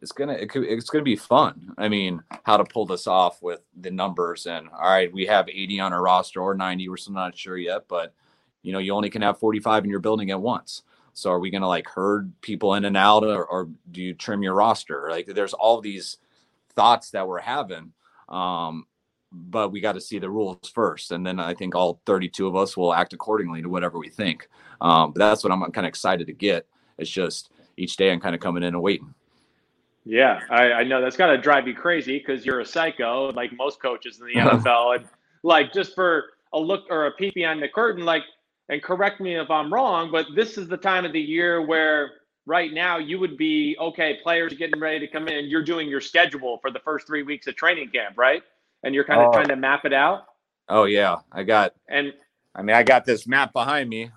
it's 0.00 0.12
gonna 0.12 0.34
it 0.34 0.50
could, 0.50 0.64
it's 0.64 0.90
gonna 0.90 1.04
be 1.04 1.16
fun. 1.16 1.74
I 1.78 1.88
mean, 1.88 2.22
how 2.44 2.56
to 2.56 2.64
pull 2.64 2.86
this 2.86 3.06
off 3.06 3.42
with 3.42 3.60
the 3.80 3.90
numbers 3.90 4.46
and 4.46 4.68
all 4.68 4.90
right, 4.90 5.12
we 5.12 5.26
have 5.26 5.48
80 5.48 5.80
on 5.80 5.92
our 5.92 6.02
roster 6.02 6.40
or 6.40 6.54
90. 6.54 6.88
We're 6.88 6.96
still 6.96 7.14
not 7.14 7.36
sure 7.36 7.56
yet, 7.56 7.84
but 7.88 8.14
you 8.62 8.72
know, 8.72 8.78
you 8.78 8.92
only 8.94 9.10
can 9.10 9.22
have 9.22 9.38
45 9.38 9.84
in 9.84 9.90
your 9.90 10.00
building 10.00 10.30
at 10.30 10.40
once. 10.40 10.82
So 11.14 11.30
are 11.30 11.40
we 11.40 11.50
gonna 11.50 11.68
like 11.68 11.88
herd 11.88 12.32
people 12.42 12.74
in 12.74 12.84
and 12.84 12.96
out, 12.96 13.24
or, 13.24 13.44
or 13.44 13.68
do 13.90 14.02
you 14.02 14.14
trim 14.14 14.42
your 14.42 14.54
roster? 14.54 15.08
Like, 15.10 15.26
there's 15.26 15.54
all 15.54 15.80
these 15.80 16.18
thoughts 16.74 17.10
that 17.10 17.26
we're 17.26 17.40
having. 17.40 17.92
Um, 18.28 18.86
but 19.32 19.70
we 19.70 19.80
got 19.80 19.92
to 19.92 20.00
see 20.00 20.18
the 20.18 20.30
rules 20.30 20.70
first, 20.72 21.12
and 21.12 21.26
then 21.26 21.38
I 21.38 21.54
think 21.54 21.74
all 21.74 22.00
32 22.06 22.46
of 22.46 22.56
us 22.56 22.76
will 22.76 22.94
act 22.94 23.12
accordingly 23.12 23.62
to 23.62 23.68
whatever 23.68 23.98
we 23.98 24.08
think. 24.08 24.48
Um, 24.80 25.12
but 25.12 25.18
that's 25.18 25.44
what 25.44 25.52
I'm 25.52 25.60
kind 25.72 25.86
of 25.86 25.88
excited 25.88 26.26
to 26.28 26.32
get. 26.32 26.66
It's 26.98 27.10
just 27.10 27.50
each 27.76 27.96
day 27.96 28.10
I'm 28.10 28.20
kind 28.20 28.34
of 28.34 28.40
coming 28.40 28.62
in 28.62 28.74
and 28.74 28.82
waiting. 28.82 29.14
Yeah, 30.04 30.40
I, 30.50 30.72
I 30.72 30.84
know 30.84 31.02
that's 31.02 31.16
got 31.16 31.26
to 31.26 31.38
drive 31.38 31.68
you 31.68 31.74
crazy 31.74 32.18
because 32.18 32.46
you're 32.46 32.60
a 32.60 32.66
psycho, 32.66 33.30
like 33.32 33.52
most 33.56 33.80
coaches 33.80 34.20
in 34.20 34.26
the 34.26 34.34
NFL. 34.40 34.96
And 34.96 35.08
like, 35.42 35.72
just 35.72 35.94
for 35.94 36.24
a 36.52 36.58
look 36.58 36.84
or 36.88 37.06
a 37.06 37.12
peek 37.12 37.34
behind 37.34 37.62
the 37.62 37.68
curtain, 37.68 38.04
like, 38.04 38.22
and 38.70 38.82
correct 38.82 39.20
me 39.20 39.36
if 39.36 39.50
I'm 39.50 39.72
wrong, 39.72 40.10
but 40.10 40.26
this 40.34 40.58
is 40.58 40.68
the 40.68 40.76
time 40.76 41.04
of 41.04 41.12
the 41.12 41.20
year 41.20 41.64
where 41.64 42.12
right 42.46 42.72
now 42.72 42.96
you 42.96 43.18
would 43.20 43.36
be 43.36 43.76
okay. 43.78 44.18
Players 44.22 44.54
getting 44.54 44.80
ready 44.80 44.98
to 45.00 45.06
come 45.06 45.28
in. 45.28 45.46
You're 45.46 45.62
doing 45.62 45.88
your 45.88 46.00
schedule 46.00 46.58
for 46.58 46.70
the 46.70 46.80
first 46.80 47.06
three 47.06 47.22
weeks 47.22 47.46
of 47.46 47.56
training 47.56 47.90
camp, 47.90 48.16
right? 48.16 48.42
And 48.82 48.94
you're 48.94 49.04
kind 49.04 49.20
of 49.20 49.28
oh. 49.28 49.32
trying 49.32 49.48
to 49.48 49.56
map 49.56 49.84
it 49.84 49.92
out. 49.92 50.24
Oh 50.68 50.84
yeah, 50.84 51.16
I 51.30 51.44
got. 51.44 51.74
And 51.88 52.12
I 52.54 52.62
mean, 52.62 52.74
I 52.74 52.82
got 52.82 53.04
this 53.04 53.26
map 53.26 53.52
behind 53.52 53.88
me. 53.88 54.10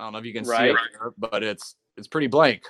I 0.00 0.04
don't 0.04 0.12
know 0.14 0.18
if 0.18 0.24
you 0.24 0.32
can 0.32 0.44
right. 0.44 0.58
see 0.58 0.70
it, 0.70 0.76
here, 0.92 1.12
but 1.18 1.42
it's 1.42 1.76
it's 1.98 2.08
pretty 2.08 2.26
blank. 2.26 2.64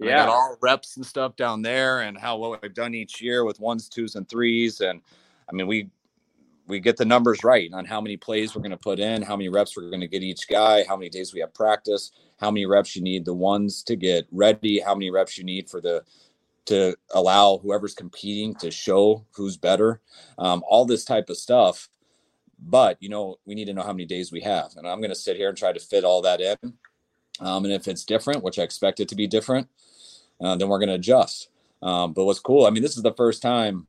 And 0.00 0.08
yeah, 0.08 0.26
all 0.26 0.56
reps 0.60 0.96
and 0.96 1.06
stuff 1.06 1.36
down 1.36 1.62
there, 1.62 2.00
and 2.00 2.18
how 2.18 2.36
what 2.36 2.60
we've 2.60 2.74
done 2.74 2.94
each 2.94 3.20
year 3.20 3.44
with 3.44 3.60
ones, 3.60 3.88
twos, 3.88 4.16
and 4.16 4.28
threes, 4.28 4.80
and 4.80 5.00
I 5.48 5.54
mean 5.54 5.68
we 5.68 5.88
we 6.66 6.80
get 6.80 6.96
the 6.96 7.04
numbers 7.04 7.44
right 7.44 7.72
on 7.72 7.84
how 7.84 8.00
many 8.00 8.16
plays 8.16 8.54
we're 8.54 8.62
going 8.62 8.72
to 8.72 8.76
put 8.76 8.98
in, 8.98 9.22
how 9.22 9.36
many 9.36 9.48
reps 9.48 9.76
we're 9.76 9.88
going 9.88 10.00
to 10.00 10.08
get 10.08 10.22
each 10.22 10.48
guy, 10.48 10.84
how 10.86 10.96
many 10.96 11.08
days 11.08 11.32
we 11.32 11.40
have 11.40 11.54
practice, 11.54 12.10
how 12.38 12.50
many 12.50 12.66
reps 12.66 12.94
you 12.94 13.02
need 13.02 13.24
the 13.24 13.32
ones 13.32 13.82
to 13.84 13.96
get 13.96 14.26
ready, 14.32 14.80
how 14.80 14.94
many 14.94 15.10
reps 15.10 15.38
you 15.38 15.44
need 15.44 15.70
for 15.70 15.80
the 15.80 16.02
to 16.66 16.94
allow 17.14 17.58
whoever's 17.58 17.94
competing 17.94 18.54
to 18.56 18.70
show 18.70 19.24
who's 19.32 19.56
better, 19.56 20.02
um, 20.36 20.62
all 20.68 20.84
this 20.84 21.04
type 21.04 21.30
of 21.30 21.38
stuff 21.38 21.88
but 22.58 22.96
you 23.00 23.08
know, 23.08 23.36
we 23.44 23.54
need 23.54 23.66
to 23.66 23.74
know 23.74 23.82
how 23.82 23.92
many 23.92 24.06
days 24.06 24.32
we 24.32 24.40
have, 24.40 24.72
and 24.76 24.86
I'm 24.86 25.00
going 25.00 25.10
to 25.10 25.16
sit 25.16 25.36
here 25.36 25.48
and 25.48 25.56
try 25.56 25.72
to 25.72 25.80
fit 25.80 26.04
all 26.04 26.22
that 26.22 26.40
in. 26.40 26.56
Um, 27.40 27.64
and 27.64 27.72
if 27.72 27.86
it's 27.86 28.04
different, 28.04 28.42
which 28.42 28.58
I 28.58 28.62
expect 28.62 29.00
it 29.00 29.08
to 29.08 29.14
be 29.14 29.26
different, 29.26 29.68
uh, 30.40 30.56
then 30.56 30.68
we're 30.68 30.78
going 30.78 30.88
to 30.88 30.94
adjust. 30.94 31.50
Um, 31.82 32.12
but 32.12 32.24
what's 32.24 32.40
cool, 32.40 32.66
I 32.66 32.70
mean, 32.70 32.82
this 32.82 32.96
is 32.96 33.02
the 33.02 33.14
first 33.14 33.40
time, 33.42 33.86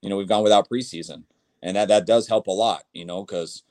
you 0.00 0.08
know, 0.08 0.16
we've 0.16 0.28
gone 0.28 0.42
without 0.42 0.68
preseason, 0.68 1.24
and 1.62 1.76
that 1.76 1.88
that 1.88 2.06
does 2.06 2.28
help 2.28 2.46
a 2.46 2.52
lot, 2.52 2.84
you 2.94 3.04
know, 3.04 3.24
because 3.24 3.62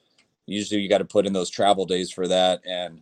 usually 0.45 0.81
you 0.81 0.89
got 0.89 0.99
to 0.99 1.05
put 1.05 1.25
in 1.25 1.33
those 1.33 1.49
travel 1.49 1.85
days 1.85 2.11
for 2.11 2.27
that, 2.27 2.61
and 2.65 3.01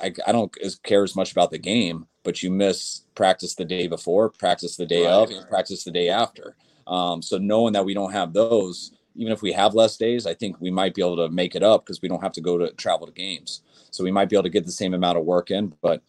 I, 0.00 0.12
I 0.26 0.32
don't 0.32 0.54
care 0.82 1.02
as 1.02 1.16
much 1.16 1.32
about 1.32 1.50
the 1.50 1.58
game, 1.58 2.06
but 2.22 2.42
you 2.42 2.50
miss 2.50 3.02
practice 3.14 3.54
the 3.54 3.64
day 3.64 3.86
before, 3.86 4.30
practice 4.30 4.76
the 4.76 4.86
day 4.86 5.04
right, 5.04 5.12
of, 5.12 5.30
and 5.30 5.48
practice 5.48 5.84
the 5.84 5.90
day 5.90 6.08
after. 6.08 6.54
Um, 6.86 7.22
so 7.22 7.38
knowing 7.38 7.72
that 7.72 7.84
we 7.84 7.94
don't 7.94 8.12
have 8.12 8.32
those, 8.32 8.92
even 9.16 9.32
if 9.32 9.42
we 9.42 9.52
have 9.52 9.74
less 9.74 9.96
days, 9.96 10.26
I 10.26 10.34
think 10.34 10.60
we 10.60 10.70
might 10.70 10.94
be 10.94 11.02
able 11.02 11.16
to 11.16 11.28
make 11.28 11.54
it 11.54 11.62
up 11.62 11.84
because 11.84 12.02
we 12.02 12.08
don't 12.08 12.22
have 12.22 12.32
to 12.32 12.40
go 12.40 12.58
to 12.58 12.72
travel 12.72 13.06
to 13.06 13.12
games. 13.12 13.62
So 13.90 14.04
we 14.04 14.12
might 14.12 14.28
be 14.28 14.36
able 14.36 14.44
to 14.44 14.50
get 14.50 14.66
the 14.66 14.72
same 14.72 14.94
amount 14.94 15.18
of 15.18 15.24
work 15.24 15.50
in, 15.50 15.74
but 15.80 16.02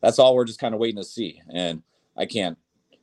that's 0.00 0.18
all 0.18 0.34
we're 0.34 0.44
just 0.44 0.60
kind 0.60 0.74
of 0.74 0.80
waiting 0.80 1.00
to 1.00 1.04
see. 1.04 1.40
And 1.52 1.82
I 2.16 2.26
can't 2.26 2.58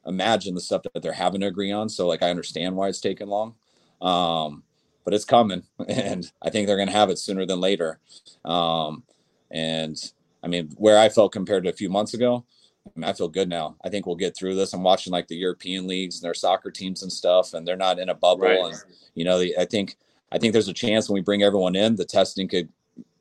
imagine 0.05 0.55
the 0.55 0.61
stuff 0.61 0.81
that 0.83 1.01
they're 1.01 1.13
having 1.13 1.41
to 1.41 1.47
agree 1.47 1.71
on. 1.71 1.89
So 1.89 2.07
like 2.07 2.23
I 2.23 2.29
understand 2.29 2.75
why 2.75 2.87
it's 2.89 3.01
taking 3.01 3.27
long. 3.27 3.55
Um, 4.01 4.63
but 5.03 5.13
it's 5.13 5.25
coming 5.25 5.63
and 5.87 6.31
I 6.41 6.49
think 6.49 6.67
they're 6.67 6.75
going 6.75 6.87
to 6.87 6.93
have 6.93 7.09
it 7.09 7.19
sooner 7.19 7.45
than 7.45 7.59
later. 7.59 7.99
Um, 8.45 9.03
and 9.49 9.97
I 10.43 10.47
mean, 10.47 10.71
where 10.77 10.97
I 10.97 11.09
felt 11.09 11.33
compared 11.33 11.63
to 11.65 11.69
a 11.69 11.73
few 11.73 11.89
months 11.89 12.13
ago, 12.13 12.45
I, 12.87 12.99
mean, 12.99 13.09
I 13.09 13.13
feel 13.13 13.27
good 13.27 13.49
now. 13.49 13.75
I 13.83 13.89
think 13.89 14.05
we'll 14.05 14.15
get 14.15 14.35
through 14.35 14.55
this. 14.55 14.73
I'm 14.73 14.83
watching 14.83 15.11
like 15.11 15.27
the 15.27 15.35
European 15.35 15.87
leagues 15.87 16.17
and 16.17 16.23
their 16.23 16.33
soccer 16.33 16.71
teams 16.71 17.03
and 17.03 17.11
stuff, 17.11 17.53
and 17.53 17.67
they're 17.67 17.77
not 17.77 17.99
in 17.99 18.09
a 18.09 18.15
bubble. 18.15 18.43
Right. 18.43 18.59
And 18.59 18.75
you 19.13 19.23
know, 19.23 19.39
I 19.59 19.65
think 19.65 19.97
I 20.31 20.37
think 20.37 20.53
there's 20.53 20.67
a 20.67 20.73
chance 20.73 21.07
when 21.07 21.15
we 21.15 21.21
bring 21.21 21.43
everyone 21.43 21.75
in, 21.75 21.95
the 21.95 22.05
testing 22.05 22.47
could 22.47 22.69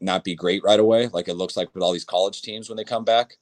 not 0.00 0.24
be 0.24 0.34
great 0.34 0.62
right 0.64 0.80
away, 0.80 1.08
like 1.08 1.28
it 1.28 1.34
looks 1.34 1.56
like 1.56 1.72
with 1.74 1.82
all 1.82 1.92
these 1.92 2.04
college 2.04 2.42
teams 2.42 2.68
when 2.68 2.76
they 2.76 2.84
come 2.84 3.04
back. 3.04 3.36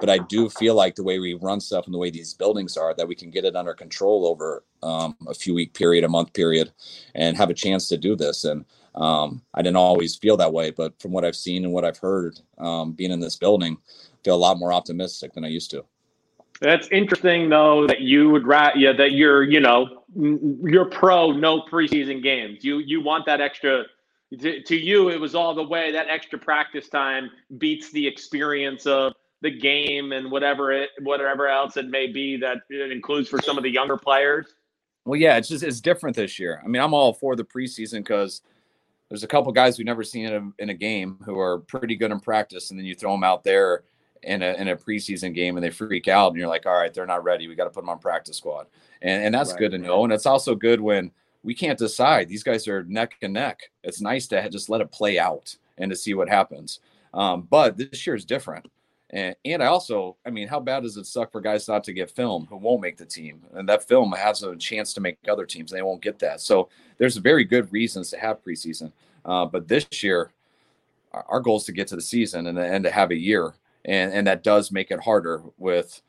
But 0.00 0.10
I 0.10 0.18
do 0.18 0.48
feel 0.48 0.74
like 0.74 0.96
the 0.96 1.04
way 1.04 1.18
we 1.20 1.34
run 1.34 1.60
stuff 1.60 1.86
and 1.86 1.94
the 1.94 1.98
way 1.98 2.10
these 2.10 2.34
buildings 2.34 2.76
are, 2.76 2.94
that 2.94 3.06
we 3.06 3.14
can 3.14 3.30
get 3.30 3.44
it 3.44 3.54
under 3.54 3.74
control 3.74 4.26
over 4.26 4.64
um, 4.82 5.16
a 5.28 5.34
few 5.34 5.54
week 5.54 5.72
period, 5.72 6.02
a 6.02 6.08
month 6.08 6.32
period, 6.32 6.72
and 7.14 7.36
have 7.36 7.50
a 7.50 7.54
chance 7.54 7.88
to 7.88 7.96
do 7.96 8.16
this. 8.16 8.44
And 8.44 8.64
um, 8.96 9.42
I 9.54 9.62
didn't 9.62 9.76
always 9.76 10.16
feel 10.16 10.36
that 10.36 10.52
way, 10.52 10.70
but 10.70 11.00
from 11.00 11.12
what 11.12 11.24
I've 11.24 11.36
seen 11.36 11.64
and 11.64 11.72
what 11.72 11.84
I've 11.84 11.98
heard, 11.98 12.40
um, 12.58 12.92
being 12.92 13.12
in 13.12 13.20
this 13.20 13.36
building, 13.36 13.76
a 14.32 14.36
lot 14.36 14.58
more 14.58 14.72
optimistic 14.72 15.32
than 15.32 15.44
I 15.44 15.48
used 15.48 15.70
to. 15.72 15.84
That's 16.60 16.88
interesting, 16.88 17.48
though, 17.48 17.86
that 17.86 18.00
you 18.00 18.30
would 18.30 18.46
rat, 18.46 18.78
yeah, 18.78 18.92
that 18.92 19.12
you're, 19.12 19.42
you 19.42 19.60
know, 19.60 20.04
you're 20.14 20.84
pro 20.86 21.32
no 21.32 21.62
preseason 21.62 22.22
games. 22.22 22.64
You 22.64 22.78
you 22.78 23.02
want 23.02 23.26
that 23.26 23.40
extra. 23.40 23.84
To, 24.40 24.62
to 24.62 24.76
you, 24.76 25.10
it 25.10 25.20
was 25.20 25.34
all 25.34 25.54
the 25.54 25.62
way 25.62 25.92
that 25.92 26.08
extra 26.08 26.38
practice 26.38 26.88
time 26.88 27.30
beats 27.58 27.92
the 27.92 28.04
experience 28.06 28.86
of 28.86 29.12
the 29.42 29.50
game 29.50 30.12
and 30.12 30.30
whatever 30.30 30.72
it 30.72 30.90
whatever 31.02 31.46
else 31.46 31.76
it 31.76 31.88
may 31.88 32.06
be 32.06 32.36
that 32.38 32.58
it 32.70 32.90
includes 32.90 33.28
for 33.28 33.40
some 33.42 33.56
of 33.56 33.62
the 33.62 33.70
younger 33.70 33.96
players. 33.96 34.54
Well, 35.04 35.20
yeah, 35.20 35.36
it's 35.36 35.48
just 35.48 35.62
it's 35.62 35.80
different 35.80 36.16
this 36.16 36.38
year. 36.38 36.62
I 36.64 36.68
mean, 36.68 36.80
I'm 36.80 36.94
all 36.94 37.12
for 37.12 37.36
the 37.36 37.44
preseason 37.44 37.98
because 37.98 38.40
there's 39.08 39.22
a 39.22 39.28
couple 39.28 39.52
guys 39.52 39.76
we've 39.76 39.86
never 39.86 40.02
seen 40.02 40.24
in 40.26 40.32
a, 40.32 40.62
in 40.62 40.70
a 40.70 40.74
game 40.74 41.18
who 41.24 41.38
are 41.38 41.58
pretty 41.58 41.94
good 41.94 42.10
in 42.10 42.20
practice, 42.20 42.70
and 42.70 42.78
then 42.78 42.86
you 42.86 42.94
throw 42.94 43.12
them 43.12 43.22
out 43.22 43.44
there 43.44 43.84
in 44.24 44.42
a 44.42 44.54
in 44.54 44.68
a 44.68 44.76
preseason 44.76 45.34
game 45.34 45.56
and 45.56 45.64
they 45.64 45.70
freak 45.70 46.08
out, 46.08 46.28
and 46.28 46.38
you're 46.38 46.48
like, 46.48 46.66
all 46.66 46.74
right, 46.74 46.92
they're 46.92 47.06
not 47.06 47.24
ready. 47.24 47.48
We 47.48 47.54
got 47.54 47.64
to 47.64 47.70
put 47.70 47.80
them 47.80 47.88
on 47.88 47.98
practice 47.98 48.38
squad, 48.38 48.66
and 49.02 49.24
and 49.24 49.34
that's 49.34 49.50
right. 49.50 49.58
good 49.58 49.72
to 49.72 49.78
know. 49.78 50.04
And 50.04 50.12
it's 50.12 50.26
also 50.26 50.54
good 50.54 50.80
when 50.80 51.10
we 51.42 51.54
can't 51.54 51.78
decide. 51.78 52.28
These 52.28 52.42
guys 52.42 52.66
are 52.66 52.84
neck 52.84 53.16
and 53.22 53.32
neck. 53.32 53.70
It's 53.82 54.00
nice 54.00 54.26
to 54.28 54.48
just 54.48 54.68
let 54.68 54.80
it 54.80 54.90
play 54.90 55.18
out 55.18 55.56
and 55.78 55.90
to 55.90 55.96
see 55.96 56.14
what 56.14 56.28
happens. 56.28 56.80
Um, 57.12 57.46
but 57.48 57.76
this 57.76 58.06
year 58.06 58.16
is 58.16 58.24
different. 58.24 58.66
And, 59.10 59.36
and 59.44 59.62
I 59.62 59.66
also, 59.66 60.16
I 60.26 60.30
mean, 60.30 60.48
how 60.48 60.58
bad 60.58 60.82
does 60.82 60.96
it 60.96 61.06
suck 61.06 61.30
for 61.30 61.40
guys 61.40 61.68
not 61.68 61.84
to 61.84 61.92
get 61.92 62.10
film 62.10 62.46
who 62.50 62.56
won't 62.56 62.82
make 62.82 62.96
the 62.96 63.04
team? 63.04 63.42
And 63.52 63.68
that 63.68 63.86
film 63.86 64.10
has 64.12 64.42
a 64.42 64.56
chance 64.56 64.92
to 64.94 65.00
make 65.00 65.18
other 65.28 65.46
teams. 65.46 65.70
And 65.70 65.78
They 65.78 65.82
won't 65.82 66.02
get 66.02 66.18
that. 66.18 66.40
So 66.40 66.68
there's 66.98 67.16
very 67.18 67.44
good 67.44 67.72
reasons 67.72 68.10
to 68.10 68.18
have 68.18 68.42
preseason. 68.42 68.90
Uh, 69.24 69.44
but 69.44 69.68
this 69.68 70.02
year, 70.02 70.32
our 71.12 71.40
goal 71.40 71.58
is 71.58 71.64
to 71.64 71.72
get 71.72 71.86
to 71.88 71.96
the 71.96 72.02
season 72.02 72.48
and, 72.48 72.58
and 72.58 72.82
to 72.84 72.90
have 72.90 73.12
a 73.12 73.16
year. 73.16 73.54
And, 73.84 74.12
and 74.12 74.26
that 74.26 74.42
does 74.42 74.70
make 74.70 74.90
it 74.90 75.00
harder 75.00 75.42
with, 75.58 76.00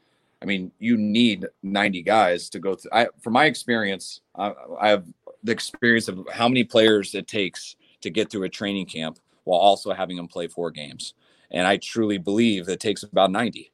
I 0.41 0.45
mean, 0.45 0.71
you 0.79 0.97
need 0.97 1.45
90 1.63 2.01
guys 2.03 2.49
to 2.51 2.59
go 2.59 2.75
through. 2.75 2.91
I, 2.93 3.07
from 3.21 3.33
my 3.33 3.45
experience, 3.45 4.21
I, 4.35 4.53
I 4.79 4.89
have 4.89 5.05
the 5.43 5.51
experience 5.51 6.07
of 6.07 6.25
how 6.31 6.47
many 6.47 6.63
players 6.63 7.13
it 7.15 7.27
takes 7.27 7.75
to 8.01 8.09
get 8.09 8.29
through 8.29 8.43
a 8.43 8.49
training 8.49 8.85
camp 8.85 9.19
while 9.43 9.59
also 9.59 9.93
having 9.93 10.17
them 10.17 10.27
play 10.27 10.47
four 10.47 10.71
games. 10.71 11.13
And 11.51 11.67
I 11.67 11.77
truly 11.77 12.17
believe 12.17 12.67
it 12.67 12.79
takes 12.79 13.03
about 13.03 13.31
90. 13.31 13.71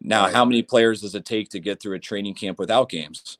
Now, 0.00 0.24
Right. 0.24 0.34
how 0.34 0.44
many 0.44 0.62
players 0.62 1.00
does 1.00 1.14
it 1.14 1.24
take 1.24 1.48
to 1.50 1.60
get 1.60 1.80
through 1.80 1.96
a 1.96 2.00
training 2.00 2.34
camp 2.34 2.58
without 2.58 2.88
games? 2.88 3.38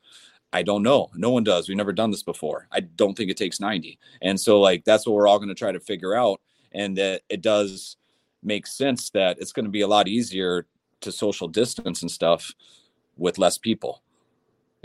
I 0.51 0.63
don't 0.63 0.83
know. 0.83 1.09
No 1.15 1.29
one 1.29 1.43
does. 1.43 1.67
We've 1.67 1.77
never 1.77 1.93
done 1.93 2.11
this 2.11 2.23
before. 2.23 2.67
I 2.71 2.81
don't 2.81 3.15
think 3.15 3.29
it 3.29 3.37
takes 3.37 3.59
90. 3.59 3.99
And 4.21 4.39
so, 4.39 4.59
like, 4.59 4.83
that's 4.83 5.05
what 5.05 5.13
we're 5.13 5.27
all 5.27 5.37
going 5.37 5.49
to 5.49 5.55
try 5.55 5.71
to 5.71 5.79
figure 5.79 6.15
out. 6.15 6.41
And 6.71 6.97
that 6.97 7.21
it 7.29 7.41
does 7.41 7.97
make 8.43 8.67
sense 8.67 9.09
that 9.11 9.37
it's 9.39 9.51
going 9.51 9.65
to 9.65 9.71
be 9.71 9.81
a 9.81 9.87
lot 9.87 10.07
easier 10.07 10.65
to 11.01 11.11
social 11.11 11.47
distance 11.47 12.01
and 12.01 12.11
stuff 12.11 12.53
with 13.17 13.37
less 13.37 13.57
people, 13.57 14.01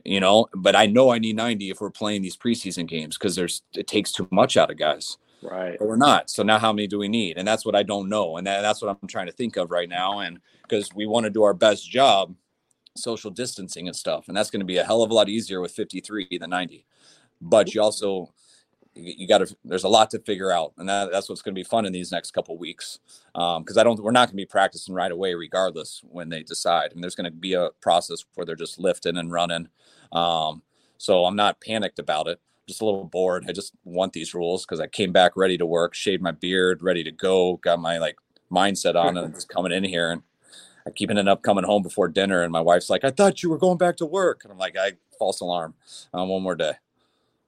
you 0.05 0.21
know. 0.21 0.47
But 0.55 0.77
I 0.77 0.87
know 0.87 1.11
I 1.11 1.19
need 1.19 1.37
90 1.37 1.71
if 1.71 1.81
we're 1.81 1.91
playing 1.91 2.23
these 2.23 2.37
preseason 2.37 2.87
games 2.87 3.17
because 3.17 3.37
there's 3.37 3.63
it 3.75 3.87
takes 3.87 4.13
too 4.13 4.29
much 4.31 4.57
out 4.57 4.71
of 4.71 4.79
guys 4.79 5.19
Right. 5.43 5.77
but 5.79 5.87
we're 5.87 5.97
not. 5.97 6.31
So 6.31 6.43
now 6.43 6.59
how 6.59 6.73
many 6.73 6.87
do 6.87 6.99
we 6.99 7.09
need? 7.09 7.37
And 7.37 7.47
that's 7.47 7.67
what 7.67 7.77
I 7.77 7.83
don't 7.83 8.09
know. 8.09 8.39
And 8.39 8.47
that, 8.47 8.63
that's 8.63 8.81
what 8.81 8.97
I'm 9.03 9.09
trying 9.09 9.27
to 9.27 9.33
think 9.33 9.57
of 9.57 9.71
right 9.71 9.89
now. 9.89 10.21
And 10.21 10.41
because 10.63 10.89
we 10.95 11.07
want 11.07 11.25
to 11.25 11.31
do 11.31 11.43
our 11.43 11.53
best 11.55 11.89
job 11.89 12.35
social 12.97 13.31
distancing 13.31 13.87
and 13.89 13.97
stuff. 13.97 14.29
And 14.29 14.37
that's 14.37 14.51
going 14.51 14.61
to 14.61 14.67
be 14.67 14.79
a 14.79 14.85
hell 14.85 15.03
of 15.03 15.11
a 15.11 15.15
lot 15.15 15.29
easier 15.29 15.61
with 15.61 15.73
53 15.73 16.39
than 16.39 16.51
90. 16.51 16.87
But 17.41 17.75
you 17.75 17.83
also, 17.83 18.33
you, 18.95 19.27
got 19.27 19.39
to, 19.39 19.57
there's 19.65 19.85
a 19.85 19.89
lot 19.89 20.11
to 20.11 20.19
figure 20.21 20.51
out. 20.51 20.73
And 20.79 20.89
that, 20.89 21.11
that's 21.11 21.29
what's 21.29 21.43
going 21.43 21.55
to 21.55 21.59
be 21.59 21.65
fun 21.65 21.87
in 21.87 21.93
these 21.93 22.13
next 22.13 22.33
couple 22.33 22.57
weeks. 22.57 22.99
Um, 23.35 23.65
cause 23.65 23.77
I 23.77 23.85
don't, 23.85 24.03
we're 24.03 24.11
not 24.11 24.29
going 24.29 24.37
to 24.37 24.43
be 24.43 24.47
practicing 24.47 24.95
right 24.95 25.11
away, 25.11 25.35
regardless 25.35 26.03
when 26.05 26.29
they 26.29 26.43
decide. 26.43 26.93
And 26.93 27.03
there's 27.03 27.15
going 27.15 27.25
to 27.25 27.31
be 27.31 27.55
a 27.55 27.71
process 27.81 28.25
where 28.35 28.45
they're 28.45 28.57
just 28.57 28.79
lifting 28.79 29.17
and 29.17 29.33
running. 29.33 29.69
Um, 30.13 30.63
so 30.99 31.25
I'm 31.25 31.37
not 31.37 31.61
panicked 31.61 31.99
about 31.99 32.29
it 32.29 32.41
just 32.67 32.81
a 32.81 32.85
little 32.85 33.05
bored. 33.05 33.45
I 33.47 33.53
just 33.53 33.75
want 33.85 34.15
these 34.15 34.33
rules 34.33 34.65
because 34.65 34.81
I 34.81 34.87
came 34.87 35.13
back 35.13 35.37
ready 35.37 35.59
to 35.59 35.67
work, 35.67 35.95
shaved 35.95 36.23
my 36.23 36.31
beard, 36.31 36.83
ready 36.83 37.05
to 37.05 37.13
go, 37.13 37.57
got 37.59 37.79
my 37.79 37.99
like 37.99 38.17
mindset 38.51 38.95
on, 38.95 39.19
and 39.19 39.35
just 39.35 39.49
coming 39.51 39.73
in 39.73 39.85
here 39.85 40.11
and 40.11 40.23
I 40.87 40.91
keep 40.91 41.11
ending 41.11 41.29
up 41.29 41.43
coming 41.43 41.65
home 41.65 41.83
before 41.83 42.09
dinner. 42.09 42.43
And 42.43 42.53
my 42.53 42.61
wife's 42.61 42.91
like, 42.91 43.05
"I 43.05 43.11
thought 43.11 43.43
you 43.43 43.51
were 43.51 43.59
going 43.59 43.79
back 43.79 43.97
to 43.99 44.07
work," 44.07 44.43
and 44.45 44.53
I'm 44.53 44.59
like, 44.59 44.77
"I 44.77 44.93
false 45.19 45.41
alarm. 45.41 45.75
Um, 46.13 46.29
one 46.29 46.43
more 46.43 46.57
day." 46.57 46.75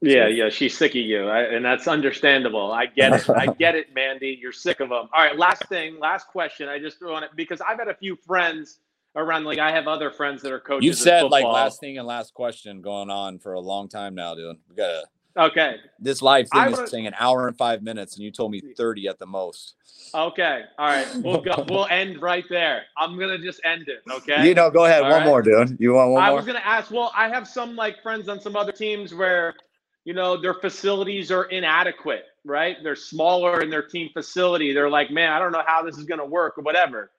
Yeah, 0.03 0.27
yeah, 0.29 0.51
she's 0.51 0.77
sick 0.77 0.91
of 0.93 0.97
you, 0.97 1.27
I, 1.29 1.43
and 1.43 1.65
that's 1.65 1.89
understandable. 1.89 2.71
I 2.71 2.87
get 2.87 3.13
it. 3.15 3.31
I 3.31 3.47
get 3.59 3.75
it, 3.75 3.95
Mandy. 3.95 4.39
You're 4.41 4.53
sick 4.53 4.81
of 4.81 4.91
them. 4.91 5.09
All 5.13 5.25
right, 5.25 5.37
last 5.39 5.67
thing, 5.69 5.99
last 5.99 6.27
question. 6.29 6.69
I 6.69 6.79
just 6.79 6.99
threw 6.99 7.15
on 7.15 7.23
it 7.23 7.31
because 7.35 7.61
I've 7.63 7.79
had 7.79 7.89
a 7.89 7.95
few 7.95 8.17
friends 8.27 8.81
around. 9.17 9.45
Like 9.45 9.59
I 9.59 9.71
have 9.73 9.87
other 9.89 10.11
friends 10.11 10.43
that 10.43 10.53
are 10.53 10.61
coaches. 10.61 10.99
In 10.99 11.03
said 11.03 11.23
like 11.25 11.45
last 11.47 11.81
thing 11.81 11.97
and 11.97 12.07
last 12.07 12.35
question 12.35 12.83
going 12.83 13.09
on 13.09 13.39
for 13.39 13.55
a 13.55 13.61
long 13.61 13.89
time 13.89 14.15
now, 14.15 14.35
dude. 14.35 14.57
We 14.69 14.77
got 14.77 14.89
to 14.89 15.03
Okay, 15.39 15.77
this 15.99 16.23
live 16.23 16.47
thing 16.51 16.67
is 16.69 16.73
wanna- 16.77 16.89
saying 16.89 17.07
an 17.07 17.15
hour 17.19 17.47
and 17.49 17.57
five 17.59 17.83
minutes, 17.83 18.17
and 18.17 18.25
you 18.25 18.31
told 18.31 18.53
me 18.53 18.61
thirty 18.77 19.07
at 19.09 19.19
the 19.19 19.27
most. 19.27 19.75
okay, 20.15 20.63
all 20.79 20.87
right. 20.89 21.07
We'll 21.23 21.41
go. 21.43 21.65
We'll 21.69 21.87
end 21.91 22.21
right 22.23 22.45
there. 22.51 22.83
I'm 22.99 23.19
gonna 23.19 23.39
just 23.39 23.61
end 23.65 23.89
it. 23.89 24.03
Okay. 24.11 24.47
You 24.49 24.55
know, 24.55 24.71
go 24.71 24.85
ahead. 24.87 25.03
All 25.03 25.11
one 25.11 25.21
right. 25.21 25.27
more, 25.27 25.43
dude. 25.43 25.77
You 25.81 25.93
want 25.95 26.11
one 26.13 26.23
I 26.23 26.27
more? 26.29 26.33
I 26.33 26.37
was 26.37 26.47
gonna 26.47 26.63
ask. 26.65 26.91
Well, 26.91 27.13
I 27.15 27.29
have 27.29 27.47
some 27.49 27.77
like 27.77 28.03
friends 28.03 28.29
on 28.31 28.41
some 28.41 28.57
other 28.57 28.73
teams 28.73 29.13
where, 29.15 29.55
you 30.07 30.15
know, 30.15 30.41
their 30.41 30.55
facilities 30.55 31.33
are 31.33 31.45
inadequate, 31.47 32.27
right? 32.45 32.77
They're 32.81 32.95
smaller 32.95 33.61
in 33.61 33.71
their 33.71 33.83
team 33.83 34.09
facility. 34.15 34.73
They're 34.73 34.89
like, 34.89 35.11
man, 35.11 35.33
I 35.33 35.41
don't 35.41 35.51
know 35.51 35.65
how 35.67 35.83
this 35.83 35.99
is 35.99 36.05
gonna 36.05 36.25
work 36.25 36.57
or 36.59 36.63
whatever. 36.63 37.11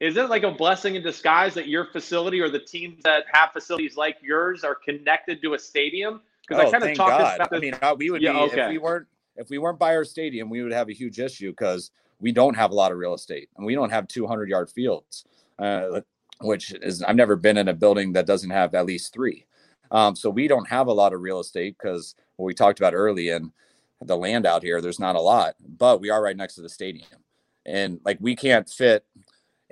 Is 0.00 0.16
it 0.16 0.30
like 0.30 0.42
a 0.42 0.50
blessing 0.50 0.94
in 0.94 1.02
disguise 1.02 1.52
that 1.54 1.68
your 1.68 1.84
facility 1.92 2.40
or 2.40 2.48
the 2.48 2.58
teams 2.58 3.02
that 3.04 3.24
have 3.30 3.52
facilities 3.52 3.96
like 3.96 4.16
yours 4.22 4.64
are 4.64 4.74
connected 4.74 5.42
to 5.42 5.52
a 5.54 5.58
stadium? 5.58 6.22
Because 6.40 6.58
I 6.58 6.64
Oh, 6.64 6.72
kind 6.72 6.84
of 6.84 6.96
talked 6.96 7.18
God. 7.18 7.34
about 7.36 7.50
this. 7.50 7.58
I 7.58 7.60
mean, 7.60 7.74
uh, 7.82 7.94
we 7.96 8.10
would 8.10 8.22
Yeah, 8.22 8.32
be 8.32 8.46
okay. 8.46 8.62
if 8.62 8.68
we 8.68 8.78
weren't 8.78 9.06
if 9.36 9.50
we 9.50 9.58
weren't 9.58 9.78
by 9.78 9.94
our 9.94 10.04
stadium, 10.04 10.48
we 10.48 10.62
would 10.62 10.72
have 10.72 10.88
a 10.88 10.94
huge 10.94 11.20
issue 11.20 11.50
because 11.50 11.90
we 12.18 12.32
don't 12.32 12.56
have 12.56 12.70
a 12.70 12.74
lot 12.74 12.92
of 12.92 12.98
real 12.98 13.12
estate 13.12 13.50
and 13.58 13.66
we 13.66 13.74
don't 13.74 13.90
have 13.90 14.08
200 14.08 14.48
yard 14.48 14.70
fields, 14.70 15.24
uh, 15.58 16.00
which 16.40 16.72
is 16.80 17.02
I've 17.02 17.16
never 17.16 17.36
been 17.36 17.58
in 17.58 17.68
a 17.68 17.74
building 17.74 18.14
that 18.14 18.26
doesn't 18.26 18.50
have 18.50 18.74
at 18.74 18.86
least 18.86 19.12
three. 19.12 19.44
Um, 19.92 20.16
so 20.16 20.30
we 20.30 20.48
don't 20.48 20.68
have 20.68 20.88
a 20.88 20.92
lot 20.92 21.12
of 21.12 21.20
real 21.20 21.38
estate 21.38 21.76
because 21.78 22.16
what 22.36 22.46
we 22.46 22.54
talked 22.54 22.80
about 22.80 22.94
early 22.94 23.28
and 23.28 23.52
the 24.00 24.16
land 24.16 24.46
out 24.46 24.64
here, 24.64 24.80
there's 24.80 24.98
not 24.98 25.14
a 25.14 25.20
lot, 25.20 25.54
but 25.78 26.00
we 26.00 26.10
are 26.10 26.22
right 26.22 26.36
next 26.36 26.56
to 26.56 26.62
the 26.62 26.68
stadium, 26.68 27.06
and 27.64 28.00
like 28.04 28.18
we 28.20 28.34
can't 28.34 28.68
fit 28.68 29.04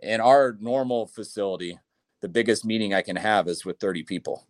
in 0.02 0.20
our 0.20 0.56
normal 0.60 1.06
facility. 1.06 1.78
The 2.20 2.28
biggest 2.28 2.64
meeting 2.64 2.92
I 2.92 3.02
can 3.02 3.16
have 3.16 3.48
is 3.48 3.64
with 3.64 3.80
30 3.80 4.04
people, 4.04 4.46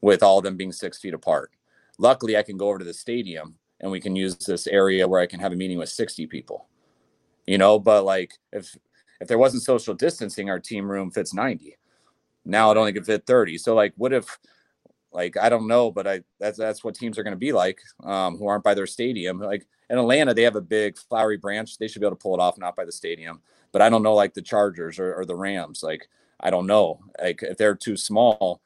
with 0.00 0.22
all 0.22 0.38
of 0.38 0.44
them 0.44 0.56
being 0.56 0.72
six 0.72 0.98
feet 0.98 1.14
apart. 1.14 1.52
Luckily 1.98 2.36
i 2.36 2.42
can 2.42 2.56
go 2.56 2.68
over 2.68 2.78
to 2.78 2.84
the 2.84 2.94
stadium 2.94 3.56
and 3.80 3.90
we 3.90 4.00
can 4.00 4.16
use 4.16 4.36
this 4.36 4.66
area 4.66 5.06
where 5.06 5.20
i 5.20 5.26
can 5.26 5.38
have 5.38 5.52
a 5.52 5.56
meeting 5.56 5.78
with 5.78 5.90
60 5.90 6.26
people 6.26 6.66
you 7.46 7.58
know 7.58 7.78
but 7.78 8.04
like 8.04 8.32
if 8.52 8.76
if 9.20 9.28
there 9.28 9.38
wasn't 9.38 9.62
social 9.62 9.94
distancing 9.94 10.48
our 10.48 10.58
team 10.58 10.90
room 10.90 11.10
fits 11.10 11.34
90 11.34 11.76
now 12.46 12.70
it 12.70 12.78
only 12.78 12.92
can 12.92 13.04
fit 13.04 13.26
30 13.26 13.58
so 13.58 13.74
like 13.74 13.92
what 13.96 14.12
if 14.12 14.38
like 15.12 15.36
i 15.36 15.48
don't 15.48 15.66
know 15.66 15.90
but 15.90 16.06
i 16.06 16.20
that's 16.38 16.58
that's 16.58 16.84
what 16.84 16.94
teams 16.94 17.18
are 17.18 17.22
going 17.22 17.32
to 17.32 17.38
be 17.38 17.52
like 17.52 17.80
um 18.04 18.36
who 18.36 18.46
aren't 18.46 18.64
by 18.64 18.74
their 18.74 18.86
stadium 18.86 19.38
like 19.38 19.66
in 19.88 19.98
atlanta 19.98 20.34
they 20.34 20.42
have 20.42 20.56
a 20.56 20.60
big 20.60 20.96
flowery 20.96 21.36
branch 21.36 21.78
they 21.78 21.88
should 21.88 22.00
be 22.00 22.06
able 22.06 22.16
to 22.16 22.22
pull 22.22 22.34
it 22.34 22.40
off 22.40 22.58
not 22.58 22.76
by 22.76 22.84
the 22.84 22.92
stadium 22.92 23.40
but 23.72 23.82
i 23.82 23.88
don't 23.88 24.02
know 24.02 24.14
like 24.14 24.34
the 24.34 24.42
chargers 24.42 24.98
or, 24.98 25.14
or 25.14 25.24
the 25.24 25.34
rams 25.34 25.82
like 25.82 26.08
i 26.40 26.50
don't 26.50 26.66
know 26.66 27.00
like 27.20 27.42
if 27.42 27.56
they're 27.56 27.74
too 27.74 27.96
small 27.96 28.60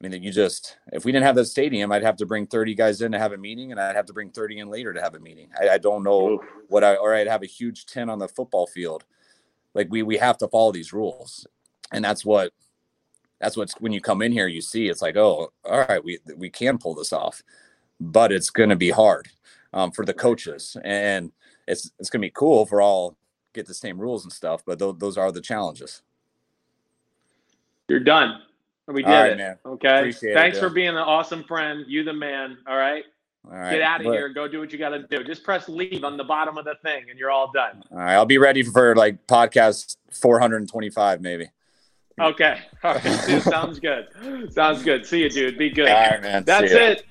I 0.00 0.04
mean, 0.04 0.12
that 0.12 0.22
you 0.22 0.32
just, 0.32 0.78
if 0.92 1.04
we 1.04 1.12
didn't 1.12 1.26
have 1.26 1.36
the 1.36 1.44
stadium, 1.44 1.92
I'd 1.92 2.02
have 2.02 2.16
to 2.16 2.26
bring 2.26 2.46
30 2.46 2.74
guys 2.74 3.02
in 3.02 3.12
to 3.12 3.18
have 3.18 3.32
a 3.32 3.36
meeting 3.36 3.70
and 3.70 3.78
I'd 3.78 3.96
have 3.96 4.06
to 4.06 4.14
bring 4.14 4.30
30 4.30 4.60
in 4.60 4.68
later 4.70 4.94
to 4.94 5.00
have 5.02 5.14
a 5.14 5.20
meeting. 5.20 5.50
I, 5.60 5.70
I 5.70 5.78
don't 5.78 6.02
know 6.02 6.30
Oof. 6.30 6.40
what 6.68 6.82
I, 6.82 6.96
or 6.96 7.14
I'd 7.14 7.26
have 7.26 7.42
a 7.42 7.46
huge 7.46 7.84
tent 7.84 8.08
on 8.08 8.18
the 8.18 8.26
football 8.26 8.66
field. 8.66 9.04
Like 9.74 9.88
we, 9.90 10.02
we 10.02 10.16
have 10.16 10.38
to 10.38 10.48
follow 10.48 10.72
these 10.72 10.94
rules. 10.94 11.46
And 11.92 12.02
that's 12.02 12.24
what, 12.24 12.54
that's 13.40 13.56
what's 13.56 13.72
when 13.80 13.92
you 13.92 14.00
come 14.00 14.22
in 14.22 14.32
here, 14.32 14.46
you 14.46 14.60
see, 14.60 14.88
it's 14.88 15.02
like, 15.02 15.16
oh, 15.16 15.52
all 15.64 15.78
right, 15.88 16.02
we, 16.04 16.18
we 16.36 16.50
can 16.50 16.78
pull 16.78 16.94
this 16.94 17.12
off, 17.12 17.42
but 17.98 18.32
it's 18.32 18.50
going 18.50 18.68
to 18.70 18.76
be 18.76 18.90
hard 18.90 19.28
um, 19.72 19.90
for 19.90 20.04
the 20.04 20.14
coaches 20.14 20.76
and 20.84 21.32
it's, 21.66 21.90
it's 21.98 22.10
going 22.10 22.20
to 22.20 22.26
be 22.26 22.32
cool 22.34 22.66
for 22.66 22.80
all 22.82 23.16
get 23.52 23.66
the 23.66 23.74
same 23.74 23.98
rules 23.98 24.24
and 24.24 24.32
stuff, 24.32 24.62
but 24.64 24.78
th- 24.78 24.96
those 24.98 25.16
are 25.16 25.32
the 25.32 25.40
challenges. 25.40 26.02
You're 27.88 28.00
done. 28.00 28.42
We 28.86 29.02
did 29.02 29.08
All 29.10 29.20
right, 29.20 29.32
it. 29.32 29.38
man. 29.38 29.58
Okay. 29.64 29.98
Appreciate 29.98 30.34
Thanks 30.34 30.58
dude. 30.58 30.68
for 30.68 30.74
being 30.74 30.88
an 30.88 30.96
awesome 30.96 31.44
friend. 31.44 31.84
You 31.88 32.02
the 32.04 32.12
man. 32.12 32.58
All 32.66 32.76
right. 32.76 33.04
All 33.46 33.56
right. 33.56 33.70
Get 33.72 33.82
out 33.82 34.00
of 34.00 34.06
But- 34.06 34.12
here. 34.12 34.28
Go 34.28 34.48
do 34.48 34.60
what 34.60 34.72
you 34.72 34.78
got 34.78 34.90
to 34.90 35.06
do. 35.06 35.24
Just 35.24 35.44
press 35.44 35.68
leave 35.68 36.04
on 36.04 36.16
the 36.16 36.24
bottom 36.24 36.58
of 36.58 36.64
the 36.64 36.74
thing, 36.82 37.04
and 37.08 37.18
you're 37.18 37.30
all 37.30 37.50
done. 37.52 37.82
All 37.90 37.98
right, 37.98 38.14
I'll 38.14 38.26
be 38.26 38.38
ready 38.38 38.62
for 38.62 38.94
like 38.96 39.26
podcast 39.26 39.96
425 40.12 41.20
maybe. 41.20 41.48
Okay. 42.20 42.60
All 42.84 42.94
right. 42.94 43.26
Dude, 43.26 43.42
sounds 43.42 43.78
good. 43.78 44.08
Sounds 44.52 44.82
good. 44.82 45.06
See 45.06 45.22
you, 45.22 45.30
dude. 45.30 45.58
Be 45.58 45.70
good. 45.70 45.88
All 45.88 46.10
right, 46.10 46.22
man. 46.22 46.44
That's 46.44 46.70
See 46.70 46.78
it. 46.78 47.06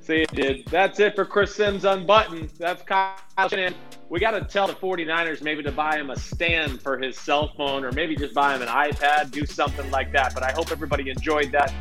See 0.00 0.18
you, 0.20 0.26
dude. 0.26 0.66
That's 0.66 1.00
it 1.00 1.14
for 1.14 1.24
Chris 1.24 1.54
Simms 1.54 1.84
Unbuttoned. 1.84 2.50
That's 2.58 2.82
Kyle 2.82 3.16
Shanahan. 3.48 3.74
We 4.10 4.20
got 4.20 4.32
to 4.32 4.42
tell 4.42 4.66
the 4.66 4.74
49ers 4.74 5.42
maybe 5.42 5.62
to 5.62 5.72
buy 5.72 5.96
him 5.96 6.10
a 6.10 6.16
stand 6.16 6.82
for 6.82 6.98
his 6.98 7.18
cell 7.18 7.52
phone 7.56 7.84
or 7.84 7.92
maybe 7.92 8.14
just 8.14 8.34
buy 8.34 8.54
him 8.54 8.62
an 8.62 8.68
iPad, 8.68 9.30
do 9.30 9.46
something 9.46 9.90
like 9.90 10.12
that. 10.12 10.34
But 10.34 10.42
I 10.42 10.52
hope 10.52 10.70
everybody 10.70 11.08
enjoyed 11.08 11.52
that. 11.52 11.72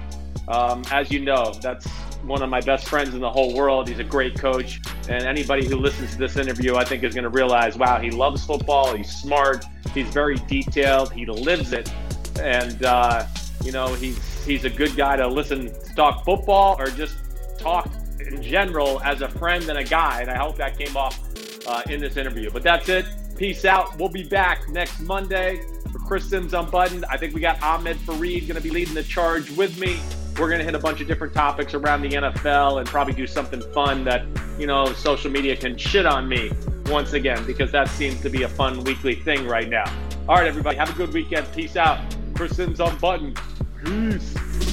Um, 0.48 0.84
as 0.92 1.12
you 1.12 1.20
know, 1.20 1.54
that's 1.62 1.86
one 2.24 2.42
of 2.42 2.50
my 2.50 2.62
best 2.62 2.88
friends 2.88 3.14
in 3.14 3.20
the 3.20 3.30
whole 3.30 3.54
world. 3.54 3.88
He's 3.88 4.00
a 4.00 4.04
great 4.04 4.40
coach. 4.40 4.80
And 5.10 5.24
anybody 5.24 5.66
who 5.68 5.76
listens 5.76 6.12
to 6.12 6.18
this 6.18 6.38
interview, 6.38 6.76
I 6.76 6.86
think, 6.86 7.04
is 7.04 7.14
going 7.14 7.24
to 7.24 7.30
realize 7.30 7.78
wow, 7.78 8.00
he 8.00 8.10
loves 8.10 8.46
football. 8.46 8.96
He's 8.96 9.14
smart. 9.14 9.66
He's 9.94 10.08
very 10.08 10.36
detailed. 10.48 11.12
He 11.12 11.26
lives 11.26 11.74
it. 11.74 11.92
And, 12.40 12.84
uh, 12.84 13.26
you 13.64 13.72
know, 13.72 13.94
he's, 13.94 14.44
he's 14.46 14.66
a 14.66 14.70
good 14.70 14.96
guy 14.96 15.16
to 15.18 15.28
listen 15.28 15.68
to 15.68 15.96
talk 15.96 16.26
football 16.26 16.76
or 16.80 16.88
just 16.88 17.16
talk 17.58 17.90
in 18.20 18.42
general 18.42 19.02
as 19.04 19.22
a 19.22 19.28
friend 19.28 19.68
and 19.70 19.78
a 19.78 19.84
guy. 19.84 20.22
And 20.22 20.30
I 20.30 20.38
hope 20.38 20.58
that 20.58 20.78
came 20.78 20.96
off 20.98 21.20
uh, 21.68 21.82
in 21.90 22.00
this 22.00 22.18
interview. 22.18 22.50
But 22.52 22.64
that's 22.64 22.90
it. 22.90 23.06
Peace 23.38 23.66
out. 23.66 23.98
We'll 23.98 24.10
be 24.10 24.24
back 24.24 24.70
next 24.70 25.00
Monday 25.00 25.62
for 25.92 26.00
Chris 26.00 26.30
Simms 26.30 26.54
Unbuttoned. 26.54 27.06
I 27.06 27.18
think 27.18 27.34
we 27.34 27.42
got 27.42 27.62
Ahmed 27.62 27.98
Fareed 27.98 28.42
going 28.42 28.56
to 28.56 28.62
be 28.62 28.70
leading 28.70 28.94
the 28.94 29.04
charge 29.04 29.50
with 29.52 29.78
me. 29.80 30.00
We're 30.40 30.48
going 30.48 30.60
to 30.60 30.66
hit 30.66 30.76
a 30.76 30.80
bunch 30.80 31.00
of 31.02 31.08
different 31.08 31.34
topics 31.34 31.74
around 31.74 32.02
the 32.02 32.10
NFL 32.10 32.80
and 32.80 32.88
probably 32.88 33.14
do 33.14 33.28
something 33.28 33.62
fun 33.74 34.04
that, 34.06 34.26
you 34.58 34.66
know, 34.66 34.92
social 34.94 35.30
media 35.30 35.56
can 35.56 35.78
shit 35.78 36.06
on 36.06 36.28
me 36.28 36.52
once 36.88 37.14
again 37.14 37.46
because 37.46 37.72
that 37.72 37.88
seems 37.90 38.20
to 38.22 38.30
be 38.30 38.44
a 38.44 38.50
fun 38.50 38.84
weekly 38.84 39.16
thing 39.16 39.48
right 39.48 39.70
now. 39.70 39.86
All 40.28 40.36
right, 40.36 40.48
everybody. 40.48 40.78
Have 40.78 40.90
a 40.90 40.94
good 40.94 41.14
weekend. 41.14 41.52
Peace 41.54 41.76
out. 41.76 42.00
Chris 42.36 42.56
Simms 42.56 42.80
Unbuttoned. 42.80 43.40
Peace. 43.84 44.73